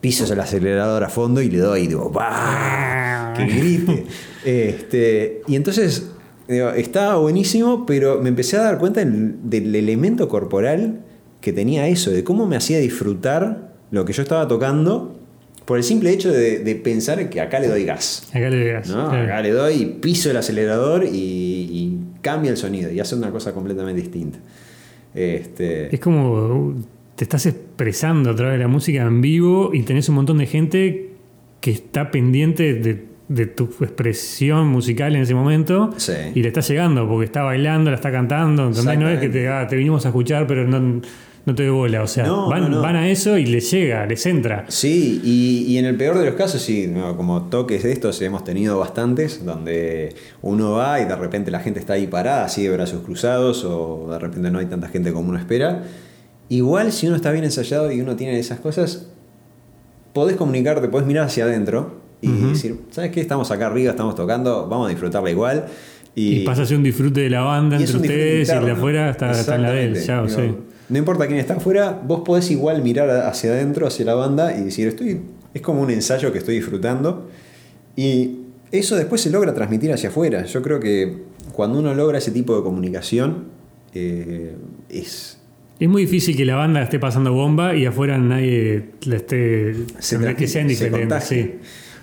piso 0.01 0.31
el 0.31 0.39
acelerador 0.39 1.03
a 1.03 1.09
fondo 1.09 1.41
y 1.41 1.49
le 1.49 1.59
doy 1.59 1.81
y 1.81 1.87
digo, 1.87 2.09
¡bah! 2.09 3.33
¡Que 3.37 3.45
grite! 3.45 4.05
Este, 4.43 5.43
y 5.47 5.55
entonces, 5.55 6.09
digo, 6.47 6.71
estaba 6.71 7.17
buenísimo, 7.17 7.85
pero 7.85 8.19
me 8.21 8.29
empecé 8.29 8.57
a 8.57 8.63
dar 8.63 8.79
cuenta 8.79 8.99
del, 9.01 9.35
del 9.43 9.75
elemento 9.75 10.27
corporal 10.27 11.01
que 11.39 11.53
tenía 11.53 11.87
eso, 11.87 12.11
de 12.11 12.23
cómo 12.23 12.47
me 12.47 12.55
hacía 12.55 12.79
disfrutar 12.79 13.73
lo 13.91 14.03
que 14.05 14.13
yo 14.13 14.23
estaba 14.23 14.47
tocando 14.47 15.17
por 15.65 15.77
el 15.77 15.83
simple 15.83 16.11
hecho 16.11 16.31
de, 16.31 16.59
de 16.59 16.75
pensar 16.75 17.29
que 17.29 17.39
acá 17.39 17.59
le 17.59 17.67
doy 17.67 17.85
gas. 17.85 18.27
Acá 18.29 18.49
le 18.49 18.65
digas. 18.65 18.89
¿no? 18.89 19.09
claro. 19.09 19.23
Acá 19.23 19.41
le 19.41 19.51
doy, 19.51 19.85
piso 20.01 20.31
el 20.31 20.37
acelerador 20.37 21.05
y, 21.05 21.09
y 21.11 21.99
cambia 22.21 22.51
el 22.51 22.57
sonido 22.57 22.91
y 22.91 22.99
hace 22.99 23.15
una 23.15 23.31
cosa 23.31 23.53
completamente 23.53 24.01
distinta. 24.01 24.39
Este, 25.13 25.93
Es 25.93 25.99
como 25.99 26.73
te 27.21 27.25
estás 27.25 27.45
expresando 27.45 28.31
a 28.31 28.35
través 28.35 28.53
de 28.57 28.63
la 28.63 28.67
música 28.67 29.03
en 29.03 29.21
vivo 29.21 29.69
y 29.75 29.83
tenés 29.83 30.09
un 30.09 30.15
montón 30.15 30.39
de 30.39 30.47
gente 30.47 31.11
que 31.59 31.69
está 31.69 32.09
pendiente 32.09 32.73
de, 32.73 33.05
de 33.27 33.45
tu 33.45 33.65
expresión 33.79 34.67
musical 34.69 35.15
en 35.15 35.21
ese 35.21 35.35
momento 35.35 35.91
Sí. 35.97 36.13
y 36.33 36.41
le 36.41 36.47
está 36.47 36.61
llegando 36.61 37.07
porque 37.07 37.25
está 37.25 37.43
bailando, 37.43 37.91
la 37.91 37.97
está 37.97 38.11
cantando. 38.11 38.65
¿entendés? 38.69 38.97
No 38.97 39.07
es 39.07 39.19
que 39.19 39.29
te, 39.29 39.47
ah, 39.49 39.67
te 39.69 39.75
vinimos 39.75 40.03
a 40.05 40.07
escuchar, 40.09 40.47
pero 40.47 40.67
no, 40.67 40.79
no 41.45 41.53
te 41.55 41.61
doy 41.63 41.71
bola. 41.71 42.01
O 42.01 42.07
sea, 42.07 42.25
No, 42.25 42.49
van, 42.49 42.63
no, 42.63 42.69
no. 42.69 42.81
van 42.81 42.95
a 42.95 43.07
eso 43.07 43.37
y 43.37 43.45
les 43.45 43.69
llega, 43.69 44.03
les 44.07 44.25
entra. 44.25 44.65
Sí, 44.69 45.21
y, 45.23 45.71
y 45.71 45.77
en 45.77 45.85
el 45.85 45.97
peor 45.97 46.17
de 46.17 46.25
los 46.25 46.33
casos, 46.33 46.59
sí, 46.63 46.91
como 47.17 47.43
toques 47.49 47.83
de 47.83 47.91
estos 47.91 48.19
hemos 48.23 48.43
tenido 48.43 48.79
bastantes, 48.79 49.45
donde 49.45 50.15
uno 50.41 50.71
va 50.71 50.99
y 50.99 51.05
de 51.05 51.15
repente 51.15 51.51
la 51.51 51.59
gente 51.59 51.79
está 51.79 51.93
ahí 51.93 52.07
parada, 52.07 52.45
así 52.45 52.63
de 52.63 52.71
brazos 52.71 53.03
cruzados, 53.03 53.63
o 53.63 54.07
de 54.11 54.17
repente 54.17 54.49
no 54.49 54.57
hay 54.57 54.65
tanta 54.65 54.87
gente 54.89 55.13
como 55.13 55.29
uno 55.29 55.37
espera. 55.37 55.83
Igual, 56.51 56.91
si 56.91 57.07
uno 57.07 57.15
está 57.15 57.31
bien 57.31 57.45
ensayado 57.45 57.93
y 57.93 58.01
uno 58.01 58.17
tiene 58.17 58.37
esas 58.37 58.59
cosas, 58.59 59.07
podés 60.11 60.35
comunicarte, 60.35 60.89
podés 60.89 61.07
mirar 61.07 61.27
hacia 61.27 61.45
adentro 61.45 62.01
y 62.19 62.29
decir, 62.29 62.77
¿sabes 62.91 63.11
qué? 63.11 63.21
Estamos 63.21 63.49
acá 63.51 63.67
arriba, 63.67 63.91
estamos 63.91 64.15
tocando, 64.15 64.67
vamos 64.67 64.87
a 64.87 64.89
disfrutarla 64.89 65.31
igual. 65.31 65.67
Y, 66.13 66.43
pasa 66.43 66.63
a 66.63 66.65
ser 66.65 66.75
un 66.75 66.83
disfrute 66.83 67.21
de 67.21 67.29
la 67.29 67.39
banda 67.39 67.77
entre 67.77 67.95
ustedes 67.95 68.49
y 68.49 68.51
el 68.51 68.65
de 68.65 68.71
afuera 68.71 69.09
está, 69.09 69.31
está 69.31 69.55
en 69.55 69.61
la 69.61 69.71
de 69.71 69.85
él. 69.85 69.95
Exactamente. 69.95 70.35
Ya, 70.35 70.41
Digo, 70.41 70.57
sí. 70.57 70.73
No 70.89 70.97
importa 70.97 71.25
quién 71.25 71.39
está 71.39 71.53
afuera, 71.53 72.01
vos 72.05 72.19
podés 72.25 72.51
igual 72.51 72.83
mirar 72.83 73.09
hacia 73.09 73.51
adentro, 73.51 73.87
hacia 73.87 74.03
la 74.03 74.15
banda 74.15 74.53
y 74.53 74.63
decir, 74.63 74.89
estoy, 74.89 75.21
es 75.53 75.61
como 75.61 75.81
un 75.81 75.89
ensayo 75.89 76.33
que 76.33 76.39
estoy 76.39 76.55
disfrutando. 76.55 77.29
Y 77.95 78.39
eso 78.73 78.97
después 78.97 79.21
se 79.21 79.29
logra 79.29 79.53
transmitir 79.53 79.93
hacia 79.93 80.09
afuera. 80.09 80.43
Yo 80.43 80.61
creo 80.61 80.81
que 80.81 81.15
cuando 81.53 81.79
uno 81.79 81.93
logra 81.93 82.17
ese 82.17 82.31
tipo 82.31 82.57
de 82.57 82.61
comunicación, 82.61 83.45
eh, 83.93 84.57
es... 84.89 85.37
Es 85.81 85.89
muy 85.89 86.03
difícil 86.03 86.37
que 86.37 86.45
la 86.45 86.55
banda 86.55 86.81
esté 86.83 86.99
pasando 86.99 87.33
bomba 87.33 87.75
y 87.75 87.85
afuera 87.87 88.17
nadie 88.19 88.91
la 89.05 89.15
esté. 89.15 89.73
se 89.99 90.15
que 90.17 90.21
transmite, 90.21 90.47
sean 90.47 90.67
se 90.67 90.69
diferentes. 90.69 91.01
contagia. 91.01 91.43
Sí. 91.43 91.51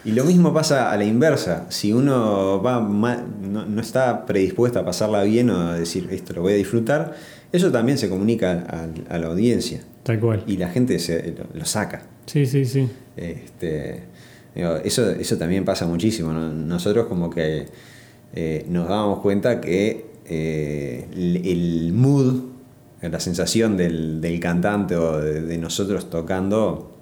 Y 0.04 0.12
lo 0.12 0.24
mismo 0.24 0.52
pasa 0.52 0.90
a 0.90 0.96
la 0.96 1.04
inversa. 1.04 1.66
Si 1.70 1.92
uno 1.92 2.60
va 2.60 2.80
ma- 2.80 3.22
no, 3.40 3.66
no 3.66 3.80
está 3.80 4.26
predispuesto 4.26 4.80
a 4.80 4.84
pasarla 4.84 5.22
bien 5.22 5.50
o 5.50 5.68
a 5.70 5.78
decir 5.78 6.08
esto 6.10 6.32
lo 6.34 6.42
voy 6.42 6.54
a 6.54 6.56
disfrutar, 6.56 7.14
eso 7.52 7.70
también 7.70 7.98
se 7.98 8.08
comunica 8.08 8.64
a, 8.68 9.14
a 9.14 9.18
la 9.18 9.28
audiencia. 9.28 9.80
Tal 10.02 10.18
cual. 10.18 10.42
Y 10.48 10.56
la 10.56 10.70
gente 10.70 10.98
se, 10.98 11.34
lo, 11.38 11.44
lo 11.58 11.64
saca. 11.64 12.02
Sí, 12.26 12.46
sí, 12.46 12.64
sí. 12.64 12.88
Este, 13.16 14.02
eso, 14.84 15.08
eso 15.10 15.36
también 15.38 15.64
pasa 15.64 15.86
muchísimo. 15.86 16.32
¿no? 16.32 16.52
Nosotros 16.52 17.06
como 17.06 17.30
que 17.30 17.66
eh, 18.34 18.66
nos 18.68 18.88
dábamos 18.88 19.20
cuenta 19.20 19.60
que 19.60 20.06
eh, 20.26 21.06
el, 21.14 21.36
el 21.46 21.92
mood, 21.92 22.42
la 23.02 23.20
sensación 23.20 23.76
del, 23.76 24.20
del 24.20 24.40
cantante 24.40 24.96
o 24.96 25.18
de, 25.20 25.42
de 25.42 25.58
nosotros 25.58 26.10
tocando, 26.10 26.96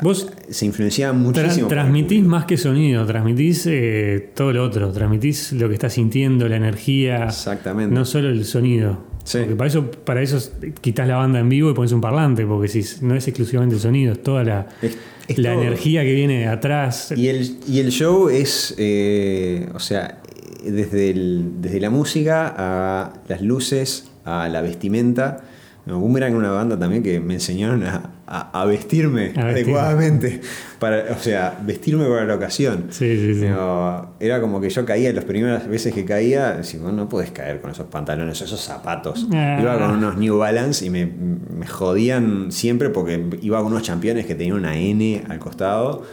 Vos 0.00 0.28
se 0.50 0.66
influenciaba 0.66 1.12
muchísimo. 1.12 1.68
transmitís 1.68 2.24
más 2.24 2.44
que 2.46 2.56
sonido, 2.56 3.06
transmitís 3.06 3.66
eh, 3.70 4.30
todo 4.34 4.52
lo 4.52 4.64
otro, 4.64 4.90
transmitís 4.90 5.52
lo 5.52 5.68
que 5.68 5.74
estás 5.74 5.92
sintiendo, 5.92 6.48
la 6.48 6.56
energía, 6.56 7.26
Exactamente. 7.26 7.94
no 7.94 8.04
solo 8.04 8.28
el 8.30 8.44
sonido. 8.44 8.98
Sí. 9.22 9.38
Porque 9.38 9.54
para 9.54 9.68
eso, 9.68 9.90
para 9.90 10.22
eso 10.22 10.38
quitas 10.80 11.06
la 11.06 11.16
banda 11.16 11.38
en 11.38 11.48
vivo 11.48 11.70
y 11.70 11.74
pones 11.74 11.92
un 11.92 12.00
parlante, 12.00 12.44
porque 12.46 12.66
si 12.66 12.82
no 13.04 13.14
es 13.14 13.28
exclusivamente 13.28 13.76
el 13.76 13.80
sonido, 13.80 14.12
es 14.14 14.22
toda 14.24 14.42
la, 14.42 14.66
Es- 14.80 14.96
es 15.28 15.38
la 15.38 15.52
todo. 15.52 15.62
energía 15.62 16.02
que 16.02 16.14
viene 16.14 16.48
atrás. 16.48 17.12
Y 17.16 17.28
el, 17.28 17.58
y 17.68 17.78
el 17.78 17.90
show 17.92 18.28
es, 18.28 18.74
eh, 18.78 19.68
o 19.72 19.78
sea, 19.78 20.18
desde, 20.64 21.10
el- 21.10 21.60
desde 21.60 21.80
la 21.80 21.90
música 21.90 22.52
a 22.56 23.12
las 23.28 23.42
luces, 23.42 24.10
a 24.24 24.48
la 24.48 24.62
vestimenta. 24.62 25.38
No, 25.84 25.98
Boomerang 25.98 26.30
era 26.30 26.38
una 26.38 26.50
banda 26.52 26.78
también 26.78 27.02
que 27.02 27.18
me 27.18 27.34
enseñaron 27.34 27.82
a, 27.82 28.10
a- 28.28 28.62
a 28.62 28.64
vestirme 28.66 29.32
A 29.36 29.48
adecuadamente. 29.48 30.40
Para, 30.78 31.12
o 31.12 31.18
sea, 31.18 31.58
vestirme 31.64 32.04
para 32.06 32.24
la 32.24 32.36
ocasión. 32.36 32.84
Sí, 32.90 33.16
sí, 33.16 33.34
sí. 33.34 33.40
Digo, 33.46 34.14
era 34.20 34.40
como 34.40 34.60
que 34.60 34.70
yo 34.70 34.84
caía, 34.84 35.12
las 35.12 35.24
primeras 35.24 35.66
veces 35.66 35.92
que 35.92 36.04
caía, 36.04 36.52
decía, 36.52 36.78
"Vos 36.80 36.92
no 36.92 37.08
puedes 37.08 37.32
caer 37.32 37.60
con 37.60 37.72
esos 37.72 37.86
pantalones, 37.88 38.40
esos 38.40 38.60
zapatos. 38.60 39.26
Ah. 39.34 39.58
Iba 39.60 39.76
con 39.76 39.96
unos 39.96 40.16
New 40.18 40.38
Balance 40.38 40.86
y 40.86 40.90
me, 40.90 41.04
me 41.06 41.66
jodían 41.66 42.52
siempre 42.52 42.88
porque 42.90 43.20
iba 43.42 43.58
con 43.60 43.72
unos 43.72 43.82
championes 43.82 44.24
que 44.26 44.36
tenían 44.36 44.56
una 44.58 44.76
N 44.76 45.24
al 45.28 45.40
costado. 45.40 46.04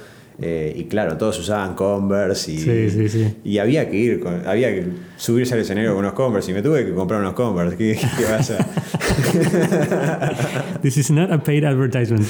Eh, 0.41 0.73
y 0.75 0.85
claro, 0.85 1.17
todos 1.17 1.37
usaban 1.39 1.75
Converse 1.75 2.51
y, 2.53 2.57
Sí, 2.59 2.89
sí, 2.89 3.09
sí. 3.09 3.35
y 3.43 3.57
había 3.57 3.89
que 3.89 3.97
ir, 3.97 4.19
con- 4.19 4.47
había 4.47 4.69
que 4.69 4.85
subirse 5.17 5.53
al 5.55 5.61
escenario 5.61 5.91
con 5.91 5.99
unos 5.99 6.13
Converse 6.13 6.51
y 6.51 6.53
me 6.53 6.61
tuve 6.61 6.85
que 6.85 6.93
comprar 6.93 7.19
unos 7.19 7.33
Converse. 7.33 7.75
¿Qué, 7.77 7.97
qué 8.17 8.23
vas 8.31 8.51
a- 8.51 8.65
This 10.81 10.97
is 10.97 11.11
not 11.11 11.31
a 11.31 11.43
paid 11.43 11.63
advertisement. 11.65 12.25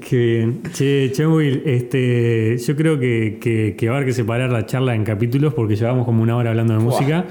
Qué 0.00 0.16
bien. 0.16 0.62
Che, 0.72 1.10
che, 1.12 1.26
Will, 1.26 1.62
este, 1.66 2.56
yo 2.58 2.76
creo 2.76 2.98
que, 2.98 3.38
que, 3.40 3.74
que 3.76 3.88
va 3.88 3.94
a 3.94 3.96
haber 3.98 4.08
que 4.08 4.14
separar 4.14 4.50
la 4.50 4.64
charla 4.66 4.94
en 4.94 5.04
capítulos 5.04 5.54
porque 5.54 5.76
llevamos 5.76 6.04
como 6.06 6.22
una 6.22 6.36
hora 6.36 6.50
hablando 6.50 6.74
de 6.74 6.80
música. 6.80 7.24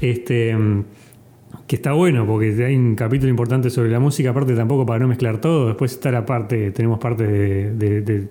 Este, 0.00 0.56
que 1.66 1.76
está 1.76 1.92
bueno 1.92 2.26
porque 2.26 2.64
hay 2.64 2.74
un 2.74 2.96
capítulo 2.96 3.30
importante 3.30 3.70
sobre 3.70 3.90
la 3.90 4.00
música, 4.00 4.30
aparte 4.30 4.54
tampoco 4.54 4.84
para 4.86 5.00
no 5.00 5.08
mezclar 5.08 5.40
todo. 5.40 5.68
Después 5.68 5.92
está 5.92 6.10
la 6.10 6.24
parte, 6.26 6.70
tenemos 6.72 6.98
parte 6.98 7.26
de, 7.26 7.72
de- 7.74 8.00
de 8.00 8.28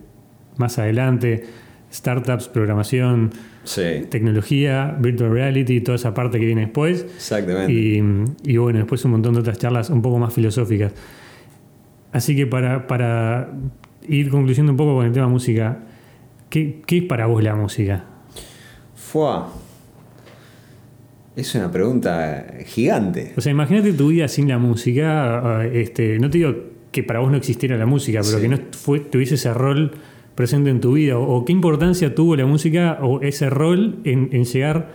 más 0.60 0.77
adelante, 0.80 1.44
startups, 1.91 2.48
programación, 2.49 3.31
sí, 3.64 4.06
tecnología, 4.10 4.95
virtual 4.99 5.31
reality, 5.31 5.81
toda 5.81 5.95
esa 5.95 6.14
parte 6.14 6.40
que 6.40 6.45
viene 6.45 6.61
después. 6.61 7.03
exactamente. 7.15 7.73
Y, 7.73 8.03
y 8.44 8.57
bueno, 8.57 8.80
después 8.80 9.03
un 9.06 9.11
montón 9.11 9.34
de 9.34 9.40
otras 9.40 9.57
charlas 9.57 9.90
un 9.90 10.02
poco 10.02 10.19
más 10.19 10.34
filosóficas. 10.34 10.94
Así 12.11 12.36
que 12.36 12.45
para, 12.48 12.88
para 12.88 13.49
ir 14.07 14.30
concluyendo 14.30 14.72
un 14.72 14.77
poco 14.77 14.95
con 14.95 15.06
el 15.06 15.11
tema 15.14 15.27
música, 15.27 15.80
¿qué, 16.49 16.81
qué 16.86 16.98
es 16.99 17.03
para 17.03 17.26
vos 17.27 17.44
la 17.44 17.56
música? 17.56 18.06
Fua. 18.95 19.52
Es 21.36 21.56
una 21.56 21.72
pregunta 21.72 22.45
gigante. 22.65 23.34
O 23.38 23.41
sea, 23.41 23.52
imagínate 23.52 23.94
tu 23.94 24.10
vida 24.10 24.27
sin 24.27 24.48
la 24.49 24.57
música. 24.57 25.64
eh, 25.64 25.81
Este, 25.81 26.19
no 26.19 26.30
te 26.30 26.40
digo 26.40 26.56
que 26.91 27.03
para 27.03 27.19
vos 27.19 27.31
no 27.31 27.38
existiera 27.38 27.77
la 27.77 27.86
música, 27.86 28.19
pero 28.23 28.38
Sí. 28.38 28.41
que 28.41 28.48
no 28.49 28.57
fue, 28.72 28.99
tuviese 28.99 29.36
ese 29.36 29.53
rol 29.53 29.91
presente 30.40 30.70
en 30.70 30.80
tu 30.80 30.94
vida. 30.94 31.18
O, 31.18 31.44
qué 31.44 31.52
importancia 31.52 32.16
tuvo 32.16 32.34
la 32.38 32.45
música 32.45 32.98
o 33.02 33.20
ese 33.20 33.49
rol 33.49 33.98
en, 34.06 34.30
en 34.32 34.45
llegar 34.45 34.94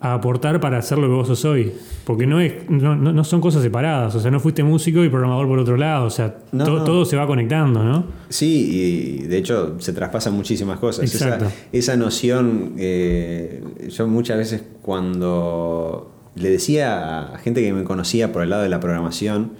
a 0.00 0.14
aportar 0.14 0.60
para 0.60 0.78
hacer 0.78 0.96
lo 0.96 1.08
que 1.08 1.12
vos 1.12 1.28
sos 1.28 1.44
hoy. 1.44 1.72
Porque 2.04 2.26
no, 2.26 2.40
es, 2.40 2.70
no, 2.70 2.96
no- 2.96 3.12
no 3.12 3.22
son 3.22 3.42
cosas 3.42 3.62
separadas. 3.62 4.14
O 4.14 4.20
sea, 4.20 4.30
no 4.30 4.40
fuiste 4.40 4.64
músico 4.64 5.04
y 5.04 5.10
programador 5.10 5.46
por 5.46 5.58
otro 5.58 5.76
lado. 5.76 6.06
O 6.06 6.10
sea, 6.10 6.38
No, 6.52 6.64
to- 6.64 6.78
no. 6.78 6.84
todo 6.84 7.04
se 7.04 7.16
va 7.16 7.26
conectando, 7.26 7.84
¿no? 7.84 8.06
Sí, 8.30 9.20
y 9.22 9.26
de 9.26 9.36
hecho 9.36 9.76
se 9.78 9.92
traspasan 9.92 10.32
muchísimas 10.32 10.78
cosas. 10.78 11.04
Esa, 11.14 11.38
esa 11.70 11.94
noción, 11.98 12.72
eh, 12.78 13.62
yo 13.90 14.08
muchas 14.08 14.38
veces 14.38 14.64
cuando 14.80 16.10
le 16.34 16.48
decía 16.48 17.34
a 17.34 17.38
gente 17.38 17.60
que 17.60 17.74
me 17.74 17.84
conocía 17.84 18.32
por 18.32 18.42
el 18.42 18.48
lado 18.48 18.62
de 18.62 18.70
la 18.70 18.80
programación 18.80 19.52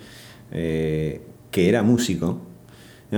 eh, 0.52 1.20
que 1.50 1.68
era 1.68 1.82
músico, 1.82 2.40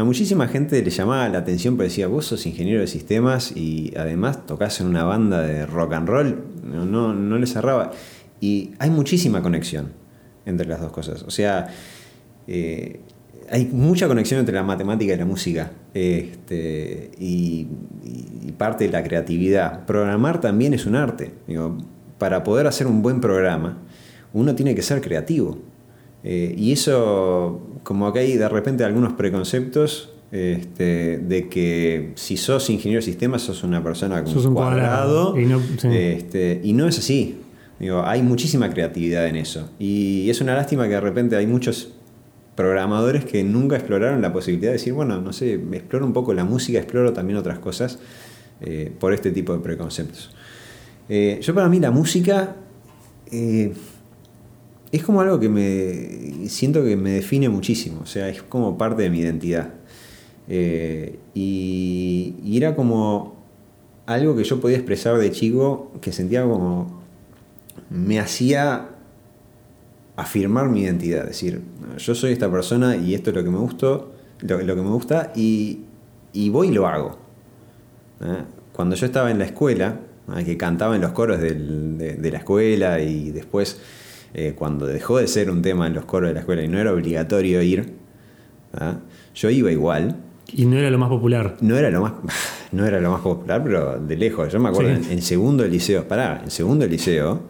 a 0.01 0.05
muchísima 0.05 0.49
gente 0.49 0.83
le 0.83 0.91
llamaba 0.91 1.29
la 1.29 1.39
atención, 1.39 1.77
pero 1.77 1.89
decía, 1.89 2.09
vos 2.09 2.27
sos 2.27 2.47
ingeniero 2.47 2.81
de 2.81 2.87
sistemas 2.87 3.57
y 3.57 3.93
además 3.97 4.45
tocas 4.47 4.81
en 4.81 4.89
una 4.89 5.05
banda 5.05 5.43
de 5.43 5.67
rock 5.67 5.93
and 5.93 6.09
roll, 6.09 6.45
no, 6.65 6.85
no, 6.85 7.15
no 7.15 7.39
le 7.39 7.47
cerraba. 7.47 7.93
Y 8.41 8.73
hay 8.79 8.91
muchísima 8.91 9.43
conexión 9.43 9.93
entre 10.47 10.67
las 10.67 10.81
dos 10.81 10.93
cosas. 10.93 11.23
O 11.23 11.31
sea, 11.31 11.69
eh, 12.47 13.01
hay 13.51 13.67
mucha 13.67 14.09
conexión 14.09 14.41
entre 14.41 14.55
la 14.55 14.63
matemática 14.63 15.15
y 15.15 15.17
la 15.17 15.25
música. 15.25 15.73
Este, 15.93 17.11
y, 17.19 17.69
parte 18.59 18.85
de 18.85 18.93
la 18.93 19.03
creatividad. 19.03 19.85
Programar 19.85 20.41
también 20.41 20.75
es 20.75 20.87
un 20.87 20.95
arte. 20.95 21.33
Para 22.19 22.45
poder 22.45 22.67
hacer 22.67 22.87
un 22.87 23.03
buen 23.03 23.21
programa, 23.21 23.79
uno 24.33 24.55
tiene 24.55 24.75
que 24.75 24.83
ser 24.83 25.01
creativo. 25.01 25.59
Eh, 26.23 26.55
y 26.57 26.73
eso, 26.73 27.61
como 27.85 28.13
que 28.13 28.19
hay 28.19 28.37
de 28.37 28.49
repente 28.49 28.83
algunos 28.83 29.13
preconceptos 29.13 30.11
este, 30.33 31.19
de 31.19 31.49
que 31.49 32.11
si 32.17 32.37
sos 32.37 32.69
ingeniero 32.71 32.99
de 33.01 33.05
sistemas 33.07 33.43
sos 33.43 33.63
una 33.63 33.83
persona 33.85 34.25
con 34.25 34.33
Sos 34.33 34.47
un 34.47 34.55
cuadrado, 34.55 35.39
y 35.39 35.47
no- 35.47 35.61
sí. 35.79 35.89
este, 35.93 36.61
y 36.65 36.73
no 36.73 36.89
es 36.89 36.99
así. 36.99 37.39
Digo, 37.79 38.03
hay 38.05 38.23
muchísima 38.23 38.69
creatividad 38.71 39.27
en 39.29 39.37
eso. 39.37 39.71
Y 39.79 40.29
es 40.31 40.41
una 40.41 40.55
lástima 40.55 40.85
que 40.85 40.95
de 40.95 41.01
repente 41.01 41.37
hay 41.37 41.47
muchos 41.47 41.91
programadores 42.57 43.25
que 43.25 43.43
nunca 43.45 43.77
exploraron 43.77 44.23
la 44.23 44.33
posibilidad 44.33 44.71
de 44.71 44.79
decir, 44.79 44.93
bueno, 44.93 45.21
no 45.21 45.33
sé, 45.33 45.55
exploro 45.73 46.07
un 46.07 46.13
poco 46.13 46.35
la 46.35 46.45
música, 46.45 46.79
exploro 46.79 47.13
también 47.13 47.37
otras 47.37 47.59
cosas 47.59 47.99
eh, 48.61 48.93
por 48.99 49.13
este 49.13 49.31
tipo 49.33 49.53
de 49.53 49.59
preconceptos. 49.61 50.31
Eh, 51.09 51.39
yo 51.43 51.55
para 51.55 51.69
mí 51.69 51.81
la 51.81 51.91
música 51.91 52.57
eh, 53.31 53.73
es 54.95 55.03
como 55.03 55.21
algo 55.21 55.41
que 55.41 55.49
me 55.49 56.49
siento 56.49 56.85
que 56.85 56.97
me 56.97 57.11
define 57.11 57.49
muchísimo, 57.49 58.03
o 58.03 58.07
sea, 58.07 58.29
es 58.29 58.43
como 58.43 58.79
parte 58.79 59.03
de 59.03 59.11
mi 59.11 59.19
identidad. 59.19 59.71
Eh, 60.49 61.19
y, 61.35 62.35
era 62.57 62.77
como 62.77 63.35
algo 64.07 64.37
que 64.37 64.45
yo 64.45 64.61
podía 64.61 64.77
expresar 64.77 65.19
de 65.19 65.33
chico 65.33 65.91
que 66.01 66.13
sentía 66.13 66.43
como 66.45 67.03
me 67.91 68.21
hacía 68.21 68.91
afirmar 70.15 70.69
mi 70.69 70.83
identidad, 70.83 71.23
es 71.23 71.29
decir, 71.31 71.63
yo 71.99 72.15
soy 72.15 72.33
esta 72.33 72.49
persona 72.49 72.95
y 72.95 73.15
esto 73.15 73.31
es 73.31 73.37
lo 73.37 73.43
que 73.43 73.51
me 73.51 73.59
gustó, 73.59 74.13
lo, 74.43 74.59
que 74.59 74.83
me 74.83 74.91
gusta 74.91 75.33
y, 75.35 75.81
y 76.33 76.51
voy 76.51 76.69
y 76.69 76.73
lo 76.73 76.87
hago. 76.87 77.19
¿eh? 78.21 78.45
Cuando 78.73 78.95
yo 78.95 79.07
estaba 79.07 79.33
en 79.33 79.41
la 79.41 79.47
escuela, 79.47 79.99
que 80.45 80.57
cantaba 80.57 80.95
en 80.95 81.03
los 81.03 81.11
coros 81.11 81.41
de 81.41 82.31
la 82.31 82.39
escuela 82.39 83.01
y 83.01 83.33
después 83.33 83.81
eh, 84.35 84.53
cuando 84.57 84.87
dejó 84.87 85.19
de 85.19 85.27
ser 85.29 85.51
un 85.51 85.63
tema 85.63 85.87
en 85.87 85.95
los 85.95 86.05
coros 86.05 86.29
de 86.29 86.35
la 86.35 86.41
escuela 86.41 86.63
y 86.63 86.69
no 86.69 86.79
era 86.79 86.93
obligatorio 86.93 87.63
ir, 87.63 87.95
¿eh? 88.81 88.93
yo 89.35 89.51
iba 89.51 89.71
igual. 89.71 90.17
Y 90.53 90.67
no 90.67 90.77
era 90.77 90.91
lo 90.91 90.99
más 90.99 91.09
popular. 91.09 91.57
No 91.61 91.77
era 91.77 91.91
lo 91.91 92.03
más, 92.03 92.13
no 92.73 92.85
era 92.85 93.01
lo 93.01 93.11
más 93.13 93.21
popular, 93.23 93.63
pero 93.65 93.99
de 93.99 94.17
lejos. 94.17 94.53
Yo 94.53 94.61
me 94.61 94.69
acuerdo 94.69 94.95
Sí. 94.97 95.07
en, 95.07 95.13
en 95.13 95.23
segundo 95.23 95.67
liceo, 95.67 96.07
pará, 96.07 96.41
en 96.45 96.51
segundo 96.51 96.87
liceo, 96.87 97.43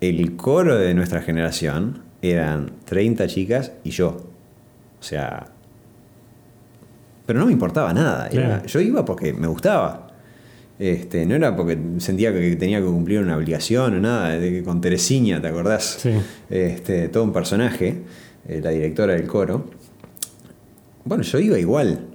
el 0.00 0.36
coro 0.36 0.76
de 0.76 0.92
nuestra 0.94 1.22
generación 1.22 2.02
eran 2.20 2.72
30 2.84 3.26
chicas 3.28 3.72
y 3.84 3.90
yo. 3.90 4.08
O 5.00 5.02
sea. 5.02 5.46
Pero 7.26 7.38
no 7.38 7.46
me 7.46 7.52
importaba 7.52 7.92
nada. 7.94 8.26
era- 8.28 8.46
Claro. 8.46 8.66
yo 8.66 8.80
iba 8.80 9.04
porque 9.04 9.32
me 9.32 9.46
gustaba. 9.46 10.08
Este, 10.82 11.24
no 11.26 11.36
era 11.36 11.54
porque 11.54 11.78
sentía 11.98 12.32
que 12.32 12.56
tenía 12.56 12.80
que 12.80 12.86
cumplir 12.86 13.20
una 13.20 13.36
obligación 13.36 13.94
o 13.94 14.00
nada. 14.00 14.30
De 14.36 14.64
con 14.64 14.80
Teresina, 14.80 15.40
¿te 15.40 15.46
acordás? 15.46 15.98
Sí. 16.00 16.10
Este, 16.50 17.06
todo 17.08 17.22
un 17.22 17.32
personaje, 17.32 17.98
eh, 18.48 18.60
la 18.60 18.70
directora 18.70 19.12
del 19.14 19.28
coro. 19.28 19.70
Bueno, 21.04 21.22
yo 21.22 21.38
iba 21.38 21.56
igual. 21.56 22.08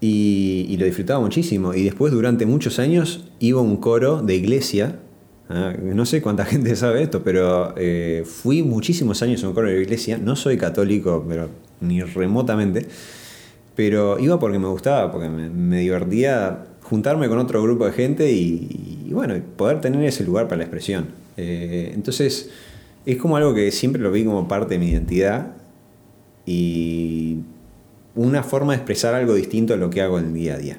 Y, 0.00 0.66
y 0.68 0.76
lo 0.76 0.86
disfrutaba 0.86 1.20
muchísimo. 1.20 1.72
Y 1.72 1.84
después, 1.84 2.12
durante 2.12 2.46
muchos 2.46 2.80
años, 2.80 3.28
iba 3.38 3.60
a 3.60 3.62
un 3.62 3.76
coro 3.76 4.22
de 4.22 4.34
iglesia. 4.34 4.96
Ah, 5.48 5.72
No 5.80 6.04
sé 6.04 6.20
cuánta 6.22 6.44
gente 6.52 6.74
sabe 6.74 7.02
esto, 7.02 7.22
pero 7.22 7.74
eh, 7.76 8.24
fui 8.26 8.64
muchísimos 8.64 9.22
años 9.22 9.44
a 9.44 9.48
un 9.50 9.54
coro 9.54 9.68
de 9.68 9.80
iglesia. 9.80 10.18
No 10.18 10.34
soy 10.34 10.56
católico, 10.56 11.24
pero 11.28 11.48
ni 11.80 12.02
remotamente. 12.02 12.88
Pero 13.76 14.18
iba 14.18 14.36
porque 14.40 14.58
me 14.58 14.66
gustaba, 14.66 15.12
porque 15.12 15.28
me, 15.28 15.48
me 15.48 15.78
divertía 15.78 16.64
juntarme 16.88 17.28
con 17.28 17.38
otro 17.38 17.62
grupo 17.62 17.84
de 17.84 17.92
gente 17.92 18.30
y, 18.30 19.08
bueno, 19.10 19.34
poder 19.56 19.80
tener 19.80 20.04
ese 20.04 20.24
lugar 20.24 20.46
para 20.46 20.58
la 20.58 20.64
expresión. 20.64 21.08
Eh, 21.36 21.90
entonces, 21.94 22.50
es 23.04 23.16
como 23.16 23.36
algo 23.36 23.54
que 23.54 23.70
siempre 23.72 24.00
lo 24.00 24.12
vi 24.12 24.24
como 24.24 24.46
parte 24.46 24.74
de 24.74 24.78
mi 24.78 24.90
identidad 24.90 25.52
y 26.44 27.38
una 28.14 28.42
forma 28.42 28.72
de 28.72 28.78
expresar 28.78 29.14
algo 29.14 29.34
distinto 29.34 29.74
a 29.74 29.76
lo 29.76 29.90
que 29.90 30.00
hago 30.00 30.18
en 30.18 30.26
el 30.26 30.34
día 30.34 30.54
a 30.54 30.58
día. 30.58 30.78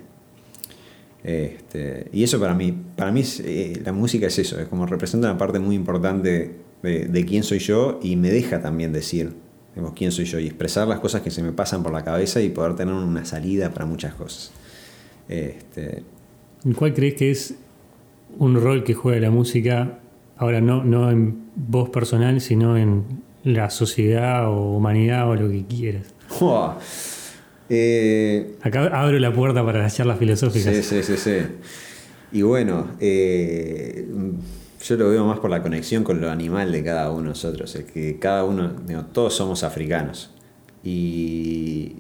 Este, 1.24 2.08
y 2.14 2.24
eso 2.24 2.40
para 2.40 2.54
mí, 2.54 2.74
para 2.96 3.12
mí 3.12 3.22
es, 3.22 3.42
eh, 3.42 3.82
la 3.84 3.92
música 3.92 4.28
es 4.28 4.40
eso, 4.40 4.60
es 4.60 4.68
como 4.68 4.86
representa 4.86 5.30
una 5.30 5.38
parte 5.38 5.60
muy 5.60 5.76
importante 5.76 6.56
de, 6.84 7.06
de 7.06 7.26
quién 7.26 7.44
soy 7.44 7.60
yo 7.60 8.00
y 8.02 8.16
me 8.16 8.30
deja 8.30 8.62
también 8.62 8.94
decir 8.94 9.34
digamos, 9.76 9.94
quién 9.94 10.12
soy 10.14 10.24
yo 10.26 10.40
y 10.40 10.48
expresar 10.48 10.88
las 10.88 11.00
cosas 11.00 11.22
que 11.22 11.32
se 11.32 11.44
me 11.44 11.52
pasan 11.52 11.84
por 11.84 11.92
la 11.92 12.04
cabeza 12.04 12.42
y 12.42 12.50
poder 12.50 12.76
tener 12.76 12.94
una 12.94 13.26
salida 13.26 13.74
para 13.74 13.86
muchas 13.86 14.14
cosas. 14.14 14.52
Este, 15.30 16.04
¿Y 16.64 16.74
¿Cuál 16.74 16.94
crees 16.94 17.14
que 17.16 17.32
es 17.32 17.56
un 18.38 18.60
rol 18.62 18.84
que 18.84 18.94
juega 18.94 19.20
la 19.20 19.32
música, 19.32 20.00
ahora 20.38 20.62
no, 20.62 20.84
no 20.84 21.10
en 21.12 21.48
vos 21.56 21.90
personal, 21.90 22.42
sino 22.42 22.78
en 22.78 23.04
la 23.44 23.70
sociedad 23.70 24.50
o 24.50 24.76
humanidad 24.76 25.30
o 25.30 25.36
lo 25.36 25.50
que 25.50 25.66
quieras? 25.66 26.14
Eh, 27.70 28.56
Acá 28.62 28.86
abro 28.88 29.20
la 29.20 29.34
puerta 29.34 29.66
para 29.66 29.80
las 29.80 29.96
charlas 29.96 30.20
filosóficas. 30.20 30.76
Sí, 30.76 30.84
sí, 30.84 31.04
sí, 31.04 31.18
sí. 31.18 31.38
Y 32.32 32.42
bueno, 32.42 32.92
eh, 33.00 34.08
yo 34.84 34.96
lo 34.98 35.10
veo 35.10 35.26
más 35.26 35.40
por 35.40 35.50
la 35.50 35.62
conexión 35.62 36.04
con 36.04 36.22
lo 36.22 36.30
animal 36.30 36.72
de 36.72 36.84
cada 36.84 37.12
uno 37.12 37.24
de 37.24 37.30
nosotros, 37.30 37.76
el 37.76 37.86
que 37.86 38.20
cada 38.20 38.44
uno, 38.44 38.74
digo, 38.86 39.06
todos 39.06 39.34
somos 39.34 39.64
africanos. 39.64 40.32
Y, 40.84 41.96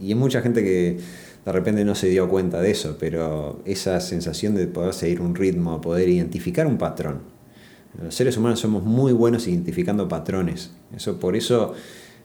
y 0.00 0.08
hay 0.08 0.14
mucha 0.14 0.40
gente 0.42 0.62
que 0.62 0.98
de 1.46 1.52
repente 1.52 1.84
no 1.84 1.94
se 1.94 2.08
dio 2.08 2.28
cuenta 2.28 2.60
de 2.60 2.72
eso, 2.72 2.96
pero 2.98 3.62
esa 3.64 4.00
sensación 4.00 4.56
de 4.56 4.66
poder 4.66 4.92
seguir 4.92 5.20
un 5.20 5.34
ritmo, 5.36 5.80
poder 5.80 6.08
identificar 6.08 6.66
un 6.66 6.76
patrón. 6.76 7.20
Los 8.02 8.14
seres 8.16 8.36
humanos 8.36 8.58
somos 8.58 8.82
muy 8.82 9.12
buenos 9.12 9.46
identificando 9.46 10.08
patrones. 10.08 10.72
Eso, 10.94 11.20
por 11.20 11.36
eso 11.36 11.72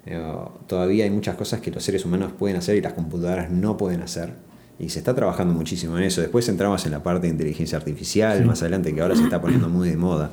eh, 0.08 0.20
todavía 0.66 1.04
hay 1.04 1.12
muchas 1.12 1.36
cosas 1.36 1.62
que 1.62 1.70
los 1.70 1.84
seres 1.84 2.04
humanos 2.04 2.32
pueden 2.38 2.58
hacer 2.58 2.76
y 2.78 2.82
las 2.82 2.94
computadoras 2.94 3.52
no 3.52 3.78
pueden 3.78 4.02
hacer. 4.02 4.34
Y 4.80 4.90
se 4.90 4.98
está 4.98 5.14
trabajando 5.14 5.54
muchísimo 5.54 5.96
en 6.00 6.04
eso. 6.06 6.22
Después 6.22 6.50
entramos 6.50 6.84
en 6.88 6.92
la 6.92 7.04
parte 7.04 7.28
de 7.28 7.34
inteligencia 7.34 7.78
artificial, 7.78 8.40
Sí. 8.40 8.44
más 8.44 8.62
adelante, 8.64 8.94
que 8.94 9.02
ahora 9.02 9.16
se 9.16 9.22
está 9.24 9.40
poniendo 9.40 9.70
muy 9.70 9.88
de 9.88 9.98
moda. 9.98 10.32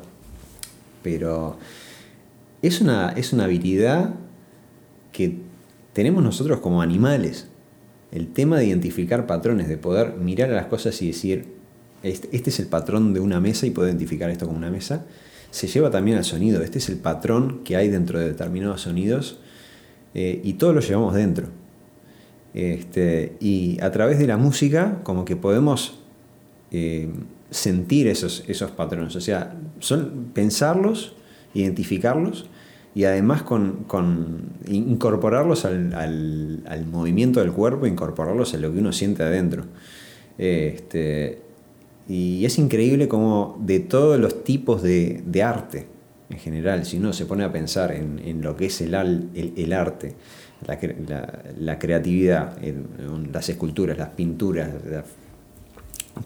Pero 1.03 1.59
es 2.63 2.81
una, 2.81 3.11
es 3.11 3.35
una 3.35 3.45
habilidad 3.45 4.15
que 5.13 5.37
tenemos 5.93 6.25
nosotros 6.25 6.61
como 6.61 6.81
animales. 6.81 7.48
El 8.11 8.29
tema 8.33 8.59
de 8.59 8.67
identificar 8.67 9.27
patrones, 9.27 9.69
de 9.69 9.77
poder 9.77 10.15
mirar 10.15 10.51
a 10.51 10.55
las 10.55 10.67
cosas 10.67 11.01
y 11.03 11.09
decir, 11.09 11.47
este, 12.03 12.29
este 12.33 12.51
es 12.51 12.61
el 12.61 12.67
patrón 12.67 13.13
de 13.13 13.21
una 13.21 13.41
mesa 13.41 13.67
y 13.67 13.71
puedo 13.71 13.89
identificar 13.89 14.31
esto 14.31 14.47
como 14.47 14.59
una 14.59 14.71
mesa, 14.71 15.05
se 15.51 15.67
lleva 15.67 15.91
también 15.91 16.17
al 16.17 16.25
sonido. 16.25 16.63
Este 16.63 16.79
es 16.79 16.89
el 16.89 16.97
patrón 16.97 17.63
que 17.65 17.77
hay 17.77 17.89
dentro 17.89 18.19
de 18.19 18.29
determinados 18.29 18.83
sonidos 18.83 19.41
eh, 20.15 20.41
y 20.43 20.55
todos 20.55 20.75
lo 20.75 20.81
llevamos 20.81 21.15
dentro. 21.15 21.49
Este, 22.55 23.37
y 23.41 23.79
a 23.81 23.91
través 23.93 24.19
de 24.19 24.27
la 24.27 24.37
música, 24.37 25.01
como 25.03 25.25
que 25.25 25.37
podemos 25.37 26.01
eh, 26.71 27.11
sentir 27.51 28.09
esos, 28.09 28.45
esos 28.49 28.71
patrones, 28.71 29.15
o 29.17 29.21
sea, 29.21 29.55
son 29.81 30.31
pensarlos, 30.35 31.15
identificarlos 31.55 32.49
y 32.99 33.05
además 33.05 33.43
con, 33.45 33.85
con 33.87 34.55
incorporarlos 34.67 35.65
al, 35.65 35.95
al, 35.95 36.65
al, 36.67 36.85
movimiento 36.87 37.39
del 37.39 37.53
cuerpo, 37.53 37.87
incorporarlos 37.87 38.55
a 38.55 38.57
lo 38.57 38.73
que 38.73 38.81
uno 38.81 38.93
siente 38.93 39.23
adentro. 39.23 39.67
Este, 40.37 41.39
y 42.09 42.45
es 42.45 42.59
increíble 42.59 43.07
como 43.07 43.57
de 43.61 43.79
todos 43.79 44.19
los 44.19 44.43
tipos 44.43 44.83
de, 44.83 45.23
de 45.25 45.43
arte 45.45 45.87
en 46.29 46.39
general, 46.39 46.85
si 46.87 46.97
uno 46.97 47.13
se 47.13 47.25
pone 47.25 47.45
a 47.45 47.53
pensar 47.53 47.93
en, 47.93 48.19
en 48.19 48.43
lo 48.43 48.57
que 48.57 48.67
es 48.67 48.81
el, 48.81 48.93
el, 49.33 49.73
arte, 49.73 50.17
la, 50.67 50.77
la, 51.07 51.43
la 51.57 51.79
creatividad, 51.79 52.59
las 53.33 53.49
esculturas, 53.49 53.97
las 53.97 54.09
pinturas, 54.09 54.71
la, 54.91 55.05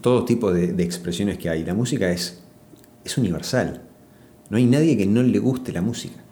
todo 0.01 0.25
tipo 0.25 0.51
de, 0.51 0.73
de, 0.73 0.83
expresiones 0.83 1.37
que 1.37 1.51
hay, 1.51 1.63
la 1.63 1.75
música 1.75 2.09
es, 2.09 2.41
es 3.05 3.15
universal. 3.15 3.83
No 4.49 4.57
hay 4.57 4.65
nadie 4.65 4.97
que 4.97 5.05
no 5.05 5.21
le 5.21 5.37
guste 5.37 5.71
la 5.71 5.83
música. 5.83 6.22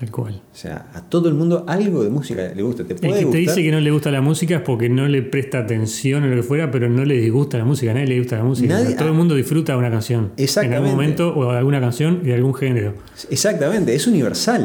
Tal 0.00 0.10
cual. 0.10 0.40
O 0.50 0.56
sea, 0.56 0.86
a 0.94 1.02
todo 1.02 1.28
el 1.28 1.34
mundo 1.34 1.64
algo 1.68 2.02
de 2.02 2.08
música 2.08 2.50
le 2.56 2.62
gusta. 2.62 2.84
¿Te 2.84 2.94
puede 2.94 3.12
el 3.12 3.18
que 3.18 3.24
gustar? 3.26 3.32
te 3.32 3.38
dice 3.50 3.62
que 3.62 3.70
no 3.70 3.80
le 3.80 3.90
gusta 3.90 4.10
la 4.10 4.22
música 4.22 4.56
es 4.56 4.60
porque 4.62 4.88
no 4.88 5.06
le 5.06 5.20
presta 5.20 5.58
atención 5.58 6.24
o 6.24 6.26
lo 6.26 6.36
que 6.36 6.42
fuera, 6.42 6.70
pero 6.70 6.88
no 6.88 7.04
le 7.04 7.18
disgusta 7.20 7.58
la 7.58 7.66
música. 7.66 7.90
A 7.90 7.94
nadie 7.94 8.06
le 8.06 8.18
gusta 8.18 8.38
la 8.38 8.44
música. 8.44 8.68
Nadie- 8.80 8.96
todo 8.96 9.08
el 9.08 9.14
mundo 9.14 9.34
disfruta 9.34 9.74
de 9.74 9.78
una 9.78 9.90
canción. 9.90 10.32
Exactamente. 10.38 10.76
En 10.78 10.82
algún 10.84 10.96
momento 10.96 11.36
o 11.36 11.52
de 11.52 11.58
alguna 11.58 11.80
canción 11.80 12.20
y 12.22 12.28
de 12.28 12.34
algún 12.34 12.54
género. 12.54 12.94
Exactamente, 13.28 13.94
es 13.94 14.06
universal. 14.06 14.64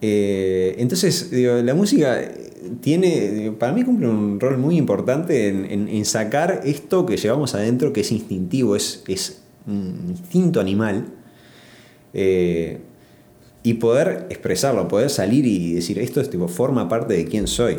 Eh, 0.00 0.74
entonces, 0.78 1.30
digo, 1.30 1.54
la 1.62 1.74
música 1.74 2.20
tiene, 2.80 3.52
para 3.58 3.72
mí 3.72 3.82
cumple 3.82 4.08
un 4.08 4.40
rol 4.40 4.56
muy 4.58 4.76
importante 4.76 5.48
en, 5.48 5.66
en- 5.70 5.88
en 5.88 6.04
sacar 6.06 6.62
esto 6.64 7.04
que 7.06 7.16
llevamos 7.18 7.54
adentro, 7.54 7.92
que 7.92 8.00
es 8.00 8.10
instintivo, 8.12 8.74
es, 8.74 9.02
es 9.06 9.42
un 9.66 10.06
instinto 10.08 10.60
animal, 10.60 11.06
eh, 12.12 12.78
y 13.64 13.74
poder 13.74 14.26
expresarlo, 14.30 14.86
poder 14.86 15.10
salir 15.10 15.44
y 15.46 15.74
decir, 15.74 15.98
esto 15.98 16.20
es, 16.20 16.30
tipo, 16.30 16.46
forma 16.46 16.88
parte 16.88 17.14
de 17.14 17.24
quién 17.24 17.48
soy. 17.48 17.78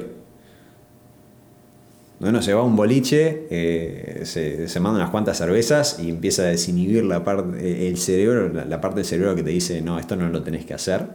Uno 2.20 2.42
se 2.42 2.54
va 2.54 2.62
a 2.62 2.64
un 2.64 2.76
boliche, 2.78 3.46
eh, 3.50 4.22
se, 4.24 4.68
se 4.70 4.80
manda 4.80 5.00
unas 5.00 5.10
cuantas 5.12 5.38
cervezas 5.38 6.00
y 6.02 6.10
empieza 6.10 6.44
a 6.44 6.46
desinhibir 6.46 7.04
la 7.04 7.24
parte, 7.26 7.88
el 7.90 7.98
cerebro, 7.98 8.52
la, 8.54 8.64
la 8.66 8.80
parte 8.82 8.98
del 9.02 9.06
cerebro 9.06 9.36
que 9.36 9.44
te 9.44 9.50
dice, 9.50 9.82
no, 9.82 10.00
esto 10.00 10.16
no 10.16 10.30
lo 10.30 10.42
tenés 10.42 10.66
que 10.66 10.74
hacer. 10.74 11.08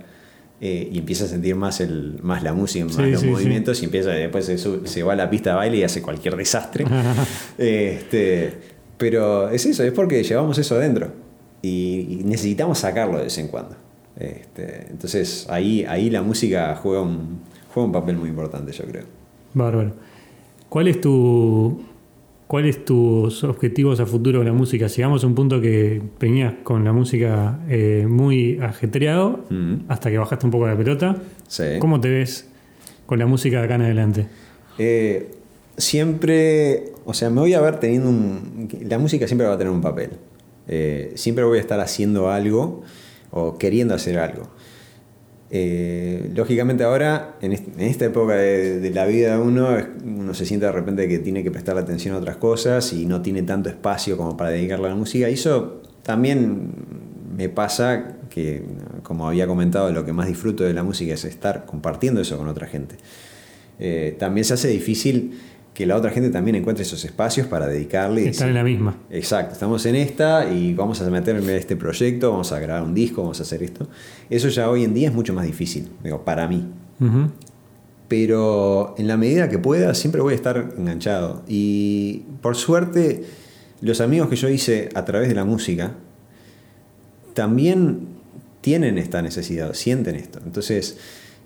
eh, 0.60 0.88
y 0.92 0.98
empieza 0.98 1.24
a 1.24 1.28
sentir 1.28 1.56
más, 1.56 1.80
el, 1.80 2.18
más 2.22 2.42
la 2.42 2.52
música, 2.52 2.84
más 2.84 2.94
Sí, 2.96 3.02
los 3.10 3.20
sí, 3.22 3.26
sí. 3.26 3.32
movimientos 3.32 3.80
y 3.80 3.86
empieza, 3.86 4.10
después 4.10 4.44
se, 4.44 4.58
sube- 4.58 4.86
se 4.86 5.02
va 5.02 5.14
a 5.14 5.16
la 5.16 5.30
pista 5.30 5.50
de 5.50 5.56
baile 5.56 5.78
y 5.78 5.82
hace 5.84 6.02
cualquier 6.02 6.36
desastre. 6.36 6.84
este, 7.58 8.52
pero 8.98 9.48
es 9.48 9.64
eso, 9.64 9.82
es 9.82 9.92
porque 9.92 10.22
llevamos 10.22 10.58
eso 10.58 10.74
adentro 10.74 11.12
y, 11.62 12.18
y 12.20 12.24
necesitamos 12.24 12.78
sacarlo 12.78 13.16
de 13.16 13.24
vez 13.24 13.38
en 13.38 13.48
cuando. 13.48 13.74
Este, 14.20 14.86
entonces 14.90 15.46
ahí, 15.48 15.84
ahí 15.88 16.10
la 16.10 16.22
música 16.22 16.76
juega 16.80 17.00
un, 17.02 17.40
juega 17.72 17.86
un 17.86 17.92
papel 17.92 18.16
muy 18.16 18.28
importante, 18.28 18.70
yo 18.72 18.84
creo. 18.84 19.04
Bárbaro. 19.54 19.92
¿Cuál 20.68 20.88
es 20.88 21.00
tu 21.00 21.82
cuáles 22.46 22.84
tus 22.84 23.44
objetivos 23.44 24.00
a 24.00 24.06
futuro 24.06 24.40
con 24.40 24.46
la 24.46 24.52
música? 24.52 24.88
Llegamos 24.88 25.22
a 25.24 25.26
un 25.28 25.34
punto 25.36 25.60
que 25.60 26.02
venías 26.20 26.54
con 26.64 26.84
la 26.84 26.92
música 26.92 27.60
eh, 27.68 28.06
muy 28.08 28.58
ajetreado 28.60 29.44
Mm. 29.50 29.74
hasta 29.88 30.10
que 30.10 30.18
bajaste 30.18 30.46
un 30.46 30.52
poco 30.52 30.66
la 30.66 30.76
pelota. 30.76 31.16
Sí. 31.48 31.64
¿Cómo 31.78 32.00
te 32.00 32.08
ves 32.10 32.48
con 33.06 33.18
la 33.18 33.26
música 33.26 33.58
de 33.60 33.64
acá 33.64 33.76
en 33.76 33.82
adelante? 33.82 34.26
Eh, 34.78 35.30
siempre, 35.76 36.92
o 37.04 37.14
sea, 37.14 37.30
me 37.30 37.40
voy 37.40 37.54
a 37.54 37.60
ver 37.60 37.78
teniendo 37.80 38.08
un... 38.10 38.68
La 38.88 38.98
música 38.98 39.26
siempre 39.26 39.46
va 39.46 39.54
a 39.54 39.58
tener 39.58 39.72
un 39.72 39.80
papel. 39.80 40.10
Eh, 40.68 41.12
siempre 41.16 41.44
voy 41.44 41.58
a 41.58 41.60
estar 41.60 41.80
haciendo 41.80 42.30
algo 42.30 42.82
o 43.30 43.58
queriendo 43.58 43.94
hacer 43.94 44.18
algo. 44.18 44.48
Eh, 45.52 46.30
lógicamente 46.34 46.84
ahora, 46.84 47.36
en, 47.40 47.52
est- 47.52 47.66
en 47.76 47.80
esta 47.86 48.04
época 48.04 48.34
de, 48.34 48.90
la 48.94 49.04
vida 49.06 49.36
de 49.36 49.42
uno, 49.42 49.68
uno 50.04 50.32
se 50.32 50.46
siente 50.46 50.66
de 50.66 50.72
repente 50.72 51.08
que 51.08 51.18
tiene 51.18 51.42
que 51.42 51.50
prestar 51.50 51.76
atención 51.76 52.14
a 52.14 52.18
otras 52.18 52.36
cosas 52.36 52.92
y 52.92 53.04
no 53.06 53.20
tiene 53.20 53.42
tanto 53.42 53.68
espacio 53.68 54.16
como 54.16 54.36
para 54.36 54.50
dedicarle 54.50 54.86
a 54.86 54.90
la 54.90 54.94
música. 54.96 55.28
Y 55.28 55.34
eso 55.34 55.82
también 56.02 56.70
me 57.36 57.48
pasa 57.48 58.16
que, 58.30 58.62
como 59.02 59.26
había 59.26 59.48
comentado, 59.48 59.90
lo 59.90 60.04
que 60.04 60.12
más 60.12 60.28
disfruto 60.28 60.62
de 60.62 60.72
la 60.72 60.84
música 60.84 61.14
es 61.14 61.24
estar 61.24 61.66
compartiendo 61.66 62.20
eso 62.20 62.38
con 62.38 62.46
otra 62.46 62.68
gente. 62.68 62.94
Eh, 63.80 64.14
también 64.18 64.44
se 64.44 64.54
hace 64.54 64.68
difícil 64.68 65.40
que 65.74 65.86
la 65.86 65.96
otra 65.96 66.10
gente 66.10 66.30
también 66.30 66.56
encuentre 66.56 66.82
esos 66.82 67.04
espacios 67.04 67.46
para 67.46 67.66
dedicarle. 67.66 68.22
decir, 68.24 68.46
en 68.46 68.54
la 68.54 68.64
misma. 68.64 68.96
Exacto, 69.10 69.54
estamos 69.54 69.86
en 69.86 69.96
esta 69.96 70.52
y 70.52 70.74
vamos 70.74 71.00
a 71.00 71.08
meterme 71.10 71.52
en 71.52 71.58
este 71.58 71.76
proyecto, 71.76 72.30
vamos 72.30 72.52
a 72.52 72.58
grabar 72.58 72.82
un 72.82 72.94
disco, 72.94 73.22
vamos 73.22 73.40
a 73.40 73.44
hacer 73.44 73.62
esto. 73.62 73.88
Eso 74.28 74.48
ya 74.48 74.68
hoy 74.68 74.84
en 74.84 74.94
día 74.94 75.08
es 75.08 75.14
mucho 75.14 75.32
más 75.32 75.46
difícil, 75.46 75.88
digo, 76.02 76.24
para 76.24 76.48
mí. 76.48 76.66
Pero 78.08 78.94
en 78.98 79.06
la 79.06 79.16
medida 79.16 79.48
que 79.48 79.58
pueda, 79.58 79.94
siempre 79.94 80.20
voy 80.20 80.32
a 80.32 80.36
estar 80.36 80.74
enganchado. 80.76 81.42
Y 81.48 82.24
por 82.42 82.56
suerte, 82.56 83.24
los 83.80 84.00
amigos 84.00 84.28
que 84.28 84.36
yo 84.36 84.48
hice 84.48 84.90
a 84.94 85.04
través 85.04 85.28
de 85.28 85.34
la 85.34 85.44
música 85.44 85.92
también 87.34 88.08
tienen 88.60 88.98
esta 88.98 89.22
necesidad, 89.22 89.72
sienten 89.74 90.16
esto. 90.16 90.40
Entonces, 90.44 90.98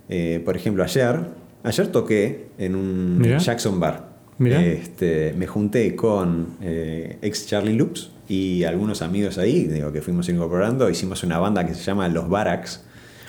eh, 0.09 0.43
por 0.45 0.57
ejemplo, 0.57 0.83
ayer, 0.83 1.21
ayer 1.63 1.87
toqué 1.89 2.49
en 2.59 2.75
un 2.75 3.19
Mirá. 3.19 3.39
Jackson 3.39 3.79
Bar. 3.79 4.14
Mirá. 4.39 4.65
Este, 4.65 5.33
me 5.37 5.47
junté 5.47 5.95
con 5.95 6.57
eh, 6.61 7.19
ex 7.23 7.47
Charlie 7.47 7.75
Loops 7.75 8.11
y 8.29 8.65
algunos 8.65 9.03
amigos 9.03 9.39
ahí, 9.39 9.65
digo, 9.65 9.93
que 9.93 10.03
fuimos 10.03 10.29
incorporando, 10.29 10.89
hicimos 10.91 11.23
una 11.23 11.39
banda 11.39 11.67
que 11.67 11.75
se 11.75 11.83
llama 11.83 12.09
Los 12.09 12.29
Barracks, 12.29 12.83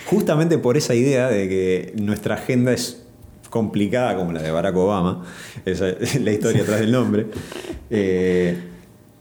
justamente 0.07 0.57
por 0.57 0.77
esa 0.77 0.95
idea 0.95 1.27
de 1.29 1.47
que 1.47 1.93
nuestra 2.01 2.35
agenda 2.35 2.73
es 2.73 3.03
complicada 3.49 4.15
como 4.15 4.33
la 4.33 4.41
de 4.41 4.51
Barack 4.51 4.75
Obama, 4.75 5.23
esa 5.65 5.89
es 5.89 6.19
la 6.21 6.31
historia 6.31 6.63
atrás 6.63 6.79
del 6.79 6.91
nombre. 6.91 7.27
Eh, 7.91 8.57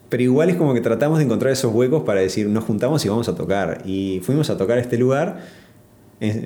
pero 0.09 0.23
igual 0.23 0.49
es 0.49 0.57
como 0.57 0.73
que 0.73 0.81
tratamos 0.81 1.19
de 1.19 1.25
encontrar 1.25 1.53
esos 1.53 1.73
huecos 1.75 2.03
para 2.05 2.21
decir, 2.21 2.49
nos 2.49 2.65
juntamos 2.65 3.05
y 3.05 3.11
vamos 3.11 3.29
a 3.29 3.35
tocar. 3.35 3.83
Y 3.85 4.21
fuimos 4.23 4.49
a 4.49 4.57
tocar 4.57 4.79
a 4.79 4.81
este 4.81 4.97
lugar, 4.97 5.41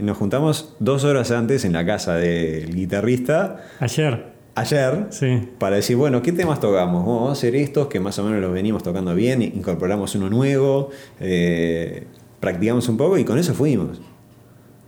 nos 0.03 0.17
juntamos 0.17 0.75
dos 0.81 1.05
horas 1.05 1.31
antes 1.31 1.65
en 1.65 1.75
la 1.75 1.87
casa 1.87 2.17
del 2.17 2.75
guitarrista, 2.75 3.65
Ayer, 3.79 4.38
ayer, 4.61 5.07
sí. 5.11 5.49
para 5.59 5.77
decir, 5.77 5.97
bueno, 5.97 6.23
¿qué 6.23 6.33
temas 6.33 6.61
tocamos? 6.61 7.05
Vamos 7.05 7.29
a 7.31 7.33
hacer 7.33 7.55
estos 7.57 7.89
que 7.89 8.01
más 8.01 8.19
o 8.19 8.25
menos 8.25 8.41
los 8.41 8.53
venimos 8.53 8.83
tocando 8.83 9.15
bien, 9.15 9.43
incorporamos 9.43 10.15
uno 10.15 10.29
nuevo, 10.31 10.91
eh, 11.21 12.05
practicamos 12.41 12.89
un 12.89 12.97
poco 12.97 13.19
y 13.19 13.25
con 13.25 13.39
eso 13.39 13.55
fuimos. 13.55 14.01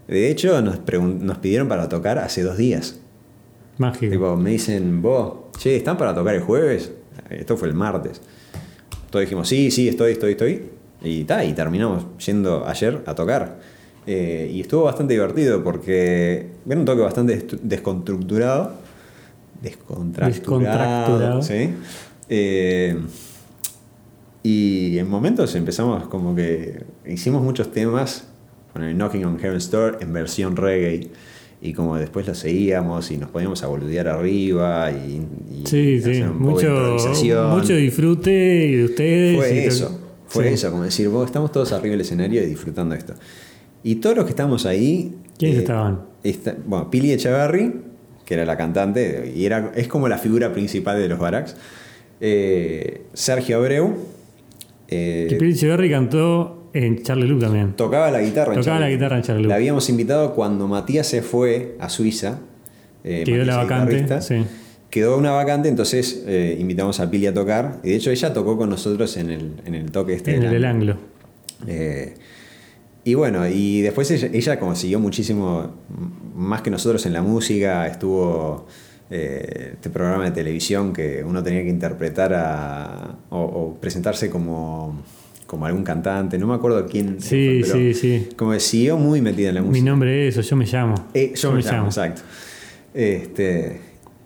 De 0.09 0.31
hecho, 0.31 0.61
nos, 0.61 0.81
nos 1.01 1.39
pidieron 1.39 1.69
para 1.69 1.89
tocar 1.89 2.19
hace 2.19 2.43
dos 2.43 2.57
días. 2.57 2.99
Mágico. 3.79 4.13
Tipo, 4.13 4.37
me 4.37 4.51
dicen, 4.51 5.01
vos, 5.01 5.35
che, 5.59 5.77
¿están 5.77 5.97
para 5.97 6.15
tocar 6.15 6.35
el 6.35 6.43
jueves? 6.43 6.93
Esto 7.31 7.57
fue 7.57 7.69
el 7.69 7.75
martes. 7.75 8.21
Todos 9.11 9.23
dijimos, 9.23 9.49
sí, 9.49 9.71
sí, 9.71 9.89
estoy, 9.89 10.13
estoy, 10.13 10.33
estoy. 10.33 10.63
Y, 11.03 11.25
ta, 11.25 11.45
y 11.45 11.53
terminamos 11.53 12.05
yendo 12.25 12.67
ayer 12.67 13.03
a 13.07 13.15
tocar. 13.15 13.59
Eh, 14.07 14.51
y 14.53 14.61
estuvo 14.61 14.85
bastante 14.85 15.15
divertido 15.15 15.63
porque 15.63 16.49
era 16.69 16.79
un 16.79 16.85
toque 16.85 17.03
bastante 17.03 17.47
desconstructurado. 17.63 18.73
Descontracturado. 19.63 20.33
Descontracturado. 20.33 21.43
¿sí? 21.43 21.71
Eh, 22.29 22.97
y 24.43 24.99
en 24.99 25.09
momentos 25.09 25.55
empezamos 25.55 26.07
como 26.09 26.35
que 26.35 26.85
hicimos 27.07 27.43
muchos 27.43 27.71
temas 27.73 28.27
con 28.73 28.83
el 28.83 28.97
Knocking 28.97 29.25
on 29.25 29.39
Heaven's 29.39 29.71
Door 29.71 29.99
en 30.01 30.13
versión 30.13 30.57
reggae. 30.57 31.09
Y 31.63 31.75
como 31.75 31.97
después 31.99 32.27
lo 32.27 32.35
seguíamos 32.35 33.11
y 33.11 33.19
nos 33.19 33.29
poníamos 33.29 33.63
a 33.63 33.67
boludear 33.67 34.09
arriba 34.09 34.91
y, 34.93 35.21
y 35.53 35.67
Sí, 35.67 36.01
sí. 36.01 36.23
un 36.23 36.39
poco 36.39 36.51
Mucho, 36.53 37.49
mucho 37.51 37.75
disfrute 37.75 38.31
de 38.31 38.85
ustedes. 38.85 39.37
Fue 39.37 39.67
eso, 39.67 40.01
fue 40.27 40.49
Sí. 40.49 40.55
eso, 40.55 40.71
como 40.71 40.85
decir, 40.85 41.11
vos 41.11 41.27
estamos 41.27 41.53
todos 41.53 41.73
arriba 41.73 41.91
del 41.93 42.01
escenario 42.01 42.43
y 42.43 42.47
disfrutando 42.47 42.95
esto. 42.95 43.13
Y 43.83 43.97
todos 43.97 44.17
los 44.17 44.25
que 44.25 44.31
estamos 44.31 44.65
ahí. 44.65 45.15
¿Quiénes 45.37 45.59
eh, 45.59 45.61
estaban? 45.61 46.01
está- 46.23 46.57
bueno, 46.67 46.89
Pili 46.91 47.13
Echeverry, 47.13 47.75
que 48.31 48.35
era 48.35 48.45
la 48.45 48.57
cantante, 48.57 49.33
y 49.35 49.45
era, 49.45 49.73
es 49.75 49.89
como 49.89 50.07
la 50.09 50.17
figura 50.17 50.53
principal 50.53 50.97
de 51.01 51.09
los 51.09 51.19
Barracks. 51.19 51.57
Eh, 52.21 53.03
Sergio 53.13 53.57
Abreu. 53.57 53.97
eh, 54.87 55.27
Que 55.29 55.49
Echeverry 55.49 55.91
cantó 55.91 56.69
en 56.73 57.03
Charlie 57.03 57.27
Luke 57.27 57.45
también. 57.45 57.73
Tocaba 57.73 58.09
la 58.13 58.21
guitarra. 58.21 58.55
en 58.55 58.61
Tocaba 58.61 58.77
la 58.79 58.85
Charlie. 58.87 58.95
guitarra 58.97 59.17
en 59.17 59.23
Charlie 59.23 59.43
Luke. 59.43 59.49
La 59.49 59.57
habíamos 59.57 59.89
invitado 59.89 60.33
cuando 60.37 60.69
Matías 60.69 61.09
se 61.09 61.23
fue 61.23 61.75
a 61.81 61.89
Suiza. 61.89 62.39
eh, 63.03 63.25
Quedó 63.27 63.45
la 63.45 63.57
Matías, 63.65 63.91
el 63.91 64.07
vacante. 64.07 64.23
Sí. 64.23 64.45
Quedó 64.91 65.19
una 65.19 65.33
vacante, 65.33 65.69
entonces 65.69 66.23
eh, 66.29 66.57
invitamos 66.61 67.01
a 67.01 67.11
Pili 67.11 67.27
a 67.27 67.35
tocar. 67.35 67.81
Y 67.83 67.91
de 67.91 67.97
hecho 67.97 68.13
ella 68.13 68.33
tocó 68.33 68.57
con 68.57 68.71
nosotros 68.71 69.17
en 69.17 69.31
el, 69.31 69.55
en 69.67 69.75
el 69.75 69.91
toque 69.91 70.15
este. 70.15 70.37
En 70.37 70.45
el 70.45 70.65
anglo. 70.65 70.97
Y 73.05 73.15
bueno, 73.15 73.49
y 73.49 73.81
después 73.81 74.11
ella, 74.11 74.29
ella 74.33 74.61
consiguió 74.61 74.99
muchísimo, 75.01 75.73
más 76.35 76.61
que 76.61 76.71
nosotros 76.71 77.07
en 77.07 77.15
la 77.15 77.23
música, 77.23 77.87
estuvo 77.87 78.67
eh, 79.11 79.71
este 79.73 79.89
programa 79.89 80.25
de 80.25 80.31
televisión 80.33 80.93
que 80.93 81.25
uno 81.25 81.43
tenía 81.43 81.63
que 81.63 81.71
interpretar 81.71 82.35
a, 82.35 83.17
o, 83.31 83.41
o 83.41 83.75
presentarse 83.81 84.29
como, 84.29 85.03
como 85.47 85.65
algún 85.67 85.83
cantante, 85.83 86.39
no 86.39 86.47
me 86.47 86.55
acuerdo 86.55 86.87
quién. 86.87 87.21
Sí, 87.21 87.63
fue, 87.63 87.73
pero 87.73 87.75
sí, 87.75 87.95
sí. 87.95 88.29
Como 88.37 88.53
que 88.53 88.61
siguió 88.61 88.99
muy 88.99 89.23
metida 89.23 89.49
en 89.49 89.55
la 89.57 89.63
música. 89.63 89.83
Mi 89.83 89.89
nombre 89.89 90.29
es 90.29 90.37
eso, 90.37 90.49
yo 90.49 90.57
me 90.57 90.67
llamo. 90.67 90.95
Eh, 91.15 91.33
yo 91.35 91.53
me 91.53 91.63
llamo, 91.63 91.87
exacto. 91.87 92.23
Este, 92.93 93.81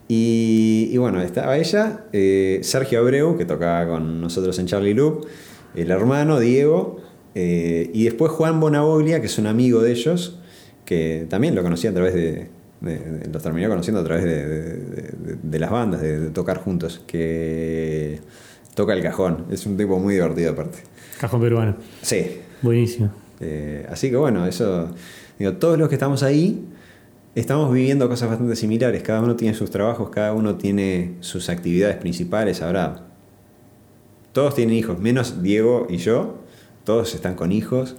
y, 0.09 0.89
y 0.91 0.99
bueno, 0.99 1.23
estaba 1.23 1.57
ella, 1.57 2.07
eh, 2.13 2.59
Sergio 2.63 2.99
Abreu, 2.99 3.39
que 3.39 3.45
tocaba 3.45 3.87
con 3.87 4.21
nosotros 4.21 4.59
en 4.59 4.67
Charlie 4.67 4.95
Loop, 4.95 5.27
el 5.77 5.91
hermano 5.91 6.41
Diego, 6.41 7.01
eh, 7.35 7.91
y 7.93 8.05
después 8.05 8.31
Juan 8.33 8.61
Bonavoglia, 8.61 9.21
que 9.21 9.27
es 9.27 9.39
un 9.39 9.47
amigo 9.47 9.83
de 9.83 9.93
ellos, 9.93 10.39
que 10.85 11.27
también 11.29 11.55
lo 11.55 11.63
conocí 11.63 11.87
a 11.87 11.93
través 11.95 12.15
de. 12.15 12.49
de- 12.81 12.99
de- 12.99 13.29
los 13.33 13.43
terminé 13.43 13.67
conociendo 13.69 14.01
a 14.01 14.05
través 14.05 14.25
de, 14.25 15.59
las 15.59 15.71
bandas, 15.71 16.03
de, 16.03 16.21
de 16.21 16.31
tocar 16.31 16.59
juntos, 16.59 17.03
que 17.07 18.21
toca 18.75 18.93
el 18.93 19.03
cajón. 19.03 19.47
Es 19.51 19.65
un 19.67 19.77
tipo 19.77 19.99
muy 19.99 20.15
divertido 20.15 20.53
aparte. 20.53 20.79
Cajón 21.21 21.41
peruano. 21.41 21.77
Sí, 22.03 22.41
Buenísimo. 22.61 23.11
eh, 23.41 23.87
así 23.91 24.11
que 24.11 24.17
bueno, 24.17 24.47
eso. 24.47 24.91
Digo, 25.39 25.55
todos 25.55 25.79
los 25.79 25.89
que 25.89 25.95
estamos 25.95 26.23
ahí 26.23 26.63
estamos 27.35 27.73
viviendo 27.73 28.09
cosas 28.09 28.29
bastante 28.29 28.55
similares. 28.55 29.03
Cada 29.03 29.21
uno 29.23 29.35
tiene 29.35 29.55
sus 29.55 29.71
trabajos, 29.71 30.11
cada 30.11 30.33
uno 30.35 30.57
tiene 30.57 31.15
sus 31.21 31.49
actividades 31.49 31.97
principales. 31.97 32.61
Ahora, 32.63 33.07
todos 34.33 34.55
tienen 34.55 34.75
hijos, 34.77 34.99
menos 34.99 35.43
Diego 35.43 35.87
y 35.89 35.97
yo. 35.97 36.44
Todos 36.85 37.15
están 37.15 37.35
con 37.35 37.53
hijos. 37.53 37.97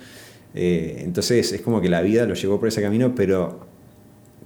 Eh, 0.53 1.01
entonces 1.03 1.51
es 1.51 1.61
como 1.61 1.81
que 1.81 1.89
la 1.89 2.01
vida 2.01 2.25
los 2.25 2.41
llevó 2.41 2.59
por 2.59 2.69
ese 2.69 2.81
camino, 2.81 3.13
pero 3.15 3.65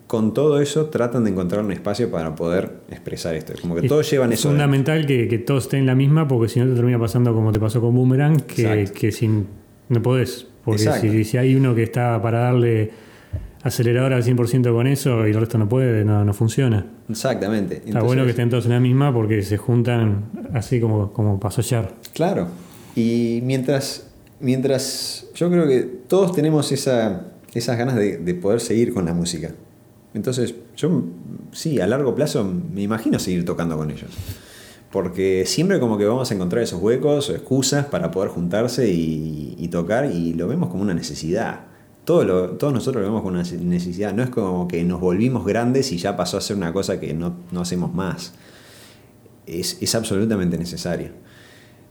con 0.07 0.33
todo 0.33 0.59
eso 0.59 0.87
tratan 0.87 1.23
de 1.25 1.29
encontrar 1.29 1.63
un 1.63 1.71
espacio 1.71 2.09
para 2.09 2.33
poder 2.35 2.71
expresar 2.89 3.35
esto. 3.35 3.53
Como 3.61 3.75
que 3.75 3.81
Es 3.81 3.87
todos 3.89 4.09
llevan 4.09 4.31
eso. 4.33 4.49
dentro. 4.49 4.51
fundamental 4.65 5.05
que, 5.05 5.27
que 5.27 5.37
todos 5.37 5.65
estén 5.65 5.81
en 5.81 5.85
la 5.85 5.95
misma, 5.95 6.27
porque 6.27 6.49
si 6.49 6.59
no 6.59 6.65
te 6.65 6.73
termina 6.73 6.97
pasando 6.97 7.33
como 7.33 7.51
te 7.51 7.59
pasó 7.59 7.79
con 7.79 7.93
Boomerang, 7.95 8.37
que, 8.41 8.89
que 8.93 9.11
sin, 9.11 9.45
no 9.89 10.01
podés. 10.01 10.47
Porque 10.65 10.79
si, 10.99 11.23
si 11.23 11.37
hay 11.37 11.55
uno 11.55 11.75
que 11.75 11.83
está 11.83 12.19
para 12.21 12.39
darle 12.39 12.91
acelerador 13.61 14.13
al 14.13 14.23
100% 14.23 14.71
con 14.71 14.87
eso 14.87 15.27
y 15.27 15.31
el 15.31 15.39
resto 15.39 15.57
no 15.57 15.69
puede, 15.69 16.03
no, 16.05 16.25
no 16.25 16.33
funciona. 16.33 16.85
Exactamente. 17.09 17.81
Está 17.85 18.01
bueno 18.01 18.23
que 18.23 18.31
estén 18.31 18.49
todos 18.49 18.65
en 18.65 18.71
la 18.71 18.79
misma 18.79 19.13
porque 19.13 19.41
se 19.43 19.57
juntan 19.57 20.25
así 20.53 20.79
como, 20.79 21.11
como 21.13 21.39
pasó 21.39 21.61
ayer. 21.61 21.87
Claro. 22.13 22.47
Y 22.95 23.41
mientras, 23.43 24.08
mientras 24.39 25.25
yo 25.35 25.49
creo 25.49 25.67
que 25.67 25.81
todos 25.81 26.33
tenemos 26.33 26.71
esa, 26.71 27.27
esas 27.53 27.77
ganas 27.77 27.95
de, 27.95 28.17
de 28.17 28.33
poder 28.35 28.59
seguir 28.61 28.93
con 28.93 29.05
la 29.05 29.13
música. 29.13 29.51
Entonces, 30.13 30.55
yo 30.75 31.03
sí, 31.51 31.79
a 31.79 31.87
largo 31.87 32.15
plazo 32.15 32.43
me 32.43 32.81
imagino 32.81 33.19
seguir 33.19 33.45
tocando 33.45 33.77
con 33.77 33.91
ellos. 33.91 34.09
Porque 34.91 35.43
siempre 35.45 35.79
como 35.79 35.97
que 35.99 36.05
vamos 36.05 36.31
a 36.31 36.33
encontrar 36.33 36.63
esos 36.63 36.81
huecos 36.81 37.29
o 37.29 37.35
excusas 37.35 37.85
para 37.85 38.09
poder 38.09 38.29
juntarse 38.31 38.89
y, 38.91 39.55
y 39.59 39.67
tocar 39.67 40.11
y 40.11 40.33
lo 40.33 40.47
vemos 40.47 40.69
como 40.69 40.81
una 40.81 40.95
necesidad. 40.95 41.67
Todo 42.05 42.23
lo- 42.23 42.49
todos 42.57 42.73
nosotros 42.73 43.01
lo 43.03 43.07
vemos 43.09 43.21
como 43.21 43.35
una 43.39 43.43
necesidad. 43.43 44.13
No 44.15 44.23
es 44.23 44.31
como 44.31 44.67
que 44.67 44.83
nos 44.83 44.99
volvimos 44.99 45.45
grandes 45.45 45.91
y 45.91 45.97
ya 45.97 46.17
pasó 46.17 46.37
a 46.37 46.41
ser 46.41 46.55
una 46.55 46.73
cosa 46.73 46.99
que 46.99 47.13
no, 47.13 47.35
no 47.51 47.61
hacemos 47.61 47.93
más. 47.93 48.33
Es, 49.45 49.77
es 49.79 49.93
absolutamente 49.93 50.57
necesario. 50.57 51.09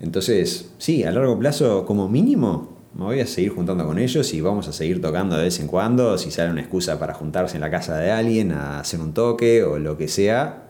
Entonces, 0.01 0.73
sí, 0.79 1.05
a 1.05 1.11
largo 1.11 1.39
plazo, 1.39 1.85
como 1.85 2.09
mínimo, 2.09 2.77
me 2.95 3.05
voy 3.05 3.21
a 3.21 3.27
seguir 3.27 3.51
juntando 3.51 3.87
con 3.87 3.99
ellos 3.99 4.33
y 4.33 4.41
vamos 4.41 4.69
a 4.69 4.73
seguir 4.73 5.01
tocando 5.01 5.37
de 5.37 5.45
vez 5.45 5.61
en 5.61 5.67
cuando. 5.67 6.19
Si 6.19 6.31
sale 6.31 6.51
una 6.51 6.61
excusa 6.61 6.99
para 6.99 7.15
juntarse 7.15 7.57
en 7.57 7.61
la 7.61 7.71
casa 7.71 7.97
de 7.97 8.11
alguien 8.11 8.53
a 8.53 8.81
hacer 8.81 9.01
un 9.01 9.13
toque 9.13 9.63
o 9.63 9.79
lo 9.79 9.97
que 9.97 10.09
sea, 10.09 10.69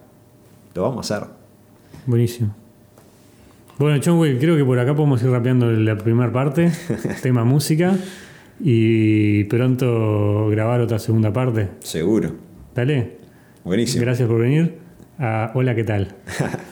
lo 0.75 0.83
vamos 0.83 1.11
a 1.11 1.17
hacer. 1.17 1.29
Buenísimo. 2.07 2.55
Bueno, 3.79 4.19
Will, 4.19 4.39
creo 4.39 4.57
que 4.57 4.65
por 4.65 4.79
acá 4.79 4.95
podemos 4.97 5.23
ir 5.23 5.31
rapeando 5.31 5.71
la 5.71 5.97
primera 5.97 6.33
parte, 6.33 6.73
tema 7.23 7.45
música, 7.45 7.97
y 8.61 9.45
pronto 9.45 10.49
grabar 10.49 10.81
otra 10.81 10.99
segunda 10.99 11.33
parte. 11.33 11.69
Seguro. 11.81 12.33
Dale. 12.75 13.19
Buenísimo. 13.63 14.03
Gracias 14.03 14.29
por 14.29 14.41
venir. 14.41 14.79
a 15.19 15.53
Hola, 15.55 15.75
¿qué 15.77 15.85
tal? 15.85 16.17